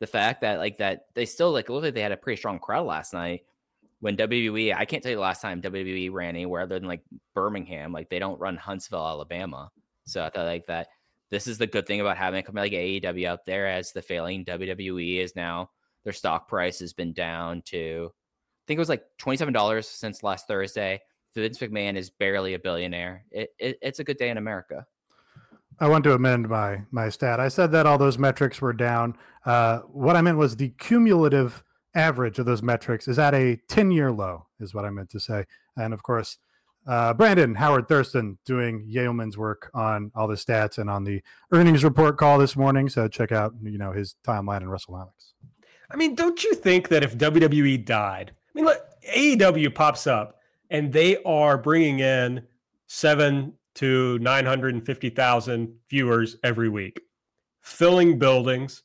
the 0.00 0.06
fact 0.06 0.40
that 0.40 0.58
like 0.58 0.78
that 0.78 1.06
they 1.14 1.24
still 1.24 1.52
like 1.52 1.68
looked 1.68 1.84
like 1.84 1.94
they 1.94 2.00
had 2.00 2.10
a 2.10 2.16
pretty 2.16 2.38
strong 2.38 2.58
crowd 2.58 2.86
last 2.86 3.12
night 3.12 3.42
when 4.00 4.16
WWE 4.16 4.74
I 4.74 4.84
can't 4.84 5.00
tell 5.00 5.10
you 5.10 5.16
the 5.16 5.22
last 5.22 5.42
time 5.42 5.62
WWE 5.62 6.10
ran 6.12 6.30
anywhere 6.30 6.62
other 6.62 6.78
than 6.78 6.88
like 6.88 7.02
Birmingham. 7.34 7.92
Like 7.92 8.10
they 8.10 8.18
don't 8.18 8.40
run 8.40 8.56
Huntsville, 8.56 9.06
Alabama. 9.06 9.70
So 10.06 10.24
I 10.24 10.30
thought 10.30 10.46
like 10.46 10.66
that 10.66 10.88
this 11.30 11.46
is 11.46 11.58
the 11.58 11.68
good 11.68 11.86
thing 11.86 12.00
about 12.00 12.16
having 12.16 12.40
a 12.40 12.42
company 12.42 12.64
like 12.64 12.72
AEW 12.72 13.26
out 13.26 13.44
there 13.44 13.68
as 13.68 13.92
the 13.92 14.02
failing 14.02 14.44
WWE 14.44 15.18
is 15.18 15.36
now 15.36 15.70
their 16.02 16.12
stock 16.12 16.48
price 16.48 16.80
has 16.80 16.92
been 16.92 17.12
down 17.12 17.62
to 17.66 18.10
I 18.10 18.62
think 18.66 18.78
it 18.78 18.80
was 18.80 18.88
like 18.88 19.04
$27 19.20 19.84
since 19.84 20.24
last 20.24 20.48
Thursday. 20.48 21.00
Vince 21.34 21.58
McMahon 21.58 21.96
is 21.96 22.10
barely 22.10 22.54
a 22.54 22.58
billionaire. 22.58 23.24
It, 23.30 23.50
it, 23.58 23.78
it's 23.82 23.98
a 24.00 24.04
good 24.04 24.16
day 24.16 24.30
in 24.30 24.36
America. 24.36 24.86
I 25.78 25.88
want 25.88 26.04
to 26.04 26.12
amend 26.12 26.48
my 26.48 26.82
my 26.90 27.08
stat. 27.08 27.40
I 27.40 27.48
said 27.48 27.72
that 27.72 27.86
all 27.86 27.96
those 27.96 28.18
metrics 28.18 28.60
were 28.60 28.74
down. 28.74 29.16
Uh, 29.46 29.78
what 29.80 30.14
I 30.14 30.20
meant 30.20 30.36
was 30.36 30.56
the 30.56 30.70
cumulative 30.78 31.64
average 31.94 32.38
of 32.38 32.46
those 32.46 32.62
metrics 32.62 33.08
is 33.08 33.18
at 33.18 33.34
a 33.34 33.58
10 33.68 33.90
year 33.90 34.12
low, 34.12 34.46
is 34.60 34.74
what 34.74 34.84
I 34.84 34.90
meant 34.90 35.10
to 35.10 35.20
say. 35.20 35.46
And 35.76 35.94
of 35.94 36.02
course, 36.02 36.38
uh, 36.86 37.14
Brandon 37.14 37.54
Howard 37.54 37.88
Thurston 37.88 38.38
doing 38.44 38.84
Yeoman's 38.86 39.38
work 39.38 39.70
on 39.74 40.10
all 40.14 40.28
the 40.28 40.34
stats 40.34 40.78
and 40.78 40.90
on 40.90 41.04
the 41.04 41.22
earnings 41.52 41.84
report 41.84 42.18
call 42.18 42.38
this 42.38 42.56
morning. 42.56 42.88
So 42.88 43.08
check 43.08 43.32
out 43.32 43.54
you 43.62 43.78
know 43.78 43.92
his 43.92 44.16
timeline 44.26 44.60
in 44.60 44.68
WrestleNomics. 44.68 45.32
I 45.90 45.96
mean, 45.96 46.14
don't 46.14 46.42
you 46.44 46.54
think 46.54 46.88
that 46.88 47.02
if 47.02 47.16
WWE 47.16 47.84
died, 47.84 48.32
I 48.34 48.50
mean, 48.54 48.64
look, 48.64 48.84
AEW 49.12 49.74
pops 49.74 50.06
up 50.06 50.39
and 50.70 50.92
they 50.92 51.22
are 51.24 51.58
bringing 51.58 52.00
in 52.00 52.46
seven 52.86 53.54
to 53.76 54.18
950,000 54.18 55.74
viewers 55.88 56.36
every 56.42 56.68
week, 56.68 57.00
filling 57.60 58.18
buildings. 58.18 58.82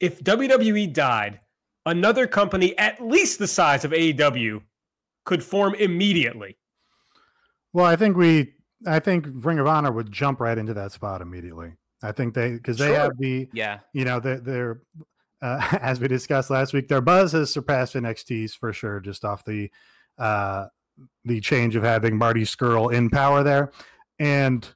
If 0.00 0.22
WWE 0.22 0.92
died, 0.92 1.40
another 1.86 2.26
company 2.26 2.76
at 2.78 3.04
least 3.04 3.38
the 3.38 3.46
size 3.46 3.84
of 3.84 3.92
AEW 3.92 4.62
could 5.24 5.42
form 5.42 5.74
immediately. 5.74 6.58
Well, 7.72 7.86
I 7.86 7.96
think 7.96 8.16
we, 8.16 8.54
I 8.86 8.98
think 8.98 9.26
Ring 9.30 9.58
of 9.58 9.66
Honor 9.66 9.92
would 9.92 10.12
jump 10.12 10.40
right 10.40 10.58
into 10.58 10.74
that 10.74 10.92
spot 10.92 11.20
immediately. 11.20 11.72
I 12.02 12.12
think 12.12 12.34
they, 12.34 12.52
because 12.52 12.78
they 12.78 12.88
sure. 12.88 12.96
have 12.96 13.18
the, 13.18 13.48
yeah, 13.52 13.80
you 13.92 14.04
know, 14.04 14.20
they're, 14.20 14.40
they're 14.40 14.80
uh, 15.40 15.78
as 15.80 16.00
we 16.00 16.08
discussed 16.08 16.50
last 16.50 16.72
week, 16.72 16.88
their 16.88 17.00
buzz 17.00 17.32
has 17.32 17.52
surpassed 17.52 17.94
NXT's 17.94 18.54
for 18.54 18.72
sure, 18.72 19.00
just 19.00 19.24
off 19.24 19.44
the, 19.44 19.70
uh, 20.18 20.66
the 21.24 21.40
change 21.40 21.76
of 21.76 21.82
having 21.82 22.16
Marty 22.16 22.42
Scurll 22.42 22.92
in 22.92 23.10
power 23.10 23.42
there. 23.42 23.72
And 24.18 24.66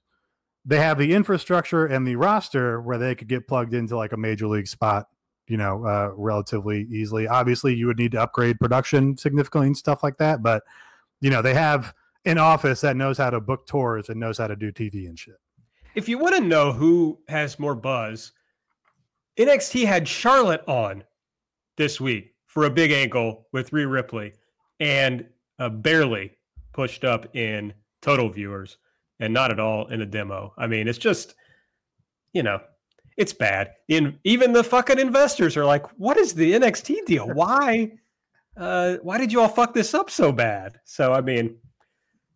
they 0.65 0.79
have 0.79 0.99
the 0.99 1.15
infrastructure 1.15 1.87
and 1.87 2.07
the 2.07 2.17
roster 2.17 2.81
where 2.81 2.99
they 2.99 3.15
could 3.15 3.29
get 3.29 3.49
plugged 3.49 3.75
into 3.75 3.97
like 3.97 4.13
a 4.13 4.17
major 4.17 4.47
league 4.47 4.69
spot, 4.69 5.09
you 5.47 5.57
know, 5.57 5.85
uh, 5.85 6.11
relatively 6.15 6.87
easily. 6.91 7.27
Obviously, 7.27 7.75
you 7.75 7.87
would 7.87 7.99
need 7.99 8.13
to 8.13 8.21
upgrade 8.21 8.59
production 8.59 9.17
significantly 9.17 9.69
and 9.69 9.77
stuff 9.77 10.03
like 10.03 10.17
that. 10.19 10.43
But, 10.43 10.63
you 11.21 11.31
know, 11.31 11.43
they 11.43 11.55
have 11.55 11.95
an 12.25 12.39
office 12.39 12.81
that 12.83 12.97
knows 12.97 13.19
how 13.19 13.31
to 13.31 13.41
book 13.41 13.67
tours 13.67 14.09
and 14.09 14.21
knows 14.21 14.39
how 14.39 14.47
to 14.47 14.57
do 14.57 14.73
TV 14.73 15.07
and 15.07 15.19
shit. 15.19 15.37
If 15.95 16.09
you 16.09 16.19
want 16.19 16.35
to 16.37 16.41
know 16.43 16.73
who 16.73 17.19
has 17.29 17.59
more 17.59 17.75
buzz, 17.75 18.33
NXT 19.39 19.87
had 19.87 20.07
Charlotte 20.07 20.63
on 20.67 21.05
this 21.77 22.01
week 22.01 22.35
for 22.47 22.65
a 22.65 22.71
big 22.71 22.91
angle 22.91 23.47
with 23.53 23.73
Rhea 23.73 23.87
Ripley. 23.87 24.35
And 24.81 25.27
uh, 25.59 25.69
barely 25.69 26.33
pushed 26.73 27.05
up 27.05 27.35
in 27.35 27.73
total 28.01 28.29
viewers 28.29 28.79
and 29.21 29.35
not 29.35 29.51
at 29.51 29.59
all 29.59 29.87
in 29.89 30.01
a 30.03 30.07
demo. 30.07 30.53
I 30.57 30.67
mean, 30.67 30.87
it's 30.89 30.99
just, 30.99 31.35
you 32.33 32.43
know, 32.43 32.61
it's 33.17 33.33
bad. 33.33 33.73
In 33.89 34.19
even 34.25 34.53
the 34.53 34.63
fucking 34.63 34.99
investors 34.99 35.57
are 35.57 35.65
like, 35.65 35.87
"What 35.99 36.17
is 36.17 36.35
the 36.35 36.53
NXT 36.53 37.05
deal? 37.05 37.27
Why, 37.27 37.91
uh, 38.57 38.99
why 39.03 39.19
did 39.19 39.33
you 39.33 39.41
all 39.41 39.49
fuck 39.49 39.75
this 39.75 39.93
up 39.93 40.09
so 40.09 40.31
bad?" 40.31 40.79
So 40.85 41.13
I 41.13 41.21
mean, 41.21 41.57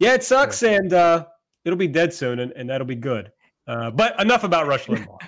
yeah, 0.00 0.14
it 0.14 0.24
sucks, 0.24 0.64
and 0.64 0.92
uh, 0.92 1.26
it'll 1.64 1.78
be 1.78 1.86
dead 1.86 2.12
soon, 2.12 2.40
and, 2.40 2.52
and 2.56 2.68
that'll 2.68 2.86
be 2.86 2.96
good. 2.96 3.30
Uh, 3.68 3.92
but 3.92 4.20
enough 4.20 4.42
about 4.42 4.66
Rush 4.66 4.86
Limbaugh. 4.86 5.18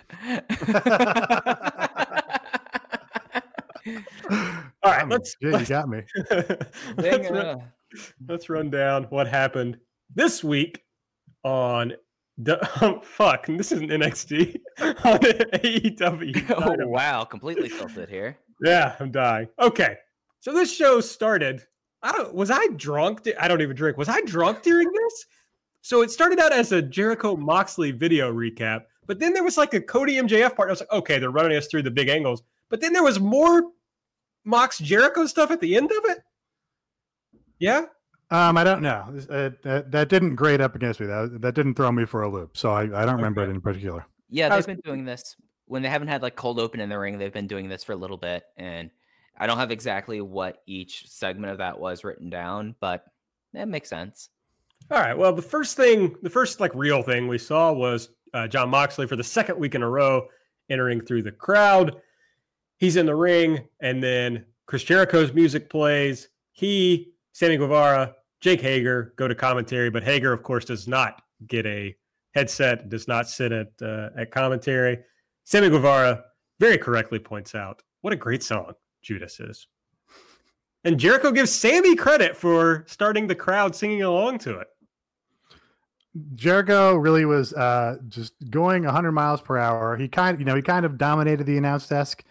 all 4.82 4.90
right, 4.90 5.09
let's. 5.09 5.36
Yeah, 5.40 5.59
you 5.61 5.66
got 5.66 5.88
me. 5.88 6.03
let's, 6.97 7.30
run, 7.30 7.62
let's 8.28 8.49
run 8.49 8.70
down 8.70 9.05
what 9.05 9.26
happened 9.26 9.78
this 10.14 10.42
week 10.45 10.82
on 11.45 11.92
the 12.38 12.59
oh, 12.82 13.01
fuck. 13.01 13.47
This 13.47 13.72
isn't 13.72 13.90
NXT 13.90 14.61
on 14.80 15.18
AEW. 15.18 16.51
oh 16.84 16.88
wow, 16.88 17.24
completely 17.24 17.68
tilted 17.68 18.09
here. 18.09 18.38
Yeah, 18.64 18.97
I'm 19.01 19.11
dying. 19.11 19.49
Okay, 19.61 19.97
So 20.40 20.53
this 20.53 20.74
show 20.74 21.01
started. 21.01 21.62
I 22.03 22.12
don't. 22.12 22.34
Was 22.34 22.51
I 22.51 22.66
drunk? 22.76 23.28
I 23.38 23.49
don't 23.49 23.62
even 23.62 23.76
drink. 23.76 23.97
Was 23.97 24.09
I 24.09 24.20
drunk 24.22 24.62
during 24.62 24.90
this? 24.92 25.26
So 25.80 26.03
it 26.03 26.11
started 26.11 26.38
out 26.38 26.53
as 26.53 26.72
a 26.72 26.80
Jericho 26.80 27.36
Moxley 27.36 27.90
video 27.90 28.32
recap, 28.32 28.84
but 29.07 29.18
then 29.18 29.34
there 29.34 29.45
was 29.45 29.59
like 29.59 29.74
a 29.74 29.80
Cody 29.80 30.14
MJF 30.14 30.57
part. 30.57 30.68
I 30.68 30.72
was 30.72 30.80
like, 30.80 30.92
okay, 30.92 31.18
they're 31.18 31.30
running 31.30 31.57
us 31.57 31.66
through 31.66 31.82
the 31.82 31.90
big 31.90 32.09
angles. 32.09 32.42
But 32.70 32.80
then 32.80 32.92
there 32.92 33.03
was 33.03 33.20
more 33.20 33.70
Mox 34.45 34.78
Jericho 34.78 35.26
stuff 35.26 35.51
at 35.51 35.61
the 35.61 35.76
end 35.76 35.90
of 35.92 36.05
it. 36.11 36.18
Yeah. 37.59 37.86
Um, 38.30 38.57
I 38.57 38.64
don't 38.64 38.82
know. 38.82 39.05
Uh, 39.30 39.50
that, 39.62 39.90
that 39.92 40.09
didn't 40.09 40.34
grade 40.36 40.61
up 40.61 40.74
against 40.74 40.98
me. 40.98 41.07
That 41.07 41.38
that 41.42 41.55
didn't 41.55 41.74
throw 41.74 41.92
me 41.92 42.05
for 42.05 42.22
a 42.22 42.30
loop. 42.30 42.57
So 42.57 42.72
I, 42.72 42.82
I 42.82 43.05
don't 43.07 43.16
remember 43.16 43.42
Okay. 43.42 43.50
it 43.50 43.55
in 43.55 43.61
particular. 43.61 44.07
Yeah, 44.30 44.48
they've 44.48 44.66
been 44.66 44.80
doing 44.84 45.05
this 45.05 45.36
when 45.66 45.82
they 45.82 45.88
haven't 45.88 46.09
had 46.09 46.22
like 46.22 46.34
cold 46.34 46.59
open 46.59 46.80
in 46.80 46.88
the 46.88 46.98
ring. 46.98 47.18
They've 47.18 47.32
been 47.32 47.46
doing 47.46 47.68
this 47.68 47.84
for 47.84 47.92
a 47.92 47.96
little 47.96 48.16
bit, 48.16 48.42
and 48.57 48.90
I 49.38 49.46
don't 49.46 49.59
have 49.59 49.70
exactly 49.70 50.20
what 50.20 50.62
each 50.66 51.07
segment 51.09 51.52
of 51.52 51.59
that 51.59 51.78
was 51.78 52.02
written 52.02 52.30
down, 52.30 52.74
but 52.80 53.05
that 53.52 53.68
makes 53.68 53.88
sense. 53.90 54.30
All 54.90 54.98
right. 54.98 55.16
Well, 55.16 55.32
the 55.32 55.42
first 55.42 55.76
thing, 55.76 56.16
the 56.22 56.30
first 56.30 56.61
like 56.61 56.74
real 56.74 57.02
thing 57.02 57.28
we 57.28 57.38
saw 57.38 57.72
was 57.72 58.09
uh, 58.32 58.48
Jon 58.48 58.68
Moxley 58.70 59.07
for 59.07 59.16
the 59.16 59.22
second 59.24 59.59
week 59.59 59.74
in 59.74 59.82
a 59.82 59.88
row 59.88 60.26
entering 60.70 61.00
through 61.00 61.22
the 61.22 61.32
crowd. 61.32 61.96
He's 62.78 62.96
in 62.96 63.07
the 63.07 63.14
ring, 63.14 63.68
and 63.80 64.02
then 64.02 64.44
Chris 64.66 64.82
Jericho's 64.82 65.32
music 65.32 65.70
plays. 65.70 66.28
He, 66.52 67.13
Sammy 67.35 67.57
Guevara, 67.57 68.14
Jake 68.41 68.61
Hager 68.61 69.12
go 69.16 69.26
to 69.26 69.35
commentary, 69.35 69.91
but 69.91 70.05
Hager, 70.05 70.32
of 70.32 70.45
course, 70.45 70.64
does 70.64 70.87
not 70.87 71.20
get 71.49 71.66
a 71.66 71.95
headset, 72.32 72.89
does 72.89 73.09
not 73.09 73.28
sit 73.28 73.51
at 73.51 73.72
uh, 73.82 74.11
at 74.16 74.30
commentary. 74.30 75.01
Sammy 75.43 75.68
Guevara 75.68 76.24
very 76.61 76.78
correctly 76.78 77.18
points 77.18 77.55
out 77.55 77.82
what 78.03 78.12
a 78.12 78.16
great 78.16 78.43
song 78.43 78.72
Judas 79.03 79.41
is. 79.41 79.66
And 80.85 80.99
Jericho 80.99 81.32
gives 81.32 81.51
Sammy 81.51 81.97
credit 81.97 82.37
for 82.37 82.85
starting 82.87 83.26
the 83.26 83.35
crowd 83.35 83.74
singing 83.74 84.03
along 84.03 84.39
to 84.41 84.61
it. 84.61 84.68
Jericho 86.37 86.95
really 86.95 87.24
was 87.24 87.53
uh, 87.55 87.97
just 88.09 88.35
going 88.49 88.85
100 88.85 89.11
miles 89.11 89.41
per 89.41 89.59
hour. 89.59 89.97
He 89.97 90.07
kind, 90.07 90.39
you 90.39 90.45
know, 90.45 90.55
he 90.55 90.62
kind 90.62 90.87
of 90.87 90.99
dominated 90.99 91.47
the 91.47 91.57
announce 91.57 91.89
desk, 91.89 92.22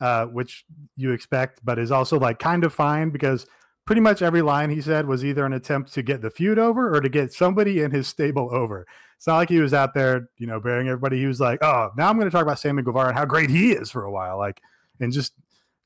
uh, 0.00 0.26
which 0.26 0.64
you 0.96 1.10
expect, 1.10 1.64
but 1.64 1.80
is 1.80 1.90
also 1.90 2.20
like 2.20 2.38
kind 2.38 2.62
of 2.62 2.72
fine 2.72 3.10
because 3.10 3.46
pretty 3.84 4.00
much 4.00 4.22
every 4.22 4.42
line 4.42 4.70
he 4.70 4.80
said 4.80 5.06
was 5.06 5.24
either 5.24 5.44
an 5.44 5.52
attempt 5.52 5.92
to 5.94 6.02
get 6.02 6.22
the 6.22 6.30
feud 6.30 6.58
over 6.58 6.94
or 6.94 7.00
to 7.00 7.08
get 7.08 7.32
somebody 7.32 7.80
in 7.80 7.90
his 7.90 8.06
stable 8.06 8.48
over. 8.52 8.86
It's 9.16 9.26
not 9.26 9.36
like 9.36 9.48
he 9.48 9.60
was 9.60 9.74
out 9.74 9.94
there, 9.94 10.28
you 10.38 10.46
know, 10.46 10.60
bearing 10.60 10.88
everybody. 10.88 11.18
He 11.18 11.26
was 11.26 11.40
like, 11.40 11.62
"Oh, 11.62 11.90
now 11.96 12.08
I'm 12.08 12.16
going 12.16 12.28
to 12.28 12.32
talk 12.32 12.42
about 12.42 12.58
Sammy 12.58 12.82
Guevara 12.82 13.08
and 13.08 13.18
how 13.18 13.24
great 13.24 13.50
he 13.50 13.72
is 13.72 13.90
for 13.90 14.04
a 14.04 14.10
while," 14.10 14.36
like, 14.38 14.60
and 15.00 15.12
just, 15.12 15.32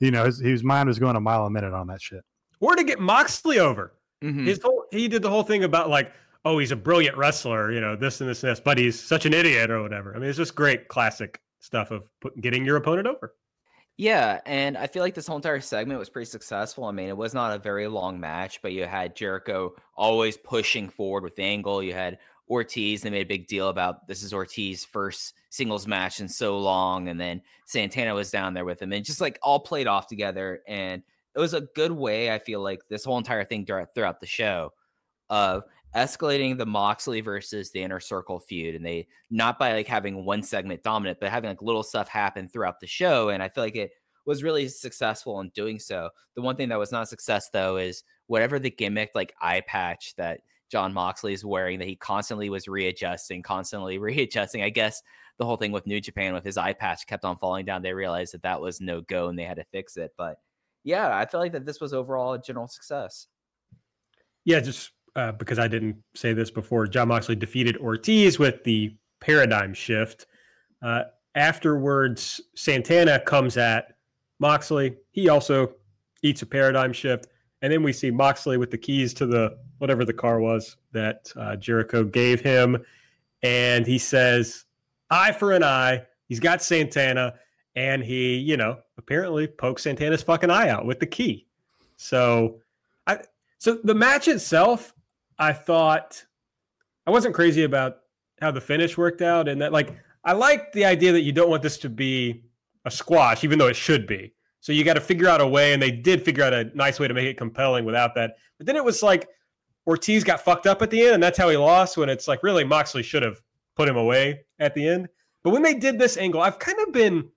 you 0.01 0.11
know, 0.11 0.25
his, 0.25 0.39
his 0.39 0.65
mind 0.65 0.89
was 0.89 0.99
going 0.99 1.17
a 1.17 1.21
mile 1.21 1.45
a 1.45 1.51
minute 1.51 1.75
on 1.75 1.87
that 1.89 2.01
shit. 2.01 2.25
Or 2.61 2.75
to 2.75 2.85
get 2.85 2.99
Moxley 3.01 3.59
over. 3.59 3.93
Mhm. 4.25 4.47
His 4.47 4.61
whole 4.63 4.85
he 4.91 5.09
did 5.09 5.21
the 5.23 5.29
whole 5.29 5.43
thing 5.43 5.65
about 5.65 5.91
like, 5.91 6.13
oh, 6.47 6.59
he's 6.59 6.73
a 6.73 6.77
brilliant 6.77 7.17
wrestler, 7.17 7.73
you 7.73 7.81
know, 7.81 7.97
this 7.97 8.21
and 8.21 8.31
this 8.31 8.43
and 8.43 8.53
this, 8.53 8.61
but 8.61 8.79
he's 8.79 8.99
such 8.99 9.27
an 9.27 9.35
idiot 9.35 9.71
or 9.71 9.83
whatever. 9.83 10.15
I 10.15 10.19
mean, 10.19 10.29
it's 10.31 10.39
just 10.39 10.55
great 10.55 10.89
classic 10.89 11.41
stuff 11.61 11.91
of 11.91 12.09
put, 12.21 12.41
getting 12.41 12.65
your 12.65 12.77
opponent 12.77 13.07
over. 13.07 13.35
Yeah, 13.99 14.41
and 14.45 14.77
I 14.77 14.89
feel 14.89 15.03
like 15.03 15.15
this 15.15 15.27
whole 15.27 15.37
entire 15.37 15.61
segment 15.61 15.99
was 15.99 16.11
pretty 16.11 16.31
successful. 16.31 16.85
I 16.85 16.93
mean, 16.93 17.09
it 17.09 17.17
was 17.17 17.33
not 17.33 17.55
a 17.55 17.59
very 17.59 17.89
long 17.89 18.21
match, 18.21 18.61
but 18.61 18.73
you 18.73 18.85
had 18.85 19.17
Jericho 19.17 19.75
always 19.95 20.37
pushing 20.37 20.91
forward 20.91 21.23
with 21.23 21.39
Angle. 21.39 21.83
You 21.83 21.95
had 21.95 22.19
Ortiz. 22.51 23.01
They 23.01 23.11
made 23.11 23.23
a 23.23 23.29
big 23.29 23.47
deal 23.47 23.71
about 23.71 24.07
this 24.07 24.23
is 24.23 24.35
Ortiz's 24.35 24.85
first 24.85 25.33
singles 25.49 25.87
match 25.87 26.21
in 26.21 26.29
so 26.29 26.59
long, 26.59 27.09
and 27.09 27.19
then 27.19 27.41
Santana 27.65 28.15
was 28.15 28.31
down 28.31 28.53
there 28.53 28.67
with 28.67 28.83
him, 28.83 28.93
and 28.93 29.05
just 29.05 29.21
like 29.21 29.39
all 29.43 29.61
played 29.61 29.87
off 29.87 30.09
together. 30.09 30.61
And 30.69 31.03
it 31.35 31.39
was 31.41 31.55
a 31.55 31.63
good 31.63 31.93
way. 31.93 32.31
I 32.31 32.39
feel 32.39 32.61
like 32.61 32.81
this 32.91 33.05
whole 33.05 33.17
entire 33.17 33.45
thing 33.45 33.65
throughout 33.65 33.95
throughout 33.95 34.21
the 34.21 34.27
show 34.27 34.75
of 35.31 35.65
escalating 35.95 36.59
the 36.59 36.67
Moxley 36.67 37.21
versus 37.21 37.71
the 37.71 37.83
inner 37.83 38.01
circle 38.01 38.41
feud. 38.41 38.75
And 38.75 38.85
they 38.85 39.09
not 39.31 39.59
by 39.59 39.73
like 39.73 39.87
having 39.87 40.25
one 40.25 40.43
segment 40.43 40.83
dominant, 40.83 41.19
but 41.21 41.31
having 41.31 41.49
like 41.49 41.63
little 41.63 41.83
stuff 41.83 42.09
happen 42.09 42.49
throughout 42.49 42.81
the 42.81 42.87
show. 42.87 43.31
And 43.31 43.43
I 43.43 43.49
feel 43.49 43.65
like 43.65 43.77
it 43.77 43.93
was 44.27 44.43
really 44.43 44.69
successful 44.69 45.41
in 45.41 45.51
doing 45.51 45.79
so. 45.79 46.11
The 46.35 46.43
one 46.43 46.57
thing 46.57 46.69
that 46.69 46.79
was 46.79 46.93
not 46.93 47.09
success 47.09 47.49
though 47.51 47.77
is 47.77 48.03
whatever 48.27 48.59
the 48.59 48.71
gimmick 48.71 49.13
like 49.15 49.35
eye 49.41 49.63
patch 49.67 50.15
that 50.17 50.41
Jon 50.71 50.93
Moxley 50.93 51.33
is 51.33 51.45
wearing 51.45 51.79
that 51.79 51.89
he 51.89 51.97
constantly 51.97 52.51
was 52.51 52.69
readjusting, 52.69 53.43
constantly 53.43 53.99
readjusting. 53.99 54.63
I 54.63 54.71
guess 54.71 55.03
the 55.39 55.45
whole 55.45 55.57
thing 55.57 55.73
with 55.73 55.87
New 55.87 56.01
Japan 56.01 56.35
with 56.35 56.45
his 56.45 56.57
eye 56.57 56.73
patch 56.73 57.07
kept 57.07 57.25
on 57.25 57.37
falling 57.37 57.65
down. 57.65 57.83
They 57.83 57.93
realized 57.93 58.35
that 58.35 58.43
that 58.43 58.61
was 58.61 58.81
no 58.81 59.01
go 59.03 59.29
and 59.29 59.39
they 59.39 59.45
had 59.45 59.59
to 59.59 59.65
fix 59.65 59.97
it. 59.97 60.13
But 60.17 60.39
yeah, 60.83 61.17
I 61.17 61.27
feel 61.27 61.41
like 61.41 61.53
that 61.53 61.67
this 61.67 61.81
was 61.81 61.93
overall 61.93 62.35
a 62.35 62.41
general 62.41 62.69
success. 62.69 63.27
Yeah, 64.45 64.61
just 64.61 64.93
uh, 65.17 65.33
because 65.33 65.59
I 65.59 65.67
didn't 65.67 65.97
say 66.15 66.33
this 66.33 66.51
before, 66.51 66.87
Jon 66.87 67.09
Moxley 67.09 67.35
defeated 67.35 67.77
Ortiz 67.79 68.39
with 68.39 68.63
the 68.65 68.95
paradigm 69.21 69.75
shift. 69.75 70.27
Uh, 70.83 71.05
afterwards, 71.35 72.41
Santana 72.55 73.19
comes 73.21 73.57
at 73.57 73.97
Moxley. 74.39 74.97
He 75.13 75.29
also 75.29 75.73
eats 76.23 76.43
a 76.43 76.47
paradigm 76.47 76.93
shift. 76.93 77.27
And 77.63 77.73
then 77.73 77.83
we 77.83 77.93
see 77.93 78.11
Moxley 78.11 78.59
with 78.59 78.71
the 78.71 78.79
keys 78.79 79.15
to 79.15 79.27
the 79.27 79.59
whatever 79.79 80.05
the 80.05 80.13
car 80.13 80.39
was 80.39 80.77
that 80.93 81.33
uh, 81.37 81.57
Jericho 81.57 82.05
gave 82.05 82.41
him. 82.41 82.77
And 83.43 83.87
he 83.87 83.99
says, 83.99 84.65
eye 85.11 85.33
for 85.33 85.53
an 85.53 85.65
eye. 85.65 86.03
He's 86.29 86.41
got 86.41 86.63
Santana. 86.63 87.35
And 87.75 88.03
he, 88.03 88.37
you 88.37 88.57
know, 88.57 88.79
apparently 88.99 89.47
pokes 89.47 89.83
Santana's 89.83 90.23
fucking 90.23 90.51
eye 90.51 90.69
out 90.69 90.87
with 90.87 91.01
the 91.01 91.07
key. 91.07 91.47
So 91.97 92.61
I 93.07 93.21
so 93.59 93.79
the 93.83 93.95
match 93.95 94.29
itself, 94.29 94.95
I 95.39 95.53
thought 95.53 96.25
I 97.07 97.11
wasn't 97.11 97.35
crazy 97.35 97.65
about 97.65 97.99
how 98.41 98.51
the 98.51 98.61
finish 98.61 98.97
worked 98.99 99.23
out, 99.23 99.49
and 99.49 99.61
that 99.63 99.73
like 99.73 99.95
I 100.25 100.33
like 100.33 100.73
the 100.73 100.85
idea 100.85 101.13
that 101.13 101.23
you 101.23 101.33
don't 101.33 101.51
want 101.51 101.63
this 101.63 101.79
to 101.79 101.89
be 101.89 102.45
a 102.85 102.91
squash, 102.91 103.45
even 103.45 103.59
though 103.59 103.69
it 103.69 103.77
should 103.77 104.07
be. 104.07 104.33
So 104.61 104.73
you 104.73 104.83
got 104.83 104.95
to 104.95 105.01
figure 105.01 105.29
out 105.29 105.41
a 105.41 105.47
way, 105.47 105.73
and 105.73 105.83
they 105.83 105.91
did 105.91 106.25
figure 106.25 106.43
out 106.43 106.53
a 106.53 106.65
nice 106.75 106.99
way 106.99 107.07
to 107.07 107.15
make 107.15 107.27
it 107.27 107.37
compelling 107.37 107.85
without 107.85 108.15
that. 108.17 108.37
But 108.59 108.67
then 108.67 108.77
it 108.77 108.85
was 108.85 109.03
like 109.03 109.29
Ortiz 109.87 110.25
got 110.25 110.41
fucked 110.41 110.67
up 110.67 110.83
at 110.83 110.91
the 110.91 111.01
end, 111.03 111.15
and 111.15 111.23
that's 111.23 111.39
how 111.39 111.49
he 111.49 111.57
lost. 111.57 111.97
When 111.97 112.09
it's 112.09 112.27
like 112.27 112.43
really 112.43 112.65
Moxley 112.65 113.03
should 113.03 113.23
have 113.23 113.41
put 113.77 113.89
him 113.89 113.97
away 113.97 114.41
at 114.59 114.75
the 114.75 114.89
end. 114.89 115.09
But 115.45 115.51
when 115.51 115.63
they 115.63 115.75
did 115.75 115.99
this 115.99 116.17
angle, 116.17 116.43
I've 116.43 116.59
kind 116.59 116.79
of 116.87 116.93
been 116.93 117.29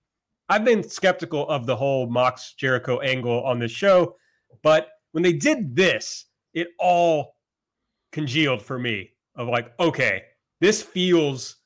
I've 0.49 0.65
been 0.65 0.87
skeptical 0.87 1.47
of 1.47 1.67
the 1.67 1.75
whole 1.75 2.09
Mox 2.09 2.53
Jericho 2.53 2.99
angle 3.01 3.43
on 3.43 3.59
this 3.59 3.71
show, 3.71 4.15
but 4.63 4.89
when 5.11 5.21
they 5.21 5.33
did 5.33 5.75
this, 5.75 6.25
it 6.55 6.69
all 6.79 7.35
congealed 8.11 8.61
for 8.61 8.79
me 8.79 9.11
of 9.35 9.47
like, 9.47 9.73
okay, 9.79 10.23
this 10.61 10.81
feels 10.81 11.57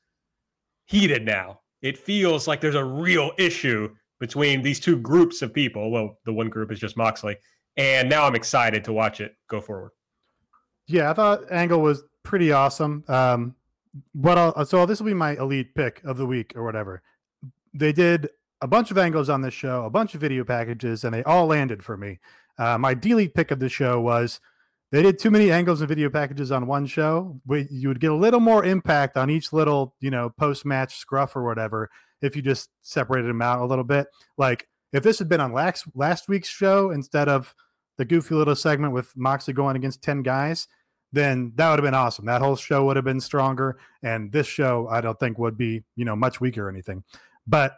heated 0.86 1.24
now. 1.24 1.60
It 1.82 1.98
feels 1.98 2.46
like 2.46 2.60
there's 2.60 2.74
a 2.74 2.84
real 2.84 3.32
issue 3.38 3.94
between 4.20 4.62
these 4.62 4.80
two 4.80 4.96
groups 4.96 5.42
of 5.42 5.52
people. 5.52 5.90
Well, 5.90 6.18
the 6.24 6.32
one 6.32 6.48
group 6.48 6.72
is 6.72 6.78
just 6.78 6.96
Moxley. 6.96 7.36
And 7.76 8.08
now 8.08 8.24
I'm 8.24 8.34
excited 8.34 8.84
to 8.84 8.92
watch 8.92 9.20
it 9.20 9.36
go 9.48 9.60
forward. 9.60 9.90
Yeah, 10.86 11.10
I 11.10 11.14
thought 11.14 11.50
Angle 11.50 11.80
was 11.80 12.04
pretty 12.22 12.52
awesome. 12.52 13.04
Um, 13.08 13.54
I'll, 14.24 14.64
so 14.64 14.86
this 14.86 15.00
will 15.00 15.06
be 15.06 15.14
my 15.14 15.36
elite 15.36 15.74
pick 15.74 16.02
of 16.04 16.16
the 16.16 16.26
week 16.26 16.52
or 16.56 16.64
whatever. 16.64 17.02
They 17.72 17.92
did 17.92 18.28
a 18.60 18.66
bunch 18.66 18.90
of 18.90 18.98
angles 18.98 19.28
on 19.28 19.42
this 19.42 19.54
show, 19.54 19.84
a 19.84 19.90
bunch 19.90 20.14
of 20.14 20.20
video 20.20 20.44
packages, 20.44 21.04
and 21.04 21.12
they 21.12 21.22
all 21.24 21.46
landed 21.46 21.82
for 21.82 21.96
me. 21.96 22.18
Uh, 22.56 22.78
my 22.78 22.94
delete 22.94 23.34
pick 23.34 23.50
of 23.50 23.58
the 23.58 23.68
show 23.68 24.00
was 24.00 24.40
they 24.94 25.02
did 25.02 25.18
too 25.18 25.30
many 25.32 25.50
angles 25.50 25.80
and 25.80 25.88
video 25.88 26.08
packages 26.08 26.52
on 26.52 26.68
one 26.68 26.86
show. 26.86 27.40
You 27.48 27.88
would 27.88 27.98
get 27.98 28.12
a 28.12 28.14
little 28.14 28.38
more 28.38 28.64
impact 28.64 29.16
on 29.16 29.28
each 29.28 29.52
little, 29.52 29.96
you 30.00 30.08
know, 30.08 30.30
post 30.30 30.64
match 30.64 30.98
scruff 30.98 31.34
or 31.34 31.42
whatever 31.42 31.90
if 32.22 32.36
you 32.36 32.42
just 32.42 32.70
separated 32.82 33.28
them 33.28 33.42
out 33.42 33.60
a 33.60 33.66
little 33.66 33.82
bit. 33.82 34.06
Like 34.38 34.68
if 34.92 35.02
this 35.02 35.18
had 35.18 35.28
been 35.28 35.40
on 35.40 35.52
last 35.52 35.84
last 35.96 36.28
week's 36.28 36.48
show 36.48 36.92
instead 36.92 37.28
of 37.28 37.56
the 37.98 38.04
goofy 38.04 38.36
little 38.36 38.54
segment 38.54 38.92
with 38.92 39.12
Moxley 39.16 39.52
going 39.52 39.74
against 39.74 40.00
ten 40.00 40.22
guys, 40.22 40.68
then 41.12 41.52
that 41.56 41.70
would 41.70 41.80
have 41.80 41.84
been 41.84 41.92
awesome. 41.92 42.26
That 42.26 42.40
whole 42.40 42.54
show 42.54 42.84
would 42.84 42.94
have 42.94 43.04
been 43.04 43.20
stronger, 43.20 43.78
and 44.04 44.30
this 44.30 44.46
show 44.46 44.86
I 44.88 45.00
don't 45.00 45.18
think 45.18 45.38
would 45.38 45.58
be, 45.58 45.82
you 45.96 46.04
know, 46.04 46.14
much 46.14 46.40
weaker 46.40 46.66
or 46.66 46.70
anything. 46.70 47.02
But 47.48 47.74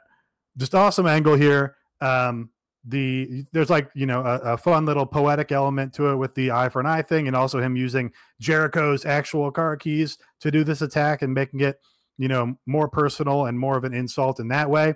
just 0.58 0.74
awesome 0.74 1.06
angle 1.06 1.34
here. 1.34 1.76
Um, 2.02 2.50
the 2.86 3.44
there's 3.52 3.70
like 3.70 3.90
you 3.94 4.06
know 4.06 4.20
a, 4.20 4.52
a, 4.52 4.56
fun 4.56 4.86
little 4.86 5.06
poetic 5.06 5.50
element 5.50 5.92
to 5.94 6.10
it 6.10 6.16
with 6.16 6.34
the 6.36 6.52
eye 6.52 6.68
for 6.68 6.80
an 6.80 6.86
eye 6.86 7.02
thing, 7.02 7.26
and 7.26 7.34
also 7.34 7.60
him 7.60 7.76
using 7.76 8.12
Jericho's 8.40 9.04
actual 9.04 9.50
car 9.50 9.76
keys 9.76 10.18
to 10.40 10.50
do 10.50 10.62
this 10.62 10.82
attack 10.82 11.22
and 11.22 11.34
making 11.34 11.60
it 11.60 11.80
you 12.16 12.28
know 12.28 12.56
more 12.64 12.88
personal 12.88 13.46
and 13.46 13.58
more 13.58 13.76
of 13.76 13.84
an 13.84 13.92
insult 13.92 14.38
in 14.38 14.48
that 14.48 14.70
way. 14.70 14.94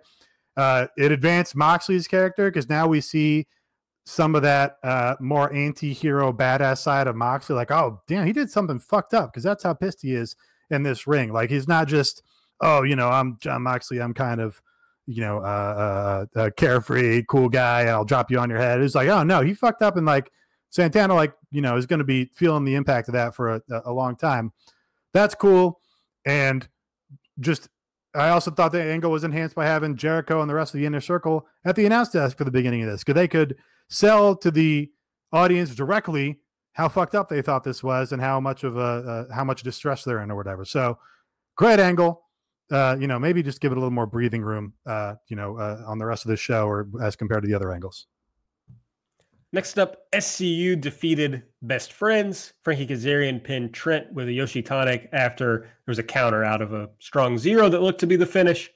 Uh, 0.57 0.87
it 0.97 1.11
advanced 1.11 1.57
Moxley's 1.57 2.07
character 2.07 2.49
because 2.49 2.69
now 2.69 2.87
we 2.87 3.01
see 3.01 3.47
some 4.05 4.35
of 4.35 4.43
that 4.43 4.77
uh, 4.83 5.17
more 5.21 5.53
anti-hero 5.53 6.33
badass 6.33 6.79
side 6.79 7.07
of 7.07 7.17
Moxley. 7.17 7.57
Like, 7.57 7.71
oh 7.71 8.03
damn, 8.07 8.27
he 8.27 8.33
did 8.33 8.51
something 8.51 8.79
fucked 8.79 9.15
up 9.15 9.33
because 9.33 9.43
that's 9.43 9.65
how 9.65 9.75
pissed 9.75 10.03
he 10.03 10.15
is 10.15 10.37
in 10.71 10.85
this 10.85 11.07
ring. 11.09 11.33
Like 11.33 11.51
he's 11.51 11.67
not 11.67 11.89
just 11.89 12.23
oh 12.61 12.83
you 12.83 12.95
know 12.95 13.09
I'm 13.09 13.37
Jon 13.41 13.63
Moxley. 13.63 14.01
I'm 14.01 14.15
kind 14.15 14.41
of 14.41 14.63
you 15.11 15.23
know, 15.23 15.39
uh, 15.39 16.27
uh, 16.37 16.39
uh, 16.39 16.51
carefree, 16.57 17.25
cool 17.29 17.49
guy, 17.49 17.81
and 17.81 17.91
I'll 17.91 18.05
drop 18.05 18.31
you 18.31 18.39
on 18.39 18.49
your 18.49 18.61
head. 18.61 18.81
It's 18.81 18.95
like, 18.95 19.09
oh 19.09 19.25
no, 19.25 19.41
he 19.41 19.55
fucked 19.55 19.83
up, 19.83 19.97
and 19.97 20.07
like 20.07 20.31
Santana, 20.71 21.15
like 21.15 21.35
you 21.51 21.61
know, 21.61 21.77
is 21.77 21.87
going 21.87 21.99
to 21.99 22.05
be 22.05 22.31
feeling 22.35 22.65
the 22.65 22.77
impact 22.77 23.09
of 23.09 23.15
that 23.15 23.35
for 23.35 23.57
a, 23.57 23.63
a 23.85 23.93
long 23.93 24.15
time. 24.15 24.53
That's 25.13 25.35
cool, 25.35 25.81
and 26.25 26.69
just 27.41 27.69
I 28.15 28.29
also 28.29 28.53
thought 28.53 28.71
the 28.71 28.83
angle 28.83 29.11
was 29.11 29.25
enhanced 29.25 29.57
by 29.57 29.67
having 29.67 29.97
Jericho 29.97 30.41
and 30.41 30.49
the 30.49 30.55
rest 30.55 30.75
of 30.75 30.79
the 30.79 30.87
inner 30.87 31.01
circle 31.01 31.47
at 31.65 31.75
the 31.75 31.87
announce 31.87 32.11
desk 32.11 32.39
for 32.39 32.45
the 32.45 32.51
beginning 32.51 32.83
of 32.83 32.89
this, 32.89 33.03
because 33.03 33.15
they 33.15 33.29
could 33.29 33.57
sell 33.89 34.37
to 34.37 34.51
the 34.51 34.91
audience 35.33 35.75
directly 35.75 36.39
how 36.75 36.89
fucked 36.89 37.17
up 37.17 37.29
they 37.29 37.43
thought 37.43 37.65
this 37.65 37.83
was 37.83 38.13
and 38.13 38.23
how 38.23 38.39
much 38.39 38.63
of 38.63 38.77
a 38.77 39.27
uh, 39.29 39.35
how 39.35 39.43
much 39.43 39.65
distress 39.65 40.05
they're 40.05 40.23
in 40.23 40.31
or 40.31 40.37
whatever. 40.37 40.65
So 40.65 40.99
great 41.57 41.81
angle. 41.81 42.23
Uh, 42.71 42.97
you 43.01 43.07
know, 43.07 43.19
maybe 43.19 43.43
just 43.43 43.61
give 43.61 43.73
it 43.73 43.77
a 43.77 43.81
little 43.81 43.91
more 43.91 44.07
breathing 44.07 44.43
room. 44.43 44.75
Uh, 44.87 45.15
you 45.29 45.37
know, 45.37 45.57
uh, 45.59 45.83
on 45.87 45.99
the 45.99 46.07
rest 46.07 46.25
of 46.25 46.31
the 46.31 46.37
show 46.37 46.67
or 46.67 46.89
as 47.03 47.17
compared 47.17 47.43
to 47.43 47.49
the 47.49 47.55
other 47.55 47.73
angles. 47.73 48.07
Next 49.53 49.81
up, 49.81 50.09
SCU 50.13 50.81
defeated 50.81 51.43
Best 51.63 51.93
Friends. 51.93 52.53
Frankie 52.63 52.87
Kazarian 52.87 53.43
pinned 53.43 53.75
Trent 53.75 54.13
with 54.13 54.29
a 54.29 54.33
Yoshi 54.33 54.63
Tonic 54.63 55.09
after 55.13 55.63
there 55.63 55.69
was 55.89 55.99
a 55.99 56.05
counter 56.05 56.45
out 56.45 56.63
of 56.63 56.73
a 56.73 56.89
strong 57.01 57.37
zero 57.37 57.69
that 57.69 57.83
looked 57.83 57.99
to 58.01 58.07
be 58.07 58.15
the 58.15 58.27
finish. 58.27 58.71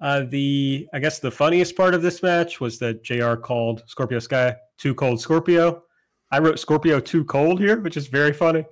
Uh, 0.00 0.24
the 0.28 0.88
I 0.94 0.98
guess 0.98 1.18
the 1.18 1.30
funniest 1.30 1.76
part 1.76 1.94
of 1.94 2.00
this 2.00 2.22
match 2.22 2.58
was 2.58 2.78
that 2.78 3.04
JR 3.04 3.34
called 3.34 3.82
Scorpio 3.86 4.18
Sky 4.18 4.56
too 4.78 4.94
cold 4.94 5.20
Scorpio. 5.20 5.82
I 6.30 6.38
wrote 6.38 6.58
Scorpio 6.58 6.98
too 6.98 7.24
cold 7.26 7.60
here, 7.60 7.78
which 7.78 7.98
is 7.98 8.06
very 8.06 8.32
funny. 8.32 8.64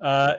Uh, 0.00 0.36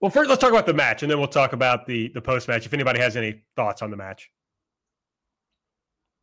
well, 0.00 0.10
first 0.10 0.28
let's 0.28 0.40
talk 0.40 0.50
about 0.50 0.66
the 0.66 0.74
match, 0.74 1.02
and 1.02 1.10
then 1.10 1.18
we'll 1.18 1.28
talk 1.28 1.52
about 1.52 1.86
the 1.86 2.08
the 2.14 2.20
post 2.20 2.48
match. 2.48 2.66
If 2.66 2.74
anybody 2.74 3.00
has 3.00 3.16
any 3.16 3.42
thoughts 3.56 3.82
on 3.82 3.90
the 3.90 3.96
match, 3.96 4.30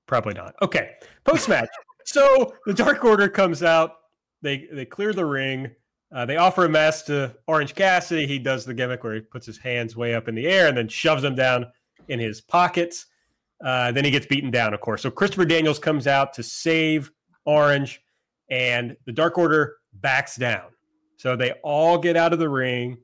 probably 0.08 0.34
not. 0.34 0.56
Okay, 0.62 0.92
post 1.24 1.50
match. 1.50 1.70
so 2.06 2.54
the 2.66 2.74
Dark 2.74 3.04
Order 3.04 3.30
comes 3.30 3.64
out. 3.64 3.96
They 4.42 4.68
they 4.72 4.86
clear 4.86 5.14
the 5.14 5.26
ring. 5.26 5.72
Uh, 6.14 6.26
they 6.26 6.38
offer 6.38 6.66
a 6.66 6.70
mask 6.70 7.06
to 7.06 7.36
Orange 7.48 7.74
Cassidy. 7.74 8.28
He 8.28 8.38
does 8.38 8.66
the 8.66 8.74
gimmick 8.74 9.04
where 9.04 9.16
he 9.16 9.22
puts 9.22 9.48
his 9.48 9.58
hands 9.58 9.96
way 9.96 10.14
up 10.14 10.28
in 10.28 10.36
the 10.36 10.46
air 10.46 10.68
and 10.68 10.78
then 10.78 10.88
shoves 10.88 11.24
them 11.24 11.34
down 11.34 11.66
in 12.08 12.20
his 12.20 12.40
pockets. 12.40 13.08
Uh, 13.64 13.92
then 13.92 14.06
he 14.06 14.12
gets 14.12 14.28
beaten 14.28 14.52
down, 14.52 14.74
of 14.74 14.82
course. 14.82 15.02
So 15.02 15.10
Christopher 15.10 15.46
Daniels 15.46 15.80
comes 15.80 16.06
out 16.06 16.34
to 16.34 16.44
save 16.44 17.10
Orange, 17.46 18.02
and 18.50 18.96
the 19.06 19.12
Dark 19.12 19.38
Order 19.38 19.78
backs 19.94 20.36
down. 20.36 20.66
So 21.18 21.36
they 21.36 21.54
all 21.64 21.98
get 21.98 22.16
out 22.16 22.34
of 22.34 22.40
the 22.40 22.50
ring. 22.50 22.98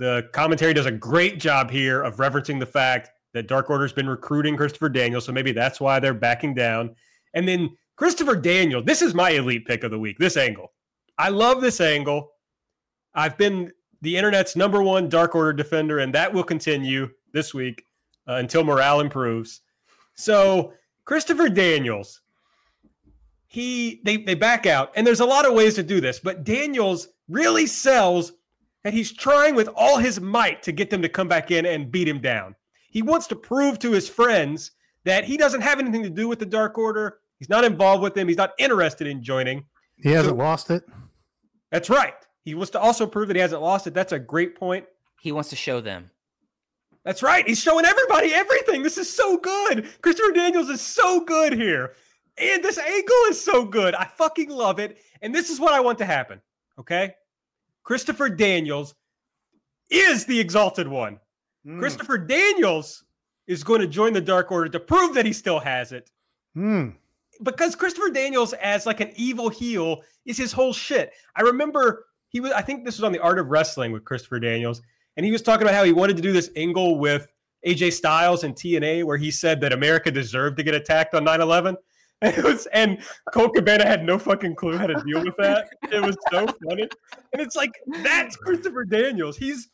The 0.00 0.30
commentary 0.32 0.72
does 0.72 0.86
a 0.86 0.90
great 0.90 1.38
job 1.38 1.70
here 1.70 2.00
of 2.00 2.16
referencing 2.16 2.58
the 2.58 2.64
fact 2.64 3.10
that 3.34 3.46
Dark 3.46 3.68
Order's 3.68 3.92
been 3.92 4.08
recruiting 4.08 4.56
Christopher 4.56 4.88
Daniels, 4.88 5.26
so 5.26 5.32
maybe 5.32 5.52
that's 5.52 5.78
why 5.78 6.00
they're 6.00 6.14
backing 6.14 6.54
down. 6.54 6.96
And 7.34 7.46
then 7.46 7.76
Christopher 7.96 8.34
Daniel, 8.34 8.82
this 8.82 9.02
is 9.02 9.12
my 9.12 9.28
elite 9.28 9.66
pick 9.66 9.84
of 9.84 9.90
the 9.90 9.98
week, 9.98 10.16
this 10.16 10.38
angle. 10.38 10.72
I 11.18 11.28
love 11.28 11.60
this 11.60 11.82
angle. 11.82 12.30
I've 13.12 13.36
been 13.36 13.72
the 14.00 14.16
internet's 14.16 14.56
number 14.56 14.82
one 14.82 15.10
Dark 15.10 15.34
Order 15.34 15.52
defender, 15.52 15.98
and 15.98 16.14
that 16.14 16.32
will 16.32 16.44
continue 16.44 17.10
this 17.34 17.52
week 17.52 17.84
uh, 18.26 18.36
until 18.36 18.64
morale 18.64 19.00
improves. 19.00 19.60
So, 20.14 20.72
Christopher 21.04 21.50
Daniels, 21.50 22.22
he 23.48 24.00
they 24.04 24.16
they 24.16 24.34
back 24.34 24.64
out, 24.64 24.92
and 24.96 25.06
there's 25.06 25.20
a 25.20 25.26
lot 25.26 25.44
of 25.44 25.52
ways 25.52 25.74
to 25.74 25.82
do 25.82 26.00
this, 26.00 26.20
but 26.20 26.42
Daniels 26.42 27.08
really 27.28 27.66
sells 27.66 28.32
that 28.84 28.94
he's 28.94 29.12
trying 29.12 29.54
with 29.54 29.68
all 29.74 29.98
his 29.98 30.20
might 30.20 30.62
to 30.62 30.72
get 30.72 30.90
them 30.90 31.02
to 31.02 31.08
come 31.08 31.28
back 31.28 31.50
in 31.50 31.66
and 31.66 31.90
beat 31.90 32.08
him 32.08 32.20
down. 32.20 32.54
He 32.90 33.02
wants 33.02 33.26
to 33.28 33.36
prove 33.36 33.78
to 33.80 33.92
his 33.92 34.08
friends 34.08 34.72
that 35.04 35.24
he 35.24 35.36
doesn't 35.36 35.60
have 35.60 35.78
anything 35.78 36.02
to 36.02 36.10
do 36.10 36.28
with 36.28 36.38
the 36.38 36.46
Dark 36.46 36.76
Order. 36.78 37.18
He's 37.38 37.48
not 37.48 37.64
involved 37.64 38.02
with 38.02 38.14
them. 38.14 38.28
He's 38.28 38.36
not 38.36 38.52
interested 38.58 39.06
in 39.06 39.22
joining. 39.22 39.64
He 39.96 40.10
hasn't 40.10 40.36
so, 40.36 40.42
lost 40.42 40.70
it. 40.70 40.82
That's 41.70 41.88
right. 41.90 42.14
He 42.44 42.54
wants 42.54 42.70
to 42.70 42.80
also 42.80 43.06
prove 43.06 43.28
that 43.28 43.36
he 43.36 43.42
hasn't 43.42 43.62
lost 43.62 43.86
it. 43.86 43.94
That's 43.94 44.12
a 44.12 44.18
great 44.18 44.56
point. 44.56 44.86
He 45.20 45.32
wants 45.32 45.50
to 45.50 45.56
show 45.56 45.80
them. 45.80 46.10
That's 47.04 47.22
right. 47.22 47.46
He's 47.46 47.60
showing 47.60 47.86
everybody 47.86 48.34
everything. 48.34 48.82
This 48.82 48.98
is 48.98 49.10
so 49.10 49.36
good. 49.38 49.88
Christopher 50.02 50.32
Daniels 50.32 50.68
is 50.68 50.80
so 50.80 51.24
good 51.24 51.52
here. 51.52 51.94
And 52.36 52.62
this 52.62 52.78
angle 52.78 53.16
is 53.28 53.42
so 53.42 53.64
good. 53.64 53.94
I 53.94 54.04
fucking 54.04 54.50
love 54.50 54.78
it. 54.78 54.98
And 55.22 55.34
this 55.34 55.50
is 55.50 55.60
what 55.60 55.72
I 55.72 55.80
want 55.80 55.98
to 55.98 56.04
happen. 56.04 56.40
Okay. 56.78 57.14
Christopher 57.90 58.28
Daniels 58.28 58.94
is 59.90 60.24
the 60.24 60.38
exalted 60.38 60.86
one. 60.86 61.18
Mm. 61.66 61.80
Christopher 61.80 62.18
Daniels 62.18 63.02
is 63.48 63.64
going 63.64 63.80
to 63.80 63.88
join 63.88 64.12
the 64.12 64.20
Dark 64.20 64.52
Order 64.52 64.68
to 64.68 64.78
prove 64.78 65.12
that 65.14 65.26
he 65.26 65.32
still 65.32 65.58
has 65.58 65.90
it. 65.90 66.08
Mm. 66.56 66.94
Because 67.42 67.74
Christopher 67.74 68.10
Daniels 68.10 68.52
as 68.52 68.86
like 68.86 69.00
an 69.00 69.10
evil 69.16 69.48
heel 69.48 70.02
is 70.24 70.38
his 70.38 70.52
whole 70.52 70.72
shit. 70.72 71.10
I 71.34 71.40
remember 71.40 72.06
he 72.28 72.38
was 72.38 72.52
I 72.52 72.62
think 72.62 72.84
this 72.84 72.96
was 72.96 73.02
on 73.02 73.10
the 73.10 73.18
Art 73.18 73.40
of 73.40 73.48
Wrestling 73.48 73.90
with 73.90 74.04
Christopher 74.04 74.38
Daniels 74.38 74.82
and 75.16 75.26
he 75.26 75.32
was 75.32 75.42
talking 75.42 75.66
about 75.66 75.74
how 75.74 75.82
he 75.82 75.90
wanted 75.90 76.14
to 76.14 76.22
do 76.22 76.30
this 76.30 76.52
angle 76.54 76.96
with 76.96 77.26
AJ 77.66 77.94
Styles 77.94 78.44
and 78.44 78.54
TNA 78.54 79.02
where 79.02 79.16
he 79.16 79.32
said 79.32 79.60
that 79.62 79.72
America 79.72 80.12
deserved 80.12 80.58
to 80.58 80.62
get 80.62 80.76
attacked 80.76 81.12
on 81.16 81.24
9/11. 81.24 81.70
And 81.70 81.76
it 82.22 82.44
was 82.44 82.66
and 82.66 82.98
Colt 83.32 83.54
Cabana 83.54 83.86
had 83.86 84.04
no 84.04 84.18
fucking 84.18 84.54
clue 84.54 84.76
how 84.76 84.86
to 84.86 85.02
deal 85.06 85.24
with 85.24 85.36
that. 85.38 85.70
It 85.90 86.02
was 86.02 86.16
so 86.30 86.46
funny. 86.68 86.88
And 87.32 87.40
it's 87.40 87.56
like 87.56 87.72
that's 88.02 88.36
Christopher 88.36 88.84
Daniels. 88.84 89.36
He's 89.36 89.70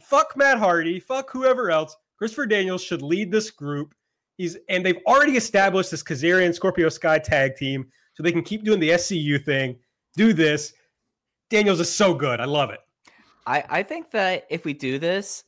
fuck 0.00 0.36
Matt 0.36 0.58
Hardy, 0.58 1.00
fuck 1.00 1.30
whoever 1.30 1.70
else. 1.70 1.96
Christopher 2.18 2.46
Daniels 2.46 2.82
should 2.82 3.02
lead 3.02 3.30
this 3.30 3.50
group. 3.50 3.94
He's 4.36 4.58
and 4.68 4.84
they've 4.84 5.00
already 5.06 5.36
established 5.36 5.90
this 5.90 6.02
Kazarian 6.02 6.54
Scorpio 6.54 6.88
Sky 6.88 7.18
tag 7.18 7.56
team, 7.56 7.86
so 8.14 8.22
they 8.22 8.32
can 8.32 8.42
keep 8.42 8.64
doing 8.64 8.80
the 8.80 8.90
SCU 8.90 9.42
thing, 9.42 9.76
do 10.16 10.32
this. 10.32 10.74
Daniels 11.50 11.80
is 11.80 11.90
so 11.90 12.14
good. 12.14 12.40
I 12.40 12.44
love 12.44 12.70
it. 12.70 12.80
I, 13.46 13.64
I 13.68 13.82
think 13.82 14.10
that 14.12 14.46
if 14.50 14.64
we 14.64 14.72
do 14.72 14.98
this, 14.98 15.44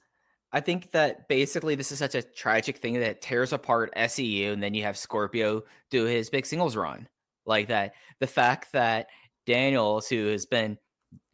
I 0.56 0.60
think 0.60 0.90
that 0.92 1.28
basically 1.28 1.74
this 1.74 1.92
is 1.92 1.98
such 1.98 2.14
a 2.14 2.22
tragic 2.22 2.78
thing 2.78 2.98
that 3.00 3.20
tears 3.20 3.52
apart 3.52 3.92
SCU, 3.94 4.54
and 4.54 4.62
then 4.62 4.72
you 4.72 4.84
have 4.84 4.96
Scorpio 4.96 5.64
do 5.90 6.04
his 6.04 6.30
big 6.30 6.46
singles 6.46 6.74
run 6.74 7.06
like 7.44 7.68
that. 7.68 7.92
The 8.20 8.26
fact 8.26 8.72
that 8.72 9.08
Daniels, 9.44 10.08
who 10.08 10.28
has 10.28 10.46
been 10.46 10.78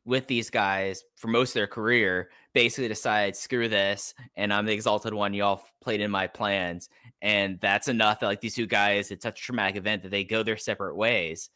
with 0.04 0.26
these 0.26 0.50
guys 0.50 1.04
for 1.14 1.28
most 1.28 1.50
of 1.50 1.54
their 1.54 1.68
career, 1.68 2.30
basically 2.52 2.88
decides, 2.88 3.38
screw 3.38 3.68
this, 3.68 4.12
and 4.34 4.52
I'm 4.52 4.66
the 4.66 4.72
exalted 4.72 5.14
one. 5.14 5.34
Y'all 5.34 5.62
played 5.80 6.00
in 6.00 6.10
my 6.10 6.26
plans, 6.26 6.88
and 7.20 7.60
that's 7.60 7.86
enough. 7.86 8.18
That 8.18 8.26
like 8.26 8.40
these 8.40 8.56
two 8.56 8.66
guys, 8.66 9.12
it's 9.12 9.22
such 9.22 9.38
a 9.38 9.44
traumatic 9.44 9.76
event 9.76 10.02
that 10.02 10.10
they 10.10 10.24
go 10.24 10.42
their 10.42 10.56
separate 10.56 10.96
ways. 10.96 11.48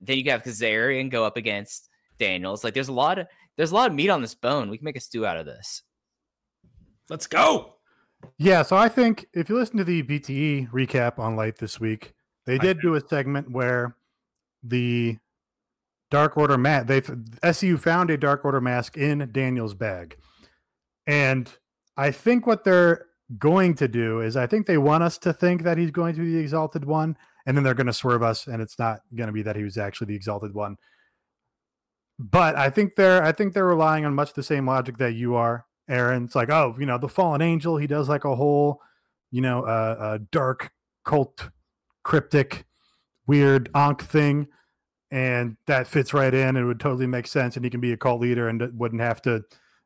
Then 0.00 0.18
you 0.18 0.28
have 0.32 0.42
Kazarian 0.42 1.08
go 1.08 1.24
up 1.24 1.36
against 1.36 1.88
Daniels. 2.18 2.64
Like 2.64 2.74
there's 2.74 2.88
a 2.88 2.92
lot 2.92 3.20
of 3.20 3.28
there's 3.56 3.70
a 3.70 3.76
lot 3.76 3.90
of 3.90 3.94
meat 3.94 4.10
on 4.10 4.22
this 4.22 4.34
bone. 4.34 4.70
We 4.70 4.78
can 4.78 4.86
make 4.86 4.96
a 4.96 5.00
stew 5.00 5.24
out 5.24 5.36
of 5.36 5.46
this. 5.46 5.84
Let's 7.08 7.26
go. 7.26 7.74
Yeah, 8.38 8.62
so 8.62 8.76
I 8.76 8.88
think 8.88 9.26
if 9.32 9.48
you 9.48 9.56
listen 9.56 9.76
to 9.76 9.84
the 9.84 10.02
BTE 10.02 10.70
recap 10.70 11.18
on 11.18 11.36
Light 11.36 11.58
this 11.58 11.78
week, 11.78 12.14
they 12.44 12.58
did 12.58 12.80
do 12.80 12.94
a 12.94 13.00
segment 13.00 13.50
where 13.50 13.96
the 14.62 15.18
Dark 16.10 16.36
Order 16.36 16.56
mat 16.56 16.86
they 16.86 17.02
SU 17.42 17.76
found 17.76 18.10
a 18.10 18.16
Dark 18.16 18.44
Order 18.44 18.60
mask 18.60 18.96
in 18.96 19.28
Daniel's 19.32 19.74
bag. 19.74 20.16
And 21.06 21.50
I 21.96 22.10
think 22.10 22.46
what 22.46 22.64
they're 22.64 23.06
going 23.38 23.74
to 23.74 23.88
do 23.88 24.20
is 24.20 24.36
I 24.36 24.46
think 24.46 24.66
they 24.66 24.78
want 24.78 25.02
us 25.02 25.18
to 25.18 25.32
think 25.32 25.62
that 25.62 25.78
he's 25.78 25.90
going 25.90 26.14
to 26.14 26.20
be 26.20 26.32
the 26.32 26.38
exalted 26.38 26.84
one, 26.84 27.16
and 27.44 27.56
then 27.56 27.64
they're 27.64 27.74
going 27.74 27.86
to 27.86 27.92
swerve 27.92 28.22
us, 28.22 28.46
and 28.46 28.62
it's 28.62 28.78
not 28.78 29.00
going 29.14 29.28
to 29.28 29.32
be 29.32 29.42
that 29.42 29.56
he 29.56 29.62
was 29.62 29.78
actually 29.78 30.08
the 30.08 30.16
exalted 30.16 30.54
one 30.54 30.76
but 32.18 32.56
I 32.56 32.70
think 32.70 32.96
they're 32.96 33.22
I 33.22 33.32
think 33.32 33.52
they're 33.52 33.66
relying 33.66 34.04
on 34.04 34.14
much 34.14 34.32
the 34.32 34.42
same 34.42 34.66
logic 34.66 34.98
that 34.98 35.12
you 35.12 35.34
are, 35.34 35.65
Aaron. 35.88 36.24
It's 36.24 36.34
like, 36.34 36.50
oh, 36.50 36.74
you 36.78 36.86
know, 36.86 36.98
the 36.98 37.08
fallen 37.08 37.42
angel, 37.42 37.76
he 37.76 37.86
does 37.86 38.08
like 38.08 38.24
a 38.24 38.34
whole, 38.34 38.80
you 39.30 39.40
know, 39.40 39.62
uh, 39.62 39.96
uh 39.98 40.18
dark 40.30 40.72
cult, 41.04 41.50
cryptic, 42.02 42.66
weird 43.26 43.70
onk 43.72 44.00
thing, 44.00 44.48
and 45.10 45.56
that 45.66 45.86
fits 45.86 46.12
right 46.12 46.34
in. 46.34 46.56
It 46.56 46.64
would 46.64 46.80
totally 46.80 47.06
make 47.06 47.26
sense, 47.26 47.56
and 47.56 47.64
he 47.64 47.70
can 47.70 47.80
be 47.80 47.92
a 47.92 47.96
cult 47.96 48.20
leader 48.20 48.48
and 48.48 48.62
wouldn't 48.78 49.00
have 49.00 49.22
to, 49.22 49.42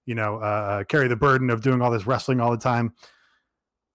you 0.06 0.14
know, 0.14 0.36
uh, 0.36 0.38
uh, 0.80 0.84
carry 0.84 1.08
the 1.08 1.16
burden 1.16 1.50
of 1.50 1.62
doing 1.62 1.82
all 1.82 1.90
this 1.90 2.06
wrestling 2.06 2.40
all 2.40 2.50
the 2.50 2.56
time. 2.56 2.94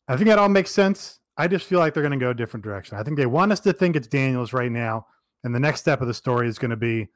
I 0.07 0.15
think 0.15 0.27
that 0.27 0.39
all 0.39 0.49
makes 0.49 0.71
sense. 0.71 1.19
I 1.37 1.47
just 1.47 1.65
feel 1.65 1.79
like 1.79 1.93
they're 1.93 2.03
going 2.03 2.17
to 2.17 2.23
go 2.23 2.29
a 2.29 2.35
different 2.35 2.63
direction. 2.63 2.97
I 2.97 3.03
think 3.03 3.17
they 3.17 3.25
want 3.25 3.51
us 3.51 3.59
to 3.61 3.73
think 3.73 3.95
it's 3.95 4.07
Daniels 4.07 4.53
right 4.53 4.71
now, 4.71 5.07
and 5.43 5.53
the 5.53 5.59
next 5.59 5.81
step 5.81 6.01
of 6.01 6.07
the 6.07 6.13
story 6.13 6.47
is 6.47 6.59
going 6.59 6.71
to 6.71 6.77
be 6.77 7.09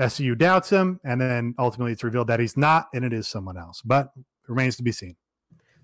SCU 0.00 0.36
doubts 0.38 0.70
him, 0.70 1.00
and 1.04 1.20
then 1.20 1.54
ultimately 1.58 1.92
it's 1.92 2.04
revealed 2.04 2.28
that 2.28 2.40
he's 2.40 2.56
not, 2.56 2.88
and 2.94 3.04
it 3.04 3.12
is 3.12 3.26
someone 3.26 3.56
else. 3.56 3.82
But 3.84 4.12
remains 4.46 4.76
to 4.76 4.82
be 4.82 4.92
seen. 4.92 5.16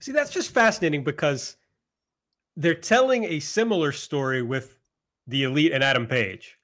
See, 0.00 0.12
that's 0.12 0.30
just 0.30 0.50
fascinating 0.50 1.04
because 1.04 1.56
they're 2.56 2.74
telling 2.74 3.24
a 3.24 3.40
similar 3.40 3.92
story 3.92 4.42
with 4.42 4.76
the 5.26 5.44
Elite 5.44 5.72
and 5.72 5.82
Adam 5.82 6.06
Page, 6.06 6.58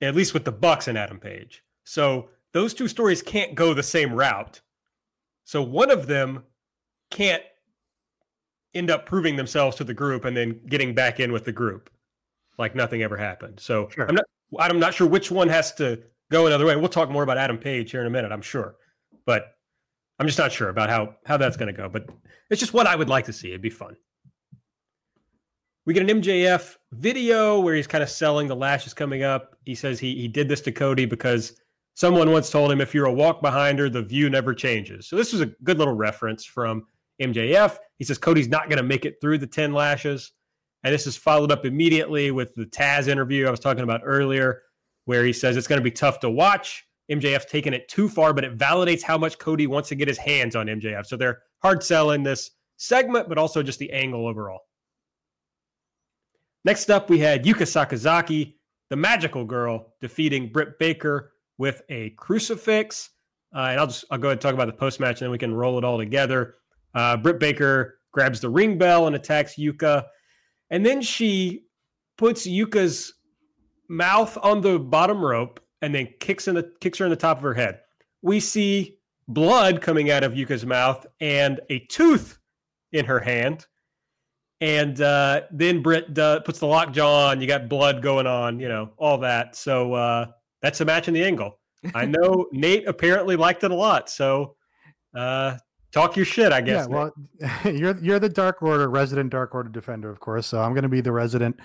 at 0.00 0.14
least 0.14 0.34
with 0.34 0.44
the 0.44 0.52
Bucks 0.52 0.88
and 0.88 0.96
Adam 0.96 1.18
Page. 1.18 1.62
So 1.84 2.28
those 2.52 2.74
two 2.74 2.88
stories 2.88 3.22
can't 3.22 3.54
go 3.54 3.74
the 3.74 3.82
same 3.82 4.12
route. 4.12 4.60
So 5.44 5.62
one 5.62 5.90
of 5.90 6.06
them 6.06 6.44
can't 7.10 7.42
end 8.74 8.90
up 8.90 9.04
proving 9.04 9.36
themselves 9.36 9.76
to 9.76 9.84
the 9.84 9.94
group 9.94 10.24
and 10.24 10.36
then 10.36 10.60
getting 10.66 10.94
back 10.94 11.20
in 11.20 11.32
with 11.32 11.44
the 11.44 11.52
group 11.52 11.90
like 12.58 12.74
nothing 12.74 13.02
ever 13.02 13.16
happened. 13.16 13.60
So 13.60 13.88
Sure. 13.90 14.08
I'm 14.08 14.14
not 14.14 14.24
I'm 14.58 14.78
not 14.78 14.94
sure 14.94 15.06
which 15.06 15.30
one 15.30 15.48
has 15.48 15.74
to 15.74 16.02
go 16.32 16.46
another 16.46 16.66
way. 16.66 16.76
We'll 16.76 16.88
talk 16.88 17.10
more 17.10 17.22
about 17.22 17.38
Adam 17.38 17.58
Page 17.58 17.90
here 17.90 18.00
in 18.00 18.06
a 18.06 18.10
minute, 18.10 18.32
I'm 18.32 18.42
sure. 18.42 18.76
But 19.26 19.54
I'm 20.18 20.26
just 20.26 20.38
not 20.38 20.52
sure 20.52 20.68
about 20.68 20.90
how 20.90 21.14
how 21.24 21.36
that's 21.36 21.56
going 21.56 21.72
to 21.72 21.80
go, 21.80 21.88
but 21.88 22.08
it's 22.50 22.60
just 22.60 22.74
what 22.74 22.86
I 22.86 22.96
would 22.96 23.08
like 23.08 23.24
to 23.26 23.32
see. 23.32 23.48
It'd 23.48 23.62
be 23.62 23.70
fun. 23.70 23.96
We 25.84 25.94
get 25.94 26.08
an 26.08 26.22
MJF 26.22 26.76
video 26.92 27.58
where 27.60 27.74
he's 27.74 27.88
kind 27.88 28.04
of 28.04 28.10
selling 28.10 28.46
the 28.46 28.54
lashes 28.54 28.94
coming 28.94 29.24
up. 29.24 29.56
He 29.64 29.74
says 29.74 29.98
he 29.98 30.14
he 30.14 30.28
did 30.28 30.48
this 30.48 30.60
to 30.62 30.72
Cody 30.72 31.06
because 31.06 31.60
someone 31.94 32.30
once 32.30 32.50
told 32.50 32.70
him 32.70 32.80
if 32.80 32.94
you're 32.94 33.06
a 33.06 33.12
walk 33.12 33.42
behind 33.42 33.78
her, 33.78 33.88
the 33.88 34.02
view 34.02 34.30
never 34.30 34.54
changes. 34.54 35.08
So 35.08 35.16
this 35.16 35.32
was 35.32 35.40
a 35.40 35.46
good 35.64 35.78
little 35.78 35.94
reference 35.94 36.44
from 36.44 36.84
MJF. 37.20 37.78
He 37.98 38.04
says 38.04 38.18
Cody's 38.18 38.48
not 38.48 38.68
going 38.68 38.78
to 38.78 38.82
make 38.82 39.04
it 39.04 39.16
through 39.20 39.38
the 39.38 39.46
10 39.46 39.72
lashes. 39.72 40.32
And 40.84 40.92
this 40.92 41.06
is 41.06 41.16
followed 41.16 41.52
up 41.52 41.64
immediately 41.64 42.30
with 42.30 42.54
the 42.54 42.66
Taz 42.66 43.08
interview 43.08 43.46
I 43.46 43.50
was 43.50 43.60
talking 43.60 43.84
about 43.84 44.00
earlier, 44.04 44.62
where 45.04 45.24
he 45.24 45.32
says 45.32 45.56
it's 45.56 45.66
going 45.66 45.80
to 45.80 45.84
be 45.84 45.90
tough 45.90 46.20
to 46.20 46.30
watch. 46.30 46.84
MJF's 47.10 47.46
taken 47.46 47.74
it 47.74 47.88
too 47.88 48.08
far, 48.08 48.32
but 48.32 48.44
it 48.44 48.56
validates 48.56 49.02
how 49.02 49.18
much 49.18 49.38
Cody 49.38 49.66
wants 49.66 49.88
to 49.90 49.94
get 49.94 50.08
his 50.08 50.18
hands 50.18 50.56
on 50.56 50.66
MJF. 50.66 51.06
So 51.06 51.16
they're 51.16 51.42
hard 51.62 51.82
selling 51.82 52.22
this 52.22 52.52
segment, 52.76 53.28
but 53.28 53.38
also 53.38 53.62
just 53.62 53.78
the 53.78 53.92
angle 53.92 54.26
overall. 54.26 54.60
Next 56.64 56.90
up, 56.90 57.10
we 57.10 57.18
had 57.18 57.44
Yuka 57.44 57.62
Sakazaki, 57.62 58.54
the 58.88 58.96
magical 58.96 59.44
girl, 59.44 59.94
defeating 60.00 60.52
Britt 60.52 60.78
Baker 60.78 61.32
with 61.58 61.82
a 61.88 62.10
crucifix. 62.10 63.10
Uh, 63.54 63.68
and 63.70 63.80
I'll 63.80 63.86
just 63.88 64.04
I'll 64.10 64.18
go 64.18 64.28
ahead 64.28 64.36
and 64.36 64.40
talk 64.40 64.54
about 64.54 64.66
the 64.66 64.72
post 64.72 65.00
match, 65.00 65.20
and 65.20 65.26
then 65.26 65.30
we 65.30 65.38
can 65.38 65.52
roll 65.52 65.76
it 65.76 65.84
all 65.84 65.98
together. 65.98 66.54
Uh, 66.94 67.16
Britt 67.16 67.40
Baker 67.40 67.98
grabs 68.12 68.40
the 68.40 68.48
ring 68.48 68.78
bell 68.78 69.06
and 69.06 69.16
attacks 69.16 69.56
Yuka, 69.56 70.04
and 70.70 70.86
then 70.86 71.02
she 71.02 71.64
puts 72.16 72.46
Yuka's 72.46 73.12
mouth 73.92 74.36
on 74.42 74.62
the 74.62 74.78
bottom 74.78 75.24
rope 75.24 75.60
and 75.82 75.94
then 75.94 76.08
kicks 76.18 76.48
in 76.48 76.54
the 76.54 76.72
kicks 76.80 76.98
her 76.98 77.04
in 77.04 77.10
the 77.10 77.16
top 77.16 77.36
of 77.36 77.42
her 77.42 77.54
head. 77.54 77.80
We 78.22 78.40
see 78.40 78.98
blood 79.28 79.80
coming 79.80 80.10
out 80.10 80.24
of 80.24 80.36
Yuka's 80.36 80.64
mouth 80.64 81.06
and 81.20 81.60
a 81.70 81.80
tooth 81.90 82.38
in 82.92 83.04
her 83.04 83.20
hand. 83.20 83.66
And 84.60 85.00
uh, 85.00 85.42
then 85.50 85.82
Britt 85.82 86.16
uh, 86.18 86.40
puts 86.40 86.60
the 86.60 86.66
lockjaw 86.66 87.30
on. 87.30 87.40
You 87.40 87.48
got 87.48 87.68
blood 87.68 88.00
going 88.00 88.26
on, 88.26 88.60
you 88.60 88.68
know, 88.68 88.92
all 88.96 89.18
that. 89.18 89.56
So 89.56 89.92
uh, 89.94 90.26
that's 90.60 90.80
a 90.80 90.84
match 90.84 91.08
in 91.08 91.14
the 91.14 91.24
angle. 91.24 91.58
I 91.94 92.06
know 92.06 92.46
Nate 92.52 92.86
apparently 92.86 93.36
liked 93.36 93.64
it 93.64 93.72
a 93.72 93.74
lot. 93.74 94.08
So 94.08 94.54
uh, 95.14 95.58
talk 95.90 96.16
your 96.16 96.24
shit, 96.24 96.52
I 96.52 96.60
guess. 96.60 96.86
Yeah, 96.88 96.94
well, 96.94 97.12
you're 97.64 97.98
you're 97.98 98.20
the 98.20 98.28
Dark 98.28 98.62
Order 98.62 98.88
resident 98.88 99.30
Dark 99.30 99.52
Order 99.52 99.68
defender, 99.68 100.10
of 100.10 100.20
course. 100.20 100.46
So 100.46 100.60
I'm 100.60 100.72
going 100.74 100.84
to 100.84 100.88
be 100.88 101.00
the 101.00 101.12
resident. 101.12 101.58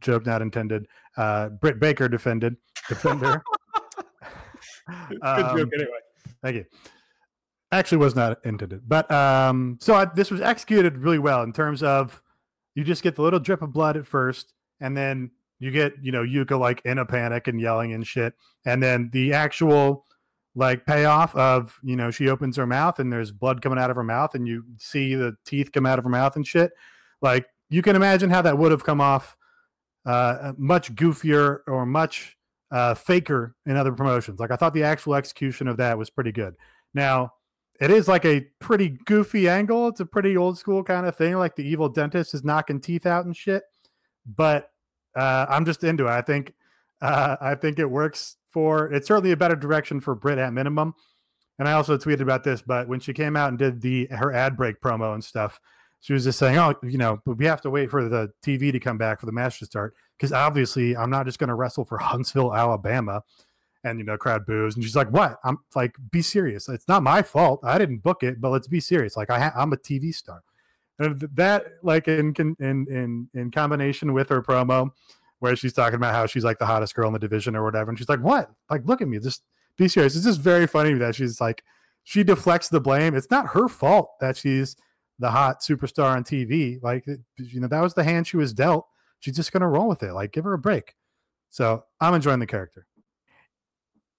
Joke 0.00 0.26
not 0.26 0.42
intended. 0.42 0.86
Uh, 1.16 1.48
Britt 1.48 1.80
Baker 1.80 2.08
defended 2.08 2.56
defender. 2.88 3.42
Good 5.08 5.18
Um, 5.22 5.56
joke 5.58 5.70
anyway. 5.74 5.98
Thank 6.42 6.56
you. 6.56 6.64
Actually, 7.70 7.98
was 7.98 8.14
not 8.14 8.38
intended, 8.44 8.88
but 8.88 9.10
um, 9.10 9.76
so 9.80 9.94
I, 9.94 10.06
this 10.06 10.30
was 10.30 10.40
executed 10.40 10.96
really 10.98 11.18
well 11.18 11.42
in 11.42 11.52
terms 11.52 11.82
of 11.82 12.22
you 12.74 12.82
just 12.84 13.02
get 13.02 13.16
the 13.16 13.22
little 13.22 13.40
drip 13.40 13.60
of 13.60 13.72
blood 13.72 13.96
at 13.98 14.06
first, 14.06 14.54
and 14.80 14.96
then 14.96 15.30
you 15.58 15.70
get 15.70 15.92
you 16.00 16.10
know 16.10 16.22
Yuka 16.22 16.58
like 16.58 16.80
in 16.86 16.96
a 16.96 17.04
panic 17.04 17.46
and 17.46 17.60
yelling 17.60 17.92
and 17.92 18.06
shit, 18.06 18.32
and 18.64 18.82
then 18.82 19.10
the 19.12 19.34
actual 19.34 20.06
like 20.54 20.86
payoff 20.86 21.36
of 21.36 21.78
you 21.82 21.94
know 21.94 22.10
she 22.10 22.28
opens 22.30 22.56
her 22.56 22.66
mouth 22.66 22.98
and 22.98 23.12
there's 23.12 23.30
blood 23.30 23.60
coming 23.60 23.78
out 23.78 23.90
of 23.90 23.96
her 23.96 24.02
mouth 24.02 24.34
and 24.34 24.48
you 24.48 24.64
see 24.78 25.14
the 25.14 25.36
teeth 25.44 25.70
come 25.70 25.84
out 25.84 25.98
of 25.98 26.04
her 26.04 26.10
mouth 26.10 26.34
and 26.36 26.46
shit. 26.46 26.72
Like 27.20 27.46
you 27.68 27.82
can 27.82 27.96
imagine 27.96 28.30
how 28.30 28.40
that 28.42 28.56
would 28.56 28.72
have 28.72 28.82
come 28.82 29.00
off 29.00 29.36
uh, 30.08 30.54
much 30.56 30.94
goofier 30.94 31.58
or 31.66 31.84
much 31.84 32.36
uh, 32.70 32.94
faker 32.94 33.54
in 33.66 33.76
other 33.76 33.92
promotions. 33.92 34.40
Like 34.40 34.50
I 34.50 34.56
thought 34.56 34.72
the 34.72 34.84
actual 34.84 35.14
execution 35.14 35.68
of 35.68 35.76
that 35.76 35.98
was 35.98 36.08
pretty 36.08 36.32
good. 36.32 36.56
Now 36.94 37.34
it 37.78 37.90
is 37.90 38.08
like 38.08 38.24
a 38.24 38.46
pretty 38.58 38.98
goofy 39.04 39.50
angle. 39.50 39.86
It's 39.88 40.00
a 40.00 40.06
pretty 40.06 40.34
old 40.34 40.56
school 40.56 40.82
kind 40.82 41.06
of 41.06 41.14
thing. 41.14 41.36
Like 41.36 41.56
the 41.56 41.68
evil 41.68 41.90
dentist 41.90 42.32
is 42.32 42.42
knocking 42.42 42.80
teeth 42.80 43.04
out 43.04 43.26
and 43.26 43.36
shit. 43.36 43.64
But 44.26 44.70
uh, 45.14 45.44
I'm 45.48 45.66
just 45.66 45.84
into 45.84 46.06
it. 46.06 46.10
I 46.10 46.22
think 46.22 46.54
uh, 47.02 47.36
I 47.38 47.54
think 47.54 47.78
it 47.78 47.90
works 47.90 48.36
for. 48.48 48.90
It's 48.90 49.08
certainly 49.08 49.32
a 49.32 49.36
better 49.36 49.56
direction 49.56 50.00
for 50.00 50.14
Britt 50.14 50.38
at 50.38 50.54
minimum. 50.54 50.94
And 51.58 51.68
I 51.68 51.72
also 51.72 51.98
tweeted 51.98 52.20
about 52.20 52.44
this, 52.44 52.62
but 52.62 52.88
when 52.88 53.00
she 53.00 53.12
came 53.12 53.36
out 53.36 53.48
and 53.48 53.58
did 53.58 53.82
the 53.82 54.06
her 54.06 54.32
ad 54.32 54.56
break 54.56 54.80
promo 54.80 55.12
and 55.12 55.22
stuff, 55.22 55.60
she 56.00 56.12
was 56.12 56.24
just 56.24 56.38
saying, 56.38 56.56
"Oh, 56.58 56.74
you 56.82 56.98
know, 56.98 57.20
but 57.24 57.38
we 57.38 57.46
have 57.46 57.60
to 57.62 57.70
wait 57.70 57.90
for 57.90 58.08
the 58.08 58.30
TV 58.44 58.72
to 58.72 58.80
come 58.80 58.98
back 58.98 59.20
for 59.20 59.26
the 59.26 59.32
match 59.32 59.58
to 59.58 59.66
start 59.66 59.94
because 60.16 60.32
obviously 60.32 60.96
I'm 60.96 61.10
not 61.10 61.26
just 61.26 61.38
going 61.38 61.48
to 61.48 61.54
wrestle 61.54 61.84
for 61.84 61.98
Huntsville, 62.02 62.54
Alabama." 62.54 63.22
And 63.84 63.98
you 63.98 64.04
know, 64.04 64.16
crowd 64.16 64.44
boos, 64.44 64.74
and 64.74 64.84
she's 64.84 64.96
like, 64.96 65.10
"What? 65.10 65.38
I'm 65.44 65.58
like, 65.74 65.94
be 66.10 66.22
serious. 66.22 66.68
It's 66.68 66.88
not 66.88 67.02
my 67.02 67.22
fault. 67.22 67.60
I 67.62 67.78
didn't 67.78 67.98
book 67.98 68.22
it, 68.22 68.40
but 68.40 68.50
let's 68.50 68.68
be 68.68 68.80
serious. 68.80 69.16
Like, 69.16 69.30
I 69.30 69.38
ha- 69.38 69.52
I'm 69.56 69.72
a 69.72 69.76
TV 69.76 70.12
star." 70.12 70.42
And 70.98 71.20
that, 71.34 71.66
like, 71.82 72.08
in 72.08 72.34
in 72.58 72.86
in 72.88 73.28
in 73.34 73.50
combination 73.50 74.12
with 74.12 74.28
her 74.30 74.42
promo, 74.42 74.90
where 75.38 75.54
she's 75.54 75.72
talking 75.72 75.94
about 75.94 76.14
how 76.14 76.26
she's 76.26 76.44
like 76.44 76.58
the 76.58 76.66
hottest 76.66 76.94
girl 76.94 77.06
in 77.06 77.12
the 77.12 77.20
division 77.20 77.54
or 77.54 77.64
whatever, 77.64 77.90
and 77.90 77.98
she's 77.98 78.08
like, 78.08 78.20
"What? 78.20 78.50
Like, 78.68 78.82
look 78.84 79.00
at 79.00 79.08
me. 79.08 79.18
Just 79.20 79.42
be 79.76 79.86
serious." 79.88 80.16
It's 80.16 80.24
just 80.24 80.40
very 80.40 80.66
funny 80.66 80.94
that 80.94 81.14
she's 81.14 81.40
like, 81.40 81.62
she 82.08 82.24
deflects 82.24 82.70
the 82.70 82.80
blame. 82.80 83.14
It's 83.14 83.30
not 83.30 83.48
her 83.48 83.68
fault 83.68 84.18
that 84.20 84.34
she's 84.34 84.76
the 85.18 85.30
hot 85.30 85.60
superstar 85.60 86.16
on 86.16 86.24
TV. 86.24 86.82
Like, 86.82 87.06
you 87.36 87.60
know, 87.60 87.68
that 87.68 87.80
was 87.82 87.94
the 87.94 88.04
hand 88.04 88.26
she 88.26 88.36
was 88.36 88.52
dealt. 88.52 88.86
She's 89.20 89.36
just 89.36 89.52
gonna 89.52 89.68
roll 89.68 89.88
with 89.88 90.02
it. 90.02 90.12
Like, 90.12 90.32
give 90.32 90.44
her 90.44 90.52
a 90.54 90.58
break. 90.58 90.94
So 91.50 91.84
I'm 92.00 92.14
enjoying 92.14 92.40
the 92.40 92.46
character. 92.46 92.86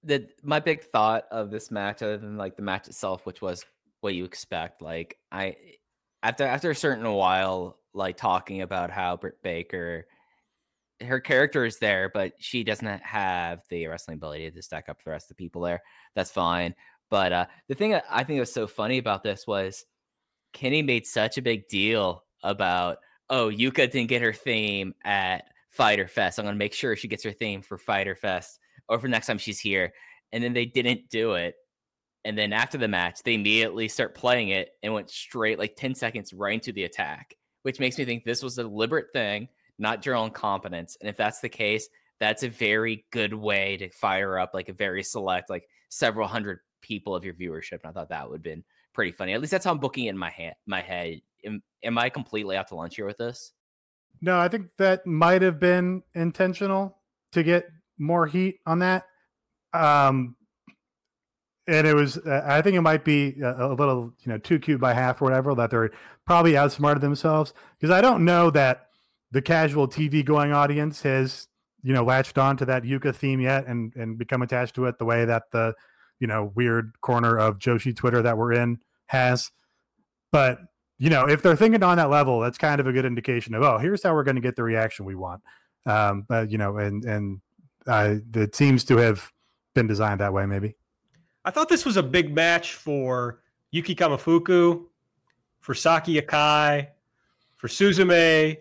the 0.04 0.28
my 0.43 0.60
big 0.60 0.84
thought 0.84 1.26
of 1.32 1.52
this 1.52 1.72
match, 1.72 2.02
other 2.02 2.18
than 2.18 2.38
like 2.38 2.56
the 2.56 2.62
match 2.64 2.88
itself, 2.88 3.26
which 3.26 3.41
was 3.41 3.66
what 4.02 4.16
you 4.16 4.26
expect, 4.26 4.82
like 4.82 5.18
I 5.32 5.56
after 6.24 6.45
after 6.45 6.72
a 6.72 6.76
certain 6.76 7.12
while, 7.14 7.80
like 7.93 8.18
talking 8.18 8.62
about 8.62 8.91
how 8.91 9.18
Britt 9.18 9.41
Baker, 9.43 10.06
her 11.02 11.20
character 11.20 11.66
is 11.66 11.80
there, 11.80 12.10
but 12.14 12.34
she 12.39 12.64
doesn't 12.64 13.04
have 13.04 13.62
the 13.70 13.88
wrestling 13.88 14.16
ability 14.16 14.50
to 14.52 14.62
stack 14.62 14.89
up 14.89 15.04
the 15.04 15.12
rest 15.12 15.26
of 15.26 15.38
the 15.38 15.43
people 15.43 15.62
there. 15.62 15.82
That's 16.16 16.32
fine. 16.32 16.76
But 17.10 17.34
uh, 17.34 17.45
the 17.68 17.76
thing 17.76 18.00
I 18.10 18.24
think 18.24 18.39
was 18.39 18.54
so 18.54 18.68
funny 18.68 18.97
about 19.00 19.24
this 19.24 19.47
was 19.47 19.86
Kenny 20.54 20.82
made 20.82 21.06
such 21.06 21.38
a 21.38 21.41
big 21.41 21.68
deal 21.68 22.24
about, 22.43 22.97
oh, 23.30 23.50
Yuka 23.50 23.91
didn't 23.91 24.08
get 24.08 24.22
her 24.22 24.34
theme 24.34 24.93
at 25.04 25.45
Fighter 25.70 26.08
Fest. 26.08 26.39
I'm 26.39 26.45
gonna 26.45 26.58
make 26.58 26.74
sure 26.74 26.95
she 26.95 27.08
gets 27.08 27.24
her 27.24 27.32
theme 27.32 27.62
for 27.62 27.78
Fighter 27.78 28.16
Fest 28.16 28.60
or 28.88 29.00
for 29.00 29.08
next 29.08 29.28
time 29.28 29.38
she's 29.38 29.60
here. 29.60 29.93
And 30.32 30.43
then 30.43 30.54
they 30.54 30.66
didn't 30.66 31.10
do 31.10 31.34
it. 31.34 31.56
And 32.26 32.38
then 32.38 32.54
after 32.54 32.78
the 32.78 32.88
match, 32.88 33.24
they 33.24 33.34
immediately 33.36 33.88
start 33.88 34.16
playing 34.16 34.50
it 34.50 34.72
and 34.84 34.93
went 34.93 35.10
straight 35.10 35.58
like 35.58 35.76
10 35.76 35.95
seconds 35.95 36.34
right 36.34 36.56
into 36.56 36.72
the 36.72 36.84
attack, 36.84 37.36
which 37.64 37.80
makes 37.80 37.97
me 37.97 38.06
think 38.06 38.24
this 38.24 38.43
was 38.43 38.58
a 38.58 38.64
deliberate 38.64 39.14
thing, 39.14 39.47
not 39.78 40.06
your 40.06 40.16
own 40.16 40.32
competence. 40.32 40.97
And 41.00 41.10
if 41.10 41.16
that's 41.16 41.39
the 41.39 41.50
case, 41.50 41.88
that's 42.20 42.43
a 42.43 42.50
very 42.50 43.06
good 43.12 43.34
way 43.34 43.78
to 43.78 43.89
fire 43.89 44.38
up 44.38 44.54
like 44.54 44.70
a 44.70 44.74
very 44.74 45.04
select, 45.04 45.50
like 45.50 45.70
several 45.88 46.28
hundred 46.28 46.60
people 46.82 47.16
of 47.16 47.24
your 47.24 47.34
viewership. 47.34 47.80
And 47.84 47.86
I 47.86 47.91
thought 47.91 48.10
that 48.10 48.30
would 48.30 48.38
have 48.38 48.43
been 48.43 48.64
pretty 48.94 49.12
funny. 49.12 49.34
At 49.34 49.42
least 49.42 49.52
that's 49.52 49.66
how 49.66 49.72
I'm 49.72 49.80
booking 49.80 50.06
it 50.06 50.10
in 50.10 50.18
my 50.18 50.30
head. 50.30 50.56
My 50.66 50.82
head. 50.82 51.22
Am, 51.46 51.62
am 51.84 51.98
I 51.98 52.10
completely 52.10 52.58
out 52.58 52.68
to 52.70 52.76
lunch 52.76 52.96
here 52.96 53.06
with 53.06 53.18
this? 53.18 53.54
No, 54.22 54.38
I 54.38 54.48
think 54.48 54.68
that 54.78 55.06
might 55.06 55.42
have 55.42 55.60
been 55.60 56.04
intentional 56.14 56.98
to 57.32 57.44
get 57.44 57.68
more 57.98 58.28
heat 58.28 58.60
on 58.66 58.80
that. 58.80 59.06
Um, 59.74 60.36
and 61.68 61.86
it 61.86 61.94
was, 61.94 62.18
uh, 62.18 62.44
I 62.46 62.62
think 62.62 62.76
it 62.76 62.82
might 62.82 63.06
be 63.06 63.40
a, 63.42 63.68
a 63.68 63.74
little, 63.74 64.12
you 64.22 64.32
know, 64.32 64.38
too 64.38 64.60
cute 64.60 64.82
by 64.82 64.94
half 64.94 65.22
or 65.22 65.26
whatever, 65.26 65.54
that 65.56 65.70
they're 65.70 65.92
probably 66.26 66.58
outsmarted 66.58 67.02
themselves. 67.02 67.54
Because 67.80 67.94
I 67.94 68.02
don't 68.02 68.26
know 68.26 68.50
that 68.52 68.88
the 69.32 69.42
casual 69.42 69.88
TV 69.88 70.26
going 70.26 70.52
audience 70.52 71.04
has, 71.04 71.48
you 71.84 71.94
know, 71.94 72.04
latched 72.04 72.38
on 72.38 72.58
to 72.58 72.66
that 72.66 72.84
Yuka 72.84 73.16
theme 73.16 73.40
yet 73.40 73.68
and, 73.68 73.96
and 73.96 74.18
become 74.18 74.42
attached 74.42 74.76
to 74.76 74.86
it 74.86 74.98
the 74.98 75.06
way 75.06 75.26
that 75.26 75.44
the, 75.52 75.76
you 76.20 76.28
know, 76.28 76.51
weird 76.55 76.93
corner 77.01 77.38
of 77.38 77.59
Joshi 77.59 77.95
Twitter 77.95 78.22
that 78.22 78.38
we're 78.38 78.53
in 78.53 78.80
has. 79.07 79.51
But 80.32 80.59
you 80.97 81.09
know, 81.09 81.28
if 81.28 81.41
they're 81.41 81.55
thinking 81.55 81.82
on 81.82 81.97
that 81.97 82.09
level, 82.09 82.41
that's 82.41 82.57
kind 82.57 82.82
of 82.82 82.88
a 82.88 82.91
good 82.91 83.05
indication 83.05 83.53
of, 83.55 83.63
oh, 83.63 83.78
here's 83.78 84.03
how 84.03 84.13
we're 84.13 84.24
going 84.24 84.36
to 84.36 84.41
get 84.41 84.55
the 84.55 84.63
reaction 84.63 85.05
we 85.05 85.15
want. 85.15 85.41
Um, 85.86 86.26
but 86.28 86.51
you 86.51 86.57
know, 86.57 86.78
and 86.78 87.05
and 87.05 87.41
uh, 87.88 88.15
it 88.36 88.55
seems 88.55 88.84
to 88.86 88.97
have 88.97 89.32
been 89.74 89.88
designed 89.88 90.20
that 90.20 90.34
way, 90.34 90.45
maybe. 90.45 90.76
I 91.45 91.51
thought 91.51 91.70
this 91.70 91.86
was 91.86 91.97
a 91.97 92.03
big 92.03 92.36
match 92.36 92.74
for 92.74 93.39
Yuki 93.72 93.95
Kamifuku, 93.95 94.84
for 95.61 95.74
Saki 95.74 96.20
Akai, 96.22 96.88
for 97.55 97.67
Suzume, 97.67 98.57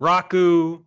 Raku, 0.00 0.82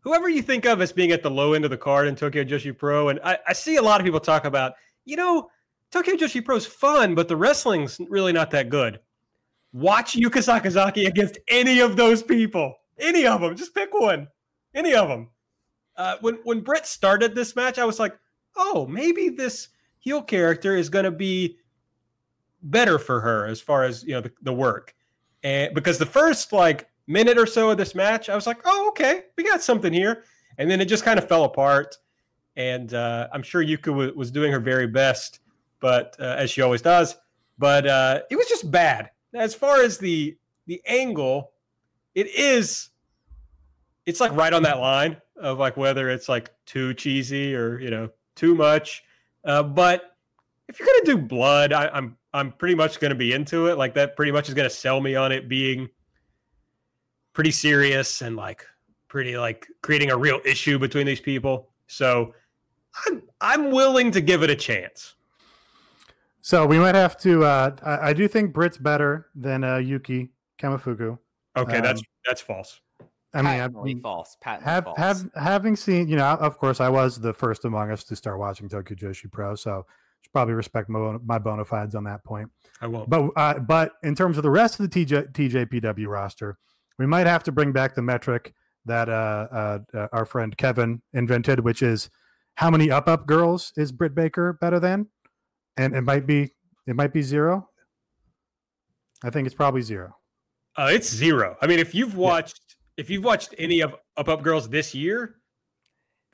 whoever 0.00 0.28
you 0.28 0.42
think 0.42 0.66
of 0.66 0.80
as 0.80 0.92
being 0.92 1.10
at 1.12 1.22
the 1.22 1.30
low 1.30 1.52
end 1.52 1.64
of 1.64 1.70
the 1.70 1.76
card 1.76 2.06
in 2.06 2.14
Tokyo 2.14 2.44
Joshi 2.44 2.76
Pro. 2.76 3.08
And 3.08 3.20
I, 3.24 3.38
I 3.48 3.52
see 3.52 3.76
a 3.76 3.82
lot 3.82 4.00
of 4.00 4.04
people 4.04 4.20
talk 4.20 4.44
about, 4.44 4.74
you 5.06 5.16
know, 5.16 5.48
Tokyo 5.90 6.16
Joshi 6.16 6.44
Pro 6.44 6.56
is 6.56 6.66
fun, 6.66 7.14
but 7.14 7.28
the 7.28 7.36
wrestling's 7.36 7.98
really 8.10 8.32
not 8.32 8.50
that 8.50 8.68
good. 8.68 9.00
Watch 9.72 10.14
Yuka 10.14 10.42
Sakazaki 10.42 11.06
against 11.06 11.38
any 11.48 11.80
of 11.80 11.96
those 11.96 12.22
people. 12.22 12.74
Any 12.98 13.26
of 13.26 13.40
them. 13.40 13.56
Just 13.56 13.74
pick 13.74 13.94
one. 13.94 14.26
Any 14.74 14.94
of 14.94 15.08
them. 15.08 15.28
Uh, 15.96 16.16
when 16.20 16.34
when 16.44 16.60
Britt 16.60 16.86
started 16.86 17.34
this 17.34 17.56
match, 17.56 17.78
I 17.78 17.84
was 17.84 17.98
like, 17.98 18.18
oh, 18.56 18.86
maybe 18.86 19.30
this 19.30 19.68
heel 19.98 20.20
character 20.22 20.76
is 20.76 20.88
going 20.88 21.04
to 21.04 21.10
be 21.10 21.56
better 22.62 22.98
for 22.98 23.20
her 23.20 23.46
as 23.46 23.60
far 23.60 23.84
as 23.84 24.02
you 24.02 24.12
know 24.12 24.20
the, 24.20 24.32
the 24.42 24.52
work. 24.52 24.94
And 25.42 25.74
because 25.74 25.98
the 25.98 26.06
first 26.06 26.52
like 26.52 26.88
minute 27.06 27.38
or 27.38 27.46
so 27.46 27.70
of 27.70 27.78
this 27.78 27.94
match, 27.94 28.28
I 28.28 28.34
was 28.34 28.46
like, 28.46 28.60
oh, 28.64 28.88
okay, 28.88 29.24
we 29.36 29.44
got 29.44 29.62
something 29.62 29.92
here. 29.92 30.24
And 30.58 30.70
then 30.70 30.80
it 30.80 30.86
just 30.86 31.04
kind 31.04 31.18
of 31.18 31.28
fell 31.28 31.44
apart. 31.44 31.96
And 32.56 32.92
uh, 32.94 33.28
I'm 33.32 33.42
sure 33.42 33.62
Yuka 33.62 33.86
w- 33.86 34.12
was 34.16 34.30
doing 34.30 34.50
her 34.52 34.60
very 34.60 34.86
best, 34.86 35.40
but 35.80 36.16
uh, 36.18 36.36
as 36.38 36.50
she 36.50 36.62
always 36.62 36.82
does. 36.82 37.16
But 37.58 37.86
uh, 37.86 38.20
it 38.30 38.36
was 38.36 38.46
just 38.48 38.70
bad. 38.70 39.10
As 39.34 39.54
far 39.54 39.80
as 39.80 39.98
the 39.98 40.36
the 40.66 40.80
angle, 40.86 41.52
it 42.14 42.28
is. 42.28 42.90
It's 44.06 44.20
like 44.20 44.32
right 44.32 44.52
on 44.52 44.62
that 44.62 44.78
line 44.78 45.20
of 45.36 45.58
like 45.58 45.76
whether 45.76 46.08
it's 46.08 46.28
like 46.28 46.50
too 46.64 46.94
cheesy 46.94 47.54
or 47.54 47.78
you 47.80 47.90
know 47.90 48.08
too 48.34 48.54
much. 48.54 49.04
Uh, 49.44 49.62
but 49.62 50.16
if 50.68 50.78
you're 50.78 50.86
gonna 50.86 51.18
do 51.18 51.18
blood, 51.18 51.72
I, 51.72 51.88
I'm 51.88 52.16
I'm 52.32 52.52
pretty 52.52 52.74
much 52.74 53.00
gonna 53.00 53.14
be 53.14 53.32
into 53.32 53.66
it. 53.66 53.78
Like 53.78 53.94
that, 53.94 54.16
pretty 54.16 54.32
much 54.32 54.48
is 54.48 54.54
gonna 54.54 54.70
sell 54.70 55.00
me 55.00 55.14
on 55.14 55.32
it 55.32 55.48
being 55.48 55.88
pretty 57.32 57.50
serious 57.50 58.22
and 58.22 58.36
like 58.36 58.64
pretty 59.08 59.36
like 59.36 59.66
creating 59.82 60.10
a 60.10 60.16
real 60.16 60.40
issue 60.44 60.78
between 60.78 61.06
these 61.06 61.20
people. 61.20 61.68
So 61.86 62.34
I'm 63.06 63.22
I'm 63.40 63.70
willing 63.70 64.10
to 64.12 64.20
give 64.20 64.42
it 64.42 64.50
a 64.50 64.56
chance. 64.56 65.14
So 66.40 66.64
we 66.64 66.78
might 66.78 66.94
have 66.94 67.18
to. 67.18 67.44
Uh, 67.44 67.76
I, 67.82 68.10
I 68.10 68.12
do 68.12 68.28
think 68.28 68.52
Britt's 68.52 68.78
better 68.78 69.26
than 69.34 69.64
uh, 69.64 69.78
Yuki 69.78 70.30
Kamifuku. 70.58 71.18
Okay, 71.56 71.80
that's 71.80 72.00
Um, 72.00 72.06
that's 72.24 72.40
false. 72.40 72.80
I 73.34 73.42
mean, 73.42 73.60
I 73.60 73.68
mean, 73.68 74.00
false. 74.00 74.36
Patently 74.40 74.70
have 74.70 74.84
false. 74.84 74.98
have 74.98 75.30
having 75.34 75.76
seen, 75.76 76.08
you 76.08 76.16
know, 76.16 76.24
of 76.24 76.58
course, 76.58 76.80
I 76.80 76.88
was 76.88 77.20
the 77.20 77.34
first 77.34 77.64
among 77.64 77.90
us 77.90 78.04
to 78.04 78.16
start 78.16 78.38
watching 78.38 78.68
Tokyo 78.68 78.96
Joshi 78.96 79.30
Pro, 79.30 79.54
so 79.54 79.84
should 80.22 80.32
probably 80.32 80.54
respect 80.54 80.88
my, 80.88 81.18
my 81.24 81.38
bona 81.38 81.64
fides 81.64 81.94
on 81.94 82.04
that 82.04 82.24
point. 82.24 82.50
I 82.80 82.86
won't. 82.86 83.10
But 83.10 83.30
uh, 83.36 83.58
but 83.58 83.92
in 84.02 84.14
terms 84.14 84.36
of 84.36 84.42
the 84.42 84.50
rest 84.50 84.80
of 84.80 84.90
the 84.90 85.04
TJ, 85.04 85.32
TJPW 85.32 86.06
roster, 86.06 86.58
we 86.98 87.06
might 87.06 87.26
have 87.26 87.42
to 87.44 87.52
bring 87.52 87.72
back 87.72 87.94
the 87.94 88.02
metric 88.02 88.54
that 88.86 89.08
uh, 89.08 89.48
uh, 89.50 89.78
uh, 89.92 90.08
our 90.12 90.24
friend 90.24 90.56
Kevin 90.56 91.02
invented, 91.12 91.60
which 91.60 91.82
is 91.82 92.08
how 92.56 92.70
many 92.70 92.90
up 92.90 93.08
up 93.08 93.26
girls 93.26 93.72
is 93.76 93.92
Britt 93.92 94.14
Baker 94.14 94.58
better 94.60 94.80
than? 94.80 95.06
And 95.76 95.94
it 95.94 96.02
might 96.02 96.26
be 96.26 96.52
it 96.86 96.96
might 96.96 97.12
be 97.12 97.22
zero. 97.22 97.68
I 99.22 99.30
think 99.30 99.46
it's 99.46 99.54
probably 99.54 99.82
zero. 99.82 100.16
Uh, 100.76 100.90
it's 100.92 101.08
zero. 101.08 101.56
I 101.62 101.66
mean, 101.66 101.78
if 101.78 101.94
you've 101.94 102.16
watched 102.16 102.76
if 102.96 103.10
you've 103.10 103.24
watched 103.24 103.54
any 103.58 103.80
of 103.80 103.94
Up 104.16 104.28
Up 104.28 104.42
Girls 104.42 104.68
this 104.68 104.94
year, 104.94 105.36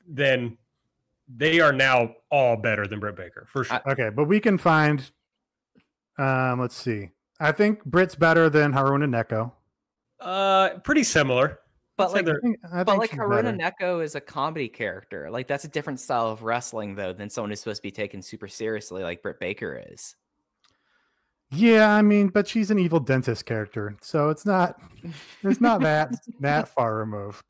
then 0.07 0.57
they 1.27 1.59
are 1.59 1.73
now 1.73 2.15
all 2.31 2.55
better 2.55 2.87
than 2.87 2.99
Britt 2.99 3.15
Baker 3.15 3.45
for 3.47 3.63
sure. 3.63 3.81
Okay, 3.87 4.09
but 4.09 4.25
we 4.25 4.39
can 4.39 4.57
find. 4.57 5.09
Um, 6.17 6.59
let's 6.59 6.75
see. 6.75 7.09
I 7.39 7.51
think 7.51 7.83
Britt's 7.85 8.15
better 8.15 8.49
than 8.49 8.71
Haruna 8.71 9.09
Neko. 9.09 9.51
Uh, 10.19 10.79
pretty 10.79 11.03
similar. 11.03 11.59
But 11.97 12.09
I'd 12.09 12.13
like, 12.13 12.25
they're- 12.25 12.41
I 12.43 12.47
think, 12.77 12.85
but 12.85 12.97
like 12.97 13.11
she's 13.11 13.19
Haruna 13.19 13.57
better. 13.57 13.75
Neko 13.81 14.03
is 14.03 14.15
a 14.15 14.21
comedy 14.21 14.67
character. 14.69 15.29
Like 15.31 15.47
that's 15.47 15.63
a 15.65 15.67
different 15.69 15.99
style 15.99 16.27
of 16.29 16.43
wrestling 16.43 16.95
though 16.95 17.13
than 17.13 17.29
someone 17.29 17.49
who's 17.51 17.59
supposed 17.59 17.81
to 17.81 17.87
be 17.87 17.91
taken 17.91 18.21
super 18.21 18.47
seriously, 18.47 19.03
like 19.03 19.21
Britt 19.21 19.39
Baker 19.39 19.83
is. 19.91 20.15
Yeah, 21.51 21.93
I 21.93 22.01
mean, 22.01 22.29
but 22.29 22.47
she's 22.47 22.71
an 22.71 22.79
evil 22.79 22.99
dentist 22.99 23.45
character, 23.45 23.95
so 24.01 24.29
it's 24.29 24.45
not 24.45 24.75
it's 25.43 25.61
not 25.61 25.81
that 25.81 26.13
that 26.39 26.67
far 26.75 26.95
removed. 26.95 27.43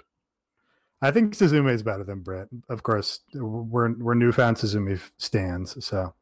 I 1.01 1.11
think 1.11 1.33
Suzume 1.35 1.69
is 1.71 1.83
better 1.83 2.03
than 2.03 2.19
Britt. 2.19 2.47
Of 2.69 2.83
course, 2.83 3.21
we're 3.33 3.93
we're 3.97 4.13
newfound 4.13 4.57
Suzume 4.57 4.99
stands. 5.17 5.85
So 5.85 6.13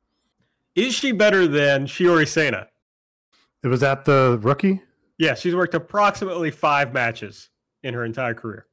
Is 0.76 0.94
she 0.94 1.12
better 1.12 1.48
than 1.48 1.86
Shiori 1.86 2.28
Sena? 2.28 2.68
it 3.64 3.68
was 3.68 3.84
at 3.84 4.06
the 4.06 4.40
rookie. 4.42 4.82
Yeah, 5.20 5.36
she's 5.36 5.54
worked 5.56 5.76
approximately 5.76 6.50
five 6.50 6.94
matches 6.94 7.50
in 7.84 7.94
her 7.94 8.06
entire 8.06 8.34
career. 8.34 8.68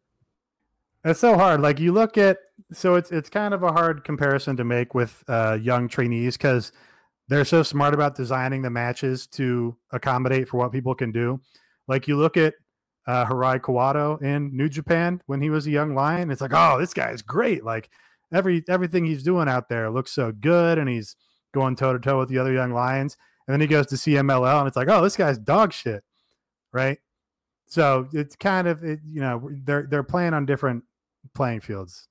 It's 1.05 1.21
so 1.21 1.37
hard. 1.37 1.61
Like 1.61 1.79
you 1.79 1.93
look 1.93 2.19
at, 2.19 2.39
so 2.73 2.97
it's 2.97 3.11
it's 3.13 3.31
kind 3.31 3.55
of 3.55 3.63
a 3.63 3.73
hard 3.73 4.05
comparison 4.05 4.57
to 4.57 4.65
make 4.65 4.95
with 4.95 5.23
uh, 5.29 5.59
young 5.61 5.89
trainees 5.89 6.37
because 6.37 6.73
they're 7.29 7.45
so 7.45 7.63
smart 7.63 7.95
about 7.95 8.17
designing 8.17 8.63
the 8.63 8.71
matches 8.71 9.27
to 9.29 9.77
accommodate 9.93 10.49
for 10.49 10.59
what 10.59 10.73
people 10.73 10.95
can 10.95 11.13
do. 11.13 11.41
Like 11.87 12.09
you 12.09 12.17
look 12.17 12.37
at 12.37 12.55
uh, 13.07 13.25
Hirai 13.25 13.61
Kawato 13.61 14.21
in 14.23 14.55
New 14.57 14.69
Japan 14.69 15.23
when 15.27 15.41
he 15.41 15.51
was 15.51 15.67
a 15.67 15.71
young 15.71 15.95
lion. 15.95 16.31
It's 16.31 16.41
like, 16.41 16.53
oh, 16.53 16.79
this 16.79 16.93
guy 16.93 17.11
is 17.11 17.23
great. 17.23 17.65
Like 17.65 17.89
every 18.33 18.65
everything 18.69 19.05
he's 19.05 19.23
doing 19.23 19.49
out 19.49 19.69
there 19.69 19.91
looks 19.91 20.13
so 20.13 20.33
good, 20.33 20.79
and 20.79 20.89
he's 20.89 21.17
going 21.55 21.77
toe 21.77 21.93
to 21.93 21.99
toe 21.99 22.19
with 22.19 22.29
the 22.29 22.39
other 22.39 22.53
young 22.53 22.73
lions. 22.73 23.17
And 23.47 23.55
then 23.55 23.61
he 23.61 23.67
goes 23.67 23.87
to 23.87 23.95
CMLL, 23.95 24.59
and 24.59 24.69
it's 24.69 24.77
like, 24.77 24.89
oh, 24.89 25.03
this 25.03 25.17
guy's 25.17 25.39
dog 25.39 25.73
shit, 25.73 26.05
right? 26.73 26.99
So 27.69 28.09
it's 28.13 28.35
kind 28.35 28.67
of 28.67 28.83
it, 28.83 29.01
you 29.07 29.21
know 29.21 29.51
they're 29.65 29.87
they're 29.89 30.03
playing 30.03 30.35
on 30.35 30.47
different 30.47 30.85
playing 31.35 31.61
fields. 31.61 32.09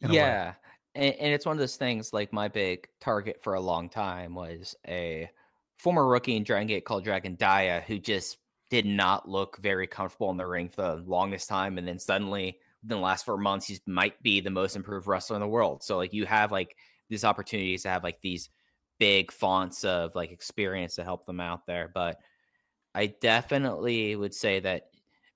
Yeah. 0.00 0.54
And, 0.94 1.14
and 1.14 1.34
it's 1.34 1.46
one 1.46 1.56
of 1.56 1.60
those 1.60 1.76
things 1.76 2.12
like 2.12 2.32
my 2.32 2.48
big 2.48 2.86
target 3.00 3.40
for 3.42 3.54
a 3.54 3.60
long 3.60 3.88
time 3.88 4.34
was 4.34 4.76
a 4.86 5.28
former 5.76 6.06
rookie 6.06 6.36
in 6.36 6.44
Dragon 6.44 6.68
Gate 6.68 6.84
called 6.84 7.04
Dragon 7.04 7.34
Dia, 7.34 7.82
who 7.86 7.98
just 7.98 8.38
did 8.70 8.86
not 8.86 9.28
look 9.28 9.58
very 9.58 9.86
comfortable 9.86 10.30
in 10.30 10.36
the 10.36 10.46
ring 10.46 10.68
for 10.68 10.82
the 10.82 11.02
longest 11.06 11.48
time. 11.48 11.78
And 11.78 11.86
then 11.86 11.98
suddenly, 11.98 12.58
within 12.82 12.98
the 12.98 13.04
last 13.04 13.24
four 13.24 13.36
months, 13.36 13.66
he 13.66 13.78
might 13.86 14.22
be 14.22 14.40
the 14.40 14.50
most 14.50 14.76
improved 14.76 15.06
wrestler 15.06 15.36
in 15.36 15.40
the 15.40 15.48
world. 15.48 15.82
So, 15.82 15.96
like, 15.96 16.12
you 16.12 16.26
have 16.26 16.52
like 16.52 16.76
these 17.08 17.24
opportunities 17.24 17.82
to 17.82 17.88
have 17.88 18.04
like 18.04 18.20
these 18.20 18.48
big 18.98 19.32
fonts 19.32 19.84
of 19.84 20.14
like 20.14 20.30
experience 20.30 20.94
to 20.96 21.04
help 21.04 21.26
them 21.26 21.40
out 21.40 21.66
there. 21.66 21.90
But 21.92 22.18
I 22.94 23.06
definitely 23.20 24.16
would 24.16 24.34
say 24.34 24.60
that 24.60 24.88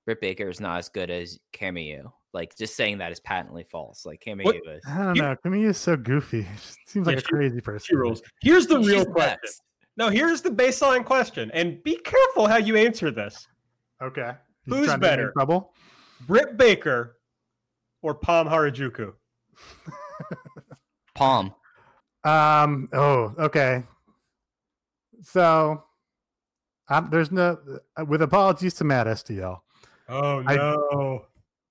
Britt 0.05 0.21
Baker 0.21 0.49
is 0.49 0.59
not 0.59 0.79
as 0.79 0.89
good 0.89 1.09
as 1.09 1.39
Kamiyu. 1.53 2.11
Like 2.33 2.55
just 2.55 2.75
saying 2.75 2.99
that 2.99 3.11
is 3.11 3.19
patently 3.19 3.63
false. 3.63 4.05
Like 4.05 4.21
Kamiyu 4.25 4.77
is. 4.77 4.83
I 4.87 4.97
don't 5.03 5.15
You- 5.15 5.21
know. 5.23 5.35
To 5.43 5.49
me, 5.49 5.65
is 5.65 5.77
so 5.77 5.97
goofy. 5.97 6.43
She 6.61 6.75
seems 6.85 7.07
Yeah, 7.07 7.13
like 7.15 7.17
a 7.17 7.21
she- 7.21 7.27
crazy 7.27 7.61
person. 7.61 7.85
She 7.87 7.95
rules. 7.95 8.21
Here's 8.41 8.67
the 8.67 8.77
She's 8.79 8.87
real 8.87 9.05
question. 9.05 9.37
best. 9.43 9.61
No, 9.97 10.09
here's 10.09 10.41
the 10.41 10.49
baseline 10.51 11.03
question, 11.03 11.51
and 11.53 11.83
be 11.83 11.95
careful 11.97 12.47
how 12.47 12.55
you 12.57 12.77
answer 12.77 13.11
this. 13.11 13.45
Okay. 14.01 14.31
You 14.65 14.75
Who's 14.75 14.85
trying 14.87 14.99
to 15.01 15.05
get 15.05 15.09
me 15.09 15.13
in 15.13 15.17
better? 15.19 15.31
Trouble. 15.33 15.73
Britt 16.27 16.55
Baker 16.57 17.17
or 18.01 18.13
Pom 18.15 18.47
Harajuku? 18.47 19.13
Pom. 21.15 21.53
Um. 22.23 22.87
Oh. 22.93 23.33
Okay. 23.39 23.83
So, 25.21 25.83
um, 26.89 27.09
there's 27.11 27.31
no. 27.31 27.57
uh, 27.99 28.05
With 28.05 28.21
apologies 28.21 28.73
to 28.75 28.83
Matt 28.83 29.07
STL, 29.07 29.59
Oh 30.07 30.43
I- 30.45 30.55
no. 30.55 31.25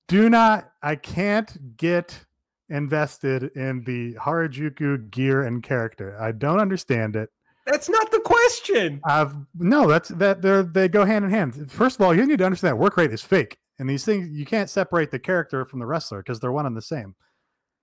do 0.09 0.29
not. 0.31 0.71
I 0.83 0.97
can't 0.97 1.77
get 1.77 2.25
invested 2.69 3.45
in 3.57 3.83
the 3.85 4.15
Harajuku 4.15 5.11
gear 5.11 5.43
and 5.43 5.63
character. 5.63 6.17
I 6.21 6.33
don't 6.33 6.61
understand 6.61 7.17
it. 7.17 7.31
That's 7.67 7.89
not 7.89 8.11
the 8.11 8.21
question. 8.21 9.01
I've 9.05 9.35
no. 9.59 9.87
That's 9.89 10.09
that. 10.11 10.41
They 10.43 10.63
they 10.63 10.89
go 10.89 11.05
hand 11.05 11.25
in 11.25 11.31
hand. 11.31 11.71
First 11.71 11.97
of 12.01 12.07
all, 12.07 12.15
you 12.15 12.25
need 12.27 12.39
to 12.39 12.45
understand 12.47 12.73
that 12.73 12.77
work 12.77 12.97
rate 12.97 13.13
is 13.13 13.23
fake, 13.23 13.59
and 13.79 13.89
these 13.91 14.05
things 14.05 14.31
you 14.31 14.47
can't 14.47 14.71
separate 14.71 15.11
the 15.11 15.19
character 15.19 15.65
from 15.67 15.79
the 15.79 15.87
wrestler 15.87 16.19
because 16.23 16.41
they're 16.41 16.53
one 16.53 16.65
and 16.67 16.77
the 16.77 16.83
same. 16.83 17.15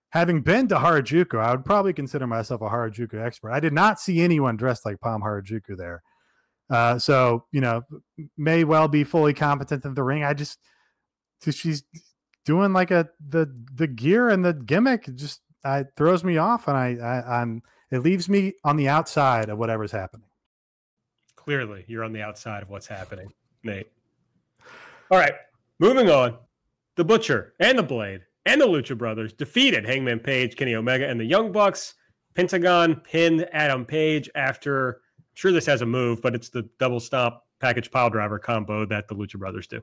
Having 0.09 0.41
been 0.41 0.67
to 0.69 0.75
Harajuku, 0.77 1.37
I 1.39 1.51
would 1.51 1.65
probably 1.65 1.93
consider 1.93 2.25
myself 2.25 2.61
a 2.61 2.69
Harajuku 2.69 3.23
expert. 3.23 3.51
I 3.51 3.59
did 3.59 3.73
not 3.73 3.99
see 3.99 4.21
anyone 4.21 4.55
dressed 4.55 4.85
like 4.85 5.01
Pom 5.01 5.21
Harajuku 5.21 5.77
there, 5.77 6.01
uh, 6.69 6.99
so 6.99 7.45
you 7.51 7.61
know 7.61 7.83
may 8.37 8.63
well 8.63 8.87
be 8.87 9.03
fully 9.03 9.33
competent 9.33 9.85
in 9.85 9.93
the 9.93 10.03
ring. 10.03 10.23
I 10.23 10.33
just 10.33 10.59
she's 11.49 11.83
doing 12.45 12.73
like 12.73 12.91
a 12.91 13.09
the 13.25 13.53
the 13.73 13.87
gear 13.87 14.29
and 14.29 14.43
the 14.43 14.53
gimmick 14.53 15.13
just 15.15 15.41
uh, 15.63 15.83
throws 15.95 16.23
me 16.23 16.37
off, 16.37 16.67
and 16.67 16.77
I, 16.77 16.95
I 16.95 17.41
I'm 17.41 17.61
it 17.91 17.99
leaves 17.99 18.29
me 18.29 18.53
on 18.63 18.77
the 18.77 18.89
outside 18.89 19.49
of 19.49 19.57
whatever's 19.57 19.91
happening. 19.91 20.27
Clearly, 21.35 21.85
you're 21.87 22.03
on 22.03 22.13
the 22.13 22.21
outside 22.21 22.63
of 22.63 22.69
what's 22.69 22.87
happening, 22.87 23.31
Nate. 23.63 23.91
All 25.11 25.19
right, 25.19 25.33
moving 25.79 26.09
on. 26.09 26.37
The 26.95 27.05
Butcher 27.05 27.53
and 27.59 27.77
the 27.77 27.83
Blade 27.83 28.21
and 28.45 28.61
the 28.61 28.65
Lucha 28.65 28.97
Brothers 28.97 29.33
defeated 29.33 29.85
Hangman 29.85 30.19
Page, 30.19 30.55
Kenny 30.55 30.75
Omega, 30.75 31.07
and 31.07 31.19
the 31.19 31.25
Young 31.25 31.51
Bucks. 31.51 31.95
Pentagon 32.35 32.97
pinned 32.97 33.47
Adam 33.53 33.85
Page 33.85 34.29
after, 34.35 35.01
sure 35.35 35.51
this 35.51 35.65
has 35.67 35.81
a 35.81 35.85
move, 35.85 36.21
but 36.21 36.33
it's 36.33 36.49
the 36.49 36.67
double 36.79 36.99
stomp 36.99 37.35
package 37.59 37.91
pile 37.91 38.09
driver 38.09 38.39
combo 38.39 38.85
that 38.85 39.07
the 39.07 39.15
Lucha 39.15 39.37
Brothers 39.37 39.67
do. 39.67 39.81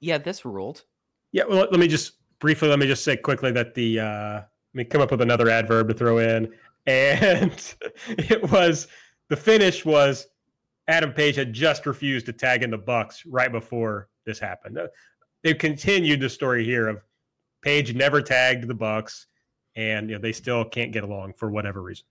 Yeah, 0.00 0.18
this 0.18 0.44
ruled. 0.44 0.84
Yeah, 1.32 1.44
well, 1.48 1.68
let 1.70 1.78
me 1.78 1.86
just 1.88 2.14
briefly, 2.40 2.68
let 2.68 2.78
me 2.78 2.86
just 2.86 3.04
say 3.04 3.16
quickly 3.16 3.52
that 3.52 3.74
the, 3.74 4.00
uh, 4.00 4.32
let 4.34 4.46
me 4.74 4.84
come 4.84 5.00
up 5.00 5.10
with 5.10 5.20
another 5.20 5.48
adverb 5.48 5.88
to 5.88 5.94
throw 5.94 6.18
in. 6.18 6.52
And 6.86 7.74
it 8.06 8.50
was, 8.50 8.88
the 9.28 9.36
finish 9.36 9.84
was 9.84 10.28
Adam 10.86 11.12
Page 11.12 11.36
had 11.36 11.52
just 11.52 11.84
refused 11.84 12.24
to 12.26 12.32
tag 12.32 12.62
in 12.62 12.70
the 12.70 12.78
Bucks 12.78 13.26
right 13.26 13.52
before 13.52 14.08
this 14.24 14.38
happened. 14.38 14.78
They've 15.44 15.58
continued 15.58 16.20
the 16.20 16.30
story 16.30 16.64
here 16.64 16.88
of 16.88 17.02
Page 17.60 17.94
never 17.94 18.22
tagged 18.22 18.66
the 18.66 18.74
Bucks, 18.74 19.26
and 19.76 20.08
you 20.08 20.16
know, 20.16 20.22
they 20.22 20.32
still 20.32 20.64
can't 20.64 20.90
get 20.90 21.04
along 21.04 21.34
for 21.34 21.50
whatever 21.50 21.82
reason. 21.82 22.06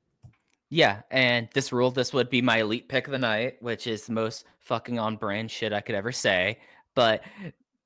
Yeah, 0.70 1.02
and 1.12 1.48
this 1.54 1.72
rule, 1.72 1.92
this 1.92 2.12
would 2.14 2.30
be 2.30 2.42
my 2.42 2.58
elite 2.58 2.90
pick 2.90 3.08
of 3.08 3.12
the 3.12 3.20
night, 3.20 3.56
which 3.62 3.88
is 3.88 4.06
the 4.06 4.14
most 4.14 4.46
fucking 4.60 5.00
on 5.00 5.16
brand 5.16 5.50
shit 5.50 5.72
I 5.72 5.82
could 5.82 5.96
ever 5.96 6.12
say. 6.12 6.60
But 6.94 7.22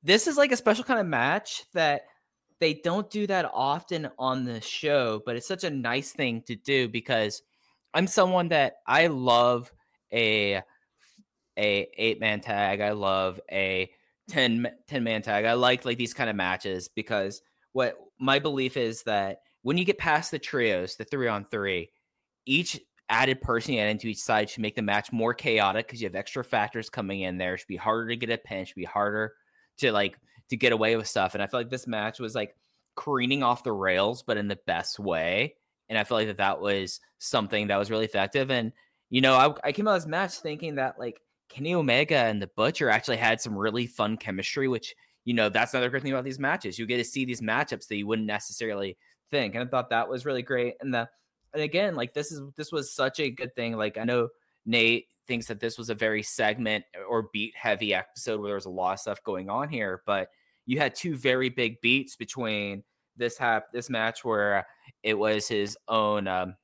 this 0.03 0.25
is 0.25 0.38
like 0.38 0.51
a 0.51 0.57
special 0.57 0.84
kind 0.84 0.99
of 0.99 1.05
match 1.05 1.65
that 1.73 2.05
they 2.59 2.73
don't 2.75 3.09
do 3.09 3.27
that 3.27 3.49
often 3.53 4.09
on 4.17 4.45
the 4.45 4.61
show, 4.61 5.21
but 5.25 5.36
it's 5.36 5.47
such 5.47 5.63
a 5.63 5.69
nice 5.69 6.11
thing 6.11 6.41
to 6.43 6.55
do 6.55 6.88
because 6.88 7.43
I'm 7.93 8.07
someone 8.07 8.49
that 8.49 8.77
I 8.88 9.07
love 9.07 9.71
a 10.11 10.61
a 11.57 11.89
eight 11.97 12.19
man 12.19 12.39
tag. 12.39 12.82
I 12.82 12.91
love 12.91 13.39
a 13.51 13.91
10, 14.29 14.71
10 14.88 15.03
man 15.03 15.21
tag. 15.21 15.45
I 15.45 15.53
like 15.53 15.86
like 15.86 15.97
these 15.97 16.13
kind 16.13 16.29
of 16.29 16.36
matches 16.36 16.88
because 16.88 17.41
what 17.73 17.97
my 18.19 18.39
belief 18.39 18.77
is 18.77 19.03
that 19.03 19.41
when 19.61 19.77
you 19.77 19.86
get 19.86 19.97
past 19.97 20.32
the 20.32 20.39
trios, 20.39 20.95
the 20.95 21.03
three 21.03 21.27
on 21.27 21.45
three, 21.45 21.89
each 22.46 22.80
added 23.10 23.42
person 23.42 23.74
you 23.74 23.80
add 23.80 23.89
into 23.89 24.08
each 24.08 24.20
side 24.20 24.50
should 24.50 24.62
make 24.62 24.76
the 24.76 24.82
match 24.82 25.12
more 25.12 25.34
chaotic 25.34 25.86
because 25.86 26.02
you 26.02 26.08
have 26.08 26.16
extra 26.16 26.44
factors 26.44 26.89
coming 26.89 27.22
in 27.22 27.38
there. 27.38 27.56
It 27.56 27.60
should 27.60 27.68
be 27.68 27.76
harder 27.76 28.08
to 28.08 28.16
get 28.16 28.30
a 28.30 28.38
pin, 28.38 28.60
it 28.60 28.68
should 28.70 28.76
be 28.76 28.86
harder 28.86 29.34
to 29.80 29.92
like 29.92 30.18
to 30.50 30.58
get 30.58 30.72
away 30.72 30.96
with 30.96 31.08
stuff. 31.08 31.34
And 31.34 31.44
I 31.44 31.48
feel 31.48 31.60
like 31.60 31.70
this 31.70 31.88
match 31.88 32.20
was 32.20 32.36
like 32.36 32.56
careening 32.96 33.44
off 33.44 33.64
the 33.64 33.72
rails, 33.72 34.24
but 34.24 34.38
in 34.38 34.48
the 34.48 34.60
best 34.66 35.00
way. 35.00 35.56
And 35.89 35.98
I 35.98 36.04
feel 36.04 36.18
like 36.18 36.28
that 36.28 36.38
that 36.38 36.62
was 36.62 37.00
something 37.20 37.68
that 37.68 37.78
was 37.78 37.92
really 37.92 38.06
effective. 38.06 38.50
And 38.50 38.72
you 39.10 39.20
know, 39.20 39.36
I, 39.36 39.54
I 39.68 39.72
came 39.74 39.88
out 39.88 39.96
of 39.96 40.02
this 40.02 40.10
match 40.10 40.36
thinking 40.36 40.76
that 40.76 40.98
like 40.98 41.22
Kenny 41.50 41.74
Omega 41.74 42.16
and 42.16 42.42
the 42.42 42.50
Butcher 42.56 42.89
actually 42.89 43.18
had 43.18 43.42
some 43.42 43.58
really 43.58 43.86
fun 43.86 44.16
chemistry, 44.16 44.70
which 44.70 44.96
you 45.26 45.34
know 45.34 45.50
that's 45.50 45.74
another 45.74 45.89
great 45.89 46.02
thing 46.02 46.14
about 46.14 46.24
these 46.24 46.39
matches. 46.39 46.80
You 46.80 46.86
get 46.86 46.98
to 46.98 47.04
see 47.04 47.26
these 47.26 47.42
matchups 47.42 47.88
that 47.88 47.98
you 47.98 48.08
wouldn't 48.08 48.28
necessarily 48.28 48.98
think, 49.30 49.54
and 49.54 49.64
I 49.64 49.68
thought 49.68 49.89
that 49.89 50.08
was 50.08 50.26
really 50.26 50.44
great. 50.44 50.76
And 50.80 50.94
the 50.94 51.10
and 51.54 51.64
again, 51.64 51.95
like 51.95 52.14
this 52.14 52.32
is 52.32 52.41
this 52.56 52.72
was 52.72 52.93
such 52.93 53.20
a 53.20 53.30
good 53.30 53.56
thing. 53.56 53.76
Like 53.78 53.97
I 53.97 54.04
know 54.04 54.30
Nate 54.66 55.08
thinks 55.28 55.47
that 55.47 55.60
this 55.60 55.78
was 55.78 55.89
a 55.89 55.95
very 55.95 56.24
segment 56.24 56.84
or 57.08 57.30
beat 57.34 57.56
heavy 57.56 57.93
episode 57.93 58.39
where 58.39 58.49
there 58.49 58.56
was 58.56 58.66
a 58.66 58.70
lot 58.70 58.93
of 58.93 58.99
stuff 58.99 59.24
going 59.24 59.49
on 59.49 59.70
here, 59.70 60.02
but 60.06 60.30
you 60.66 60.80
had 60.80 60.95
two 60.95 61.16
very 61.16 61.49
big 61.49 61.80
beats 61.82 62.16
between 62.16 62.84
this 63.18 63.38
hap 63.38 63.72
this 63.74 63.89
match 63.89 64.24
where 64.24 64.66
it 65.04 65.14
was 65.14 65.47
his 65.47 65.78
own 65.88 66.28
um 66.28 66.56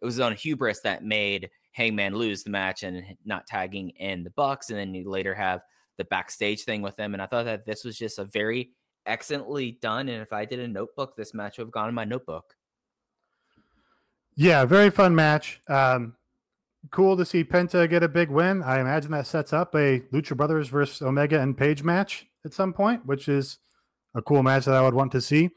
it 0.00 0.04
was 0.04 0.14
his 0.14 0.20
own 0.20 0.34
hubris 0.34 0.80
that 0.80 1.04
made 1.04 1.50
Hangman 1.72 2.14
lose 2.14 2.42
the 2.42 2.50
match 2.50 2.82
and 2.82 3.02
not 3.24 3.46
tagging 3.46 3.90
in 3.90 4.24
the 4.24 4.30
Bucks, 4.30 4.70
and 4.70 4.78
then 4.78 4.94
you 4.94 5.08
later 5.08 5.34
have 5.34 5.62
the 5.96 6.04
backstage 6.04 6.64
thing 6.64 6.82
with 6.82 6.98
him. 6.98 7.14
And 7.14 7.22
I 7.22 7.26
thought 7.26 7.44
that 7.44 7.64
this 7.64 7.84
was 7.84 7.96
just 7.96 8.18
a 8.18 8.24
very 8.24 8.72
excellently 9.06 9.78
done. 9.80 10.08
And 10.08 10.22
if 10.22 10.32
I 10.32 10.44
did 10.44 10.60
a 10.60 10.68
notebook, 10.68 11.16
this 11.16 11.34
match 11.34 11.58
would 11.58 11.64
have 11.64 11.72
gone 11.72 11.88
in 11.88 11.94
my 11.94 12.04
notebook. 12.04 12.54
Yeah, 14.34 14.64
very 14.64 14.90
fun 14.90 15.14
match. 15.14 15.60
Um, 15.68 16.14
cool 16.90 17.16
to 17.16 17.24
see 17.24 17.44
Penta 17.44 17.88
get 17.88 18.02
a 18.02 18.08
big 18.08 18.30
win. 18.30 18.62
I 18.62 18.80
imagine 18.80 19.10
that 19.12 19.26
sets 19.26 19.52
up 19.52 19.74
a 19.74 20.00
Lucha 20.12 20.36
Brothers 20.36 20.68
versus 20.68 21.02
Omega 21.02 21.40
and 21.40 21.56
Page 21.56 21.82
match 21.82 22.26
at 22.44 22.52
some 22.52 22.72
point, 22.72 23.06
which 23.06 23.28
is 23.28 23.58
a 24.14 24.22
cool 24.22 24.42
match 24.42 24.64
that 24.64 24.74
I 24.74 24.82
would 24.82 24.94
want 24.94 25.12
to 25.12 25.20
see. 25.20 25.50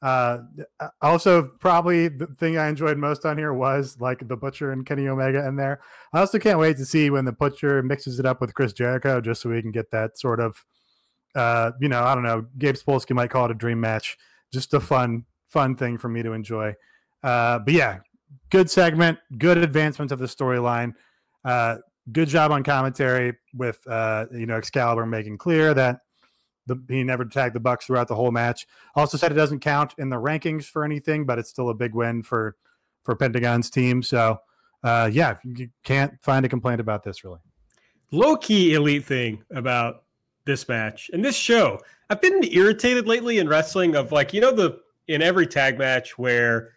Uh, 0.00 0.38
also, 1.00 1.42
probably 1.60 2.08
the 2.08 2.26
thing 2.26 2.58
I 2.58 2.68
enjoyed 2.68 2.98
most 2.98 3.24
on 3.24 3.38
here 3.38 3.52
was 3.52 3.98
like 4.00 4.26
the 4.26 4.36
Butcher 4.36 4.72
and 4.72 4.84
Kenny 4.84 5.06
Omega 5.06 5.46
in 5.46 5.54
there. 5.54 5.80
I 6.12 6.18
also 6.18 6.40
can't 6.40 6.58
wait 6.58 6.76
to 6.78 6.84
see 6.84 7.10
when 7.10 7.24
the 7.24 7.32
Butcher 7.32 7.82
mixes 7.84 8.18
it 8.18 8.26
up 8.26 8.40
with 8.40 8.54
Chris 8.54 8.72
Jericho, 8.72 9.20
just 9.20 9.42
so 9.42 9.50
we 9.50 9.62
can 9.62 9.70
get 9.70 9.92
that 9.92 10.18
sort 10.18 10.40
of, 10.40 10.64
uh, 11.36 11.70
you 11.80 11.88
know, 11.88 12.02
I 12.02 12.14
don't 12.14 12.24
know. 12.24 12.46
Gabe 12.58 12.74
Sapolsky 12.74 13.14
might 13.14 13.30
call 13.30 13.44
it 13.44 13.52
a 13.52 13.54
dream 13.54 13.80
match. 13.80 14.18
Just 14.52 14.74
a 14.74 14.80
fun, 14.80 15.24
fun 15.48 15.76
thing 15.76 15.98
for 15.98 16.08
me 16.08 16.22
to 16.24 16.32
enjoy. 16.32 16.74
Uh, 17.22 17.60
but 17.60 17.72
yeah, 17.72 18.00
good 18.50 18.70
segment, 18.70 19.18
good 19.38 19.58
advancement 19.58 20.12
of 20.12 20.18
the 20.18 20.26
storyline. 20.26 20.94
Uh, 21.44 21.76
good 22.10 22.28
job 22.28 22.50
on 22.50 22.62
commentary 22.62 23.34
with 23.54 23.78
uh, 23.86 24.26
you 24.32 24.46
know 24.46 24.56
Excalibur 24.56 25.06
making 25.06 25.38
clear 25.38 25.74
that 25.74 26.00
the, 26.66 26.76
he 26.88 27.02
never 27.02 27.24
tagged 27.24 27.54
the 27.54 27.60
Bucks 27.60 27.86
throughout 27.86 28.08
the 28.08 28.14
whole 28.14 28.30
match. 28.30 28.66
Also 28.94 29.16
said 29.16 29.32
it 29.32 29.36
doesn't 29.36 29.60
count 29.60 29.94
in 29.98 30.08
the 30.08 30.16
rankings 30.16 30.64
for 30.64 30.84
anything, 30.84 31.24
but 31.26 31.38
it's 31.38 31.50
still 31.50 31.68
a 31.70 31.74
big 31.74 31.94
win 31.94 32.22
for 32.22 32.56
for 33.02 33.16
Pentagon's 33.16 33.70
team. 33.70 34.02
So 34.02 34.38
uh, 34.84 35.10
yeah, 35.12 35.36
you 35.44 35.68
can't 35.84 36.14
find 36.22 36.44
a 36.44 36.48
complaint 36.48 36.80
about 36.80 37.02
this 37.02 37.24
really. 37.24 37.40
Low 38.10 38.36
key 38.36 38.74
elite 38.74 39.04
thing 39.04 39.42
about 39.54 40.04
this 40.44 40.68
match 40.68 41.10
and 41.12 41.24
this 41.24 41.36
show. 41.36 41.80
I've 42.10 42.20
been 42.20 42.44
irritated 42.44 43.06
lately 43.06 43.38
in 43.38 43.48
wrestling 43.48 43.96
of 43.96 44.12
like 44.12 44.32
you 44.32 44.40
know 44.40 44.52
the 44.52 44.80
in 45.08 45.22
every 45.22 45.46
tag 45.46 45.78
match 45.78 46.18
where 46.18 46.70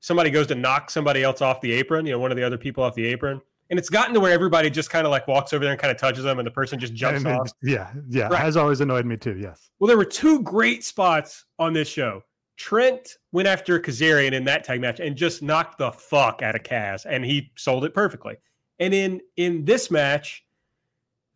somebody 0.00 0.30
goes 0.30 0.46
to 0.48 0.54
knock 0.54 0.90
somebody 0.90 1.22
else 1.22 1.42
off 1.42 1.60
the 1.60 1.72
apron, 1.72 2.06
you 2.06 2.12
know, 2.12 2.18
one 2.18 2.30
of 2.30 2.36
the 2.36 2.44
other 2.44 2.58
people 2.58 2.82
off 2.84 2.94
the 2.94 3.04
apron. 3.06 3.40
And 3.70 3.78
it's 3.78 3.90
gotten 3.90 4.14
to 4.14 4.20
where 4.20 4.32
everybody 4.32 4.70
just 4.70 4.88
kind 4.88 5.04
of 5.06 5.10
like 5.10 5.28
walks 5.28 5.52
over 5.52 5.62
there 5.64 5.72
and 5.72 5.80
kind 5.80 5.90
of 5.90 5.98
touches 5.98 6.24
them, 6.24 6.38
and 6.38 6.46
the 6.46 6.50
person 6.50 6.78
just 6.78 6.94
jumps 6.94 7.24
And 7.24 7.38
off. 7.40 7.50
yeah, 7.62 7.92
yeah, 8.08 8.28
Right. 8.28 8.40
has 8.40 8.56
always 8.56 8.80
annoyed 8.80 9.04
me 9.04 9.16
too. 9.18 9.36
Yes. 9.38 9.70
Well, 9.78 9.88
there 9.88 9.98
were 9.98 10.06
two 10.06 10.40
great 10.42 10.84
spots 10.84 11.44
on 11.58 11.74
this 11.74 11.86
show. 11.88 12.22
Trent 12.56 13.18
went 13.30 13.46
after 13.46 13.78
Kazarian 13.78 14.32
in 14.32 14.44
that 14.44 14.64
tag 14.64 14.80
match 14.80 15.00
and 15.00 15.14
just 15.16 15.42
knocked 15.42 15.78
the 15.78 15.92
fuck 15.92 16.40
out 16.42 16.54
of 16.56 16.62
Kaz, 16.62 17.04
and 17.08 17.24
he 17.24 17.52
sold 17.56 17.84
it 17.84 17.92
perfectly. 17.94 18.36
And 18.80 18.94
in 18.94 19.20
in 19.36 19.64
this 19.66 19.90
match, 19.90 20.44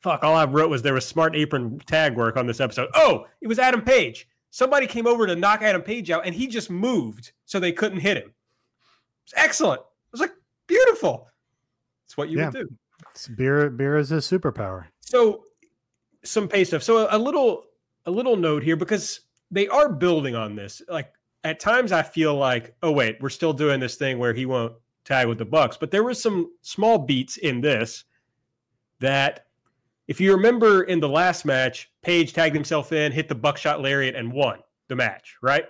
fuck, 0.00 0.24
all 0.24 0.34
I 0.34 0.44
wrote 0.46 0.70
was 0.70 0.80
there 0.82 0.94
was 0.94 1.04
smart 1.06 1.36
apron 1.36 1.78
tag 1.86 2.16
work 2.16 2.36
on 2.36 2.46
this 2.46 2.60
episode. 2.60 2.88
Oh, 2.94 3.26
it 3.40 3.46
was 3.48 3.58
Adam 3.58 3.82
Page. 3.82 4.26
Somebody 4.50 4.86
came 4.86 5.06
over 5.06 5.26
to 5.26 5.36
knock 5.36 5.62
Adam 5.62 5.82
Page 5.82 6.10
out, 6.10 6.24
and 6.26 6.34
he 6.34 6.46
just 6.46 6.70
moved 6.70 7.32
so 7.44 7.60
they 7.60 7.72
couldn't 7.72 8.00
hit 8.00 8.16
him. 8.16 8.32
It's 9.24 9.34
excellent. 9.36 9.80
It 9.80 10.12
was 10.12 10.20
like 10.20 10.32
beautiful. 10.66 11.28
It's 12.06 12.16
what 12.16 12.28
you 12.28 12.38
Yeah. 12.38 12.46
would 12.46 12.54
do. 12.54 12.68
It's 13.10 13.28
beer 13.28 13.68
beer 13.70 13.96
is 13.96 14.12
a 14.12 14.16
superpower. 14.16 14.86
So 15.00 15.44
some 16.24 16.48
pay 16.48 16.64
stuff. 16.64 16.82
So 16.82 17.06
a, 17.06 17.16
a 17.16 17.18
little 17.18 17.64
a 18.06 18.10
little 18.10 18.36
note 18.36 18.62
here 18.62 18.76
because 18.76 19.20
they 19.50 19.68
are 19.68 19.88
building 19.88 20.34
on 20.34 20.54
this. 20.56 20.82
Like 20.88 21.12
at 21.44 21.60
times 21.60 21.92
I 21.92 22.02
feel 22.02 22.34
like, 22.34 22.74
oh 22.82 22.92
wait, 22.92 23.18
we're 23.20 23.28
still 23.28 23.52
doing 23.52 23.80
this 23.80 23.96
thing 23.96 24.18
where 24.18 24.32
he 24.34 24.46
won't 24.46 24.74
tag 25.04 25.26
with 25.28 25.38
the 25.38 25.44
Bucks. 25.44 25.76
But 25.76 25.90
there 25.90 26.04
was 26.04 26.20
some 26.22 26.52
small 26.62 26.98
beats 26.98 27.36
in 27.36 27.60
this 27.60 28.04
that 29.00 29.46
if 30.08 30.20
you 30.20 30.32
remember 30.34 30.82
in 30.84 31.00
the 31.00 31.08
last 31.08 31.44
match, 31.44 31.90
Page 32.02 32.32
tagged 32.32 32.54
himself 32.54 32.92
in, 32.92 33.12
hit 33.12 33.28
the 33.28 33.34
buckshot 33.34 33.80
lariat, 33.80 34.14
and 34.16 34.32
won 34.32 34.58
the 34.88 34.96
match, 34.96 35.36
right? 35.42 35.64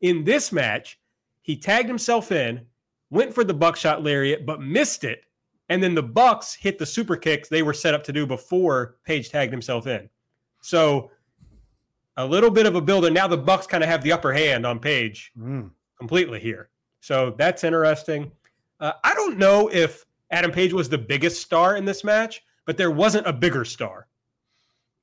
In 0.00 0.24
this 0.24 0.52
match, 0.52 0.98
he 1.42 1.56
tagged 1.56 1.88
himself 1.88 2.32
in, 2.32 2.66
went 3.12 3.32
for 3.32 3.44
the 3.44 3.54
buckshot 3.54 4.02
lariat, 4.02 4.44
but 4.44 4.60
missed 4.60 5.04
it 5.04 5.24
and 5.68 5.82
then 5.82 5.94
the 5.94 6.02
Bucks 6.02 6.52
hit 6.52 6.78
the 6.78 6.84
super 6.84 7.16
kicks 7.16 7.48
they 7.48 7.62
were 7.62 7.72
set 7.72 7.94
up 7.94 8.04
to 8.04 8.12
do 8.12 8.26
before 8.26 8.96
Page 9.04 9.30
tagged 9.30 9.52
himself 9.52 9.86
in. 9.86 10.06
So 10.60 11.10
a 12.18 12.26
little 12.26 12.50
bit 12.50 12.66
of 12.66 12.74
a 12.74 12.80
builder. 12.80 13.08
Now 13.10 13.26
the 13.26 13.38
Bucks 13.38 13.66
kind 13.66 13.82
of 13.82 13.88
have 13.88 14.02
the 14.02 14.12
upper 14.12 14.34
hand 14.34 14.66
on 14.66 14.78
Page 14.78 15.32
Mm. 15.38 15.70
completely 15.98 16.40
here. 16.40 16.68
So 17.00 17.34
that's 17.38 17.64
interesting. 17.64 18.30
Uh, 18.80 18.92
I 19.02 19.14
don't 19.14 19.38
know 19.38 19.68
if 19.72 20.04
Adam 20.30 20.50
Page 20.50 20.74
was 20.74 20.90
the 20.90 20.98
biggest 20.98 21.40
star 21.40 21.76
in 21.76 21.86
this 21.86 22.04
match, 22.04 22.42
but 22.66 22.76
there 22.76 22.90
wasn't 22.90 23.26
a 23.26 23.32
bigger 23.32 23.64
star. 23.64 24.08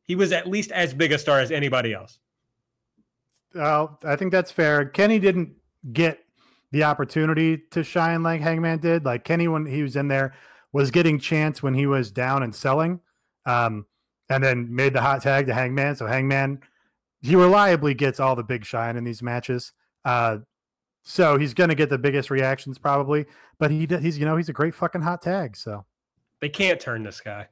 He 0.03 0.15
was 0.15 0.31
at 0.31 0.47
least 0.47 0.71
as 0.71 0.93
big 0.93 1.11
a 1.13 1.17
star 1.17 1.39
as 1.39 1.49
anybody 1.51 1.93
else. 1.93 2.19
Well, 3.55 3.97
I 4.03 4.15
think 4.15 4.31
that's 4.31 4.51
fair. 4.51 4.85
Kenny 4.85 5.17
didn't 5.17 5.53
get 5.93 6.23
the 6.71 6.83
opportunity 6.83 7.57
to 7.71 7.83
shine 7.83 8.23
like 8.23 8.41
Hangman 8.41 8.79
did. 8.79 9.05
Like 9.05 9.23
Kenny, 9.23 9.47
when 9.47 9.65
he 9.65 9.81
was 9.81 9.95
in 9.95 10.07
there, 10.07 10.33
was 10.71 10.91
getting 10.91 11.19
chance 11.19 11.63
when 11.63 11.73
he 11.73 11.85
was 11.87 12.11
down 12.11 12.43
and 12.43 12.53
selling, 12.53 12.99
um, 13.45 13.85
and 14.29 14.43
then 14.43 14.73
made 14.73 14.93
the 14.93 15.01
hot 15.01 15.21
tag 15.23 15.47
to 15.47 15.53
Hangman. 15.53 15.95
So 15.95 16.05
Hangman, 16.05 16.59
he 17.21 17.35
reliably 17.35 17.93
gets 17.93 18.19
all 18.19 18.35
the 18.35 18.43
big 18.43 18.65
shine 18.65 18.95
in 18.97 19.03
these 19.03 19.23
matches. 19.23 19.73
Uh, 20.05 20.37
so 21.01 21.37
he's 21.37 21.53
going 21.55 21.69
to 21.69 21.75
get 21.75 21.89
the 21.89 21.97
biggest 21.97 22.29
reactions 22.29 22.77
probably. 22.77 23.25
But 23.57 23.71
he 23.71 23.87
he's 23.99 24.17
you 24.19 24.25
know 24.25 24.37
he's 24.37 24.49
a 24.49 24.53
great 24.53 24.75
fucking 24.75 25.01
hot 25.01 25.21
tag. 25.21 25.57
So 25.57 25.85
They 26.39 26.49
can't 26.49 26.79
turn 26.79 27.03
this 27.03 27.19
guy. 27.19 27.47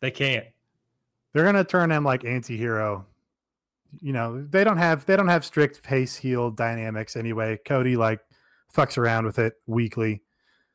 They 0.00 0.10
can't. 0.10 0.46
they're 1.32 1.44
going 1.44 1.54
to 1.54 1.64
turn 1.64 1.92
him 1.92 2.04
like 2.04 2.24
anti-hero 2.24 3.06
you 4.00 4.12
know 4.12 4.44
they 4.50 4.62
don't 4.64 4.76
have 4.76 5.04
they 5.06 5.16
don't 5.16 5.28
have 5.28 5.44
strict 5.44 5.78
face 5.86 6.16
heel 6.16 6.50
dynamics 6.50 7.16
anyway 7.16 7.58
cody 7.66 7.96
like 7.96 8.20
fucks 8.74 8.96
around 8.98 9.24
with 9.26 9.38
it 9.38 9.54
weekly 9.66 10.22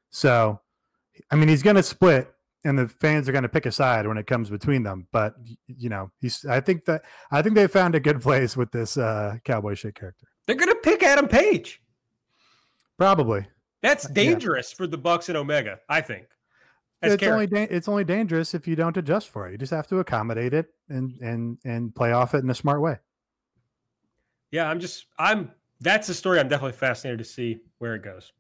so 0.10 0.60
i 1.32 1.36
mean 1.36 1.48
he's 1.48 1.64
going 1.64 1.76
to 1.78 1.84
split 1.84 2.32
and 2.66 2.78
the 2.78 2.88
fans 2.88 3.30
are 3.30 3.32
going 3.32 3.44
to 3.44 3.50
pick 3.50 3.66
a 3.66 3.72
side 3.72 4.06
when 4.08 4.18
it 4.18 4.28
comes 4.28 4.50
between 4.50 4.84
them 4.84 5.08
but 5.12 5.36
you 5.68 5.88
know 5.90 6.12
he's 6.20 6.46
i 6.46 6.60
think 6.60 6.84
that 6.86 7.04
i 7.32 7.42
think 7.42 7.56
they 7.56 7.68
found 7.68 7.96
a 7.96 8.00
good 8.00 8.22
place 8.22 8.58
with 8.58 8.72
this 8.72 8.98
uh 8.98 9.36
cowboy 9.46 9.74
shit 9.76 9.96
character 9.96 10.28
They're 10.46 10.56
going 10.58 10.70
to 10.70 10.76
pick 10.84 11.02
Adam 11.04 11.28
Page. 11.28 11.82
probably 12.98 13.48
That's 13.82 14.06
Yeah. 14.06 14.14
dangerous 14.14 14.72
for 14.72 14.88
the 14.88 14.98
Bucks 14.98 15.30
and 15.30 15.38
Omega, 15.38 15.80
I 15.90 16.02
think. 16.02 16.28
it's 17.02 17.22
only 17.24 17.46
da- 17.48 17.68
it's 17.70 17.88
only 17.88 18.04
dangerous 18.04 18.54
if 18.56 18.68
you 18.68 18.76
don't 18.76 18.98
adjust 18.98 19.30
for 19.30 19.48
it. 19.48 19.52
You 19.52 19.58
just 19.60 19.72
have 19.74 19.88
to 19.88 20.00
accommodate 20.00 20.54
it 20.54 20.68
and 20.90 21.12
and 21.22 21.58
and 21.64 21.94
play 21.96 22.12
off 22.12 22.34
it 22.34 22.44
in 22.44 22.50
a 22.50 22.56
smart 22.56 22.82
way. 22.82 22.98
Yeah, 24.56 24.70
I'm 24.70 24.80
just 24.80 25.08
I'm 25.20 25.52
that's 25.82 26.08
the 26.08 26.14
story 26.14 26.40
I'm 26.40 26.48
definitely 26.48 26.78
fascinated 26.78 27.20
to 27.20 27.26
see 27.26 27.60
where 27.80 27.94
it 27.94 28.04
goes. 28.04 28.32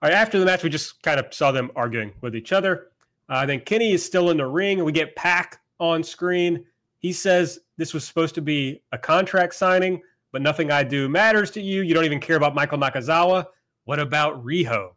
All 0.00 0.08
right, 0.08 0.16
after 0.16 0.38
the 0.38 0.46
match, 0.46 0.62
we 0.62 0.70
just 0.70 1.02
kind 1.02 1.20
of 1.20 1.34
saw 1.34 1.52
them 1.52 1.70
arguing 1.76 2.14
with 2.22 2.34
each 2.34 2.50
other. 2.50 2.86
Uh, 3.28 3.44
then 3.44 3.60
Kenny 3.60 3.92
is 3.92 4.02
still 4.02 4.30
in 4.30 4.38
the 4.38 4.46
ring, 4.46 4.82
we 4.82 4.90
get 4.90 5.14
Pac 5.16 5.60
on 5.78 6.02
screen. 6.02 6.64
He 7.00 7.12
says 7.12 7.58
this 7.76 7.92
was 7.92 8.06
supposed 8.06 8.36
to 8.36 8.40
be 8.40 8.80
a 8.92 8.96
contract 8.96 9.54
signing, 9.54 10.00
but 10.32 10.40
nothing 10.40 10.70
I 10.70 10.82
do 10.82 11.10
matters 11.10 11.50
to 11.50 11.60
you. 11.60 11.82
You 11.82 11.92
don't 11.92 12.06
even 12.06 12.20
care 12.20 12.36
about 12.36 12.54
Michael 12.54 12.78
Nakazawa. 12.78 13.44
What 13.84 13.98
about 13.98 14.42
Riho? 14.42 14.92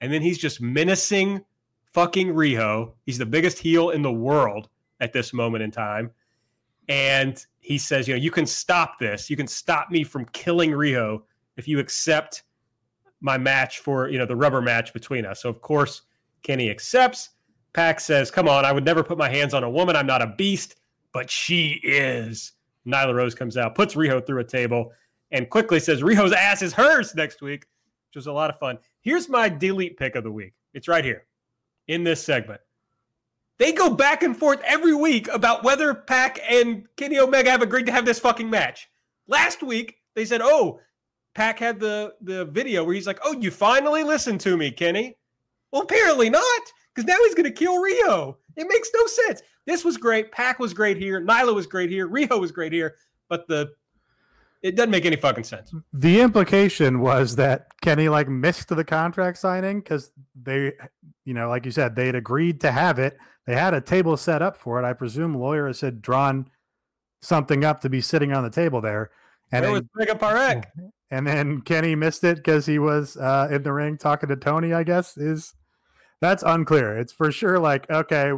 And 0.00 0.10
then 0.10 0.22
he's 0.22 0.38
just 0.38 0.62
menacing 0.62 1.44
fucking 1.92 2.28
Riho. 2.28 2.94
He's 3.04 3.18
the 3.18 3.26
biggest 3.26 3.58
heel 3.58 3.90
in 3.90 4.00
the 4.00 4.10
world 4.10 4.70
at 5.00 5.12
this 5.12 5.34
moment 5.34 5.62
in 5.62 5.70
time. 5.70 6.10
And 6.88 7.44
he 7.60 7.78
says, 7.78 8.06
you 8.06 8.14
know, 8.14 8.20
you 8.20 8.30
can 8.30 8.46
stop 8.46 8.98
this. 8.98 9.30
You 9.30 9.36
can 9.36 9.46
stop 9.46 9.90
me 9.90 10.04
from 10.04 10.26
killing 10.26 10.70
Riho 10.70 11.22
if 11.56 11.66
you 11.66 11.78
accept 11.78 12.42
my 13.20 13.38
match 13.38 13.78
for, 13.78 14.08
you 14.08 14.18
know, 14.18 14.26
the 14.26 14.36
rubber 14.36 14.60
match 14.60 14.92
between 14.92 15.24
us. 15.24 15.40
So 15.42 15.48
of 15.48 15.62
course, 15.62 16.02
Kenny 16.42 16.68
accepts. 16.68 17.30
Pac 17.72 17.98
says, 18.00 18.30
"Come 18.30 18.48
on, 18.48 18.64
I 18.64 18.72
would 18.72 18.84
never 18.84 19.02
put 19.02 19.18
my 19.18 19.28
hands 19.28 19.54
on 19.54 19.64
a 19.64 19.70
woman. 19.70 19.96
I'm 19.96 20.06
not 20.06 20.22
a 20.22 20.26
beast, 20.26 20.76
but 21.12 21.30
she 21.30 21.80
is." 21.82 22.52
Nyla 22.86 23.14
Rose 23.14 23.34
comes 23.34 23.56
out, 23.56 23.74
puts 23.74 23.94
Riho 23.94 24.24
through 24.24 24.40
a 24.40 24.44
table, 24.44 24.92
and 25.30 25.48
quickly 25.48 25.80
says, 25.80 26.02
"Riho's 26.02 26.32
ass 26.32 26.60
is 26.60 26.74
hers 26.74 27.14
next 27.14 27.40
week," 27.40 27.66
which 28.10 28.16
was 28.16 28.26
a 28.26 28.32
lot 28.32 28.50
of 28.50 28.58
fun. 28.58 28.78
Here's 29.00 29.28
my 29.28 29.48
delete 29.48 29.96
pick 29.96 30.14
of 30.16 30.22
the 30.22 30.30
week. 30.30 30.52
It's 30.74 30.86
right 30.86 31.04
here 31.04 31.24
in 31.88 32.04
this 32.04 32.22
segment. 32.22 32.60
They 33.58 33.72
go 33.72 33.90
back 33.90 34.22
and 34.22 34.36
forth 34.36 34.60
every 34.64 34.94
week 34.94 35.28
about 35.28 35.62
whether 35.62 35.94
Pac 35.94 36.40
and 36.48 36.86
Kenny 36.96 37.18
Omega 37.18 37.50
have 37.50 37.62
agreed 37.62 37.86
to 37.86 37.92
have 37.92 38.04
this 38.04 38.18
fucking 38.18 38.50
match. 38.50 38.88
Last 39.28 39.62
week, 39.62 39.96
they 40.14 40.24
said, 40.24 40.40
"Oh, 40.42 40.80
Pac 41.34 41.58
had 41.58 41.78
the 41.78 42.14
the 42.20 42.44
video 42.46 42.84
where 42.84 42.94
he's 42.94 43.06
like, 43.06 43.20
"Oh, 43.24 43.32
you 43.40 43.50
finally 43.50 44.02
listened 44.02 44.40
to 44.42 44.56
me, 44.56 44.70
Kenny." 44.70 45.16
Well, 45.72 45.82
apparently 45.82 46.30
not, 46.30 46.62
because 46.94 47.06
now 47.06 47.16
he's 47.24 47.34
going 47.34 47.44
to 47.44 47.50
kill 47.50 47.82
Riho. 47.82 48.36
It 48.56 48.68
makes 48.68 48.90
no 48.94 49.06
sense. 49.06 49.42
This 49.66 49.84
was 49.84 49.96
great. 49.96 50.30
Pac 50.30 50.58
was 50.58 50.74
great 50.74 50.96
here. 50.96 51.20
Nyla 51.20 51.54
was 51.54 51.66
great 51.66 51.90
here. 51.90 52.08
Riho 52.08 52.40
was 52.40 52.52
great 52.52 52.72
here. 52.72 52.94
But 53.28 53.48
the 53.48 53.72
it 54.64 54.76
doesn't 54.76 54.90
make 54.90 55.04
any 55.04 55.16
fucking 55.16 55.44
sense. 55.44 55.74
The 55.92 56.22
implication 56.22 57.00
was 57.00 57.36
that 57.36 57.66
Kenny 57.82 58.08
like 58.08 58.28
missed 58.28 58.68
the 58.68 58.82
contract 58.82 59.36
signing 59.36 59.80
because 59.80 60.10
they, 60.34 60.72
you 61.26 61.34
know, 61.34 61.50
like 61.50 61.66
you 61.66 61.70
said, 61.70 61.94
they 61.94 62.06
had 62.06 62.14
agreed 62.14 62.62
to 62.62 62.72
have 62.72 62.98
it. 62.98 63.18
They 63.46 63.54
had 63.54 63.74
a 63.74 63.82
table 63.82 64.16
set 64.16 64.40
up 64.40 64.56
for 64.56 64.82
it. 64.82 64.86
I 64.86 64.94
presume 64.94 65.34
lawyers 65.34 65.82
had 65.82 66.00
drawn 66.00 66.48
something 67.20 67.62
up 67.62 67.82
to 67.82 67.90
be 67.90 68.00
sitting 68.00 68.32
on 68.32 68.42
the 68.42 68.48
table 68.48 68.80
there, 68.80 69.10
and 69.52 69.64
Where 69.64 69.72
was 69.72 69.82
then, 69.82 69.88
Mega 69.96 70.14
Parek? 70.14 70.64
and 71.10 71.26
then 71.26 71.60
Kenny 71.60 71.94
missed 71.94 72.24
it 72.24 72.36
because 72.36 72.64
he 72.64 72.78
was 72.78 73.18
uh, 73.18 73.48
in 73.50 73.64
the 73.64 73.72
ring 73.72 73.98
talking 73.98 74.30
to 74.30 74.36
Tony. 74.36 74.72
I 74.72 74.82
guess 74.82 75.18
is 75.18 75.52
that's 76.22 76.42
unclear. 76.42 76.96
It's 76.96 77.12
for 77.12 77.30
sure 77.30 77.58
like 77.58 77.90
okay, 77.90 78.32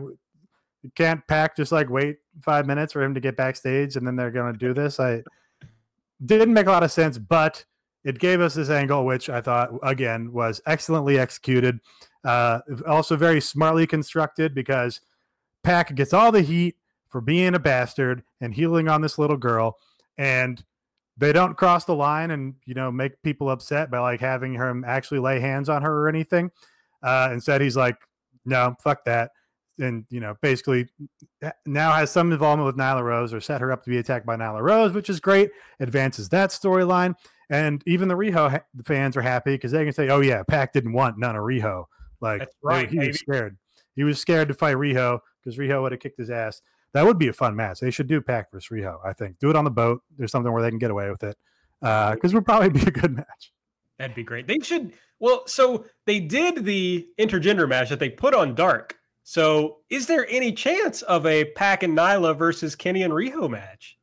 can't 0.96 1.24
Pac 1.28 1.54
just 1.54 1.70
like 1.70 1.88
wait 1.88 2.16
five 2.42 2.66
minutes 2.66 2.94
for 2.94 3.02
him 3.04 3.14
to 3.14 3.20
get 3.20 3.36
backstage 3.36 3.94
and 3.94 4.04
then 4.04 4.16
they're 4.16 4.32
going 4.32 4.52
to 4.52 4.58
do 4.58 4.74
this. 4.74 4.98
I 4.98 5.22
didn't 6.24 6.54
make 6.54 6.66
a 6.66 6.70
lot 6.70 6.82
of 6.82 6.92
sense, 6.92 7.18
but 7.18 7.64
it 8.04 8.18
gave 8.18 8.40
us 8.40 8.54
this 8.54 8.70
angle, 8.70 9.04
which 9.04 9.28
I 9.28 9.40
thought 9.40 9.70
again 9.82 10.32
was 10.32 10.60
excellently 10.66 11.18
executed. 11.18 11.80
Uh, 12.24 12.60
also 12.86 13.16
very 13.16 13.40
smartly 13.40 13.86
constructed 13.86 14.54
because 14.54 15.00
Pac 15.62 15.94
gets 15.94 16.12
all 16.12 16.32
the 16.32 16.42
heat 16.42 16.76
for 17.08 17.20
being 17.20 17.54
a 17.54 17.58
bastard 17.58 18.22
and 18.40 18.54
heeling 18.54 18.88
on 18.88 19.00
this 19.00 19.18
little 19.18 19.36
girl, 19.36 19.76
and 20.16 20.64
they 21.16 21.32
don't 21.32 21.56
cross 21.56 21.84
the 21.84 21.94
line 21.94 22.30
and 22.30 22.54
you 22.64 22.74
know 22.74 22.90
make 22.92 23.22
people 23.22 23.50
upset 23.50 23.90
by 23.90 23.98
like 23.98 24.20
having 24.20 24.54
him 24.54 24.84
actually 24.86 25.18
lay 25.18 25.40
hands 25.40 25.68
on 25.68 25.82
her 25.82 26.02
or 26.02 26.08
anything. 26.08 26.50
Uh, 27.02 27.30
instead, 27.32 27.60
he's 27.60 27.76
like, 27.76 27.96
"No, 28.44 28.76
fuck 28.82 29.04
that," 29.04 29.32
and 29.78 30.04
you 30.10 30.20
know 30.20 30.36
basically 30.40 30.88
now 31.66 31.92
has 31.92 32.10
some 32.10 32.32
involvement 32.32 32.66
with 32.66 32.76
Nyla 32.76 33.02
Rose 33.02 33.32
or 33.34 33.40
set 33.40 33.60
her 33.60 33.72
up 33.72 33.84
to 33.84 33.90
be 33.90 33.98
attacked 33.98 34.26
by 34.26 34.36
Nyla 34.36 34.62
Rose, 34.62 34.92
which 34.92 35.10
is 35.10 35.20
great. 35.20 35.50
Advances 35.80 36.28
that 36.30 36.50
storyline, 36.50 37.14
and 37.50 37.82
even 37.86 38.08
the 38.08 38.16
Riho 38.16 38.50
ha- 38.50 38.64
fans 38.84 39.16
are 39.16 39.22
happy 39.22 39.52
because 39.52 39.72
they 39.72 39.84
can 39.84 39.92
say, 39.92 40.08
"Oh 40.08 40.20
yeah, 40.20 40.42
Pac 40.42 40.72
didn't 40.72 40.92
want 40.92 41.18
none 41.18 41.36
of 41.36 41.42
Riho." 41.42 41.84
Like 42.20 42.40
That's 42.40 42.54
right, 42.62 42.88
he 42.88 42.96
baby. 42.96 43.08
was 43.08 43.18
scared. 43.18 43.56
He 43.94 44.04
was 44.04 44.20
scared 44.20 44.48
to 44.48 44.54
fight 44.54 44.76
Riho 44.76 45.20
because 45.42 45.58
Riho 45.58 45.82
would 45.82 45.92
have 45.92 46.00
kicked 46.00 46.18
his 46.18 46.30
ass. 46.30 46.62
That 46.92 47.04
would 47.04 47.18
be 47.18 47.28
a 47.28 47.32
fun 47.32 47.54
match. 47.56 47.80
They 47.80 47.90
should 47.90 48.06
do 48.06 48.20
Pac 48.20 48.50
versus 48.50 48.68
Riho. 48.70 48.98
I 49.04 49.12
think 49.12 49.38
do 49.38 49.50
it 49.50 49.56
on 49.56 49.64
the 49.64 49.70
boat. 49.70 50.02
There's 50.16 50.32
something 50.32 50.52
where 50.52 50.62
they 50.62 50.70
can 50.70 50.78
get 50.78 50.90
away 50.90 51.10
with 51.10 51.22
it 51.22 51.36
uh, 51.82 52.14
because 52.14 52.32
it 52.32 52.36
would 52.36 52.46
probably 52.46 52.70
be 52.70 52.82
a 52.82 52.90
good 52.90 53.14
match. 53.14 53.52
That'd 53.98 54.16
be 54.16 54.22
great. 54.22 54.46
They 54.46 54.58
should. 54.62 54.92
Well, 55.18 55.46
so 55.46 55.86
they 56.04 56.20
did 56.20 56.64
the 56.64 57.08
intergender 57.18 57.68
match 57.68 57.88
that 57.88 57.98
they 57.98 58.10
put 58.10 58.34
on 58.34 58.54
Dark. 58.54 58.95
So, 59.28 59.78
is 59.90 60.06
there 60.06 60.24
any 60.30 60.52
chance 60.52 61.02
of 61.02 61.26
a 61.26 61.46
Pac 61.46 61.82
and 61.82 61.98
Nyla 61.98 62.38
versus 62.38 62.76
Kenny 62.76 63.02
and 63.02 63.12
Riho 63.12 63.50
match? 63.50 63.98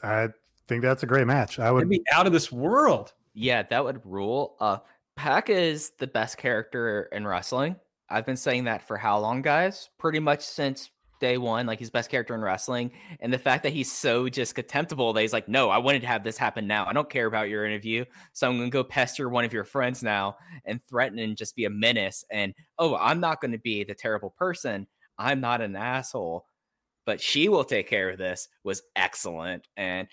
I 0.00 0.28
think 0.68 0.82
that's 0.82 1.02
a 1.02 1.06
great 1.06 1.26
match. 1.26 1.58
I 1.58 1.64
That'd 1.64 1.74
would. 1.74 1.88
be 1.88 2.04
out 2.12 2.24
of 2.28 2.32
this 2.32 2.52
world. 2.52 3.14
Yeah, 3.34 3.64
that 3.64 3.84
would 3.84 4.00
rule. 4.06 4.54
Uh 4.60 4.78
Pac 5.16 5.50
is 5.50 5.90
the 5.98 6.06
best 6.06 6.38
character 6.38 7.08
in 7.10 7.26
wrestling. 7.26 7.74
I've 8.08 8.26
been 8.26 8.36
saying 8.36 8.62
that 8.64 8.86
for 8.86 8.96
how 8.96 9.18
long, 9.18 9.42
guys? 9.42 9.90
Pretty 9.98 10.20
much 10.20 10.42
since 10.46 10.88
day 11.20 11.38
one, 11.38 11.66
like 11.66 11.78
he's 11.78 11.90
best 11.90 12.10
character 12.10 12.34
in 12.34 12.40
wrestling. 12.40 12.92
And 13.20 13.32
the 13.32 13.38
fact 13.38 13.62
that 13.62 13.72
he's 13.72 13.90
so 13.90 14.28
just 14.28 14.54
contemptible 14.54 15.12
that 15.12 15.20
he's 15.20 15.32
like, 15.32 15.48
no, 15.48 15.70
I 15.70 15.78
wanted 15.78 16.02
to 16.02 16.06
have 16.08 16.24
this 16.24 16.38
happen 16.38 16.66
now. 16.66 16.86
I 16.86 16.92
don't 16.92 17.10
care 17.10 17.26
about 17.26 17.48
your 17.48 17.64
interview. 17.64 18.04
So 18.32 18.48
I'm 18.48 18.58
gonna 18.58 18.70
go 18.70 18.84
pester 18.84 19.28
one 19.28 19.44
of 19.44 19.52
your 19.52 19.64
friends 19.64 20.02
now 20.02 20.36
and 20.64 20.80
threaten 20.84 21.18
and 21.18 21.36
just 21.36 21.56
be 21.56 21.64
a 21.64 21.70
menace. 21.70 22.24
And 22.30 22.54
oh, 22.78 22.96
I'm 22.96 23.20
not 23.20 23.40
gonna 23.40 23.58
be 23.58 23.84
the 23.84 23.94
terrible 23.94 24.30
person. 24.30 24.86
I'm 25.18 25.40
not 25.40 25.60
an 25.60 25.76
asshole. 25.76 26.46
But 27.06 27.20
she 27.20 27.48
will 27.48 27.64
take 27.64 27.88
care 27.88 28.10
of 28.10 28.18
this 28.18 28.48
was 28.64 28.82
excellent. 28.94 29.66
And 29.76 30.08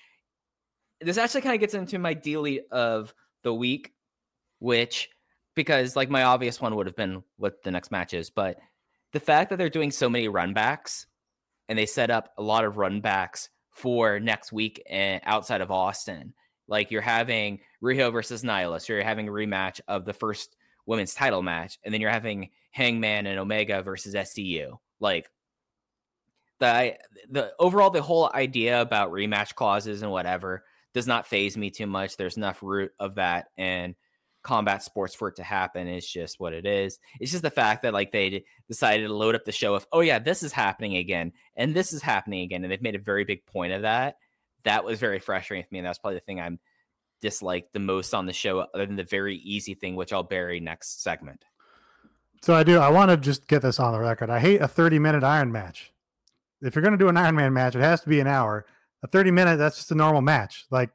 this 1.02 1.18
actually 1.18 1.42
kind 1.42 1.56
of 1.56 1.60
gets 1.60 1.74
into 1.74 2.00
my 2.00 2.14
daily 2.14 2.62
of 2.72 3.14
the 3.44 3.54
week, 3.54 3.92
which 4.60 5.10
because 5.56 5.96
like 5.96 6.10
my 6.10 6.24
obvious 6.24 6.62
one 6.62 6.76
would 6.76 6.86
have 6.86 6.96
been 6.96 7.24
what 7.38 7.64
the 7.64 7.72
next 7.72 7.92
match 7.92 8.14
is, 8.14 8.30
but 8.30 8.60
the 9.16 9.20
fact 9.22 9.50
that 9.50 9.56
they're 9.56 9.70
doing 9.70 9.92
so 9.92 10.10
many 10.10 10.28
run 10.28 10.54
backs 10.54 11.08
and 11.70 11.80
they 11.80 11.86
set 11.86 12.12
up 12.12 12.34
a 12.38 12.44
lot 12.44 12.66
of 12.66 12.76
run 12.76 13.00
backs 13.00 13.48
for 13.72 14.20
next 14.20 14.52
week 14.52 14.84
and 14.90 15.22
outside 15.24 15.62
of 15.62 15.72
Austin. 15.72 16.34
Like 16.68 16.92
you're 16.92 17.02
having 17.02 17.62
Riho 17.82 18.12
versus 18.12 18.42
so 18.42 18.94
you're 18.94 19.04
having 19.04 19.30
a 19.30 19.32
rematch 19.32 19.80
of 19.88 20.04
the 20.04 20.12
first 20.12 20.58
women's 20.86 21.14
title 21.14 21.42
match, 21.42 21.80
and 21.86 21.94
then 21.94 22.02
you're 22.02 22.10
having 22.10 22.50
Hangman 22.72 23.26
and 23.26 23.40
Omega 23.40 23.82
versus 23.82 24.16
SCU. 24.16 24.80
Like 25.00 25.30
the 26.60 26.98
the 27.30 27.54
overall 27.58 27.92
the 27.92 28.02
whole 28.02 28.30
idea 28.34 28.82
about 28.82 29.14
rematch 29.14 29.56
clauses 29.56 30.02
and 30.02 30.12
whatever 30.12 30.66
does 30.94 31.08
not 31.08 31.26
faze 31.26 31.56
me 31.56 31.70
too 31.70 31.88
much. 31.88 32.18
There's 32.18 32.36
enough 32.36 32.62
root 32.62 32.92
of 33.00 33.16
that 33.16 33.48
in 33.56 33.96
combat 34.46 34.84
sports 34.84 35.16
for 35.16 35.28
it 35.28 35.36
to 35.38 35.44
happen. 35.44 35.88
It's 35.88 36.10
just 36.10 36.40
what 36.40 36.54
it 36.54 36.66
is. 36.66 37.00
It's 37.20 37.32
just 37.32 37.44
the 37.44 37.50
fact 37.50 37.82
that 37.82 37.94
like 37.94 38.12
they 38.12 38.46
decided 38.68 39.08
to 39.08 39.14
load 39.14 39.34
up 39.34 39.44
the 39.44 39.52
show 39.52 39.74
of, 39.74 39.88
oh 39.92 40.02
yeah, 40.02 40.20
this 40.20 40.44
is 40.44 40.52
happening 40.52 40.98
again, 40.98 41.34
and 41.56 41.76
this 41.76 41.92
is 41.92 42.02
happening 42.02 42.42
again, 42.44 42.64
and 42.64 42.72
they've 42.72 42.82
made 42.82 42.96
a 42.96 43.00
very 43.00 43.26
big 43.26 43.46
point 43.48 43.74
of 43.74 43.82
that. 43.82 44.18
That 44.64 44.86
was 44.86 45.00
very 45.00 45.20
frustrating 45.20 45.64
for 45.64 45.74
me, 45.74 45.80
and 45.80 45.88
that's 45.88 45.98
probably 45.98 46.20
the 46.20 46.26
thing 46.26 46.40
I'm 46.40 46.60
disliked 47.22 47.74
the 47.74 47.80
most 47.80 48.14
on 48.14 48.28
the 48.28 48.34
show, 48.34 48.60
other 48.60 48.86
than 48.86 48.96
the 48.96 49.04
very 49.04 49.38
easy 49.38 49.74
thing, 49.74 49.96
which 49.96 50.14
I'll 50.14 50.24
bury 50.24 50.60
next 50.60 51.02
segment. 51.02 51.44
So 52.42 52.54
I 52.54 52.64
do. 52.64 52.78
I 52.78 52.90
want 52.90 53.10
to 53.10 53.18
just 53.18 53.48
get 53.48 53.64
this 53.64 53.80
on 53.80 53.94
the 53.94 54.00
record. 54.00 54.30
I 54.30 54.40
hate 54.40 54.62
a 54.62 54.68
30 54.68 55.00
minute 55.00 55.24
Iron 55.24 55.52
match. 55.52 55.92
If 56.62 56.76
you're 56.76 56.84
going 56.84 56.98
to 56.98 57.04
do 57.04 57.10
an 57.10 57.18
Iron 57.18 57.36
Man 57.36 57.54
match, 57.54 57.76
it 57.76 57.82
has 57.82 58.02
to 58.02 58.10
be 58.10 58.20
an 58.20 58.28
hour. 58.28 58.66
A 59.04 59.08
30 59.08 59.32
minute, 59.32 59.58
that's 59.58 59.78
just 59.78 59.92
a 59.92 59.96
normal 59.96 60.22
match. 60.22 60.66
Like 60.70 60.92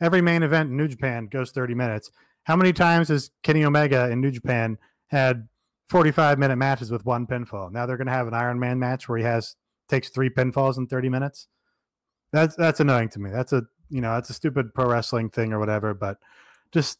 every 0.00 0.20
main 0.20 0.42
event 0.42 0.70
in 0.70 0.76
New 0.76 0.88
Japan 0.88 1.26
goes 1.26 1.52
30 1.52 1.74
minutes. 1.74 2.10
How 2.50 2.56
many 2.56 2.72
times 2.72 3.06
has 3.10 3.30
Kenny 3.44 3.64
Omega 3.64 4.10
in 4.10 4.20
New 4.20 4.32
Japan 4.32 4.76
had 5.06 5.46
45 5.88 6.36
minute 6.36 6.56
matches 6.56 6.90
with 6.90 7.06
one 7.06 7.24
pinfall? 7.24 7.70
Now 7.70 7.86
they're 7.86 7.96
going 7.96 8.08
to 8.08 8.12
have 8.12 8.26
an 8.26 8.34
Iron 8.34 8.58
Man 8.58 8.76
match 8.76 9.08
where 9.08 9.18
he 9.18 9.22
has 9.22 9.54
takes 9.88 10.08
three 10.08 10.30
pinfalls 10.30 10.76
in 10.76 10.88
30 10.88 11.10
minutes. 11.10 11.46
That's 12.32 12.56
that's 12.56 12.80
annoying 12.80 13.08
to 13.10 13.20
me. 13.20 13.30
That's 13.30 13.52
a 13.52 13.62
you 13.88 14.00
know 14.00 14.14
that's 14.14 14.30
a 14.30 14.32
stupid 14.32 14.74
pro 14.74 14.90
wrestling 14.90 15.30
thing 15.30 15.52
or 15.52 15.60
whatever. 15.60 15.94
But 15.94 16.18
just 16.72 16.98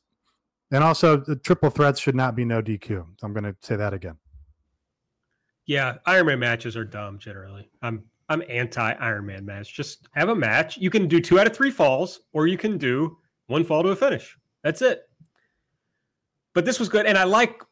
and 0.70 0.84
also 0.84 1.16
the 1.16 1.34
triple 1.34 1.70
threats 1.70 1.98
should 1.98 2.14
not 2.14 2.36
be 2.36 2.44
no 2.44 2.62
DQ. 2.62 3.05
I'm 3.20 3.32
going 3.32 3.42
to 3.42 3.57
say 3.61 3.74
that 3.74 3.92
again. 3.92 4.18
Yeah, 5.66 5.96
Iron 6.07 6.26
Man 6.26 6.38
matches 6.38 6.76
are 6.76 6.84
dumb 6.84 7.18
generally. 7.18 7.68
I'm 7.82 8.05
I'm 8.28 8.44
anti 8.48 8.92
Iron 8.92 9.26
Man 9.26 9.44
match. 9.44 9.74
Just 9.74 10.07
have 10.12 10.28
a 10.28 10.36
match. 10.36 10.78
You 10.78 10.90
can 10.90 11.09
do 11.09 11.20
two 11.20 11.40
out 11.40 11.48
of 11.48 11.57
three 11.57 11.72
falls, 11.72 12.20
or 12.32 12.46
you 12.46 12.57
can 12.57 12.78
do 12.78 13.18
one 13.48 13.64
fall 13.64 13.82
to 13.82 13.88
a 13.88 13.96
finish. 13.96 14.38
That's 14.62 14.80
it. 14.80 15.09
But 16.55 16.64
this 16.64 16.78
was 16.80 16.88
good, 16.88 17.07
and 17.07 17.16
I 17.16 17.24
like 17.24 17.62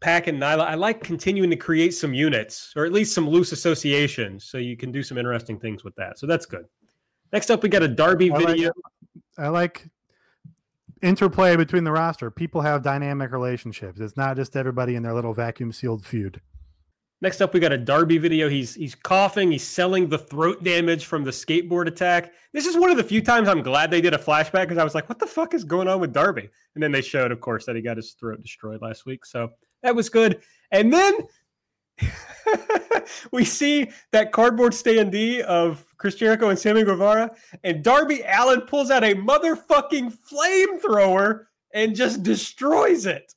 Pac 0.00 0.26
and 0.28 0.40
Nyla. 0.40 0.60
I 0.60 0.74
like 0.74 1.02
continuing 1.02 1.50
to 1.50 1.56
create 1.56 1.90
some 1.94 2.14
units 2.14 2.72
or 2.76 2.84
at 2.84 2.92
least 2.92 3.14
some 3.14 3.28
loose 3.28 3.52
associations, 3.52 4.44
so 4.44 4.58
you 4.58 4.76
can 4.76 4.92
do 4.92 5.02
some 5.02 5.18
interesting 5.18 5.58
things 5.58 5.84
with 5.84 5.94
that. 5.96 6.18
So 6.18 6.26
that's 6.26 6.46
good. 6.46 6.64
Next 7.32 7.50
up, 7.50 7.62
we 7.62 7.68
got 7.68 7.82
a 7.82 7.88
Darby 7.88 8.30
I 8.30 8.34
like- 8.36 8.46
video. 8.46 8.72
I 9.38 9.48
like 9.48 9.88
interplay 11.02 11.56
between 11.56 11.84
the 11.84 11.92
roster. 11.92 12.30
People 12.30 12.60
have 12.60 12.82
dynamic 12.82 13.32
relationships. 13.32 14.00
It's 14.00 14.16
not 14.16 14.36
just 14.36 14.56
everybody 14.56 14.94
in 14.96 15.02
their 15.02 15.14
little 15.14 15.32
vacuum 15.32 15.72
sealed 15.72 16.04
feud. 16.04 16.40
Next 17.22 17.42
up, 17.42 17.52
we 17.52 17.60
got 17.60 17.72
a 17.72 17.78
Darby 17.78 18.16
video. 18.16 18.48
He's 18.48 18.74
he's 18.74 18.94
coughing. 18.94 19.52
He's 19.52 19.66
selling 19.66 20.08
the 20.08 20.18
throat 20.18 20.64
damage 20.64 21.04
from 21.04 21.22
the 21.22 21.30
skateboard 21.30 21.86
attack. 21.86 22.32
This 22.54 22.64
is 22.64 22.78
one 22.78 22.90
of 22.90 22.96
the 22.96 23.04
few 23.04 23.20
times 23.20 23.46
I'm 23.46 23.62
glad 23.62 23.90
they 23.90 24.00
did 24.00 24.14
a 24.14 24.18
flashback 24.18 24.62
because 24.62 24.78
I 24.78 24.84
was 24.84 24.94
like, 24.94 25.08
"What 25.08 25.18
the 25.18 25.26
fuck 25.26 25.52
is 25.52 25.62
going 25.62 25.86
on 25.86 26.00
with 26.00 26.14
Darby?" 26.14 26.48
And 26.74 26.82
then 26.82 26.92
they 26.92 27.02
showed, 27.02 27.30
of 27.30 27.40
course, 27.40 27.66
that 27.66 27.76
he 27.76 27.82
got 27.82 27.98
his 27.98 28.12
throat 28.12 28.40
destroyed 28.40 28.80
last 28.80 29.04
week. 29.04 29.26
So 29.26 29.50
that 29.82 29.94
was 29.94 30.08
good. 30.08 30.40
And 30.72 30.90
then 30.90 31.18
we 33.32 33.44
see 33.44 33.90
that 34.12 34.32
cardboard 34.32 34.72
standee 34.72 35.40
of 35.42 35.84
Chris 35.98 36.14
Jericho 36.14 36.48
and 36.48 36.58
Sammy 36.58 36.84
Guevara, 36.84 37.30
and 37.64 37.84
Darby 37.84 38.22
Allin 38.26 38.62
pulls 38.62 38.90
out 38.90 39.04
a 39.04 39.14
motherfucking 39.14 40.16
flamethrower 40.32 41.44
and 41.74 41.94
just 41.94 42.22
destroys 42.22 43.04
it. 43.04 43.34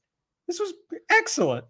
This 0.48 0.60
was 0.60 0.74
excellent. 1.10 1.66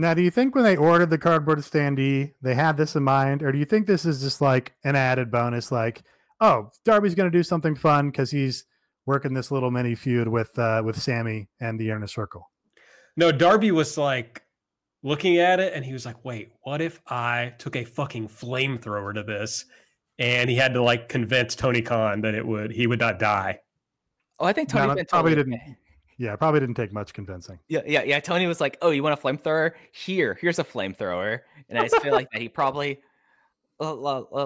Now, 0.00 0.14
do 0.14 0.22
you 0.22 0.30
think 0.30 0.54
when 0.54 0.64
they 0.64 0.76
ordered 0.76 1.10
the 1.10 1.18
cardboard 1.18 1.58
standee, 1.58 2.32
they 2.40 2.54
had 2.54 2.78
this 2.78 2.96
in 2.96 3.02
mind, 3.02 3.42
or 3.42 3.52
do 3.52 3.58
you 3.58 3.66
think 3.66 3.86
this 3.86 4.06
is 4.06 4.22
just 4.22 4.40
like 4.40 4.72
an 4.82 4.96
added 4.96 5.30
bonus? 5.30 5.70
Like, 5.70 6.02
oh, 6.40 6.70
Darby's 6.86 7.14
going 7.14 7.30
to 7.30 7.38
do 7.38 7.42
something 7.42 7.74
fun 7.74 8.10
because 8.10 8.30
he's 8.30 8.64
working 9.04 9.34
this 9.34 9.50
little 9.50 9.70
mini 9.70 9.94
feud 9.94 10.26
with 10.26 10.58
uh, 10.58 10.80
with 10.82 10.98
Sammy 10.98 11.50
and 11.60 11.78
the 11.78 11.90
Inner 11.90 12.06
Circle. 12.06 12.50
No, 13.18 13.30
Darby 13.30 13.72
was 13.72 13.98
like 13.98 14.42
looking 15.02 15.36
at 15.36 15.60
it 15.60 15.74
and 15.74 15.84
he 15.84 15.92
was 15.92 16.06
like, 16.06 16.24
wait, 16.24 16.52
what 16.62 16.80
if 16.80 16.98
I 17.06 17.52
took 17.58 17.76
a 17.76 17.84
fucking 17.84 18.28
flamethrower 18.28 19.12
to 19.14 19.22
this? 19.22 19.66
And 20.18 20.48
he 20.48 20.56
had 20.56 20.72
to 20.72 20.82
like 20.82 21.10
convince 21.10 21.54
Tony 21.54 21.82
Khan 21.82 22.22
that 22.22 22.34
it 22.34 22.46
would 22.46 22.70
he 22.72 22.86
would 22.86 23.00
not 23.00 23.18
die. 23.18 23.60
Oh, 24.38 24.46
I 24.46 24.54
think 24.54 24.70
Tony 24.70 24.86
no, 24.86 24.94
been 24.94 25.04
probably 25.04 25.34
totally- 25.34 25.58
didn't. 25.58 25.76
Yeah, 26.20 26.36
probably 26.36 26.60
didn't 26.60 26.74
take 26.74 26.92
much 26.92 27.14
convincing. 27.14 27.58
Yeah, 27.68 27.80
yeah, 27.86 28.02
yeah. 28.02 28.20
Tony 28.20 28.46
was 28.46 28.60
like, 28.60 28.76
"Oh, 28.82 28.90
you 28.90 29.02
want 29.02 29.18
a 29.18 29.22
flamethrower? 29.22 29.72
Here, 29.90 30.36
here's 30.38 30.58
a 30.58 30.64
flamethrower." 30.64 31.40
And 31.70 31.78
I 31.78 31.84
just 31.84 31.96
feel 32.02 32.12
like 32.12 32.30
that 32.32 32.42
he 32.42 32.48
probably, 32.50 33.00
uh, 33.80 33.94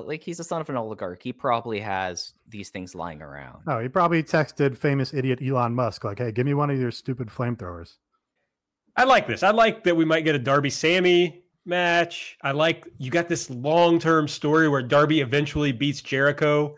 like, 0.03 0.23
he's 0.23 0.37
the 0.37 0.45
son 0.45 0.61
of 0.61 0.71
an 0.71 0.77
oligarch. 0.77 1.21
He 1.21 1.33
probably 1.33 1.81
has 1.81 2.35
these 2.49 2.71
things 2.71 2.95
lying 2.95 3.21
around. 3.21 3.65
Oh, 3.67 3.81
he 3.81 3.89
probably 3.89 4.23
texted 4.23 4.77
famous 4.77 5.13
idiot 5.13 5.41
Elon 5.43 5.75
Musk 5.75 6.05
like, 6.05 6.21
"Hey, 6.21 6.31
give 6.31 6.47
me 6.47 6.55
one 6.55 6.71
of 6.71 6.79
your 6.79 6.93
stupid 6.93 7.27
flamethrowers." 7.27 7.95
I 8.97 9.03
like 9.03 9.27
this. 9.27 9.43
I 9.43 9.51
like 9.51 9.83
that 9.83 9.97
we 9.97 10.05
might 10.05 10.21
get 10.21 10.37
a 10.37 10.39
Darby 10.39 10.71
Sammy 10.71 11.43
match. 11.67 12.39
I 12.43 12.53
like 12.53 12.87
you 12.99 13.11
got 13.11 13.29
this 13.29 13.51
long 13.51 13.99
term 13.99 14.29
story 14.29 14.69
where 14.69 14.83
Darby 14.83 15.23
eventually 15.23 15.73
beats 15.73 16.01
Jericho 16.01 16.77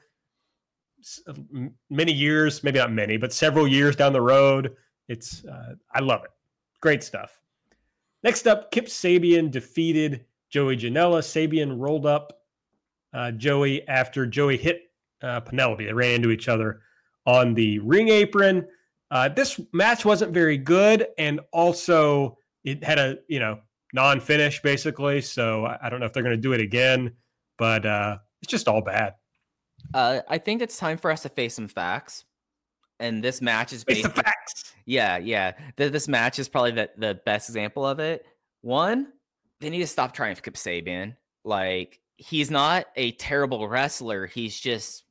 many 1.90 2.12
years, 2.12 2.64
maybe 2.64 2.78
not 2.78 2.92
many, 2.92 3.18
but 3.18 3.34
several 3.34 3.68
years 3.68 3.94
down 3.94 4.14
the 4.14 4.22
road. 4.22 4.74
It's 5.08 5.44
uh, 5.44 5.74
I 5.92 6.00
love 6.00 6.24
it. 6.24 6.30
Great 6.80 7.02
stuff. 7.02 7.40
Next 8.22 8.46
up, 8.46 8.70
Kip 8.70 8.86
Sabian 8.86 9.50
defeated 9.50 10.24
Joey 10.50 10.76
Janela. 10.76 11.20
Sabian 11.20 11.78
rolled 11.78 12.06
up 12.06 12.40
uh, 13.12 13.30
Joey 13.32 13.86
after 13.88 14.26
Joey 14.26 14.56
hit 14.56 14.90
uh, 15.22 15.40
Penelope. 15.40 15.84
They 15.84 15.92
ran 15.92 16.14
into 16.14 16.30
each 16.30 16.48
other 16.48 16.80
on 17.24 17.54
the 17.54 17.78
ring 17.80 18.08
apron. 18.08 18.66
Uh, 19.10 19.28
this 19.28 19.60
match 19.72 20.04
wasn't 20.04 20.32
very 20.32 20.58
good, 20.58 21.06
and 21.18 21.40
also 21.52 22.38
it 22.64 22.82
had 22.82 22.98
a 22.98 23.18
you 23.28 23.38
know 23.38 23.60
non-finish 23.92 24.60
basically. 24.62 25.20
So 25.20 25.66
I 25.80 25.88
don't 25.88 26.00
know 26.00 26.06
if 26.06 26.12
they're 26.12 26.22
going 26.22 26.36
to 26.36 26.40
do 26.40 26.52
it 26.52 26.60
again, 26.60 27.12
but 27.56 27.86
uh, 27.86 28.18
it's 28.42 28.50
just 28.50 28.68
all 28.68 28.82
bad. 28.82 29.14
Uh, 29.94 30.20
I 30.28 30.38
think 30.38 30.62
it's 30.62 30.76
time 30.76 30.98
for 30.98 31.10
us 31.10 31.22
to 31.22 31.28
face 31.28 31.54
some 31.54 31.68
facts. 31.68 32.24
And 32.98 33.22
this 33.22 33.40
match 33.42 33.72
is 33.72 33.84
It's 33.88 34.02
the 34.02 34.10
facts. 34.10 34.74
Yeah, 34.86 35.18
yeah. 35.18 35.52
Th- 35.76 35.92
this 35.92 36.08
match 36.08 36.38
is 36.38 36.48
probably 36.48 36.70
the, 36.72 36.90
the 36.96 37.20
best 37.26 37.48
example 37.48 37.84
of 37.84 37.98
it. 37.98 38.24
One, 38.62 39.08
they 39.60 39.70
need 39.70 39.80
to 39.80 39.86
stop 39.86 40.14
trying 40.14 40.34
to 40.34 40.42
Kip 40.42 40.54
Sabian. 40.54 41.16
Like, 41.44 42.00
he's 42.16 42.50
not 42.50 42.86
a 42.96 43.12
terrible 43.12 43.68
wrestler. 43.68 44.26
He's 44.26 44.58
just 44.58 45.04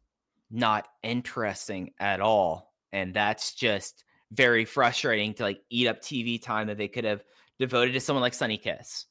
not 0.50 0.88
interesting 1.04 1.92
at 2.00 2.22
all. 2.22 2.74
And 2.92 3.14
that's 3.14 3.54
just 3.54 4.04
very 4.32 4.66
frustrating 4.66 5.34
to 5.36 5.44
like 5.44 5.62
eat 5.70 5.88
up 5.88 6.02
TV 6.02 6.42
time 6.42 6.68
that 6.68 6.78
they 6.78 6.88
could 6.88 7.04
have 7.04 7.24
devoted 7.60 7.94
to 7.94 8.00
someone 8.00 8.22
like 8.22 8.34
Sunny 8.34 8.58
Kiss. 8.58 9.06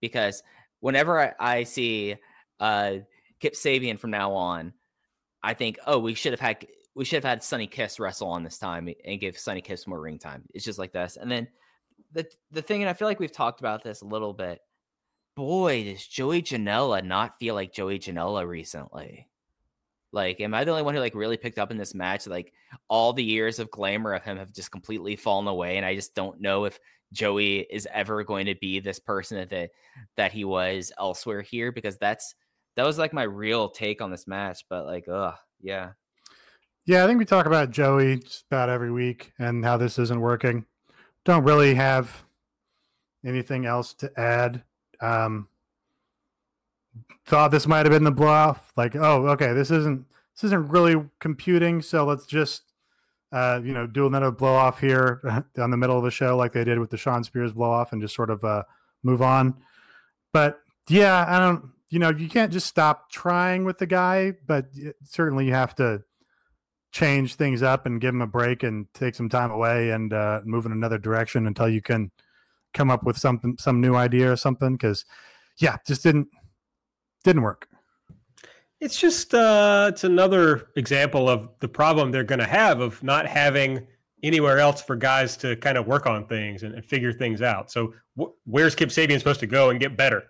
Because 0.00 0.42
whenever 0.80 1.20
I, 1.20 1.32
I 1.38 1.62
see 1.64 2.16
uh 2.58 2.96
Kip 3.40 3.54
Sabian 3.54 3.98
from 3.98 4.10
now 4.10 4.32
on, 4.32 4.72
I 5.42 5.54
think, 5.54 5.78
oh, 5.86 5.98
we 5.98 6.14
should 6.14 6.32
have 6.32 6.40
had 6.40 6.66
we 6.96 7.04
should 7.04 7.22
have 7.22 7.30
had 7.30 7.44
Sunny 7.44 7.66
Kiss 7.66 8.00
wrestle 8.00 8.28
on 8.28 8.42
this 8.42 8.58
time 8.58 8.88
eh, 8.88 8.94
and 9.04 9.20
give 9.20 9.38
Sunny 9.38 9.60
Kiss 9.60 9.86
more 9.86 10.00
ring 10.00 10.18
time. 10.18 10.42
It's 10.54 10.64
just 10.64 10.78
like 10.78 10.92
this. 10.92 11.18
And 11.20 11.30
then 11.30 11.46
the 12.12 12.26
the 12.50 12.62
thing, 12.62 12.82
and 12.82 12.88
I 12.88 12.94
feel 12.94 13.06
like 13.06 13.20
we've 13.20 13.30
talked 13.30 13.60
about 13.60 13.84
this 13.84 14.00
a 14.00 14.06
little 14.06 14.32
bit. 14.32 14.60
Boy, 15.36 15.84
does 15.84 16.06
Joey 16.06 16.40
Janela 16.40 17.04
not 17.04 17.38
feel 17.38 17.54
like 17.54 17.74
Joey 17.74 17.98
Janela 17.98 18.48
recently? 18.48 19.28
Like, 20.10 20.40
am 20.40 20.54
I 20.54 20.64
the 20.64 20.70
only 20.70 20.82
one 20.82 20.94
who 20.94 21.00
like 21.00 21.14
really 21.14 21.36
picked 21.36 21.58
up 21.58 21.70
in 21.70 21.76
this 21.76 21.94
match? 21.94 22.26
Like, 22.26 22.54
all 22.88 23.12
the 23.12 23.22
years 23.22 23.58
of 23.58 23.70
glamour 23.70 24.14
of 24.14 24.24
him 24.24 24.38
have 24.38 24.52
just 24.52 24.70
completely 24.70 25.16
fallen 25.16 25.46
away, 25.46 25.76
and 25.76 25.84
I 25.84 25.94
just 25.94 26.14
don't 26.14 26.40
know 26.40 26.64
if 26.64 26.80
Joey 27.12 27.58
is 27.70 27.86
ever 27.92 28.24
going 28.24 28.46
to 28.46 28.54
be 28.54 28.80
this 28.80 28.98
person 28.98 29.46
that 29.46 29.70
that 30.16 30.32
he 30.32 30.44
was 30.44 30.90
elsewhere 30.98 31.42
here 31.42 31.70
because 31.70 31.98
that's 31.98 32.34
that 32.76 32.86
was 32.86 32.96
like 32.96 33.12
my 33.12 33.24
real 33.24 33.68
take 33.68 34.00
on 34.00 34.10
this 34.10 34.26
match. 34.26 34.64
But 34.70 34.86
like, 34.86 35.06
ugh, 35.08 35.34
yeah. 35.60 35.90
Yeah, 36.86 37.02
I 37.02 37.08
think 37.08 37.18
we 37.18 37.24
talk 37.24 37.46
about 37.46 37.72
Joey 37.72 38.20
just 38.20 38.44
about 38.48 38.68
every 38.68 38.92
week 38.92 39.32
and 39.40 39.64
how 39.64 39.76
this 39.76 39.98
isn't 39.98 40.20
working. 40.20 40.66
Don't 41.24 41.42
really 41.42 41.74
have 41.74 42.24
anything 43.24 43.66
else 43.66 43.92
to 43.94 44.10
add. 44.16 44.62
Um, 45.00 45.48
thought 47.26 47.50
this 47.50 47.66
might 47.66 47.86
have 47.86 47.90
been 47.90 48.04
the 48.04 48.12
bluff. 48.12 48.72
Like, 48.76 48.94
oh, 48.94 49.26
okay, 49.30 49.52
this 49.52 49.72
isn't 49.72 50.06
this 50.36 50.44
isn't 50.44 50.68
really 50.68 51.04
computing, 51.18 51.82
so 51.82 52.04
let's 52.04 52.24
just 52.24 52.62
uh, 53.32 53.60
you 53.64 53.72
know 53.74 53.88
do 53.88 54.06
another 54.06 54.30
blow 54.30 54.54
off 54.54 54.80
here 54.80 55.20
on 55.58 55.72
the 55.72 55.76
middle 55.76 55.98
of 55.98 56.04
the 56.04 56.10
show, 56.12 56.36
like 56.36 56.52
they 56.52 56.62
did 56.62 56.78
with 56.78 56.90
the 56.90 56.96
Shawn 56.96 57.24
Spears 57.24 57.52
blow 57.52 57.70
off, 57.70 57.92
and 57.92 58.00
just 58.00 58.14
sort 58.14 58.30
of 58.30 58.44
uh, 58.44 58.62
move 59.02 59.22
on. 59.22 59.56
But 60.32 60.60
yeah, 60.88 61.24
I 61.26 61.40
don't. 61.40 61.70
You 61.90 61.98
know, 61.98 62.10
you 62.10 62.28
can't 62.28 62.52
just 62.52 62.66
stop 62.68 63.10
trying 63.10 63.64
with 63.64 63.78
the 63.78 63.86
guy, 63.86 64.34
but 64.46 64.66
certainly 65.02 65.46
you 65.46 65.52
have 65.52 65.74
to 65.76 66.04
change 66.96 67.34
things 67.34 67.62
up 67.62 67.84
and 67.84 68.00
give 68.00 68.14
them 68.14 68.22
a 68.22 68.26
break 68.26 68.62
and 68.62 68.86
take 68.94 69.14
some 69.14 69.28
time 69.28 69.50
away 69.50 69.90
and 69.90 70.14
uh, 70.14 70.40
move 70.46 70.64
in 70.64 70.72
another 70.72 70.96
direction 70.96 71.46
until 71.46 71.68
you 71.68 71.82
can 71.82 72.10
come 72.72 72.90
up 72.90 73.04
with 73.04 73.18
something, 73.18 73.54
some 73.58 73.82
new 73.82 73.94
idea 73.94 74.32
or 74.32 74.36
something. 74.36 74.72
Because 74.72 75.04
yeah, 75.58 75.76
just 75.86 76.02
didn't 76.02 76.28
didn't 77.22 77.42
work. 77.42 77.68
It's 78.80 78.98
just 78.98 79.34
uh, 79.34 79.90
it's 79.90 80.04
another 80.04 80.68
example 80.76 81.28
of 81.28 81.50
the 81.60 81.68
problem 81.68 82.10
they're 82.12 82.24
going 82.24 82.38
to 82.38 82.46
have 82.46 82.80
of 82.80 83.02
not 83.02 83.26
having 83.26 83.86
anywhere 84.22 84.58
else 84.58 84.80
for 84.80 84.96
guys 84.96 85.36
to 85.36 85.54
kind 85.56 85.76
of 85.76 85.86
work 85.86 86.06
on 86.06 86.26
things 86.26 86.62
and, 86.62 86.74
and 86.74 86.84
figure 86.84 87.12
things 87.12 87.42
out. 87.42 87.70
So 87.70 87.92
wh- 88.18 88.32
where's 88.46 88.74
Kip 88.74 88.88
Sabian 88.88 89.18
supposed 89.18 89.40
to 89.40 89.46
go 89.46 89.68
and 89.68 89.78
get 89.78 89.98
better? 89.98 90.24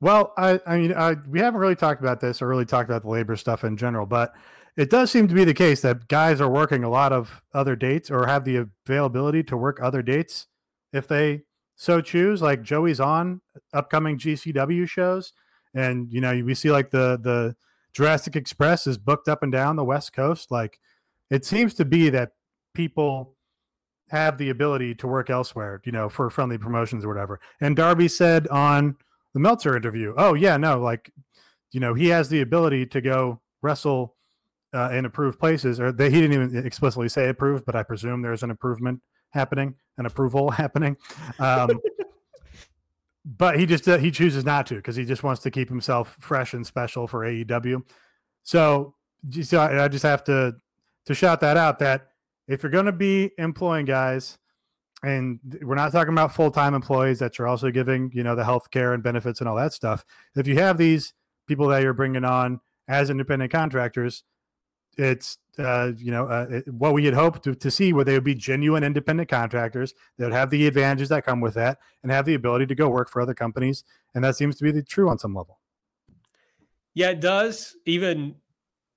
Well, 0.00 0.32
I, 0.38 0.58
I 0.66 0.78
mean, 0.78 0.94
I, 0.94 1.16
we 1.28 1.38
haven't 1.38 1.60
really 1.60 1.76
talked 1.76 2.00
about 2.00 2.18
this 2.18 2.40
or 2.40 2.48
really 2.48 2.64
talked 2.64 2.88
about 2.88 3.02
the 3.02 3.10
labor 3.10 3.36
stuff 3.36 3.62
in 3.62 3.76
general, 3.76 4.06
but 4.06 4.32
it 4.76 4.90
does 4.90 5.10
seem 5.10 5.28
to 5.28 5.34
be 5.34 5.44
the 5.44 5.54
case 5.54 5.82
that 5.82 6.08
guys 6.08 6.40
are 6.40 6.48
working 6.48 6.82
a 6.82 6.90
lot 6.90 7.12
of 7.12 7.42
other 7.52 7.76
dates 7.76 8.10
or 8.10 8.26
have 8.26 8.44
the 8.44 8.68
availability 8.86 9.42
to 9.44 9.56
work 9.56 9.78
other 9.82 10.02
dates 10.02 10.46
if 10.92 11.06
they 11.06 11.42
so 11.76 12.00
choose. 12.00 12.40
Like 12.40 12.62
Joey's 12.62 13.00
on 13.00 13.40
upcoming 13.72 14.18
GCW 14.18 14.88
shows, 14.88 15.32
and 15.74 16.12
you 16.12 16.20
know 16.20 16.32
we 16.44 16.54
see 16.54 16.70
like 16.70 16.90
the 16.90 17.18
the 17.20 17.56
Jurassic 17.92 18.36
Express 18.36 18.86
is 18.86 18.98
booked 18.98 19.28
up 19.28 19.42
and 19.42 19.52
down 19.52 19.76
the 19.76 19.84
West 19.84 20.12
Coast. 20.12 20.50
Like 20.50 20.78
it 21.30 21.44
seems 21.44 21.74
to 21.74 21.84
be 21.84 22.08
that 22.10 22.32
people 22.74 23.36
have 24.10 24.38
the 24.38 24.50
ability 24.50 24.94
to 24.94 25.06
work 25.06 25.30
elsewhere, 25.30 25.80
you 25.84 25.92
know, 25.92 26.08
for 26.08 26.28
friendly 26.30 26.58
promotions 26.58 27.04
or 27.04 27.08
whatever. 27.08 27.40
And 27.60 27.74
Darby 27.74 28.08
said 28.08 28.46
on 28.48 28.96
the 29.32 29.40
Meltzer 29.40 29.74
interview, 29.76 30.12
oh 30.16 30.34
yeah, 30.34 30.56
no, 30.56 30.80
like 30.80 31.10
you 31.72 31.80
know 31.80 31.94
he 31.94 32.08
has 32.08 32.28
the 32.28 32.40
ability 32.40 32.86
to 32.86 33.00
go 33.00 33.40
wrestle 33.60 34.16
uh, 34.74 34.90
in 34.92 35.04
approved 35.04 35.38
places, 35.38 35.78
or 35.80 35.92
they, 35.92 36.10
he 36.10 36.20
didn't 36.20 36.32
even 36.32 36.66
explicitly 36.66 37.08
say 37.08 37.28
approved, 37.28 37.64
but 37.64 37.76
I 37.76 37.82
presume 37.82 38.22
there's 38.22 38.42
an 38.42 38.50
improvement 38.50 39.00
happening, 39.30 39.74
an 39.98 40.06
approval 40.06 40.50
happening. 40.52 40.96
Um, 41.38 41.80
but 43.24 43.58
he 43.58 43.66
just 43.66 43.88
uh, 43.88 43.98
he 43.98 44.10
chooses 44.10 44.44
not 44.44 44.66
to 44.66 44.76
because 44.76 44.96
he 44.96 45.04
just 45.04 45.22
wants 45.22 45.42
to 45.42 45.50
keep 45.50 45.68
himself 45.68 46.16
fresh 46.20 46.54
and 46.54 46.66
special 46.66 47.06
for 47.06 47.20
AEW. 47.20 47.82
So, 48.42 48.94
so 49.42 49.58
I, 49.58 49.84
I 49.84 49.88
just 49.88 50.02
have 50.02 50.24
to 50.24 50.56
to 51.06 51.14
shout 51.14 51.40
that 51.40 51.56
out 51.56 51.78
that 51.80 52.08
if 52.48 52.62
you're 52.62 52.72
going 52.72 52.86
to 52.86 52.92
be 52.92 53.30
employing 53.38 53.86
guys, 53.86 54.38
and 55.02 55.40
we're 55.62 55.74
not 55.74 55.92
talking 55.92 56.12
about 56.12 56.34
full-time 56.34 56.74
employees 56.74 57.18
that 57.18 57.38
you're 57.38 57.48
also 57.48 57.70
giving 57.70 58.10
you 58.14 58.22
know 58.22 58.34
the 58.34 58.44
health 58.44 58.70
care 58.70 58.92
and 58.92 59.02
benefits 59.02 59.40
and 59.40 59.48
all 59.48 59.56
that 59.56 59.72
stuff 59.72 60.04
if 60.36 60.46
you 60.46 60.54
have 60.54 60.78
these 60.78 61.12
people 61.48 61.66
that 61.68 61.82
you're 61.82 61.92
bringing 61.92 62.24
on 62.24 62.60
as 62.88 63.10
independent 63.10 63.50
contractors 63.50 64.22
it's 64.98 65.38
uh, 65.58 65.92
you 65.96 66.10
know 66.10 66.26
uh, 66.26 66.46
it, 66.50 66.68
what 66.72 66.94
we 66.94 67.04
had 67.04 67.14
hoped 67.14 67.44
to, 67.44 67.54
to 67.54 67.70
see 67.70 67.92
where 67.92 68.04
they 68.04 68.14
would 68.14 68.24
be 68.24 68.34
genuine 68.34 68.84
independent 68.84 69.28
contractors 69.28 69.94
that 70.18 70.24
would 70.24 70.32
have 70.32 70.50
the 70.50 70.66
advantages 70.66 71.08
that 71.08 71.24
come 71.24 71.40
with 71.40 71.54
that 71.54 71.78
and 72.02 72.10
have 72.10 72.24
the 72.24 72.34
ability 72.34 72.66
to 72.66 72.74
go 72.74 72.88
work 72.88 73.10
for 73.10 73.20
other 73.20 73.34
companies 73.34 73.84
and 74.14 74.24
that 74.24 74.36
seems 74.36 74.56
to 74.56 74.64
be 74.64 74.70
the 74.70 74.82
true 74.82 75.08
on 75.08 75.18
some 75.18 75.34
level 75.34 75.58
yeah 76.94 77.10
it 77.10 77.20
does 77.20 77.76
even 77.86 78.34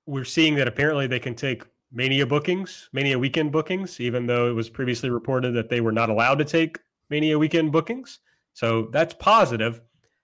we're 0.06 0.24
seeing 0.24 0.54
that 0.54 0.68
apparently 0.68 1.06
they 1.06 1.18
can 1.18 1.34
take 1.34 1.64
Mania 1.92 2.26
bookings, 2.26 2.88
Mania 2.92 3.18
weekend 3.18 3.52
bookings, 3.52 4.00
even 4.00 4.26
though 4.26 4.50
it 4.50 4.52
was 4.52 4.68
previously 4.68 5.10
reported 5.10 5.52
that 5.52 5.68
they 5.68 5.80
were 5.80 5.92
not 5.92 6.10
allowed 6.10 6.36
to 6.36 6.44
take 6.44 6.78
Mania 7.10 7.38
weekend 7.38 7.72
bookings. 7.72 8.20
So 8.52 8.88
that's 8.92 9.14
positive. 9.14 9.80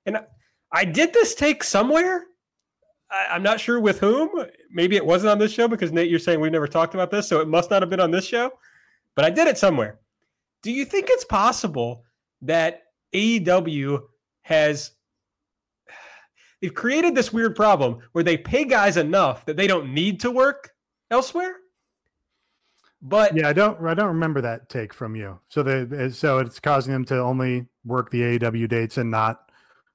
And 0.06 0.18
I 0.72 0.84
did 0.84 1.12
this 1.12 1.34
take 1.34 1.62
somewhere. 1.64 2.24
I, 3.12 3.36
am 3.36 3.42
not 3.42 3.60
sure 3.60 3.78
with 3.78 4.00
whom. 4.00 4.30
Maybe 4.70 4.96
it 4.96 5.04
wasn't 5.04 5.30
on 5.30 5.38
this 5.38 5.52
show 5.52 5.68
because 5.68 5.92
Nate, 5.92 6.10
you're 6.10 6.18
saying 6.18 6.40
we've 6.40 6.52
never 6.52 6.66
talked 6.66 6.94
about 6.94 7.10
this, 7.10 7.28
so 7.28 7.40
it 7.40 7.48
must 7.48 7.70
not 7.70 7.82
have 7.82 7.90
been 7.90 8.00
on 8.00 8.10
this 8.10 8.26
show. 8.26 8.50
But 9.14 9.24
I 9.24 9.30
did 9.30 9.46
it 9.46 9.58
somewhere. 9.58 9.98
Do 10.62 10.72
you 10.72 10.84
think 10.84 11.08
it's 11.10 11.24
possible 11.24 12.04
that 12.40 12.84
AEW 13.14 14.00
has 14.42 14.92
they've 16.60 16.74
created 16.74 17.14
this 17.14 17.32
weird 17.32 17.56
problem 17.56 17.98
where 18.12 18.24
they 18.24 18.36
pay 18.36 18.64
guys 18.64 18.96
enough 18.96 19.44
that 19.46 19.56
they 19.56 19.66
don't 19.66 19.92
need 19.92 20.20
to 20.20 20.30
work 20.30 20.70
elsewhere. 21.10 21.56
But 23.00 23.36
yeah, 23.36 23.48
I 23.48 23.52
don't 23.52 23.84
I 23.84 23.94
don't 23.94 24.08
remember 24.08 24.40
that 24.42 24.68
take 24.68 24.94
from 24.94 25.16
you. 25.16 25.40
So 25.48 25.62
they 25.62 26.10
so 26.10 26.38
it's 26.38 26.60
causing 26.60 26.92
them 26.92 27.04
to 27.06 27.18
only 27.18 27.66
work 27.84 28.10
the 28.10 28.38
AEW 28.38 28.68
dates 28.68 28.96
and 28.96 29.10
not 29.10 29.50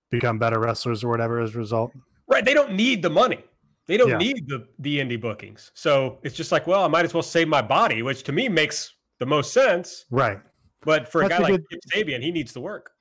become 0.09 0.39
better 0.39 0.59
wrestlers 0.59 1.03
or 1.03 1.09
whatever 1.09 1.39
as 1.39 1.55
a 1.55 1.57
result. 1.57 1.91
Right. 2.27 2.43
They 2.43 2.53
don't 2.53 2.73
need 2.73 3.01
the 3.01 3.09
money. 3.09 3.43
They 3.87 3.95
don't 3.95 4.09
yeah. 4.09 4.17
need 4.17 4.47
the 4.47 4.67
the 4.79 4.99
indie 4.99 5.19
bookings. 5.19 5.71
So 5.73 6.19
it's 6.23 6.35
just 6.35 6.51
like, 6.51 6.67
well, 6.67 6.83
I 6.83 6.87
might 6.87 7.05
as 7.05 7.13
well 7.13 7.23
save 7.23 7.47
my 7.47 7.61
body, 7.61 8.01
which 8.01 8.23
to 8.23 8.31
me 8.31 8.49
makes 8.49 8.93
the 9.19 9.25
most 9.25 9.53
sense. 9.53 10.05
Right. 10.11 10.39
But 10.81 11.09
for 11.09 11.21
that's 11.21 11.33
a 11.33 11.41
guy 11.41 11.49
a 11.49 11.51
like 11.53 11.63
good, 11.69 11.79
Sabian, 11.93 12.21
he 12.21 12.31
needs 12.31 12.53
to 12.53 12.59
work. 12.59 12.91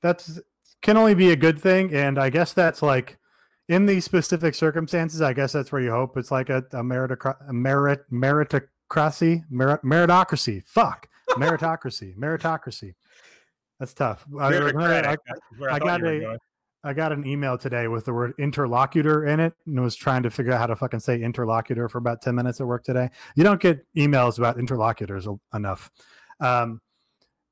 That's 0.00 0.40
can 0.82 0.96
only 0.96 1.14
be 1.14 1.30
a 1.32 1.36
good 1.36 1.60
thing, 1.60 1.92
and 1.94 2.18
I 2.18 2.30
guess 2.30 2.52
that's 2.52 2.80
like 2.80 3.18
in 3.68 3.86
these 3.86 4.04
specific 4.04 4.54
circumstances, 4.54 5.20
I 5.20 5.32
guess 5.32 5.52
that's 5.52 5.72
where 5.72 5.82
you 5.82 5.90
hope 5.90 6.16
it's 6.16 6.30
like 6.30 6.48
a, 6.48 6.58
a, 6.58 6.82
meritocra- 6.82 7.48
a 7.48 7.52
merit 7.52 8.08
meritocracy, 8.12 9.42
merit, 9.50 9.82
meritocracy. 9.82 10.62
Fuck, 10.66 11.08
meritocracy, 11.30 12.16
meritocracy. 12.18 12.94
That's 13.80 13.92
tough. 13.92 14.24
I, 14.40 14.46
I, 14.46 15.16
I 15.70 15.78
got 15.78 16.02
a, 16.02 16.38
I 16.86 16.92
got 16.92 17.10
an 17.10 17.26
email 17.26 17.58
today 17.58 17.88
with 17.88 18.04
the 18.04 18.14
word 18.14 18.32
interlocutor 18.38 19.26
in 19.26 19.40
it, 19.40 19.54
and 19.66 19.82
was 19.82 19.96
trying 19.96 20.22
to 20.22 20.30
figure 20.30 20.52
out 20.52 20.60
how 20.60 20.66
to 20.66 20.76
fucking 20.76 21.00
say 21.00 21.20
interlocutor 21.20 21.88
for 21.88 21.98
about 21.98 22.22
ten 22.22 22.36
minutes 22.36 22.60
at 22.60 22.66
work 22.66 22.84
today. 22.84 23.10
You 23.34 23.42
don't 23.42 23.60
get 23.60 23.84
emails 23.96 24.38
about 24.38 24.58
interlocutors 24.58 25.26
enough. 25.52 25.90
Um, 26.38 26.80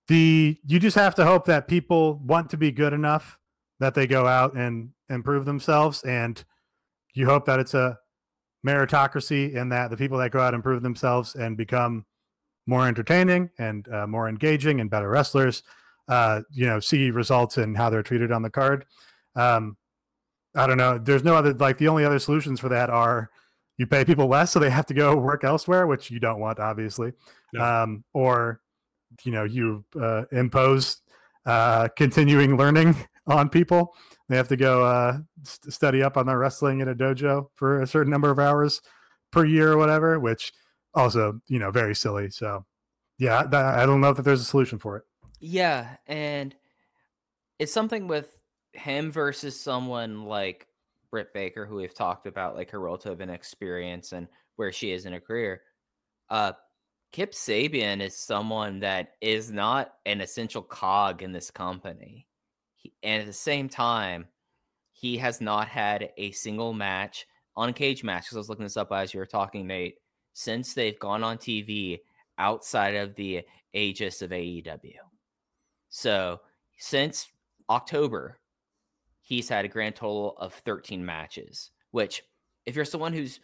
the 0.06 0.58
you 0.66 0.78
just 0.78 0.96
have 0.96 1.16
to 1.16 1.24
hope 1.24 1.46
that 1.46 1.66
people 1.66 2.20
want 2.24 2.48
to 2.50 2.56
be 2.56 2.70
good 2.70 2.92
enough 2.92 3.38
that 3.80 3.94
they 3.94 4.06
go 4.06 4.26
out 4.26 4.54
and 4.54 4.90
improve 5.08 5.44
themselves 5.44 6.02
and 6.04 6.44
you 7.14 7.26
hope 7.26 7.44
that 7.46 7.58
it's 7.58 7.74
a 7.74 7.98
meritocracy 8.66 9.56
and 9.56 9.72
that 9.72 9.90
the 9.90 9.96
people 9.96 10.18
that 10.18 10.30
go 10.30 10.40
out 10.40 10.48
and 10.48 10.56
improve 10.56 10.82
themselves 10.82 11.34
and 11.34 11.56
become 11.56 12.04
more 12.66 12.86
entertaining 12.86 13.50
and 13.58 13.88
uh, 13.88 14.06
more 14.06 14.28
engaging 14.28 14.80
and 14.80 14.90
better 14.90 15.08
wrestlers 15.08 15.62
uh, 16.08 16.42
you 16.52 16.66
know 16.66 16.78
see 16.78 17.10
results 17.10 17.58
in 17.58 17.74
how 17.74 17.88
they're 17.88 18.02
treated 18.02 18.30
on 18.30 18.42
the 18.42 18.50
card 18.50 18.84
um, 19.36 19.76
i 20.54 20.66
don't 20.66 20.78
know 20.78 20.98
there's 20.98 21.24
no 21.24 21.34
other 21.34 21.52
like 21.54 21.78
the 21.78 21.88
only 21.88 22.04
other 22.04 22.18
solutions 22.18 22.60
for 22.60 22.68
that 22.68 22.90
are 22.90 23.30
you 23.76 23.86
pay 23.86 24.04
people 24.04 24.28
less 24.28 24.50
so 24.50 24.58
they 24.58 24.70
have 24.70 24.86
to 24.86 24.94
go 24.94 25.16
work 25.16 25.44
elsewhere 25.44 25.86
which 25.86 26.10
you 26.10 26.20
don't 26.20 26.40
want 26.40 26.60
obviously 26.60 27.12
no. 27.52 27.64
um, 27.64 28.04
or 28.12 28.60
you 29.24 29.32
know 29.32 29.44
you 29.44 29.84
uh, 30.00 30.24
impose 30.32 31.02
uh, 31.46 31.88
continuing 31.96 32.56
learning 32.56 32.96
on 33.26 33.48
people 33.48 33.94
they 34.28 34.36
have 34.36 34.48
to 34.48 34.56
go 34.56 34.84
uh, 34.84 35.18
st- 35.42 35.72
study 35.72 36.02
up 36.02 36.16
on 36.16 36.26
their 36.26 36.38
wrestling 36.38 36.80
in 36.80 36.88
a 36.88 36.94
dojo 36.94 37.48
for 37.54 37.82
a 37.82 37.86
certain 37.86 38.10
number 38.10 38.30
of 38.30 38.38
hours 38.38 38.80
per 39.30 39.44
year 39.44 39.72
or 39.72 39.76
whatever, 39.76 40.18
which 40.18 40.52
also, 40.94 41.40
you 41.46 41.58
know, 41.58 41.70
very 41.70 41.94
silly. 41.94 42.30
So, 42.30 42.64
yeah, 43.18 43.44
that, 43.44 43.78
I 43.78 43.84
don't 43.84 44.00
know 44.00 44.12
that 44.12 44.22
there's 44.22 44.40
a 44.40 44.44
solution 44.44 44.78
for 44.78 44.96
it. 44.96 45.04
Yeah, 45.40 45.96
and 46.06 46.54
it's 47.58 47.72
something 47.72 48.08
with 48.08 48.40
him 48.74 49.10
versus 49.10 49.58
someone 49.58 50.24
like 50.24 50.66
Britt 51.10 51.32
Baker, 51.32 51.66
who 51.66 51.76
we've 51.76 51.94
talked 51.94 52.26
about, 52.26 52.56
like 52.56 52.70
her 52.70 52.80
relative 52.80 53.20
experience 53.20 54.12
and 54.12 54.28
where 54.56 54.72
she 54.72 54.92
is 54.92 55.06
in 55.06 55.12
her 55.12 55.20
career. 55.20 55.62
Uh, 56.30 56.52
Kip 57.12 57.32
Sabian 57.32 58.00
is 58.00 58.16
someone 58.16 58.80
that 58.80 59.12
is 59.20 59.50
not 59.50 59.94
an 60.04 60.20
essential 60.20 60.62
cog 60.62 61.22
in 61.22 61.32
this 61.32 61.50
company 61.50 62.26
and 63.02 63.20
at 63.20 63.26
the 63.26 63.32
same 63.32 63.68
time, 63.68 64.26
he 64.92 65.16
has 65.18 65.40
not 65.40 65.68
had 65.68 66.10
a 66.16 66.30
single 66.32 66.72
match, 66.72 67.26
on 67.56 67.72
cage 67.72 68.02
match, 68.02 68.24
because 68.24 68.36
I 68.36 68.40
was 68.40 68.48
looking 68.48 68.64
this 68.64 68.76
up 68.76 68.92
as 68.92 69.14
you 69.14 69.20
were 69.20 69.26
talking, 69.26 69.66
Nate, 69.66 69.96
since 70.32 70.74
they've 70.74 70.98
gone 70.98 71.22
on 71.22 71.38
TV 71.38 72.00
outside 72.38 72.96
of 72.96 73.14
the 73.14 73.42
aegis 73.72 74.22
of 74.22 74.30
AEW. 74.30 74.94
So 75.88 76.40
since 76.78 77.30
October, 77.70 78.38
he's 79.24 79.48
had 79.48 79.64
a 79.64 79.68
grand 79.68 79.96
total 79.96 80.36
of 80.38 80.52
13 80.52 81.04
matches, 81.04 81.70
which 81.90 82.22
if 82.66 82.76
you're 82.76 82.84
someone 82.84 83.12
who's 83.12 83.40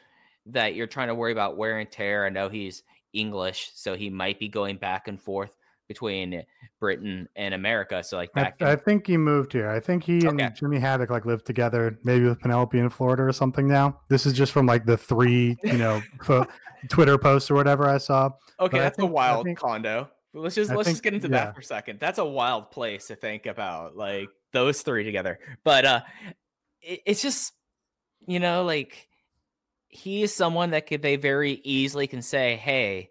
that 0.46 0.74
you're 0.74 0.86
trying 0.86 1.08
to 1.08 1.14
worry 1.14 1.32
about 1.32 1.56
wear 1.56 1.78
and 1.78 1.90
tear, 1.90 2.24
I 2.24 2.28
know 2.28 2.48
he's 2.48 2.84
English, 3.12 3.72
so 3.74 3.96
he 3.96 4.08
might 4.08 4.38
be 4.38 4.48
going 4.48 4.76
back 4.76 5.08
and 5.08 5.20
forth 5.20 5.56
between 5.88 6.44
Britain 6.78 7.28
and 7.34 7.52
America. 7.52 8.04
So 8.04 8.16
like 8.16 8.32
back, 8.32 8.56
I, 8.60 8.64
in- 8.64 8.70
I 8.72 8.76
think 8.76 9.06
he 9.06 9.16
moved 9.16 9.52
here. 9.52 9.68
I 9.68 9.80
think 9.80 10.04
he 10.04 10.26
okay. 10.26 10.44
and 10.44 10.54
Jimmy 10.54 10.78
Havoc 10.78 11.10
like 11.10 11.26
lived 11.26 11.46
together, 11.46 11.98
maybe 12.04 12.26
with 12.26 12.38
Penelope 12.40 12.78
in 12.78 12.88
Florida 12.90 13.24
or 13.24 13.32
something. 13.32 13.66
Now 13.66 14.00
this 14.08 14.24
is 14.24 14.32
just 14.32 14.52
from 14.52 14.66
like 14.66 14.86
the 14.86 14.96
three, 14.96 15.56
you 15.64 15.78
know, 15.78 16.00
fo- 16.22 16.46
Twitter 16.88 17.18
posts 17.18 17.50
or 17.50 17.54
whatever 17.54 17.88
I 17.88 17.98
saw. 17.98 18.26
Okay, 18.60 18.76
but 18.76 18.82
that's 18.82 18.96
think, 18.98 19.10
a 19.10 19.12
wild 19.12 19.44
think, 19.44 19.58
condo. 19.58 20.08
Let's 20.32 20.54
just 20.54 20.70
I 20.70 20.76
let's 20.76 20.86
think, 20.86 20.94
just 20.94 21.02
get 21.02 21.14
into 21.14 21.28
yeah. 21.28 21.46
that 21.46 21.54
for 21.54 21.60
a 21.60 21.64
second. 21.64 21.98
That's 21.98 22.18
a 22.18 22.24
wild 22.24 22.70
place 22.70 23.08
to 23.08 23.16
think 23.16 23.46
about, 23.46 23.96
like 23.96 24.28
those 24.52 24.82
three 24.82 25.04
together. 25.04 25.38
But 25.64 25.84
uh, 25.84 26.00
it, 26.80 27.00
it's 27.06 27.22
just 27.22 27.52
you 28.26 28.40
know 28.40 28.64
like 28.64 29.08
he 29.88 30.22
is 30.22 30.34
someone 30.34 30.70
that 30.70 30.86
could 30.86 31.02
they 31.02 31.16
very 31.16 31.60
easily 31.64 32.06
can 32.06 32.22
say, 32.22 32.56
hey. 32.56 33.10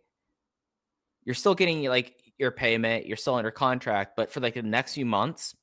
You're 1.26 1.36
still 1.36 1.54
getting 1.54 1.84
like 1.84 2.16
your 2.40 2.50
payment, 2.50 3.06
you're 3.06 3.18
still 3.18 3.36
under 3.36 3.52
contract, 3.52 4.14
but 4.16 4.32
for 4.32 4.40
like 4.40 4.56
the 4.56 4.64
next 4.64 4.96
few 4.96 5.06
months, 5.06 5.56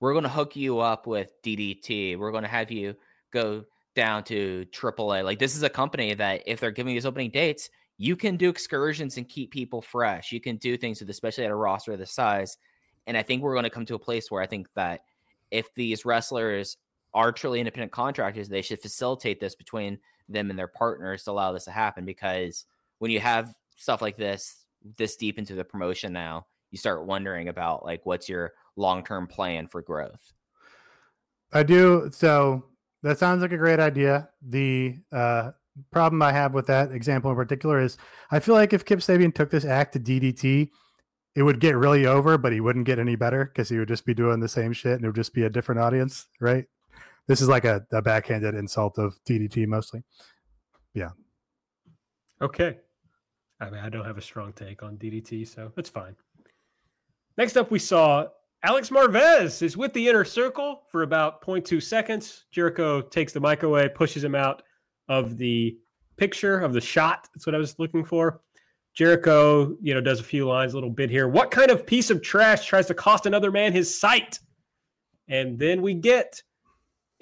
we're 0.00 0.12
going 0.12 0.22
to 0.22 0.30
hook 0.30 0.56
you 0.56 0.78
up 0.78 1.06
with 1.06 1.30
DDT. 1.44 2.16
We're 2.16 2.30
going 2.30 2.44
to 2.44 2.48
have 2.48 2.70
you 2.70 2.94
go 3.32 3.64
down 3.94 4.22
to 4.24 4.66
AAA. 4.70 5.24
Like 5.24 5.38
this 5.38 5.56
is 5.56 5.62
a 5.62 5.70
company 5.70 6.14
that 6.14 6.42
if 6.46 6.60
they're 6.60 6.70
giving 6.70 6.94
these 6.94 7.06
opening 7.06 7.30
dates, 7.30 7.68
you 7.98 8.14
can 8.14 8.36
do 8.36 8.48
excursions 8.48 9.16
and 9.16 9.28
keep 9.28 9.50
people 9.50 9.80
fresh. 9.80 10.30
You 10.30 10.40
can 10.40 10.56
do 10.56 10.76
things 10.76 11.00
with, 11.00 11.10
especially 11.10 11.44
at 11.44 11.50
a 11.50 11.56
roster 11.56 11.92
of 11.92 11.98
this 11.98 12.12
size. 12.12 12.58
And 13.06 13.16
I 13.16 13.22
think 13.22 13.42
we're 13.42 13.54
going 13.54 13.64
to 13.64 13.70
come 13.70 13.86
to 13.86 13.94
a 13.94 13.98
place 13.98 14.30
where 14.30 14.42
I 14.42 14.46
think 14.46 14.68
that 14.74 15.02
if 15.50 15.72
these 15.74 16.04
wrestlers 16.04 16.76
are 17.14 17.32
truly 17.32 17.60
independent 17.60 17.92
contractors, 17.92 18.48
they 18.48 18.62
should 18.62 18.80
facilitate 18.80 19.40
this 19.40 19.54
between 19.54 19.98
them 20.28 20.50
and 20.50 20.58
their 20.58 20.68
partners 20.68 21.24
to 21.24 21.30
allow 21.30 21.52
this 21.52 21.64
to 21.64 21.70
happen. 21.70 22.04
Because 22.04 22.66
when 22.98 23.10
you 23.10 23.20
have 23.20 23.54
stuff 23.76 24.02
like 24.02 24.16
this, 24.16 24.64
this 24.96 25.16
deep 25.16 25.38
into 25.38 25.54
the 25.54 25.64
promotion 25.64 26.12
now, 26.12 26.46
you 26.70 26.78
start 26.78 27.06
wondering 27.06 27.48
about 27.48 27.84
like 27.84 28.04
what's 28.04 28.28
your 28.28 28.52
long 28.76 29.04
term 29.04 29.26
plan 29.26 29.66
for 29.66 29.82
growth. 29.82 30.32
I 31.52 31.62
do. 31.62 32.10
So 32.12 32.64
that 33.02 33.18
sounds 33.18 33.42
like 33.42 33.52
a 33.52 33.56
great 33.56 33.80
idea. 33.80 34.28
The 34.42 34.96
uh, 35.12 35.52
problem 35.90 36.22
I 36.22 36.32
have 36.32 36.54
with 36.54 36.66
that 36.66 36.92
example 36.92 37.30
in 37.30 37.36
particular 37.36 37.80
is 37.80 37.96
I 38.30 38.40
feel 38.40 38.54
like 38.54 38.72
if 38.72 38.84
Kip 38.84 38.98
Sabian 38.98 39.34
took 39.34 39.50
this 39.50 39.64
act 39.64 39.92
to 39.92 40.00
DDT, 40.00 40.70
it 41.36 41.42
would 41.42 41.60
get 41.60 41.76
really 41.76 42.06
over, 42.06 42.38
but 42.38 42.52
he 42.52 42.60
wouldn't 42.60 42.86
get 42.86 42.98
any 42.98 43.14
better 43.14 43.44
because 43.44 43.68
he 43.68 43.78
would 43.78 43.88
just 43.88 44.06
be 44.06 44.14
doing 44.14 44.40
the 44.40 44.48
same 44.48 44.72
shit 44.72 44.94
and 44.94 45.04
it 45.04 45.08
would 45.08 45.14
just 45.14 45.34
be 45.34 45.44
a 45.44 45.50
different 45.50 45.80
audience, 45.80 46.26
right? 46.40 46.64
This 47.28 47.42
is 47.42 47.48
like 47.48 47.66
a, 47.66 47.84
a 47.92 48.00
backhanded 48.00 48.54
insult 48.54 48.98
of 48.98 49.18
DDT 49.28 49.66
mostly. 49.66 50.02
Yeah. 50.94 51.10
Okay. 52.40 52.78
I 53.60 53.68
mean, 53.68 53.80
I 53.80 53.90
don't 53.90 54.04
have 54.04 54.16
a 54.16 54.22
strong 54.22 54.54
take 54.54 54.82
on 54.82 54.96
DDT, 54.96 55.46
so 55.46 55.70
that's 55.76 55.90
fine. 55.90 56.16
Next 57.36 57.58
up, 57.58 57.70
we 57.70 57.78
saw 57.78 58.28
Alex 58.62 58.88
Marvez 58.88 59.62
is 59.62 59.76
with 59.76 59.92
the 59.92 60.08
inner 60.08 60.24
circle 60.24 60.84
for 60.90 61.02
about 61.02 61.42
0.2 61.42 61.82
seconds. 61.82 62.46
Jericho 62.50 63.02
takes 63.02 63.34
the 63.34 63.40
mic 63.40 63.62
away, 63.62 63.90
pushes 63.90 64.24
him 64.24 64.34
out 64.34 64.62
of 65.08 65.36
the 65.36 65.76
picture 66.16 66.60
of 66.60 66.72
the 66.72 66.80
shot. 66.80 67.28
That's 67.34 67.44
what 67.44 67.54
I 67.54 67.58
was 67.58 67.78
looking 67.78 68.04
for. 68.04 68.40
Jericho, 68.96 69.76
you 69.82 69.92
know, 69.94 70.00
does 70.00 70.20
a 70.20 70.24
few 70.24 70.48
lines, 70.48 70.72
a 70.72 70.76
little 70.76 70.90
bit 70.90 71.10
here. 71.10 71.28
What 71.28 71.50
kind 71.50 71.70
of 71.70 71.86
piece 71.86 72.08
of 72.08 72.22
trash 72.22 72.66
tries 72.66 72.86
to 72.86 72.94
cost 72.94 73.26
another 73.26 73.50
man 73.50 73.72
his 73.72 73.98
sight? 73.98 74.38
And 75.28 75.58
then 75.58 75.82
we 75.82 75.92
get 75.94 76.42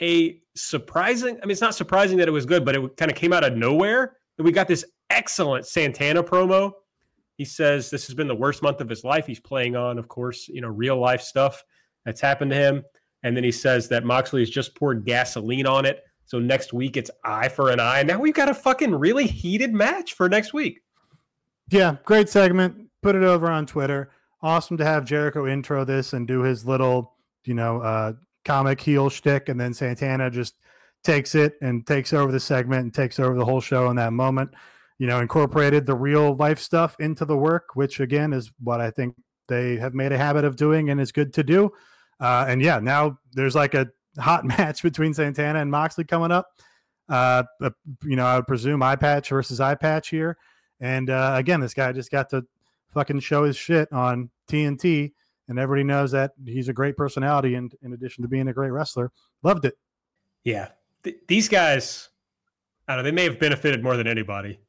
a 0.00 0.40
surprising, 0.54 1.36
I 1.42 1.46
mean, 1.46 1.50
it's 1.50 1.60
not 1.60 1.74
surprising 1.74 2.16
that 2.18 2.28
it 2.28 2.30
was 2.30 2.46
good, 2.46 2.64
but 2.64 2.76
it 2.76 2.96
kind 2.96 3.10
of 3.10 3.16
came 3.16 3.32
out 3.32 3.42
of 3.42 3.56
nowhere. 3.56 4.16
And 4.38 4.44
we 4.44 4.52
got 4.52 4.68
this 4.68 4.84
excellent 5.10 5.66
Santana 5.66 6.22
promo. 6.22 6.72
He 7.36 7.44
says 7.44 7.90
this 7.90 8.06
has 8.06 8.14
been 8.14 8.28
the 8.28 8.34
worst 8.36 8.62
month 8.62 8.80
of 8.80 8.88
his 8.88 9.02
life. 9.02 9.26
He's 9.26 9.40
playing 9.40 9.74
on, 9.74 9.98
of 9.98 10.06
course, 10.06 10.46
you 10.46 10.60
know, 10.60 10.68
real 10.68 10.96
life 10.96 11.22
stuff 11.22 11.64
that's 12.04 12.20
happened 12.20 12.52
to 12.52 12.56
him. 12.56 12.84
And 13.24 13.36
then 13.36 13.42
he 13.42 13.50
says 13.50 13.88
that 13.88 14.04
Moxley 14.04 14.42
has 14.42 14.50
just 14.50 14.76
poured 14.76 15.04
gasoline 15.04 15.66
on 15.66 15.86
it. 15.86 16.04
So 16.26 16.38
next 16.38 16.72
week 16.72 16.96
it's 16.96 17.10
eye 17.24 17.48
for 17.48 17.70
an 17.70 17.80
eye. 17.80 18.00
And 18.00 18.08
Now 18.08 18.20
we've 18.20 18.34
got 18.34 18.48
a 18.48 18.54
fucking 18.54 18.94
really 18.94 19.26
heated 19.26 19.72
match 19.72 20.14
for 20.14 20.28
next 20.28 20.52
week. 20.52 20.83
Yeah, 21.70 21.96
great 22.04 22.28
segment. 22.28 22.90
Put 23.02 23.16
it 23.16 23.22
over 23.22 23.50
on 23.50 23.66
Twitter. 23.66 24.10
Awesome 24.42 24.76
to 24.76 24.84
have 24.84 25.04
Jericho 25.04 25.46
intro 25.46 25.84
this 25.84 26.12
and 26.12 26.26
do 26.26 26.40
his 26.40 26.66
little, 26.66 27.14
you 27.44 27.54
know, 27.54 27.80
uh, 27.80 28.12
comic 28.44 28.80
heel 28.80 29.08
shtick, 29.08 29.48
and 29.48 29.58
then 29.58 29.72
Santana 29.72 30.30
just 30.30 30.54
takes 31.02 31.34
it 31.34 31.54
and 31.62 31.86
takes 31.86 32.12
over 32.12 32.32
the 32.32 32.40
segment 32.40 32.82
and 32.82 32.94
takes 32.94 33.18
over 33.18 33.36
the 33.36 33.44
whole 33.44 33.60
show 33.60 33.88
in 33.90 33.96
that 33.96 34.12
moment. 34.12 34.50
You 34.98 35.06
know, 35.06 35.20
incorporated 35.20 35.86
the 35.86 35.94
real 35.94 36.36
life 36.36 36.58
stuff 36.58 36.96
into 37.00 37.24
the 37.24 37.36
work, 37.36 37.70
which 37.74 38.00
again 38.00 38.32
is 38.32 38.52
what 38.62 38.80
I 38.80 38.90
think 38.90 39.16
they 39.48 39.76
have 39.76 39.94
made 39.94 40.12
a 40.12 40.18
habit 40.18 40.44
of 40.44 40.56
doing 40.56 40.90
and 40.90 41.00
is 41.00 41.12
good 41.12 41.32
to 41.34 41.42
do. 41.42 41.72
Uh, 42.20 42.46
and 42.48 42.62
yeah, 42.62 42.78
now 42.78 43.18
there's 43.32 43.54
like 43.54 43.74
a 43.74 43.88
hot 44.18 44.44
match 44.58 44.82
between 44.82 45.14
Santana 45.14 45.60
and 45.60 45.70
Moxley 45.70 46.04
coming 46.04 46.30
up. 46.30 46.48
Uh, 47.08 47.42
you 48.02 48.16
know, 48.16 48.24
I 48.24 48.36
would 48.36 48.46
presume 48.46 48.82
eye 48.82 48.96
patch 48.96 49.28
versus 49.28 49.60
eye 49.60 49.74
patch 49.74 50.08
here. 50.08 50.38
And 50.84 51.08
uh, 51.08 51.32
again, 51.38 51.60
this 51.60 51.72
guy 51.72 51.92
just 51.92 52.10
got 52.10 52.28
to 52.28 52.44
fucking 52.92 53.20
show 53.20 53.44
his 53.44 53.56
shit 53.56 53.90
on 53.90 54.28
TNT, 54.50 55.12
and 55.48 55.58
everybody 55.58 55.82
knows 55.82 56.10
that 56.10 56.32
he's 56.44 56.68
a 56.68 56.74
great 56.74 56.94
personality. 56.94 57.54
And 57.54 57.74
in 57.80 57.94
addition 57.94 58.20
to 58.20 58.28
being 58.28 58.48
a 58.48 58.52
great 58.52 58.68
wrestler, 58.68 59.10
loved 59.42 59.64
it. 59.64 59.78
Yeah, 60.44 60.68
Th- 61.02 61.16
these 61.26 61.48
guys, 61.48 62.10
I 62.86 62.96
don't 62.96 63.02
know, 63.02 63.10
they 63.10 63.14
may 63.14 63.24
have 63.24 63.40
benefited 63.40 63.82
more 63.82 63.96
than 63.96 64.06
anybody 64.06 64.60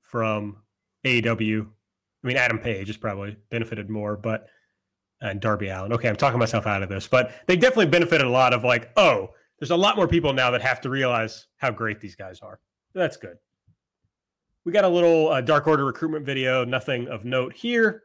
from 0.00 0.58
AEW. 1.04 1.62
I 1.62 2.26
mean, 2.26 2.36
Adam 2.36 2.60
Page 2.60 2.86
has 2.86 2.96
probably 2.96 3.36
benefited 3.50 3.90
more, 3.90 4.16
but 4.16 4.46
and 5.22 5.40
Darby 5.40 5.70
Allin. 5.70 5.92
Okay, 5.92 6.08
I'm 6.08 6.14
talking 6.14 6.38
myself 6.38 6.68
out 6.68 6.84
of 6.84 6.88
this, 6.88 7.08
but 7.08 7.32
they 7.46 7.56
definitely 7.56 7.86
benefited 7.86 8.28
a 8.28 8.30
lot 8.30 8.54
of 8.54 8.62
like, 8.62 8.92
oh, 8.96 9.30
there's 9.58 9.72
a 9.72 9.76
lot 9.76 9.96
more 9.96 10.06
people 10.06 10.32
now 10.32 10.52
that 10.52 10.62
have 10.62 10.80
to 10.82 10.88
realize 10.88 11.48
how 11.56 11.72
great 11.72 12.00
these 12.00 12.14
guys 12.14 12.38
are. 12.42 12.60
That's 12.94 13.16
good. 13.16 13.38
We 14.64 14.72
got 14.72 14.84
a 14.84 14.88
little 14.88 15.28
uh, 15.28 15.42
Dark 15.42 15.66
Order 15.66 15.84
recruitment 15.84 16.24
video, 16.24 16.64
nothing 16.64 17.06
of 17.08 17.26
note 17.26 17.52
here. 17.52 18.04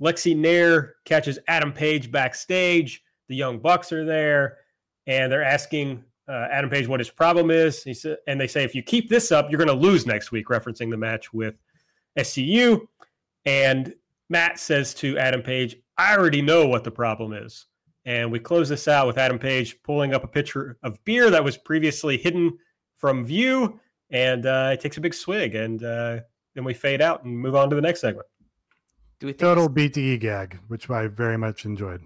Lexy 0.00 0.36
Nair 0.36 0.96
catches 1.04 1.38
Adam 1.46 1.72
Page 1.72 2.10
backstage. 2.10 3.02
The 3.28 3.36
Young 3.36 3.60
Bucks 3.60 3.92
are 3.92 4.04
there, 4.04 4.58
and 5.06 5.30
they're 5.30 5.44
asking 5.44 6.02
uh, 6.26 6.48
Adam 6.50 6.68
Page 6.68 6.88
what 6.88 6.98
his 6.98 7.10
problem 7.10 7.52
is. 7.52 7.84
He 7.84 7.94
said, 7.94 8.18
and 8.26 8.40
they 8.40 8.48
say, 8.48 8.64
if 8.64 8.74
you 8.74 8.82
keep 8.82 9.08
this 9.08 9.30
up, 9.30 9.50
you're 9.50 9.64
going 9.64 9.68
to 9.68 9.86
lose 9.86 10.04
next 10.04 10.32
week, 10.32 10.48
referencing 10.48 10.90
the 10.90 10.96
match 10.96 11.32
with 11.32 11.54
SCU. 12.18 12.86
And 13.44 13.94
Matt 14.30 14.58
says 14.58 14.94
to 14.94 15.16
Adam 15.16 15.42
Page, 15.42 15.76
I 15.96 16.16
already 16.16 16.42
know 16.42 16.66
what 16.66 16.82
the 16.82 16.90
problem 16.90 17.32
is. 17.32 17.66
And 18.04 18.32
we 18.32 18.40
close 18.40 18.68
this 18.68 18.88
out 18.88 19.06
with 19.06 19.18
Adam 19.18 19.38
Page 19.38 19.80
pulling 19.84 20.12
up 20.12 20.24
a 20.24 20.28
pitcher 20.28 20.76
of 20.82 21.02
beer 21.04 21.30
that 21.30 21.44
was 21.44 21.56
previously 21.56 22.16
hidden 22.16 22.58
from 22.96 23.24
view 23.24 23.78
and 24.10 24.46
uh, 24.46 24.70
it 24.72 24.80
takes 24.80 24.96
a 24.96 25.00
big 25.00 25.14
swig, 25.14 25.54
and 25.54 25.82
uh, 25.82 26.20
then 26.54 26.64
we 26.64 26.74
fade 26.74 27.00
out 27.00 27.24
and 27.24 27.38
move 27.38 27.54
on 27.54 27.70
to 27.70 27.76
the 27.76 27.82
next 27.82 28.00
segment. 28.00 28.26
Do 29.20 29.26
we 29.26 29.32
total 29.32 29.68
BTE 29.68 30.20
gag, 30.20 30.58
which 30.68 30.88
I 30.88 31.08
very 31.08 31.36
much 31.36 31.64
enjoyed. 31.64 32.02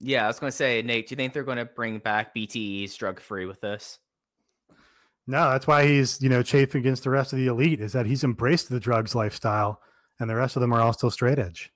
Yeah, 0.00 0.24
I 0.24 0.26
was 0.28 0.38
going 0.38 0.50
to 0.50 0.56
say, 0.56 0.82
Nate, 0.82 1.08
do 1.08 1.12
you 1.12 1.16
think 1.16 1.32
they're 1.32 1.44
going 1.44 1.58
to 1.58 1.64
bring 1.64 1.98
back 1.98 2.34
BTE's 2.34 2.94
drug 2.96 3.20
free 3.20 3.46
with 3.46 3.60
this? 3.60 3.98
No, 5.26 5.50
that's 5.50 5.66
why 5.66 5.86
he's 5.86 6.20
you 6.22 6.28
know 6.28 6.42
chafing 6.42 6.80
against 6.80 7.04
the 7.04 7.10
rest 7.10 7.32
of 7.32 7.38
the 7.38 7.46
elite. 7.46 7.80
Is 7.80 7.92
that 7.92 8.06
he's 8.06 8.24
embraced 8.24 8.70
the 8.70 8.80
drugs 8.80 9.14
lifestyle, 9.14 9.80
and 10.18 10.28
the 10.28 10.36
rest 10.36 10.56
of 10.56 10.60
them 10.60 10.72
are 10.72 10.80
all 10.80 10.92
still 10.92 11.10
straight 11.10 11.38
edge. 11.38 11.70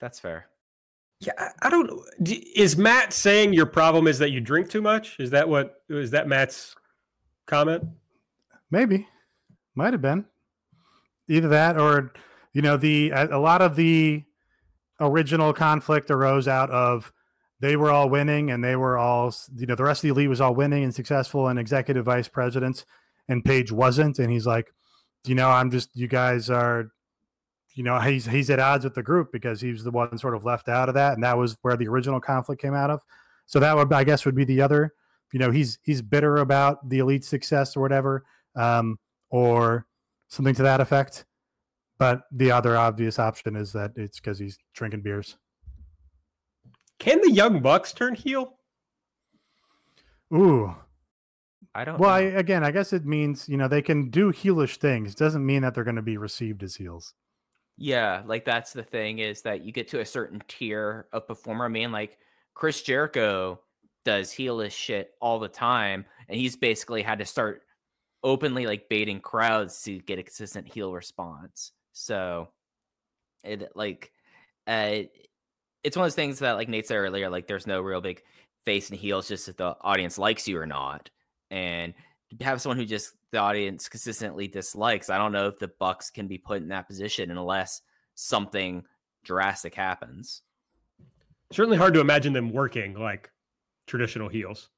That's 0.00 0.18
fair. 0.18 0.46
Yeah, 1.20 1.32
I, 1.38 1.48
I 1.62 1.70
don't. 1.70 1.90
Is 2.26 2.78
Matt 2.78 3.12
saying 3.12 3.52
your 3.52 3.66
problem 3.66 4.06
is 4.06 4.18
that 4.20 4.30
you 4.30 4.40
drink 4.40 4.70
too 4.70 4.80
much? 4.80 5.20
Is 5.20 5.30
that 5.30 5.46
what 5.46 5.82
is 5.90 6.10
that 6.12 6.26
Matt's 6.26 6.74
comment? 7.46 7.84
Maybe, 8.70 9.08
might 9.74 9.92
have 9.92 10.02
been. 10.02 10.26
Either 11.28 11.48
that 11.48 11.78
or 11.78 12.12
you 12.52 12.62
know 12.62 12.76
the 12.76 13.10
a, 13.10 13.38
lot 13.38 13.62
of 13.62 13.76
the 13.76 14.24
original 15.00 15.52
conflict 15.52 16.10
arose 16.10 16.48
out 16.48 16.70
of 16.70 17.12
they 17.60 17.76
were 17.76 17.90
all 17.90 18.08
winning 18.08 18.50
and 18.50 18.64
they 18.64 18.76
were 18.76 18.98
all 18.98 19.34
you 19.56 19.66
know 19.66 19.74
the 19.74 19.84
rest 19.84 20.00
of 20.00 20.02
the 20.02 20.08
elite 20.08 20.28
was 20.28 20.40
all 20.40 20.54
winning 20.54 20.82
and 20.82 20.94
successful 20.94 21.48
and 21.48 21.58
executive 21.58 22.04
vice 22.04 22.28
presidents 22.28 22.84
and 23.28 23.44
Page 23.44 23.70
wasn't. 23.70 24.18
And 24.18 24.30
he's 24.30 24.46
like 24.46 24.72
you 25.24 25.34
know 25.34 25.48
I'm 25.48 25.70
just 25.70 25.90
you 25.94 26.08
guys 26.08 26.50
are 26.50 26.90
you 27.74 27.84
know 27.84 28.00
he's 28.00 28.26
he's 28.26 28.50
at 28.50 28.58
odds 28.58 28.84
with 28.84 28.94
the 28.94 29.02
group 29.02 29.30
because 29.32 29.60
he 29.60 29.70
was 29.70 29.84
the 29.84 29.92
one 29.92 30.18
sort 30.18 30.34
of 30.34 30.44
left 30.44 30.68
out 30.68 30.88
of 30.88 30.94
that 30.96 31.14
and 31.14 31.22
that 31.22 31.38
was 31.38 31.56
where 31.62 31.76
the 31.76 31.88
original 31.88 32.20
conflict 32.20 32.60
came 32.60 32.74
out 32.74 32.90
of. 32.90 33.02
So 33.46 33.60
that 33.60 33.76
would 33.76 33.92
I 33.92 34.04
guess 34.04 34.24
would 34.24 34.34
be 34.34 34.44
the 34.44 34.62
other 34.62 34.94
you 35.32 35.38
know 35.38 35.52
he's 35.52 35.78
he's 35.84 36.02
bitter 36.02 36.38
about 36.38 36.88
the 36.88 36.98
elite 36.98 37.24
success 37.24 37.76
or 37.76 37.80
whatever 37.80 38.24
um, 38.56 38.98
or 39.30 39.86
something 40.28 40.54
to 40.54 40.62
that 40.62 40.80
effect. 40.80 41.24
But 41.98 42.22
the 42.32 42.50
other 42.50 42.76
obvious 42.76 43.18
option 43.18 43.56
is 43.56 43.72
that 43.72 43.92
it's 43.96 44.18
because 44.18 44.38
he's 44.38 44.58
drinking 44.74 45.02
beers. 45.02 45.36
Can 46.98 47.20
the 47.20 47.30
Young 47.30 47.60
Bucks 47.60 47.92
turn 47.92 48.14
heel? 48.14 48.54
Ooh. 50.32 50.74
I 51.74 51.84
don't 51.84 52.00
well, 52.00 52.10
I, 52.10 52.20
again, 52.20 52.64
I 52.64 52.72
guess 52.72 52.92
it 52.92 53.06
means, 53.06 53.48
you 53.48 53.56
know, 53.56 53.68
they 53.68 53.82
can 53.82 54.10
do 54.10 54.32
heelish 54.32 54.76
things. 54.76 55.14
Doesn't 55.14 55.44
mean 55.44 55.62
that 55.62 55.74
they're 55.74 55.84
going 55.84 55.96
to 55.96 56.02
be 56.02 56.16
received 56.16 56.62
as 56.62 56.76
heels. 56.76 57.14
Yeah, 57.76 58.22
like 58.26 58.44
that's 58.44 58.72
the 58.72 58.82
thing 58.82 59.20
is 59.20 59.42
that 59.42 59.64
you 59.64 59.72
get 59.72 59.88
to 59.88 60.00
a 60.00 60.06
certain 60.06 60.42
tier 60.48 61.06
of 61.12 61.26
performer. 61.26 61.64
I 61.64 61.68
mean, 61.68 61.92
like 61.92 62.18
Chris 62.54 62.82
Jericho 62.82 63.60
does 64.04 64.30
heelish 64.32 64.72
shit 64.72 65.12
all 65.20 65.38
the 65.38 65.48
time, 65.48 66.04
and 66.28 66.38
he's 66.38 66.56
basically 66.56 67.02
had 67.02 67.20
to 67.20 67.24
start 67.24 67.62
openly 68.22 68.66
like 68.66 68.88
baiting 68.88 69.20
crowds 69.20 69.82
to 69.82 69.98
get 70.00 70.18
a 70.18 70.22
consistent 70.22 70.68
heel 70.68 70.92
response. 70.92 71.72
So 71.92 72.48
it 73.42 73.72
like 73.74 74.12
uh 74.66 75.02
it's 75.82 75.96
one 75.96 76.04
of 76.04 76.06
those 76.06 76.14
things 76.14 76.38
that 76.40 76.52
like 76.52 76.68
Nate 76.68 76.86
said 76.86 76.96
earlier, 76.96 77.30
like 77.30 77.46
there's 77.46 77.66
no 77.66 77.80
real 77.80 78.00
big 78.00 78.22
face 78.64 78.90
and 78.90 78.98
heels, 78.98 79.28
just 79.28 79.48
if 79.48 79.56
the 79.56 79.76
audience 79.80 80.18
likes 80.18 80.46
you 80.46 80.58
or 80.58 80.66
not. 80.66 81.10
And 81.50 81.94
to 82.38 82.44
have 82.44 82.60
someone 82.60 82.76
who 82.76 82.84
just 82.84 83.14
the 83.32 83.38
audience 83.38 83.88
consistently 83.88 84.46
dislikes, 84.46 85.10
I 85.10 85.18
don't 85.18 85.32
know 85.32 85.48
if 85.48 85.58
the 85.58 85.68
Bucks 85.78 86.10
can 86.10 86.28
be 86.28 86.38
put 86.38 86.62
in 86.62 86.68
that 86.68 86.86
position 86.86 87.30
unless 87.30 87.82
something 88.14 88.84
drastic 89.24 89.74
happens. 89.74 90.42
Certainly 91.52 91.78
hard 91.78 91.94
to 91.94 92.00
imagine 92.00 92.32
them 92.32 92.52
working 92.52 92.94
like 92.94 93.30
traditional 93.86 94.28
heels. 94.28 94.68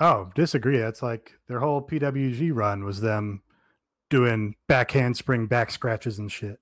Oh, 0.00 0.30
disagree. 0.34 0.78
That's 0.78 1.02
like 1.02 1.32
their 1.48 1.60
whole 1.60 1.82
PWG 1.82 2.50
run 2.54 2.84
was 2.84 3.00
them 3.00 3.42
doing 4.10 4.54
back 4.66 4.92
handspring 4.92 5.46
back 5.46 5.70
scratches 5.70 6.18
and 6.18 6.30
shit. 6.30 6.60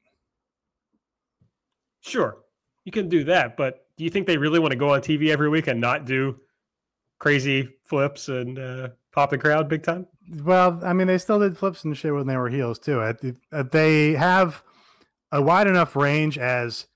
Sure, 2.00 2.38
you 2.84 2.92
can 2.92 3.08
do 3.08 3.24
that, 3.24 3.56
but 3.56 3.86
do 3.96 4.04
you 4.04 4.10
think 4.10 4.26
they 4.26 4.36
really 4.36 4.58
want 4.58 4.72
to 4.72 4.78
go 4.78 4.94
on 4.94 5.00
TV 5.00 5.28
every 5.28 5.48
week 5.48 5.66
and 5.66 5.80
not 5.80 6.04
do 6.04 6.38
crazy 7.18 7.68
flips 7.84 8.28
and 8.28 8.58
uh, 8.58 8.88
pop 9.12 9.30
the 9.30 9.38
crowd 9.38 9.68
big 9.68 9.82
time? 9.82 10.06
Well, 10.42 10.80
I 10.84 10.92
mean, 10.92 11.06
they 11.06 11.18
still 11.18 11.40
did 11.40 11.56
flips 11.56 11.84
and 11.84 11.96
shit 11.96 12.14
when 12.14 12.26
they 12.26 12.36
were 12.36 12.48
heels 12.48 12.78
too. 12.78 13.00
Uh, 13.00 13.62
they 13.70 14.12
have 14.12 14.62
a 15.32 15.42
wide 15.42 15.66
enough 15.66 15.96
range 15.96 16.38
as 16.38 16.86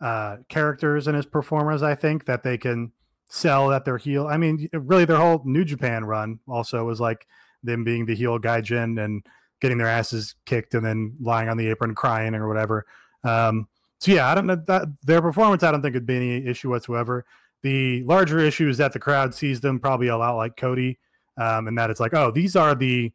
uh, 0.00 0.38
characters 0.48 1.06
and 1.06 1.16
as 1.16 1.26
performers, 1.26 1.82
I 1.82 1.94
think, 1.94 2.24
that 2.26 2.42
they 2.42 2.58
can 2.58 2.92
sell 3.30 3.68
that 3.68 3.84
they're 3.84 3.96
heel. 3.96 4.26
I 4.26 4.36
mean, 4.36 4.68
really, 4.72 5.04
their 5.04 5.16
whole 5.16 5.40
New 5.44 5.64
Japan 5.64 6.04
run 6.04 6.40
also 6.46 6.84
was 6.84 7.00
like 7.00 7.26
them 7.62 7.84
being 7.84 8.04
the 8.04 8.14
heel 8.14 8.38
gaijin 8.38 9.02
and 9.02 9.24
getting 9.60 9.78
their 9.78 9.86
asses 9.86 10.34
kicked 10.44 10.74
and 10.74 10.84
then 10.84 11.14
lying 11.20 11.48
on 11.48 11.56
the 11.56 11.68
apron 11.68 11.94
crying 11.94 12.34
or 12.34 12.48
whatever. 12.48 12.84
Um, 13.22 13.68
so 14.00 14.12
yeah, 14.12 14.28
I 14.28 14.34
don't 14.34 14.46
know 14.46 14.56
that 14.66 14.88
their 15.04 15.22
performance. 15.22 15.62
I 15.62 15.70
don't 15.70 15.80
think 15.80 15.94
would 15.94 16.06
be 16.06 16.16
any 16.16 16.46
issue 16.46 16.70
whatsoever. 16.70 17.24
The 17.62 18.02
larger 18.04 18.38
issue 18.38 18.68
is 18.68 18.78
that 18.78 18.92
the 18.92 18.98
crowd 18.98 19.34
sees 19.34 19.60
them 19.60 19.78
probably 19.78 20.08
a 20.08 20.16
lot 20.16 20.36
like 20.36 20.56
Cody, 20.56 20.98
um, 21.36 21.68
and 21.68 21.78
that 21.78 21.90
it's 21.90 22.00
like, 22.00 22.14
oh, 22.14 22.30
these 22.30 22.56
are 22.56 22.74
the 22.74 23.12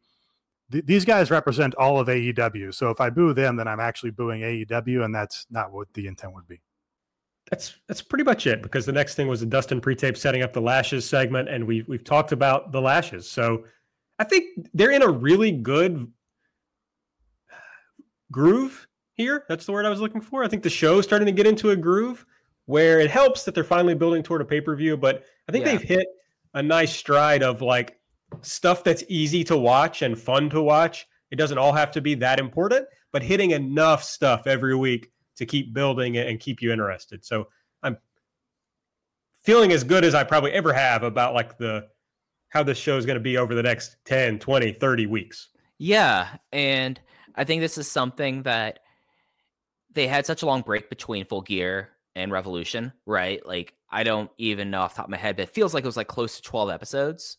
th- 0.72 0.86
these 0.86 1.04
guys 1.04 1.30
represent 1.30 1.74
all 1.74 1.98
of 1.98 2.06
AEW. 2.06 2.72
So 2.72 2.90
if 2.90 3.00
I 3.00 3.10
boo 3.10 3.34
them, 3.34 3.56
then 3.56 3.68
I'm 3.68 3.80
actually 3.80 4.12
booing 4.12 4.42
AEW, 4.42 5.04
and 5.04 5.14
that's 5.14 5.46
not 5.50 5.72
what 5.72 5.92
the 5.94 6.06
intent 6.06 6.34
would 6.34 6.46
be 6.48 6.60
that's 7.50 7.76
that's 7.86 8.02
pretty 8.02 8.24
much 8.24 8.46
it 8.46 8.62
because 8.62 8.86
the 8.86 8.92
next 8.92 9.14
thing 9.14 9.28
was 9.28 9.40
the 9.40 9.46
Dustin 9.46 9.80
pre-tape 9.80 10.16
setting 10.16 10.42
up 10.42 10.52
the 10.52 10.60
lashes 10.60 11.08
segment, 11.08 11.48
and 11.48 11.64
we 11.64 11.82
we've 11.82 12.04
talked 12.04 12.32
about 12.32 12.72
the 12.72 12.80
lashes. 12.80 13.30
So 13.30 13.64
I 14.18 14.24
think 14.24 14.68
they're 14.74 14.90
in 14.90 15.02
a 15.02 15.08
really 15.08 15.52
good 15.52 16.10
groove 18.32 18.86
here. 19.14 19.44
That's 19.48 19.66
the 19.66 19.72
word 19.72 19.86
I 19.86 19.90
was 19.90 20.00
looking 20.00 20.20
for. 20.20 20.42
I 20.44 20.48
think 20.48 20.62
the 20.62 20.70
show's 20.70 21.04
starting 21.04 21.26
to 21.26 21.32
get 21.32 21.46
into 21.46 21.70
a 21.70 21.76
groove 21.76 22.24
where 22.66 22.98
it 22.98 23.10
helps 23.10 23.44
that 23.44 23.54
they're 23.54 23.64
finally 23.64 23.94
building 23.94 24.22
toward 24.22 24.40
a 24.40 24.44
pay 24.44 24.60
per 24.60 24.74
view. 24.74 24.96
But 24.96 25.24
I 25.48 25.52
think 25.52 25.64
Yeah. 25.64 25.72
they've 25.72 25.82
hit 25.82 26.06
a 26.54 26.62
nice 26.62 26.94
stride 26.94 27.42
of 27.42 27.62
like 27.62 28.00
stuff 28.42 28.82
that's 28.82 29.04
easy 29.08 29.44
to 29.44 29.56
watch 29.56 30.02
and 30.02 30.18
fun 30.18 30.50
to 30.50 30.60
watch. 30.60 31.06
It 31.30 31.36
doesn't 31.36 31.58
all 31.58 31.72
have 31.72 31.92
to 31.92 32.00
be 32.00 32.14
that 32.16 32.40
important, 32.40 32.86
but 33.12 33.22
hitting 33.22 33.52
enough 33.52 34.02
stuff 34.02 34.46
every 34.46 34.74
week 34.74 35.12
to 35.36 35.46
keep 35.46 35.72
building 35.72 36.16
it 36.16 36.26
and 36.28 36.40
keep 36.40 36.62
you 36.62 36.72
interested. 36.72 37.24
So 37.24 37.48
I'm 37.82 37.96
feeling 39.42 39.72
as 39.72 39.84
good 39.84 40.04
as 40.04 40.14
I 40.14 40.24
probably 40.24 40.52
ever 40.52 40.72
have 40.72 41.02
about 41.02 41.34
like 41.34 41.58
the 41.58 41.88
how 42.48 42.62
this 42.62 42.78
show 42.78 42.96
is 42.96 43.04
going 43.04 43.16
to 43.16 43.20
be 43.20 43.36
over 43.36 43.54
the 43.54 43.62
next 43.62 43.96
10, 44.04 44.38
20, 44.38 44.72
30 44.72 45.06
weeks. 45.06 45.48
Yeah, 45.78 46.28
and 46.52 46.98
I 47.34 47.44
think 47.44 47.60
this 47.60 47.76
is 47.76 47.90
something 47.90 48.44
that 48.44 48.80
they 49.92 50.06
had 50.06 50.26
such 50.26 50.42
a 50.42 50.46
long 50.46 50.62
break 50.62 50.88
between 50.88 51.24
Full 51.24 51.42
Gear 51.42 51.90
and 52.14 52.32
Revolution, 52.32 52.92
right? 53.04 53.44
Like 53.46 53.74
I 53.90 54.04
don't 54.04 54.30
even 54.38 54.70
know 54.70 54.80
off 54.80 54.94
top 54.94 55.06
of 55.06 55.10
my 55.10 55.16
head, 55.16 55.36
but 55.36 55.44
it 55.44 55.54
feels 55.54 55.74
like 55.74 55.84
it 55.84 55.86
was 55.86 55.96
like 55.96 56.08
close 56.08 56.36
to 56.36 56.42
12 56.42 56.70
episodes 56.70 57.38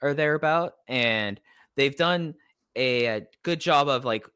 or 0.00 0.14
thereabout. 0.14 0.74
And 0.86 1.40
they've 1.76 1.96
done 1.96 2.34
a, 2.76 3.06
a 3.06 3.26
good 3.42 3.60
job 3.60 3.88
of 3.88 4.04
like 4.04 4.26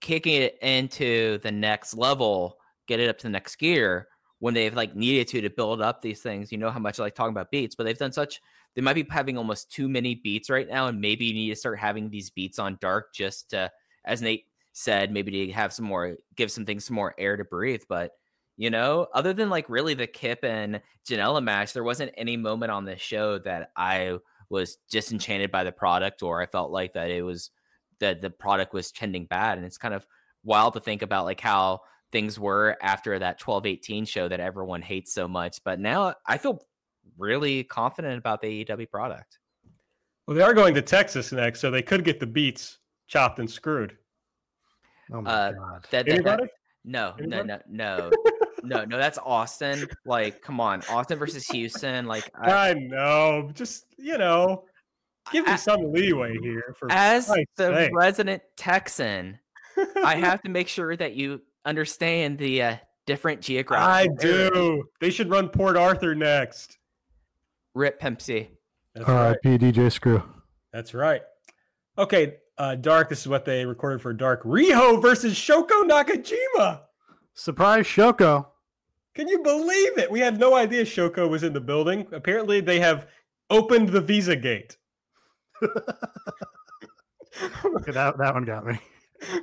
kicking 0.00 0.42
it 0.42 0.58
into 0.62 1.38
the 1.38 1.52
next 1.52 1.94
level, 1.94 2.58
get 2.86 3.00
it 3.00 3.08
up 3.08 3.18
to 3.18 3.24
the 3.24 3.30
next 3.30 3.56
gear 3.56 4.08
when 4.40 4.54
they've 4.54 4.74
like 4.74 4.94
needed 4.94 5.28
to 5.28 5.40
to 5.40 5.50
build 5.50 5.80
up 5.80 6.00
these 6.00 6.20
things. 6.20 6.52
You 6.52 6.58
know 6.58 6.70
how 6.70 6.78
much 6.78 6.98
I 6.98 7.02
like 7.04 7.14
talking 7.14 7.32
about 7.32 7.50
beats, 7.50 7.74
but 7.74 7.84
they've 7.84 7.98
done 7.98 8.12
such 8.12 8.40
they 8.74 8.82
might 8.82 8.94
be 8.94 9.06
having 9.10 9.36
almost 9.36 9.72
too 9.72 9.88
many 9.88 10.14
beats 10.14 10.48
right 10.48 10.68
now, 10.68 10.86
and 10.86 11.00
maybe 11.00 11.24
you 11.24 11.34
need 11.34 11.50
to 11.50 11.56
start 11.56 11.80
having 11.80 12.10
these 12.10 12.30
beats 12.30 12.60
on 12.60 12.78
dark 12.80 13.12
just 13.12 13.50
to, 13.50 13.70
as 14.04 14.22
Nate 14.22 14.44
said, 14.72 15.10
maybe 15.10 15.46
to 15.46 15.52
have 15.52 15.72
some 15.72 15.84
more, 15.84 16.16
give 16.36 16.52
some 16.52 16.64
things 16.64 16.84
some 16.84 16.94
more 16.94 17.12
air 17.18 17.36
to 17.36 17.44
breathe. 17.44 17.82
But 17.88 18.12
you 18.56 18.70
know, 18.70 19.06
other 19.14 19.32
than 19.32 19.50
like 19.50 19.68
really 19.68 19.94
the 19.94 20.06
Kip 20.06 20.44
and 20.44 20.80
Janela 21.08 21.42
match, 21.42 21.72
there 21.72 21.84
wasn't 21.84 22.14
any 22.16 22.36
moment 22.36 22.70
on 22.72 22.84
this 22.84 23.00
show 23.00 23.38
that 23.38 23.70
I 23.76 24.18
was 24.48 24.78
disenchanted 24.90 25.50
by 25.50 25.64
the 25.64 25.72
product 25.72 26.22
or 26.22 26.40
I 26.40 26.46
felt 26.46 26.70
like 26.70 26.92
that 26.94 27.10
it 27.10 27.22
was 27.22 27.50
that 28.00 28.20
the 28.20 28.30
product 28.30 28.72
was 28.72 28.90
trending 28.92 29.26
bad. 29.26 29.58
And 29.58 29.66
it's 29.66 29.78
kind 29.78 29.94
of 29.94 30.06
wild 30.44 30.74
to 30.74 30.80
think 30.80 31.02
about 31.02 31.24
like 31.24 31.40
how 31.40 31.80
things 32.12 32.38
were 32.38 32.76
after 32.80 33.18
that 33.18 33.40
1218 33.44 34.04
show 34.06 34.28
that 34.28 34.40
everyone 34.40 34.82
hates 34.82 35.12
so 35.12 35.28
much. 35.28 35.58
But 35.64 35.80
now 35.80 36.14
I 36.26 36.38
feel 36.38 36.62
really 37.16 37.64
confident 37.64 38.18
about 38.18 38.40
the 38.40 38.64
AEW 38.64 38.90
product. 38.90 39.38
Well, 40.26 40.36
they 40.36 40.42
are 40.42 40.54
going 40.54 40.74
to 40.74 40.82
Texas 40.82 41.32
next, 41.32 41.60
so 41.60 41.70
they 41.70 41.82
could 41.82 42.04
get 42.04 42.20
the 42.20 42.26
beats 42.26 42.78
chopped 43.08 43.38
and 43.38 43.50
screwed. 43.50 43.96
Oh 45.12 45.22
my 45.22 45.30
Uh, 45.30 45.52
god. 45.52 45.86
That, 45.90 46.06
that- 46.06 46.12
Anybody? 46.14 46.42
that- 46.44 46.50
no, 46.84 47.14
no, 47.18 47.38
Anybody? 47.38 47.62
no, 47.68 48.10
no, 48.10 48.10
no, 48.62 48.84
no. 48.84 48.96
That's 48.98 49.18
Austin. 49.18 49.86
Like, 50.06 50.40
come 50.40 50.60
on, 50.60 50.82
Austin 50.88 51.18
versus 51.18 51.46
Houston. 51.48 52.06
Like, 52.06 52.30
I, 52.38 52.70
I 52.70 52.74
know. 52.74 53.50
Just, 53.52 53.86
you 53.98 54.16
know, 54.16 54.64
give 55.32 55.46
me 55.46 55.52
I- 55.52 55.56
some 55.56 55.92
leeway 55.92 56.36
here. 56.42 56.74
For 56.78 56.88
as 56.90 57.26
Christ's 57.26 57.52
the 57.56 57.74
sake. 57.74 57.90
resident 57.94 58.42
Texan, 58.56 59.38
I 60.04 60.16
have 60.20 60.42
to 60.42 60.48
make 60.48 60.68
sure 60.68 60.96
that 60.96 61.14
you 61.14 61.40
understand 61.64 62.38
the 62.38 62.62
uh, 62.62 62.76
different 63.06 63.48
I 63.48 64.08
areas. 64.22 64.50
do. 64.50 64.84
They 65.00 65.10
should 65.10 65.30
run 65.30 65.48
Port 65.48 65.76
Arthur 65.76 66.14
next. 66.14 66.78
Rip 67.74 68.00
Pimp 68.00 68.20
C. 68.20 68.48
That's 68.94 69.08
right. 69.08 69.36
R.I.P. 69.44 69.58
DJ 69.58 69.92
Screw. 69.92 70.22
That's 70.72 70.94
right. 70.94 71.22
Okay, 71.96 72.36
uh, 72.58 72.74
Dark. 72.74 73.08
This 73.08 73.20
is 73.20 73.28
what 73.28 73.44
they 73.44 73.64
recorded 73.64 74.00
for 74.02 74.12
Dark. 74.12 74.42
Riho 74.44 75.00
versus 75.00 75.34
Shoko 75.34 75.88
Nakajima. 75.88 76.80
Surprise 77.34 77.86
Shoko. 77.86 78.46
Can 79.14 79.28
you 79.28 79.42
believe 79.42 79.98
it? 79.98 80.10
We 80.10 80.20
had 80.20 80.38
no 80.38 80.54
idea 80.54 80.84
Shoko 80.84 81.28
was 81.28 81.42
in 81.42 81.52
the 81.52 81.60
building. 81.60 82.06
Apparently, 82.12 82.60
they 82.60 82.80
have 82.80 83.06
opened 83.50 83.88
the 83.90 84.00
visa 84.00 84.36
gate. 84.36 84.76
Okay, 87.64 87.92
that, 87.92 88.18
that 88.18 88.34
one 88.34 88.44
got 88.44 88.66
me. 88.66 88.78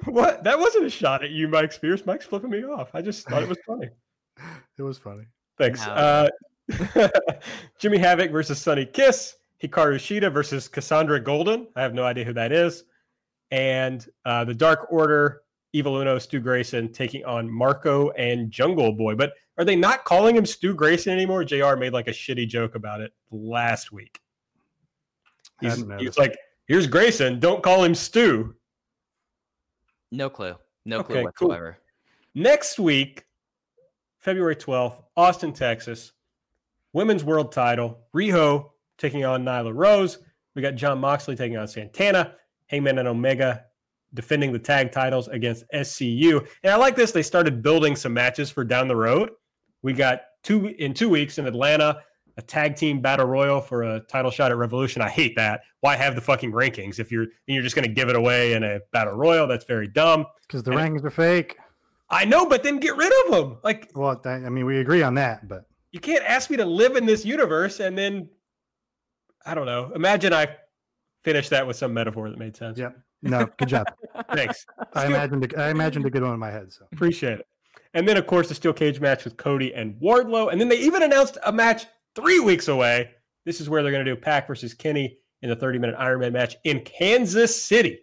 what? 0.05 0.43
That 0.43 0.59
wasn't 0.59 0.85
a 0.85 0.89
shot 0.89 1.23
at 1.23 1.31
you, 1.31 1.47
Mike 1.47 1.71
Spears. 1.71 2.05
Mike's 2.05 2.25
flipping 2.25 2.49
me 2.49 2.63
off. 2.63 2.89
I 2.93 3.01
just 3.01 3.27
thought 3.27 3.43
it 3.43 3.49
was 3.49 3.59
funny. 3.65 3.89
It 4.77 4.81
was 4.81 4.97
funny. 4.97 5.23
Thanks. 5.57 5.85
No. 5.85 5.93
Uh, 5.93 7.07
Jimmy 7.79 7.97
Havoc 7.97 8.31
versus 8.31 8.59
Sunny 8.59 8.85
Kiss. 8.85 9.35
Hikaru 9.63 9.95
Shida 9.95 10.29
versus 10.33 10.67
Cassandra 10.67 11.21
Golden. 11.21 11.67
I 11.77 11.81
have 11.81 11.93
no 11.93 12.03
idea 12.03 12.25
who 12.25 12.33
that 12.33 12.51
is. 12.51 12.83
And 13.51 14.05
uh, 14.25 14.43
the 14.43 14.53
Dark 14.53 14.91
Order, 14.91 15.43
Evil 15.71 15.95
Uno, 15.95 16.19
Stu 16.19 16.41
Grayson 16.41 16.91
taking 16.91 17.23
on 17.23 17.49
Marko 17.49 18.09
and 18.11 18.51
Jungle 18.51 18.91
Boy. 18.91 19.15
But 19.15 19.31
are 19.57 19.63
they 19.63 19.77
not 19.77 20.03
calling 20.03 20.35
him 20.35 20.45
Stu 20.45 20.73
Grayson 20.73 21.13
anymore? 21.13 21.45
JR 21.45 21.77
made 21.77 21.93
like 21.93 22.09
a 22.09 22.11
shitty 22.11 22.49
joke 22.49 22.75
about 22.75 22.99
it 22.99 23.13
last 23.31 23.93
week. 23.93 24.19
He's, 25.61 25.83
he's 25.99 26.17
like, 26.17 26.37
here's 26.67 26.87
Grayson. 26.87 27.39
Don't 27.39 27.63
call 27.63 27.83
him 27.83 27.95
Stu. 27.95 28.55
No 30.11 30.29
clue. 30.29 30.55
No 30.85 30.99
Okay, 30.99 31.05
clue 31.13 31.15
cool. 31.15 31.23
whatsoever. 31.49 31.77
Next 32.33 32.79
week, 32.79 33.25
February 34.19 34.55
12th, 34.55 35.03
Austin, 35.15 35.53
Texas, 35.53 36.11
women's 36.93 37.23
world 37.23 37.51
title. 37.51 37.99
Riho 38.15 38.69
taking 38.97 39.25
on 39.25 39.43
Nyla 39.45 39.71
Rose. 39.73 40.19
We 40.55 40.61
got 40.61 40.75
Jon 40.75 40.99
Moxley 40.99 41.35
taking 41.35 41.57
on 41.57 41.67
Santana. 41.67 42.35
Hangman 42.67 42.97
and 42.97 43.07
Omega 43.07 43.65
defending 44.13 44.51
the 44.51 44.59
tag 44.59 44.91
titles 44.91 45.27
against 45.27 45.65
SCU. 45.73 46.45
And 46.63 46.73
I 46.73 46.77
like 46.77 46.95
this. 46.95 47.11
They 47.11 47.21
started 47.21 47.61
building 47.61 47.95
some 47.95 48.13
matches 48.13 48.49
for 48.49 48.63
down 48.63 48.87
the 48.87 48.95
road. 48.95 49.31
We 49.83 49.93
got 49.93 50.21
two 50.43 50.67
in 50.79 50.93
two 50.93 51.09
weeks 51.09 51.37
in 51.37 51.45
Atlanta, 51.45 52.01
a 52.37 52.41
tag 52.41 52.75
team 52.75 53.01
battle 53.01 53.25
royal 53.25 53.61
for 53.61 53.83
a 53.83 53.99
title 54.01 54.31
shot 54.31 54.51
at 54.51 54.57
Revolution. 54.57 55.01
I 55.01 55.09
hate 55.09 55.35
that. 55.37 55.61
Why 55.79 55.95
have 55.95 56.15
the 56.15 56.21
fucking 56.21 56.51
rankings 56.51 56.99
if 56.99 57.11
you're 57.11 57.27
you're 57.47 57.63
just 57.63 57.75
going 57.75 57.87
to 57.87 57.93
give 57.93 58.09
it 58.09 58.15
away 58.15 58.53
in 58.53 58.63
a 58.63 58.79
battle 58.91 59.13
royal? 59.13 59.47
That's 59.47 59.65
very 59.65 59.87
dumb. 59.87 60.25
Because 60.47 60.63
the 60.63 60.71
And- 60.71 60.79
rankings 60.79 61.03
are 61.05 61.09
fake. 61.09 61.57
I 62.09 62.23
know, 62.25 62.45
but 62.45 62.61
then 62.61 62.79
get 62.79 62.95
rid 62.97 63.11
of 63.25 63.31
them. 63.31 63.57
Like 63.63 63.89
Well, 63.95 64.21
I 64.25 64.29
I 64.29 64.49
mean, 64.49 64.65
we 64.65 64.79
agree 64.79 65.01
on 65.01 65.15
that, 65.15 65.47
but 65.47 65.65
you 65.91 65.99
can't 65.99 66.23
ask 66.23 66.49
me 66.49 66.57
to 66.57 66.65
live 66.65 66.95
in 66.97 67.05
this 67.05 67.25
universe 67.25 67.79
and 67.79 67.97
then 67.97 68.29
I 69.45 69.53
don't 69.55 69.65
know. 69.65 69.91
Imagine 69.95 70.33
I 70.33 70.47
finished 71.23 71.49
that 71.51 71.65
with 71.65 71.75
some 71.77 71.93
metaphor 71.93 72.29
that 72.29 72.37
made 72.37 72.55
sense. 72.57 72.77
Yep. 72.77 72.95
no, 73.23 73.47
good 73.57 73.69
job. 73.69 73.87
Thanks. 74.33 74.65
I 74.93 75.05
imagined 75.07 75.51
a, 75.53 75.59
I 75.59 75.69
imagined 75.69 76.05
a 76.05 76.09
good 76.09 76.21
one 76.23 76.33
in 76.33 76.39
my 76.39 76.51
head. 76.51 76.71
So 76.71 76.85
Appreciate 76.91 77.39
it. 77.39 77.47
And 77.93 78.07
then 78.07 78.17
of 78.17 78.27
course 78.27 78.49
the 78.49 78.55
steel 78.55 78.73
cage 78.73 78.99
match 78.99 79.23
with 79.23 79.37
Cody 79.37 79.73
and 79.73 79.95
Wardlow. 80.01 80.51
And 80.51 80.59
then 80.59 80.67
they 80.67 80.77
even 80.79 81.01
announced 81.03 81.37
a 81.45 81.51
match 81.51 81.85
three 82.15 82.39
weeks 82.39 82.67
away. 82.67 83.11
This 83.45 83.61
is 83.61 83.69
where 83.69 83.83
they're 83.83 83.91
going 83.91 84.05
to 84.05 84.15
do 84.15 84.19
Pac 84.19 84.47
versus 84.47 84.73
Kenny 84.73 85.17
in 85.41 85.49
the 85.49 85.55
30 85.55 85.79
minute 85.79 85.95
Iron 85.99 86.21
Man 86.21 86.33
match 86.33 86.55
in 86.63 86.81
Kansas 86.81 87.61
City, 87.61 87.99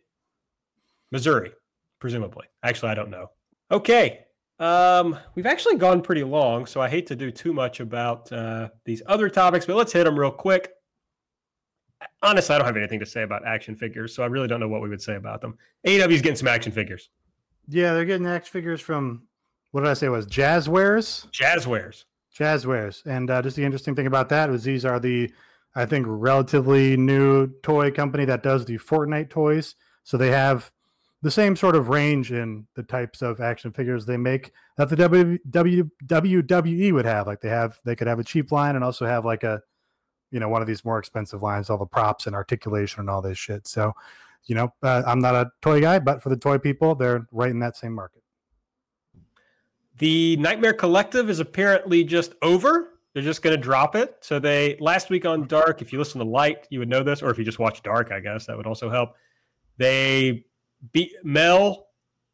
Missouri, 1.11 1.53
presumably. 1.99 2.47
Actually, 2.63 2.91
I 2.91 2.95
don't 2.95 3.11
know. 3.11 3.31
Okay. 3.71 4.21
Um, 4.59 5.19
we've 5.35 5.47
actually 5.47 5.77
gone 5.77 6.03
pretty 6.03 6.23
long, 6.23 6.67
so 6.67 6.81
I 6.81 6.89
hate 6.89 7.07
to 7.09 7.17
do 7.17 7.33
too 7.33 7.53
much 7.53 7.81
about 7.81 8.31
uh, 8.31 8.69
these 8.85 9.03
other 9.07 9.29
topics, 9.29 9.67
but 9.67 9.75
let's 9.75 9.93
hit 9.93 10.05
them 10.05 10.17
real 10.17 10.31
quick. 10.31 10.71
Honestly, 12.23 12.55
I 12.55 12.59
don't 12.59 12.67
have 12.67 12.77
anything 12.77 13.01
to 13.01 13.07
say 13.07 13.23
about 13.23 13.45
action 13.45 13.75
figures, 13.75 14.15
so 14.15 14.23
I 14.23 14.27
really 14.27 14.47
don't 14.47 14.61
know 14.61 14.69
what 14.69 14.83
we 14.83 14.89
would 14.89 15.03
say 15.03 15.17
about 15.17 15.41
them. 15.41 15.57
AEW's 15.87 16.23
getting 16.23 16.37
some 16.37 16.49
action 16.49 16.71
figures. 16.71 17.11
yeah, 17.69 17.93
they're 17.95 18.05
getting 18.05 18.27
action 18.27 18.53
figures 18.53 18.81
from 18.81 19.23
what 19.73 19.81
did 19.81 19.91
I 19.91 19.95
say 19.95 20.09
was 20.09 20.27
Jazwares. 20.27 21.29
Jazwares. 21.31 22.05
Jazwares. 22.37 23.05
And 23.07 23.31
uh, 23.31 23.43
just 23.43 23.57
the 23.57 23.65
interesting 23.65 23.95
thing 23.95 24.07
about 24.07 24.29
that 24.31 24.51
was 24.51 24.65
these 24.65 24.85
are 24.85 24.99
the, 24.99 25.31
I 25.75 25.87
think, 25.87 26.07
relatively 26.09 26.97
new 26.97 27.49
toy 27.63 27.91
company 27.91 28.25
that 28.25 28.43
does 28.43 28.65
the 28.65 28.79
Fortnite 28.79 29.31
toys. 29.31 29.75
So 30.05 30.17
they 30.17 30.31
have 30.31 30.73
the 31.23 31.31
same 31.31 31.55
sort 31.55 31.77
of 31.77 31.89
range 31.89 32.33
in 32.33 32.67
the 32.75 32.83
types 32.83 33.23
of 33.23 33.41
action 33.41 33.71
figures 33.71 34.05
they 34.05 34.17
make 34.17 34.51
that 34.77 34.89
the 34.89 34.97
w, 34.97 35.39
w, 35.51 35.89
WWE 36.07 36.93
would 36.93 37.05
have. 37.05 37.27
Like 37.27 37.41
they 37.41 37.49
have, 37.49 37.79
they 37.85 37.95
could 37.95 38.09
have 38.09 38.19
a 38.19 38.25
cheap 38.25 38.51
line 38.51 38.75
and 38.75 38.85
also 38.85 39.07
have 39.07 39.25
like 39.25 39.45
a, 39.45 39.63
you 40.33 40.41
know, 40.41 40.49
one 40.49 40.63
of 40.63 40.69
these 40.69 40.85
more 40.85 40.99
expensive 40.99 41.43
lines, 41.43 41.71
all 41.71 41.79
the 41.79 41.87
props 41.87 42.27
and 42.27 42.35
articulation 42.35 43.01
and 43.01 43.11
all 43.11 43.23
this 43.23 43.39
shit. 43.39 43.69
So, 43.69 43.93
you 44.47 44.55
know, 44.55 44.73
uh, 44.83 45.03
I'm 45.07 45.21
not 45.21 45.35
a 45.35 45.51
toy 45.61 45.81
guy, 45.81 45.99
but 46.01 46.23
for 46.23 46.31
the 46.31 46.37
toy 46.37 46.59
people, 46.59 46.95
they're 46.95 47.29
right 47.31 47.51
in 47.51 47.61
that 47.61 47.77
same 47.77 47.93
market. 47.93 48.22
The 50.03 50.37
Nightmare 50.39 50.73
Collective 50.73 51.31
is 51.31 51.39
apparently 51.39 52.03
just 52.03 52.35
over. 52.43 52.95
They're 53.15 53.23
just 53.23 53.41
going 53.41 53.55
to 53.55 53.62
drop 53.62 53.95
it. 53.95 54.16
So 54.20 54.41
they 54.41 54.77
last 54.81 55.11
week 55.11 55.24
on 55.24 55.47
Dark, 55.47 55.81
if 55.81 55.93
you 55.93 56.01
listen 56.01 56.19
to 56.19 56.27
Light, 56.27 56.66
you 56.70 56.81
would 56.81 56.89
know 56.89 57.05
this, 57.05 57.23
or 57.23 57.31
if 57.31 57.39
you 57.39 57.45
just 57.45 57.61
watch 57.61 57.85
Dark, 57.85 58.11
I 58.11 58.19
guess 58.19 58.47
that 58.47 58.57
would 58.57 58.66
also 58.66 58.91
help. 58.91 59.15
They 59.77 60.45
beat 60.91 61.12
Mel 61.23 61.87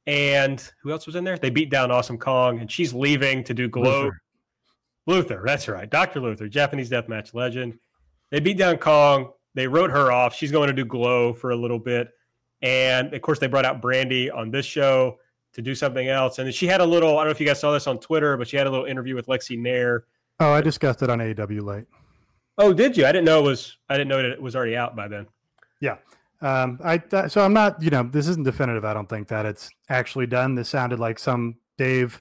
and 0.06 0.66
who 0.82 0.92
else 0.92 1.04
was 1.04 1.14
in 1.14 1.24
there? 1.24 1.36
They 1.36 1.50
beat 1.50 1.68
down 1.68 1.90
Awesome 1.90 2.16
Kong, 2.16 2.58
and 2.60 2.72
she's 2.72 2.94
leaving 2.94 3.44
to 3.44 3.52
do 3.52 3.68
Glow. 3.68 4.04
Luther. 4.04 4.22
Luther, 5.06 5.42
that's 5.44 5.68
right. 5.68 5.90
Dr. 5.90 6.20
Luther, 6.20 6.48
Japanese 6.48 6.88
deathmatch 6.88 7.34
legend. 7.34 7.78
They 8.30 8.40
beat 8.40 8.56
down 8.56 8.78
Kong. 8.78 9.32
They 9.54 9.66
wrote 9.66 9.90
her 9.90 10.10
off. 10.10 10.34
She's 10.34 10.50
going 10.50 10.68
to 10.68 10.72
do 10.72 10.86
Glow 10.86 11.34
for 11.34 11.50
a 11.50 11.56
little 11.56 11.78
bit. 11.78 12.08
And 12.62 13.12
of 13.12 13.20
course, 13.20 13.38
they 13.38 13.46
brought 13.46 13.66
out 13.66 13.82
Brandi 13.82 14.34
on 14.34 14.50
this 14.50 14.64
show 14.64 15.18
to 15.58 15.62
do 15.62 15.74
something 15.74 16.06
else. 16.06 16.38
And 16.38 16.46
then 16.46 16.52
she 16.52 16.68
had 16.68 16.80
a 16.80 16.86
little. 16.86 17.18
I 17.18 17.22
don't 17.22 17.26
know 17.26 17.30
if 17.32 17.40
you 17.40 17.46
guys 17.46 17.58
saw 17.58 17.72
this 17.72 17.88
on 17.88 17.98
Twitter, 17.98 18.36
but 18.36 18.46
she 18.46 18.56
had 18.56 18.68
a 18.68 18.70
little 18.70 18.86
interview 18.86 19.16
with 19.16 19.26
Lexy 19.26 19.58
Nair. 19.58 20.04
Oh, 20.38 20.52
I 20.52 20.60
discussed 20.60 21.02
it 21.02 21.10
on 21.10 21.18
AEW 21.18 21.62
late. 21.62 21.86
Oh, 22.58 22.72
did 22.72 22.96
you? 22.96 23.04
I 23.04 23.10
didn't 23.10 23.24
know 23.24 23.40
it 23.40 23.42
was. 23.42 23.76
I 23.88 23.94
didn't 23.94 24.06
know 24.06 24.22
that 24.22 24.30
it 24.30 24.40
was 24.40 24.54
already 24.54 24.76
out 24.76 24.94
by 24.94 25.08
then. 25.08 25.26
Yeah. 25.80 25.96
Um, 26.40 26.78
I 26.84 26.98
th- 26.98 27.32
so 27.32 27.44
I'm 27.44 27.52
not. 27.52 27.82
You 27.82 27.90
know, 27.90 28.04
this 28.04 28.28
isn't 28.28 28.44
definitive. 28.44 28.84
I 28.84 28.94
don't 28.94 29.08
think 29.08 29.26
that 29.28 29.46
it's 29.46 29.68
actually 29.88 30.28
done. 30.28 30.54
This 30.54 30.68
sounded 30.68 31.00
like 31.00 31.18
some 31.18 31.56
Dave 31.76 32.20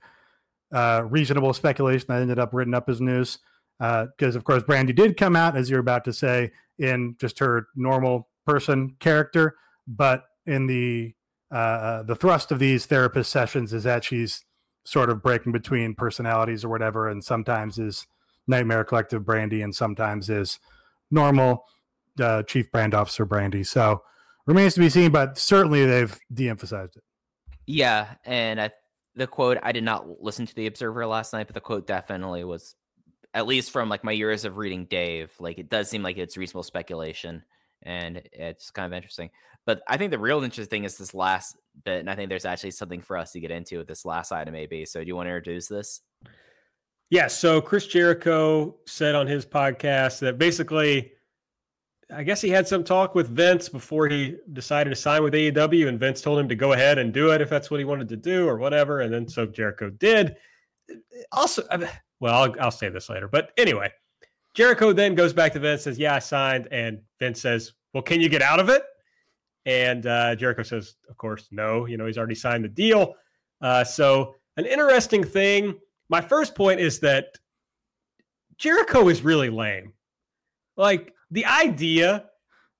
uh, 0.74 1.04
reasonable 1.08 1.54
speculation 1.54 2.08
that 2.10 2.24
ended 2.24 2.40
up 2.40 2.56
written 2.56 2.74
up 2.74 2.90
as 2.90 3.00
news. 3.00 3.38
Because 3.78 4.36
uh, 4.36 4.40
of 4.40 4.46
course, 4.46 4.64
Brandi 4.64 4.96
did 4.96 5.16
come 5.16 5.36
out 5.36 5.56
as 5.56 5.70
you're 5.70 5.80
about 5.80 6.06
to 6.06 6.14
say 6.14 6.54
in 6.80 7.16
just 7.20 7.38
her 7.38 7.68
normal 7.76 8.30
person 8.48 8.96
character, 9.00 9.58
but 9.88 10.24
in 10.48 10.66
the 10.66 11.14
uh, 11.52 11.56
uh, 11.56 12.04
the 12.04 12.16
thrust 12.16 12.52
of 12.52 12.60
these 12.60 12.86
therapist 12.86 13.32
sessions 13.32 13.74
is 13.74 13.84
that 13.84 14.04
she's 14.04 14.46
sort 14.84 15.10
of 15.10 15.22
breaking 15.22 15.52
between 15.52 15.96
personalities 15.96 16.64
or 16.64 16.70
whatever, 16.70 17.10
and 17.10 17.24
sometimes 17.24 17.78
is 17.78 18.08
Nightmare 18.48 18.84
Collective 18.84 19.24
Brandi, 19.24 19.64
and 19.64 19.76
sometimes 19.76 20.30
is 20.30 20.60
normal 21.12 21.66
uh, 22.20 22.44
Chief 22.44 22.72
Brand 22.72 22.94
Officer 22.94 23.26
Brandi. 23.26 23.66
So 23.66 24.02
remains 24.46 24.74
to 24.76 24.80
be 24.80 24.90
seen, 24.90 25.12
but 25.12 25.38
certainly 25.38 25.86
they've 25.86 26.18
de-emphasized 26.34 26.98
it. 26.98 27.04
Yeah, 27.66 28.16
and 28.24 28.62
I, 28.62 28.72
the 29.16 29.28
quote 29.28 29.58
I 29.62 29.74
did 29.74 29.84
not 29.84 30.22
listen 30.22 30.46
to 30.46 30.56
the 30.56 30.68
Observer 30.68 31.06
last 31.06 31.34
night, 31.34 31.48
but 31.48 31.54
the 31.54 31.62
quote 31.62 31.86
definitely 31.86 32.44
was, 32.46 32.76
at 33.34 33.46
least 33.46 33.72
from 33.72 33.90
like 33.90 34.04
my 34.04 34.14
years 34.14 34.46
of 34.46 34.58
reading 34.58 34.86
Dave, 34.86 35.32
like 35.40 35.60
it 35.60 35.70
does 35.70 35.90
seem 35.90 36.02
like 36.02 36.18
it's 36.18 36.38
reasonable 36.38 36.64
speculation, 36.64 37.44
and 37.84 38.22
it's 38.32 38.72
kind 38.72 38.92
of 38.92 38.96
interesting. 38.96 39.30
But 39.66 39.82
I 39.88 39.98
think 39.98 40.12
the 40.12 40.20
real 40.20 40.44
interesting 40.44 40.70
thing 40.70 40.84
is 40.86 40.98
this 40.98 41.14
last 41.14 41.58
bit, 41.84 42.00
and 42.00 42.10
I 42.10 42.16
think 42.16 42.30
there's 42.30 42.46
actually 42.46 42.72
something 42.72 43.02
for 43.02 43.18
us 43.18 43.34
to 43.34 43.40
get 43.40 43.52
into 43.52 43.78
with 43.78 43.88
this 43.88 44.06
last 44.06 44.32
item, 44.32 44.54
maybe. 44.54 44.86
So, 44.86 45.02
do 45.02 45.08
you 45.08 45.16
want 45.16 45.28
to 45.28 45.36
introduce 45.36 45.68
this? 45.68 46.02
Yeah. 47.10 47.28
So 47.28 47.62
Chris 47.62 47.88
Jericho 47.88 48.76
said 48.86 49.16
on 49.16 49.28
his 49.28 49.46
podcast 49.46 50.20
that 50.20 50.38
basically, 50.38 51.14
I 52.14 52.24
guess 52.24 52.42
he 52.42 52.50
had 52.50 52.68
some 52.68 52.84
talk 52.84 53.16
with 53.16 53.30
Vince 53.30 53.70
before 53.70 54.08
he 54.08 54.38
decided 54.54 54.90
to 54.90 54.96
sign 54.96 55.24
with 55.24 55.34
AEW, 55.34 55.88
and 55.88 56.00
Vince 56.00 56.22
told 56.22 56.40
him 56.40 56.50
to 56.50 56.56
go 56.56 56.74
ahead 56.74 56.98
and 56.98 57.14
do 57.14 57.32
it 57.32 57.42
if 57.42 57.50
that's 57.50 57.70
what 57.70 57.80
he 57.80 57.86
wanted 57.86 58.10
to 58.10 58.18
do 58.18 58.48
or 58.48 58.58
whatever. 58.58 59.02
And 59.02 59.14
then 59.14 59.28
so 59.28 59.46
Jericho 59.46 59.90
did. 59.90 60.36
Also, 61.32 61.64
well, 62.20 62.44
I'll, 62.44 62.56
I'll 62.62 62.72
say 62.72 62.90
this 62.90 63.10
later, 63.10 63.28
but 63.28 63.52
anyway, 63.58 63.92
Jericho 64.58 64.92
then 64.92 65.14
goes 65.14 65.34
back 65.34 65.54
to 65.54 65.60
Vince, 65.60 65.86
and 65.86 65.94
says, 65.94 66.00
"Yeah, 66.00 66.16
I 66.16 66.20
signed," 66.20 66.68
and 66.72 67.00
Vince 67.20 67.40
says, 67.40 67.74
"Well, 67.94 68.02
can 68.02 68.20
you 68.20 68.28
get 68.28 68.42
out 68.42 68.60
of 68.60 68.70
it?" 68.70 68.84
And 69.68 70.08
uh, 70.08 70.34
Jericho 70.36 70.64
says, 70.64 70.96
of 71.10 71.18
course, 71.18 71.50
no. 71.52 71.86
You 71.86 71.98
know, 71.98 72.06
he's 72.06 72.18
already 72.18 72.36
signed 72.36 72.64
the 72.64 72.70
deal. 72.70 73.16
Uh, 73.62 73.84
so, 73.84 74.34
an 74.56 74.66
interesting 74.66 75.24
thing. 75.26 75.78
My 76.10 76.22
first 76.22 76.56
point 76.56 76.80
is 76.80 77.00
that 77.02 77.38
Jericho 78.58 79.10
is 79.10 79.24
really 79.24 79.50
lame. 79.50 79.92
Like 80.78 81.14
the 81.32 81.46
idea 81.46 82.30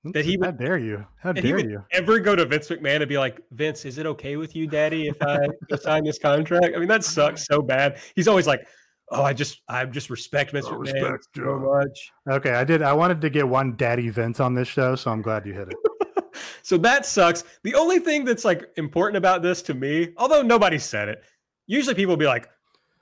that 0.04 0.24
he 0.24 0.38
would, 0.38 0.46
how 0.46 0.50
dare 0.52 0.78
you? 0.78 1.04
How 1.20 1.32
dare 1.32 1.58
you 1.58 1.84
ever 1.92 2.18
go 2.20 2.34
to 2.34 2.46
Vince 2.46 2.68
McMahon 2.68 3.02
and 3.02 3.08
be 3.08 3.18
like, 3.18 3.40
Vince, 3.50 3.84
is 3.84 3.98
it 3.98 4.06
okay 4.06 4.36
with 4.36 4.56
you, 4.56 4.66
Daddy, 4.66 5.08
if 5.08 5.22
I 5.22 5.46
sign 5.76 6.04
this 6.04 6.18
contract? 6.18 6.74
I 6.74 6.78
mean, 6.78 6.88
that 6.88 7.04
sucks 7.04 7.44
so 7.44 7.60
bad. 7.60 7.98
He's 8.14 8.28
always 8.28 8.46
like, 8.46 8.66
Oh, 9.10 9.22
I 9.22 9.32
just 9.32 9.62
I 9.68 9.84
just 9.86 10.10
respect 10.10 10.52
Mr. 10.52 10.72
McMahon 10.72 10.80
respect, 10.80 11.28
so 11.34 11.58
much. 11.58 12.12
Okay, 12.28 12.50
I 12.52 12.64
did. 12.64 12.82
I 12.82 12.92
wanted 12.92 13.20
to 13.22 13.30
get 13.30 13.48
one 13.48 13.74
Daddy 13.76 14.08
Vince 14.10 14.38
on 14.40 14.54
this 14.54 14.68
show, 14.68 14.96
so 14.96 15.10
I'm 15.10 15.22
glad 15.22 15.46
you 15.46 15.54
hit 15.54 15.68
it 15.68 16.34
so 16.62 16.76
that 16.78 17.06
sucks. 17.06 17.44
The 17.62 17.74
only 17.74 17.98
thing 17.98 18.24
that's 18.24 18.44
like 18.44 18.68
important 18.76 19.16
about 19.16 19.42
this 19.42 19.62
to 19.62 19.74
me, 19.74 20.12
although 20.16 20.42
nobody 20.42 20.78
said 20.78 21.08
it, 21.08 21.22
usually 21.66 21.94
people 21.94 22.12
will 22.12 22.18
be 22.18 22.26
like, 22.26 22.48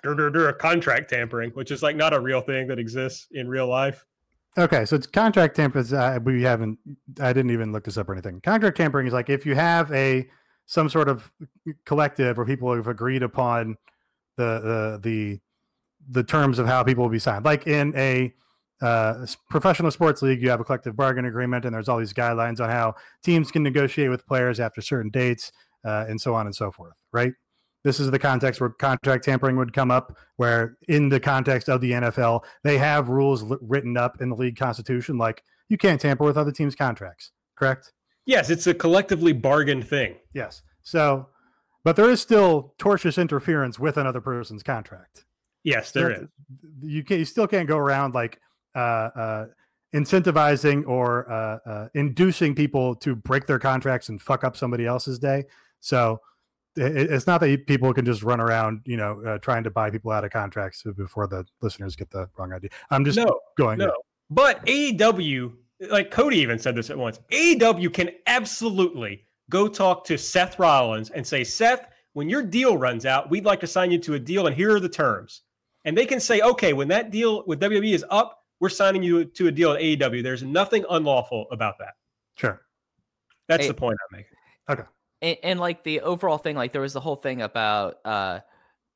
dur, 0.02 0.14
dur, 0.14 0.30
dur, 0.30 0.52
contract 0.52 1.10
tampering, 1.10 1.50
which 1.50 1.70
is 1.70 1.82
like 1.82 1.96
not 1.96 2.14
a 2.14 2.20
real 2.20 2.40
thing 2.40 2.68
that 2.68 2.78
exists 2.78 3.26
in 3.32 3.48
real 3.48 3.66
life. 3.66 4.04
Okay, 4.58 4.84
so 4.84 4.96
it's 4.96 5.06
contract 5.06 5.56
tampering. 5.56 5.92
Uh, 5.92 6.18
we 6.22 6.42
haven't. 6.42 6.78
I 7.20 7.32
didn't 7.32 7.50
even 7.50 7.72
look 7.72 7.84
this 7.84 7.98
up 7.98 8.08
or 8.08 8.12
anything. 8.12 8.40
Contract 8.40 8.76
tampering 8.76 9.06
is 9.06 9.12
like 9.12 9.28
if 9.28 9.44
you 9.44 9.54
have 9.54 9.92
a 9.92 10.28
some 10.66 10.88
sort 10.88 11.08
of 11.08 11.30
collective 11.84 12.36
where 12.36 12.46
people 12.46 12.74
have 12.74 12.88
agreed 12.88 13.22
upon 13.22 13.76
the 14.36 14.60
the 14.60 15.00
the 15.02 15.40
the 16.08 16.22
terms 16.22 16.58
of 16.58 16.66
how 16.66 16.82
people 16.82 17.04
will 17.04 17.10
be 17.10 17.18
signed, 17.18 17.44
like 17.44 17.66
in 17.66 17.94
a 17.96 18.32
uh, 18.82 19.26
professional 19.48 19.90
sports 19.90 20.22
league, 20.22 20.42
you 20.42 20.50
have 20.50 20.60
a 20.60 20.64
collective 20.64 20.96
bargain 20.96 21.24
agreement, 21.24 21.64
and 21.64 21.74
there's 21.74 21.88
all 21.88 21.98
these 21.98 22.12
guidelines 22.12 22.60
on 22.60 22.68
how 22.68 22.94
teams 23.22 23.50
can 23.50 23.62
negotiate 23.62 24.10
with 24.10 24.26
players 24.26 24.60
after 24.60 24.80
certain 24.80 25.10
dates, 25.10 25.50
uh, 25.84 26.04
and 26.08 26.20
so 26.20 26.34
on 26.34 26.46
and 26.46 26.54
so 26.54 26.70
forth. 26.70 26.94
Right? 27.12 27.32
This 27.84 28.00
is 28.00 28.10
the 28.10 28.18
context 28.18 28.60
where 28.60 28.70
contract 28.70 29.24
tampering 29.24 29.56
would 29.56 29.72
come 29.72 29.90
up, 29.90 30.16
where 30.36 30.76
in 30.88 31.08
the 31.08 31.20
context 31.20 31.68
of 31.68 31.80
the 31.80 31.92
NFL, 31.92 32.42
they 32.64 32.78
have 32.78 33.08
rules 33.08 33.44
li- 33.44 33.58
written 33.60 33.96
up 33.96 34.20
in 34.20 34.28
the 34.28 34.36
league 34.36 34.56
constitution, 34.56 35.16
like 35.18 35.42
you 35.68 35.78
can't 35.78 36.00
tamper 36.00 36.24
with 36.24 36.36
other 36.36 36.52
teams' 36.52 36.74
contracts. 36.74 37.30
Correct? 37.54 37.92
Yes, 38.26 38.50
it's 38.50 38.66
a 38.66 38.74
collectively 38.74 39.32
bargained 39.32 39.86
thing. 39.86 40.16
Yes. 40.34 40.62
So, 40.82 41.28
but 41.84 41.94
there 41.94 42.10
is 42.10 42.20
still 42.20 42.74
tortious 42.78 43.20
interference 43.20 43.78
with 43.78 43.96
another 43.96 44.20
person's 44.20 44.64
contract. 44.64 45.25
Yes, 45.66 45.90
there 45.90 46.12
is. 46.12 46.28
You 46.80 47.02
can 47.02 47.18
you 47.18 47.24
still 47.24 47.48
can't 47.48 47.66
go 47.66 47.76
around 47.76 48.14
like 48.14 48.40
uh, 48.76 48.78
uh, 48.78 49.46
incentivizing 49.92 50.86
or 50.86 51.28
uh, 51.30 51.58
uh, 51.68 51.88
inducing 51.94 52.54
people 52.54 52.94
to 52.96 53.16
break 53.16 53.48
their 53.48 53.58
contracts 53.58 54.08
and 54.08 54.22
fuck 54.22 54.44
up 54.44 54.56
somebody 54.56 54.86
else's 54.86 55.18
day. 55.18 55.42
So 55.80 56.20
it, 56.76 57.10
it's 57.10 57.26
not 57.26 57.40
that 57.40 57.66
people 57.66 57.92
can 57.92 58.04
just 58.04 58.22
run 58.22 58.40
around, 58.40 58.82
you 58.84 58.96
know, 58.96 59.20
uh, 59.26 59.38
trying 59.38 59.64
to 59.64 59.70
buy 59.70 59.90
people 59.90 60.12
out 60.12 60.24
of 60.24 60.30
contracts 60.30 60.84
before 60.96 61.26
the 61.26 61.44
listeners 61.60 61.96
get 61.96 62.10
the 62.10 62.28
wrong 62.38 62.52
idea. 62.52 62.70
I'm 62.90 63.04
just 63.04 63.18
no, 63.18 63.40
going. 63.58 63.78
No, 63.78 63.92
but 64.30 64.64
AEW, 64.66 65.52
like 65.90 66.12
Cody 66.12 66.38
even 66.38 66.60
said 66.60 66.76
this 66.76 66.90
at 66.90 66.96
once. 66.96 67.18
AEW 67.32 67.92
can 67.92 68.10
absolutely 68.28 69.24
go 69.50 69.66
talk 69.66 70.04
to 70.04 70.16
Seth 70.16 70.60
Rollins 70.60 71.10
and 71.10 71.26
say, 71.26 71.42
Seth, 71.42 71.88
when 72.12 72.28
your 72.28 72.42
deal 72.42 72.78
runs 72.78 73.04
out, 73.04 73.30
we'd 73.30 73.44
like 73.44 73.58
to 73.60 73.66
sign 73.66 73.90
you 73.90 73.98
to 73.98 74.14
a 74.14 74.18
deal, 74.18 74.46
and 74.46 74.54
here 74.54 74.76
are 74.76 74.80
the 74.80 74.88
terms. 74.88 75.42
And 75.86 75.96
they 75.96 76.04
can 76.04 76.20
say, 76.20 76.40
okay, 76.40 76.72
when 76.72 76.88
that 76.88 77.10
deal 77.10 77.44
with 77.46 77.60
WWE 77.60 77.92
is 77.92 78.04
up, 78.10 78.42
we're 78.58 78.68
signing 78.68 79.02
you 79.02 79.24
to 79.24 79.46
a 79.46 79.52
deal 79.52 79.72
at 79.72 79.80
AEW. 79.80 80.22
There's 80.22 80.42
nothing 80.42 80.84
unlawful 80.90 81.46
about 81.52 81.78
that. 81.78 81.94
Sure. 82.34 82.60
That's 83.48 83.62
hey, 83.62 83.68
the 83.68 83.74
point 83.74 83.96
I'm 84.10 84.18
making. 84.18 84.36
Okay. 84.68 84.82
And, 85.22 85.36
and, 85.42 85.60
like 85.60 85.84
the 85.84 86.00
overall 86.00 86.38
thing, 86.38 86.56
like 86.56 86.72
there 86.72 86.82
was 86.82 86.92
the 86.92 87.00
whole 87.00 87.16
thing 87.16 87.40
about 87.40 87.98
uh, 88.04 88.40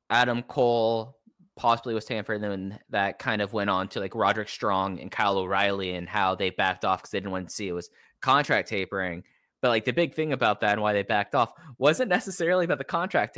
Adam 0.09 0.43
Cole 0.43 1.17
possibly 1.55 1.93
was 1.93 2.05
tampered, 2.05 2.41
and 2.41 2.43
then 2.43 2.79
that 2.89 3.19
kind 3.19 3.41
of 3.41 3.53
went 3.53 3.69
on 3.69 3.87
to 3.89 3.99
like 3.99 4.13
Roderick 4.13 4.49
Strong 4.49 4.99
and 4.99 5.09
Kyle 5.09 5.37
O'Reilly 5.37 5.95
and 5.95 6.09
how 6.09 6.35
they 6.35 6.49
backed 6.49 6.83
off 6.83 7.01
because 7.01 7.11
they 7.11 7.19
didn't 7.19 7.31
want 7.31 7.49
to 7.49 7.55
see 7.55 7.69
it 7.69 7.73
was 7.73 7.89
contract 8.21 8.67
tapering. 8.67 9.23
But 9.61 9.69
like 9.69 9.85
the 9.85 9.93
big 9.93 10.15
thing 10.15 10.33
about 10.33 10.61
that 10.61 10.73
and 10.73 10.81
why 10.81 10.93
they 10.93 11.03
backed 11.03 11.35
off 11.35 11.53
wasn't 11.77 12.09
necessarily 12.09 12.65
about 12.65 12.79
the 12.79 12.83
contract 12.83 13.37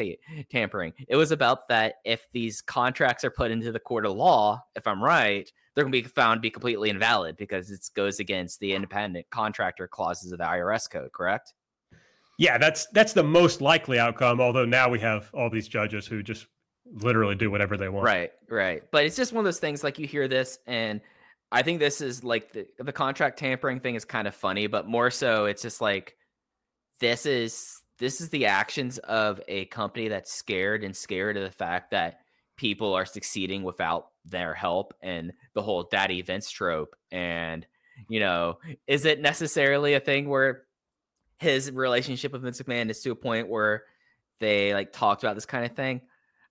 tampering. 0.49 0.93
It 1.07 1.17
was 1.17 1.31
about 1.31 1.67
that 1.67 1.95
if 2.05 2.27
these 2.31 2.61
contracts 2.61 3.23
are 3.23 3.29
put 3.29 3.51
into 3.51 3.71
the 3.71 3.79
court 3.79 4.05
of 4.05 4.15
law, 4.15 4.63
if 4.75 4.87
I'm 4.87 5.03
right, 5.03 5.51
they're 5.75 5.83
going 5.83 5.91
to 5.91 6.01
be 6.01 6.07
found 6.07 6.37
to 6.37 6.41
be 6.41 6.49
completely 6.49 6.89
invalid 6.89 7.35
because 7.35 7.71
it 7.71 7.81
goes 7.93 8.19
against 8.19 8.59
the 8.59 8.73
independent 8.73 9.29
contractor 9.31 9.87
clauses 9.87 10.31
of 10.31 10.37
the 10.37 10.45
IRS 10.45 10.89
code, 10.89 11.11
correct? 11.11 11.53
Yeah, 12.37 12.57
that's 12.57 12.87
that's 12.87 13.13
the 13.13 13.23
most 13.23 13.61
likely 13.61 13.99
outcome. 13.99 14.41
Although 14.41 14.65
now 14.65 14.89
we 14.89 14.99
have 14.99 15.29
all 15.33 15.49
these 15.49 15.67
judges 15.67 16.07
who 16.07 16.23
just 16.23 16.47
literally 16.91 17.35
do 17.35 17.51
whatever 17.51 17.77
they 17.77 17.89
want. 17.89 18.05
Right, 18.05 18.31
right. 18.49 18.83
But 18.91 19.05
it's 19.05 19.15
just 19.15 19.33
one 19.33 19.41
of 19.41 19.45
those 19.45 19.59
things. 19.59 19.83
Like 19.83 19.99
you 19.99 20.07
hear 20.07 20.27
this, 20.27 20.59
and 20.65 21.01
I 21.53 21.61
think 21.61 21.79
this 21.79 22.01
is 22.01 22.23
like 22.23 22.51
the 22.51 22.67
the 22.79 22.91
contract 22.91 23.37
tampering 23.37 23.79
thing 23.79 23.93
is 23.95 24.05
kind 24.05 24.27
of 24.27 24.35
funny, 24.35 24.65
but 24.65 24.87
more 24.87 25.11
so, 25.11 25.45
it's 25.45 25.61
just 25.61 25.79
like 25.81 26.17
this 26.99 27.25
is 27.27 27.79
this 27.99 28.19
is 28.19 28.29
the 28.29 28.47
actions 28.47 28.97
of 28.97 29.39
a 29.47 29.65
company 29.65 30.07
that's 30.07 30.33
scared 30.33 30.83
and 30.83 30.95
scared 30.95 31.37
of 31.37 31.43
the 31.43 31.51
fact 31.51 31.91
that 31.91 32.21
people 32.57 32.93
are 32.95 33.05
succeeding 33.05 33.63
without 33.63 34.07
their 34.25 34.53
help 34.55 34.95
and 35.01 35.31
the 35.53 35.61
whole 35.61 35.83
daddy 35.83 36.21
Vince 36.21 36.49
trope. 36.49 36.95
And, 37.11 37.65
you 38.09 38.19
know, 38.19 38.57
is 38.87 39.05
it 39.05 39.21
necessarily 39.21 39.93
a 39.93 39.99
thing 39.99 40.27
where 40.27 40.63
his 41.37 41.71
relationship 41.71 42.31
with 42.31 42.41
Vince 42.41 42.61
McMahon 42.61 42.89
is 42.89 43.01
to 43.01 43.11
a 43.11 43.15
point 43.15 43.47
where 43.47 43.83
they 44.39 44.73
like 44.73 44.91
talked 44.91 45.23
about 45.23 45.35
this 45.35 45.45
kind 45.45 45.65
of 45.65 45.75
thing? 45.75 46.01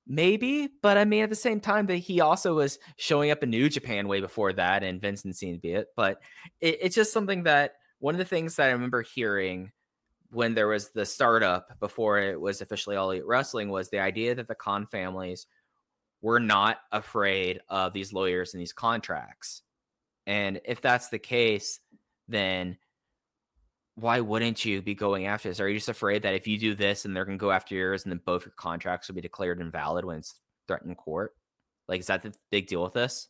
Maybe, 0.06 0.68
but 0.82 0.98
I 0.98 1.04
mean, 1.04 1.22
at 1.22 1.30
the 1.30 1.36
same 1.36 1.60
time, 1.60 1.86
that 1.86 1.96
he 1.96 2.20
also 2.20 2.54
was 2.54 2.78
showing 2.96 3.30
up 3.30 3.42
in 3.42 3.50
New 3.50 3.68
Japan 3.68 4.08
way 4.08 4.20
before 4.20 4.52
that, 4.54 4.82
and 4.82 5.00
Vincent 5.00 5.38
didn't 5.38 5.54
to 5.56 5.60
be 5.60 5.72
it. 5.72 5.88
But 5.96 6.20
it, 6.60 6.78
it's 6.82 6.96
just 6.96 7.12
something 7.12 7.44
that 7.44 7.74
one 8.00 8.14
of 8.14 8.18
the 8.18 8.24
things 8.24 8.56
that 8.56 8.68
I 8.68 8.72
remember 8.72 9.02
hearing 9.02 9.70
when 10.30 10.54
there 10.54 10.66
was 10.66 10.90
the 10.90 11.06
startup 11.06 11.78
before 11.78 12.18
it 12.18 12.40
was 12.40 12.60
officially 12.60 12.96
All 12.96 13.10
Elite 13.10 13.26
Wrestling 13.26 13.68
was 13.68 13.90
the 13.90 14.00
idea 14.00 14.34
that 14.34 14.48
the 14.48 14.54
Khan 14.54 14.86
families 14.86 15.46
we're 16.22 16.38
not 16.38 16.78
afraid 16.92 17.60
of 17.68 17.92
these 17.92 18.12
lawyers 18.12 18.54
and 18.54 18.60
these 18.60 18.72
contracts. 18.72 19.62
And 20.26 20.60
if 20.64 20.80
that's 20.80 21.08
the 21.08 21.18
case, 21.18 21.80
then 22.28 22.78
why 23.94 24.20
wouldn't 24.20 24.64
you 24.64 24.80
be 24.80 24.94
going 24.94 25.26
after 25.26 25.48
this? 25.48 25.60
Are 25.60 25.68
you 25.68 25.76
just 25.76 25.88
afraid 25.88 26.22
that 26.22 26.34
if 26.34 26.46
you 26.46 26.58
do 26.58 26.74
this 26.74 27.04
and 27.04 27.14
they're 27.14 27.24
going 27.24 27.38
to 27.38 27.42
go 27.42 27.50
after 27.50 27.74
yours 27.74 28.04
and 28.04 28.12
then 28.12 28.20
both 28.24 28.44
your 28.44 28.54
contracts 28.56 29.08
will 29.08 29.14
be 29.14 29.20
declared 29.20 29.60
invalid 29.60 30.04
when 30.04 30.18
it's 30.18 30.40
threatened 30.66 30.90
in 30.90 30.96
court? 30.96 31.34
Like, 31.88 32.00
is 32.00 32.06
that 32.06 32.22
the 32.22 32.32
big 32.50 32.68
deal 32.68 32.82
with 32.82 32.94
this? 32.94 33.28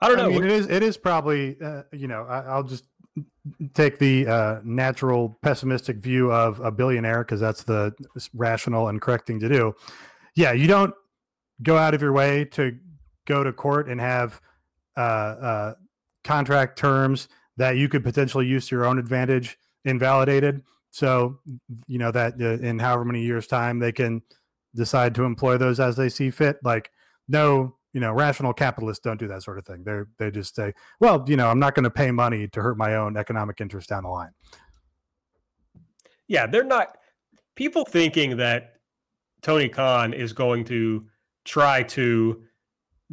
I 0.00 0.08
don't 0.08 0.18
know. 0.18 0.26
I 0.26 0.28
mean, 0.28 0.44
it 0.44 0.50
is. 0.52 0.68
It 0.68 0.82
is 0.82 0.96
probably. 0.96 1.56
Uh, 1.60 1.82
you 1.92 2.06
know, 2.06 2.22
I, 2.22 2.56
will 2.56 2.62
just 2.62 2.84
take 3.74 3.98
the 3.98 4.28
uh, 4.28 4.60
natural 4.62 5.38
pessimistic 5.42 5.96
view 5.96 6.30
of 6.30 6.60
a 6.60 6.70
billionaire 6.70 7.24
because 7.24 7.40
that's 7.40 7.64
the 7.64 7.92
rational 8.32 8.88
and 8.88 9.00
correct 9.00 9.26
thing 9.26 9.40
to 9.40 9.48
do. 9.48 9.74
Yeah, 10.36 10.52
you 10.52 10.68
don't 10.68 10.94
go 11.64 11.76
out 11.76 11.94
of 11.94 12.02
your 12.02 12.12
way 12.12 12.44
to 12.44 12.78
go 13.26 13.42
to 13.42 13.52
court 13.52 13.88
and 13.88 14.00
have 14.00 14.40
uh, 14.96 15.00
uh 15.00 15.74
contract 16.22 16.78
terms 16.78 17.28
that 17.58 17.76
you 17.76 17.88
could 17.88 18.02
potentially 18.02 18.46
use 18.46 18.68
to 18.68 18.76
your 18.76 18.86
own 18.86 18.98
advantage 18.98 19.58
invalidated. 19.84 20.62
So, 20.90 21.40
you 21.86 21.98
know, 21.98 22.10
that 22.12 22.40
uh, 22.40 22.64
in 22.64 22.78
however 22.78 23.04
many 23.04 23.22
years' 23.22 23.46
time 23.46 23.78
they 23.78 23.92
can 23.92 24.22
decide 24.74 25.14
to 25.16 25.24
employ 25.24 25.58
those 25.58 25.80
as 25.80 25.96
they 25.96 26.08
see 26.08 26.30
fit. 26.30 26.58
Like, 26.62 26.90
no, 27.28 27.76
you 27.92 28.00
know, 28.00 28.12
rational 28.12 28.52
capitalists 28.52 29.02
don't 29.02 29.18
do 29.18 29.28
that 29.28 29.42
sort 29.42 29.58
of 29.58 29.66
thing. 29.66 29.82
They 29.84 30.00
they 30.18 30.30
just 30.30 30.54
say, 30.54 30.72
well, 31.00 31.24
you 31.26 31.36
know, 31.36 31.48
I'm 31.48 31.58
not 31.58 31.74
going 31.74 31.84
to 31.84 31.90
pay 31.90 32.10
money 32.10 32.48
to 32.48 32.62
hurt 32.62 32.78
my 32.78 32.94
own 32.94 33.16
economic 33.16 33.60
interest 33.60 33.88
down 33.88 34.04
the 34.04 34.08
line. 34.08 34.30
Yeah, 36.28 36.46
they're 36.46 36.64
not 36.64 36.96
people 37.54 37.84
thinking 37.84 38.36
that 38.36 38.74
Tony 39.42 39.68
Khan 39.68 40.12
is 40.12 40.32
going 40.32 40.64
to 40.66 41.06
try 41.44 41.82
to 41.82 42.42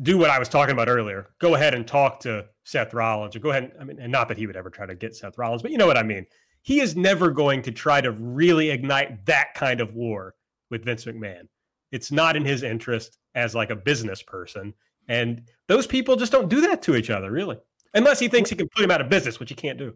do 0.02 0.18
what 0.18 0.30
I 0.30 0.40
was 0.40 0.50
talking 0.50 0.74
about 0.74 0.90
earlier. 0.90 1.30
Go 1.40 1.56
ahead 1.56 1.74
and 1.74 1.88
talk 1.88 2.20
to 2.22 2.46
Seth 2.64 2.94
Rollins, 2.94 3.36
or 3.36 3.40
go 3.40 3.52
ahead. 3.52 3.64
And, 3.64 3.74
I 3.80 3.84
mean, 3.86 4.00
and 4.00 4.12
not 4.12 4.28
that 4.28 4.38
he 4.38 4.48
would 4.48 4.56
ever 4.56 4.70
try 4.70 4.86
to 4.86 4.96
get 4.96 5.16
Seth 5.16 5.38
Rollins, 5.38 5.62
but 5.62 5.72
you 5.72 5.78
know 5.78 5.88
what 5.88 5.98
I 5.98 6.04
mean. 6.04 6.26
He 6.62 6.82
is 6.82 6.96
never 6.96 7.32
going 7.32 7.62
to 7.64 7.72
try 7.72 8.02
to 8.02 8.12
really 8.12 8.72
ignite 8.72 9.26
that 9.28 9.54
kind 9.54 9.80
of 9.80 9.94
war 9.94 10.36
with 10.70 10.84
Vince 10.84 11.06
McMahon. 11.06 11.48
It's 11.92 12.12
not 12.12 12.36
in 12.36 12.44
his 12.44 12.64
interest 12.64 13.20
as 13.36 13.54
like 13.54 13.70
a 13.70 13.76
business 13.76 14.22
person, 14.22 14.74
and 15.08 15.44
those 15.68 15.86
people 15.88 16.16
just 16.16 16.32
don't 16.32 16.50
do 16.50 16.62
that 16.62 16.82
to 16.84 16.96
each 16.96 17.10
other, 17.10 17.32
really, 17.32 17.58
unless 17.94 18.20
he 18.20 18.28
thinks 18.28 18.50
he 18.50 18.56
can 18.56 18.68
put 18.70 18.84
him 18.84 18.92
out 18.92 19.02
of 19.02 19.10
business, 19.10 19.40
which 19.40 19.50
he 19.50 19.56
can't 19.56 19.78
do. 19.78 19.94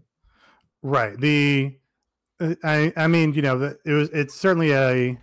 Right. 0.81 1.19
The 1.19 1.77
uh, 2.39 2.55
I 2.63 2.93
I 2.95 3.07
mean, 3.07 3.33
you 3.33 3.41
know, 3.41 3.75
it 3.83 3.91
was 3.91 4.09
it's 4.09 4.35
certainly 4.35 4.71
a 4.71 5.19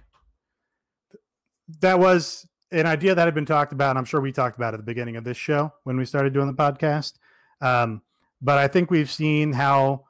that 1.81 1.99
was 1.99 2.47
an 2.73 2.87
idea 2.87 3.15
that 3.15 3.25
had 3.25 3.35
been 3.35 3.47
talked 3.47 3.73
about. 3.73 3.91
And 3.91 3.99
I'm 3.99 4.05
sure 4.05 4.21
we 4.21 4.33
talked 4.33 4.57
about 4.57 4.75
at 4.75 4.79
the 4.79 4.85
beginning 4.85 5.17
of 5.17 5.25
this 5.25 5.37
show 5.37 5.73
when 5.85 5.97
we 5.97 6.05
started 6.05 6.33
doing 6.33 6.47
the 6.47 6.55
podcast. 6.55 7.15
Um, 7.61 8.03
but 8.41 8.59
I 8.59 8.69
think 8.69 8.91
we've 8.91 9.11
seen 9.11 9.53
how 9.53 10.05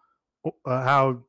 uh, 0.64 0.82
how 0.82 1.22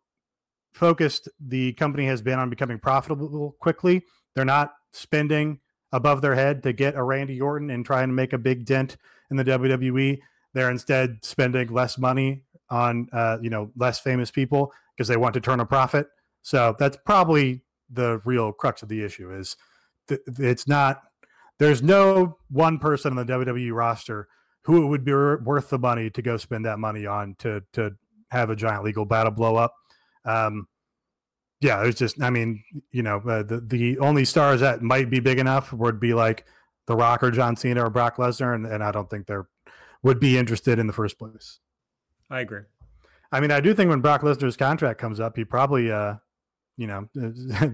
focused 0.74 1.28
the 1.40 1.74
company 1.74 2.06
has 2.06 2.22
been 2.22 2.40
on 2.40 2.50
becoming 2.50 2.80
profitable 2.80 3.56
quickly. 3.60 4.04
They're 4.36 4.46
not 4.46 4.74
spending 4.92 5.60
above 5.92 6.22
their 6.22 6.36
head 6.36 6.64
to 6.64 6.74
get 6.74 6.96
a 6.96 7.04
Randy 7.04 7.42
Orton 7.42 7.70
and 7.70 7.86
try 7.86 8.04
and 8.04 8.16
make 8.16 8.34
a 8.34 8.38
big 8.38 8.66
dent 8.66 8.98
in 9.32 9.38
the 9.38 9.44
WWE. 9.44 10.20
They're 10.54 10.70
instead 10.70 11.20
spending 11.24 11.70
less 11.70 11.98
money 11.98 12.44
on 12.70 13.08
uh, 13.12 13.38
you 13.42 13.50
know 13.50 13.72
less 13.76 14.00
famous 14.00 14.32
people 14.32 14.74
because 14.96 15.08
they 15.08 15.18
want 15.18 15.34
to 15.36 15.42
turn 15.42 15.60
a 15.60 15.66
profit. 15.66 16.08
So 16.42 16.76
that's 16.80 16.98
probably 17.06 17.62
the 17.90 18.22
real 18.26 18.52
crux 18.52 18.82
of 18.82 18.90
the 18.90 19.04
issue 19.04 19.32
is 19.32 19.56
th- 20.08 20.22
it's 20.40 20.68
not 20.68 21.02
there's 21.60 21.82
no 21.82 22.38
one 22.50 22.80
person 22.80 23.18
on 23.18 23.26
the 23.26 23.34
WWE 23.34 23.74
roster 23.74 24.28
who 24.64 24.84
it 24.84 24.88
would 24.88 25.06
be 25.06 25.14
worth 25.14 25.70
the 25.70 25.80
money 25.80 26.10
to 26.10 26.22
go 26.22 26.38
spend 26.38 26.66
that 26.66 26.80
money 26.80 27.06
on 27.06 27.36
to 27.40 27.64
to 27.74 27.92
have 28.30 28.50
a 28.50 28.56
giant 28.56 28.84
legal 28.84 29.06
battle 29.06 29.32
blow 29.32 29.56
up. 29.56 29.74
Um, 30.26 30.68
yeah, 31.62 31.84
it's 31.84 31.98
just 31.98 32.22
I 32.22 32.30
mean, 32.30 32.64
you 32.92 33.02
know, 33.02 33.18
uh, 33.20 33.44
the 33.44 33.62
the 33.62 34.00
only 34.00 34.26
stars 34.26 34.62
that 34.62 34.82
might 34.82 35.10
be 35.10 35.20
big 35.20 35.40
enough 35.40 35.74
would 35.74 36.00
be 36.00 36.14
like 36.14 36.46
The 36.86 36.96
Rock 36.96 37.24
or 37.24 37.32
John 37.32 37.56
Cena 37.56 37.86
or 37.86 37.90
Brock 37.90 38.18
Lesnar, 38.18 38.54
and, 38.54 38.66
and 38.66 38.84
I 38.84 38.92
don't 38.92 39.10
think 39.10 39.26
they're 39.26 39.48
would 40.04 40.20
be 40.20 40.38
interested 40.38 40.80
in 40.80 40.88
the 40.88 40.94
first 40.94 41.18
place. 41.18 41.60
I 42.30 42.42
agree. 42.42 42.62
I 43.32 43.40
mean, 43.40 43.52
I 43.52 43.60
do 43.60 43.74
think 43.74 43.90
when 43.90 44.02
Brock 44.02 44.22
Lesnar's 44.22 44.56
contract 44.56 45.00
comes 45.00 45.20
up, 45.20 45.36
he 45.36 45.44
probably 45.44 45.92
uh, 45.92 46.16
you 46.78 46.88
know 46.88 47.10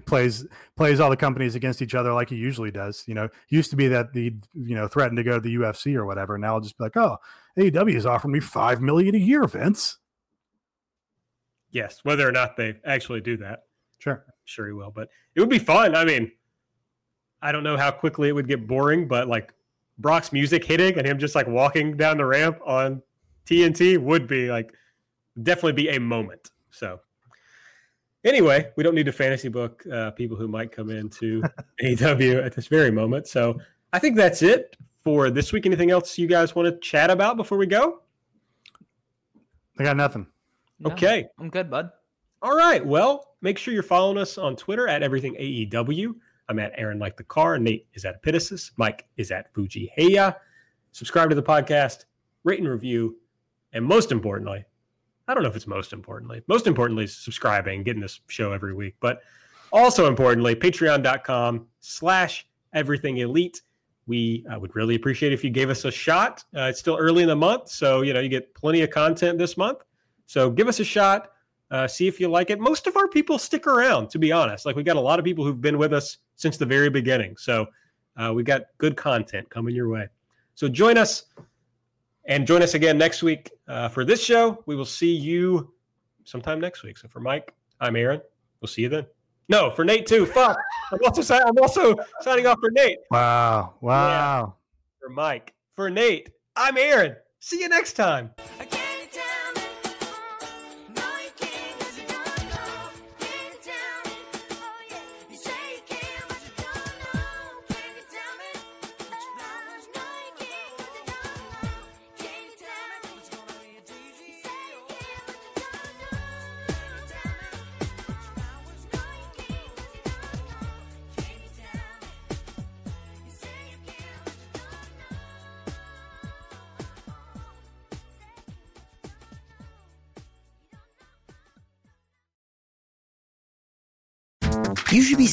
plays 0.06 0.46
plays 0.76 1.00
all 1.00 1.10
the 1.10 1.18
companies 1.18 1.56
against 1.56 1.82
each 1.82 1.94
other 1.94 2.14
like 2.14 2.30
he 2.30 2.36
usually 2.36 2.72
does 2.72 3.04
you 3.08 3.14
know. 3.14 3.30
Used 3.50 3.70
to 3.70 3.76
be 3.76 3.88
that 3.90 4.08
he 4.14 4.36
you 4.54 4.76
know 4.76 4.88
threatened 4.88 5.18
to 5.18 5.24
go 5.24 5.34
to 5.34 5.40
the 5.40 5.56
ufc 5.56 5.94
or 5.96 6.06
whatever 6.06 6.38
now 6.38 6.56
i'll 6.56 6.62
just 6.62 6.78
be 6.78 6.86
like 6.86 6.98
oh 6.98 7.18
aew 7.58 7.94
is 7.94 8.06
offering 8.06 8.32
me 8.32 8.40
five 8.40 8.82
million 8.82 9.14
a 9.16 9.20
year 9.20 9.46
vince. 9.46 9.98
Yes 11.70 12.00
whether 12.04 12.28
or 12.28 12.32
not 12.32 12.58
they 12.58 12.76
actually 12.86 13.22
do 13.22 13.38
that. 13.38 13.64
Sure. 14.00 14.24
I'm 14.28 14.34
sure 14.46 14.68
he 14.68 14.74
will 14.74 14.92
but 14.92 15.10
it 15.36 15.40
would 15.40 15.50
be 15.50 15.60
fun. 15.60 15.96
I 15.96 16.06
mean 16.06 16.32
i 17.44 17.52
don't 17.52 17.64
know 17.64 17.78
how 17.78 17.92
quickly 17.92 18.30
it 18.30 18.32
would 18.32 18.48
get 18.48 18.66
boring 18.66 19.08
but 19.08 19.28
like 19.28 19.54
brock's 20.00 20.32
music 20.34 20.64
hitting 20.64 20.98
and 20.98 21.06
him 21.06 21.20
just 21.20 21.36
like 21.36 21.48
walking 21.48 21.96
down 21.96 22.18
the 22.18 22.26
ramp 22.26 22.58
on 22.66 23.02
tnt 23.46 24.00
would 24.00 24.28
be 24.28 24.50
like 24.50 24.74
definitely 25.44 25.74
be 25.74 25.90
a 25.90 26.00
moment 26.00 26.50
so 26.72 27.00
Anyway, 28.24 28.72
we 28.78 28.84
don't 28.84 28.96
need 28.96 29.06
to 29.06 29.12
fantasy 29.12 29.50
book 29.50 29.84
uh, 29.92 30.12
people 30.12 30.38
who 30.38 30.48
might 30.48 30.72
come 30.72 30.90
into 30.90 31.44
AEW 31.82 32.44
at 32.46 32.54
this 32.54 32.68
very 32.68 32.92
moment. 32.92 33.28
So 33.28 33.60
I 33.92 34.00
think 34.00 34.16
that's 34.16 34.42
it 34.42 34.78
for 35.04 35.30
this 35.30 35.52
week. 35.52 35.66
Anything 35.66 35.92
else 35.92 36.18
you 36.18 36.28
guys 36.28 36.56
want 36.56 36.68
to 36.68 36.80
chat 36.80 37.10
about 37.10 37.36
before 37.36 37.58
we 37.58 37.68
go? 37.68 38.02
I 39.78 39.84
got 39.84 39.98
nothing. 39.98 40.28
No, 40.80 40.92
okay. 40.92 41.28
I'm 41.38 41.50
good, 41.50 41.70
bud. 41.70 41.92
All 42.42 42.56
right. 42.56 42.86
Well, 42.86 43.36
make 43.42 43.58
sure 43.58 43.74
you're 43.74 43.84
following 43.84 44.18
us 44.18 44.38
on 44.38 44.56
Twitter 44.56 44.88
at 44.88 45.04
everything 45.04 45.36
AEW. 45.36 46.14
I'm 46.50 46.60
at 46.60 46.74
Aaron 46.78 47.00
like 47.00 47.18
the 47.18 47.24
car. 47.24 47.58
Nate 47.58 47.88
is 47.94 48.06
at 48.06 48.22
Epitasis. 48.22 48.72
Mike 48.78 49.06
is 49.18 49.32
at 49.32 49.54
Fuji 49.54 49.92
Heya. 49.98 50.36
Subscribe 50.92 51.30
to 51.30 51.36
the 51.36 51.44
podcast, 51.44 52.06
rate 52.44 52.60
and 52.60 52.70
review, 52.70 53.18
and 53.72 53.84
most 53.84 54.12
importantly, 54.12 54.64
I 55.28 55.34
don't 55.34 55.44
know 55.44 55.50
if 55.50 55.56
it's 55.56 55.68
most 55.68 55.94
importantly. 55.94 56.42
Most 56.48 56.68
importantly, 56.68 57.08
subscribing, 57.08 57.84
getting 57.84 58.02
this 58.02 58.20
show 58.28 58.52
every 58.52 58.74
week. 58.74 58.96
But 59.00 59.22
also 59.72 60.08
importantly, 60.08 60.56
patreon.com 60.56 61.68
slash 61.80 62.48
everything 62.74 63.18
elite. 63.18 63.62
We 64.06 64.46
uh, 64.52 64.60
would 64.60 64.76
really 64.76 64.96
appreciate 64.96 65.32
if 65.32 65.44
you 65.44 65.50
gave 65.50 65.70
us 65.70 65.86
a 65.86 65.92
shot. 65.92 66.44
Uh, 66.56 66.64
it's 66.64 66.80
still 66.80 66.98
early 66.98 67.24
in 67.24 67.30
the 67.30 67.36
month, 67.36 67.70
so 67.70 68.02
you 68.02 68.14
know 68.14 68.20
you 68.20 68.28
get 68.28 68.54
plenty 68.54 68.82
of 68.82 68.90
content 68.90 69.38
this 69.38 69.56
month. 69.56 69.80
So 70.26 70.50
give 70.50 70.68
us 70.68 70.80
a 70.82 70.84
shot. 70.84 71.32
Uh, 71.72 71.88
see 71.88 72.08
if 72.08 72.20
you 72.20 72.28
like 72.28 72.50
it. 72.50 72.60
Most 72.60 72.86
of 72.86 72.98
our 72.98 73.08
people 73.08 73.40
stick 73.40 73.66
around, 73.66 74.10
to 74.10 74.20
be 74.20 74.32
honest. 74.32 74.66
Like 74.66 74.76
we 74.76 74.84
got 74.84 74.98
a 74.98 75.02
lot 75.02 75.20
of 75.20 75.26
people 75.26 75.46
who've 75.46 75.62
been 75.62 75.78
with 75.78 75.94
us 75.94 76.18
since 76.36 76.58
the 76.58 76.66
very 76.66 76.90
beginning. 76.90 77.38
So 77.38 77.68
uh, 78.18 78.32
we 78.36 78.44
got 78.44 78.64
good 78.78 78.98
content 78.98 79.50
coming 79.50 79.74
your 79.74 79.90
way. 79.90 80.08
So 80.56 80.68
join 80.68 80.98
us 80.98 81.24
and 82.26 82.48
join 82.48 82.62
us 82.62 82.74
again 82.74 82.98
next 82.98 83.24
week 83.24 83.52
uh, 83.68 83.90
for 83.90 84.06
this 84.06 84.22
show. 84.24 84.64
We 84.66 84.76
will 84.76 84.86
see 84.86 85.14
you 85.14 85.74
sometime 86.24 86.60
next 86.60 86.84
week. 86.84 86.98
So 86.98 87.08
for 87.08 87.20
Mike, 87.20 87.54
I'm 87.80 87.96
Aaron. 87.96 88.22
We'll 88.62 88.70
see 88.70 88.84
you 88.84 88.90
then. 88.90 89.06
No, 89.50 89.72
for 89.72 89.84
Nate 89.84 90.06
too. 90.06 90.26
Fuck. 90.26 90.58
I'm 90.92 91.00
also, 91.04 91.36
I'm 91.36 91.58
also 91.60 91.96
signing 92.22 92.48
off 92.48 92.60
for 92.60 92.72
Nate. 92.72 93.00
Wow. 93.12 93.76
Wow. 93.82 94.08
Yeah. 94.10 94.52
For 95.00 95.10
Mike. 95.10 95.54
For 95.76 95.90
Nate, 95.90 96.30
I'm 96.56 96.78
Aaron. 96.78 97.16
See 97.40 97.60
you 97.60 97.68
next 97.68 97.94
time. 97.94 98.32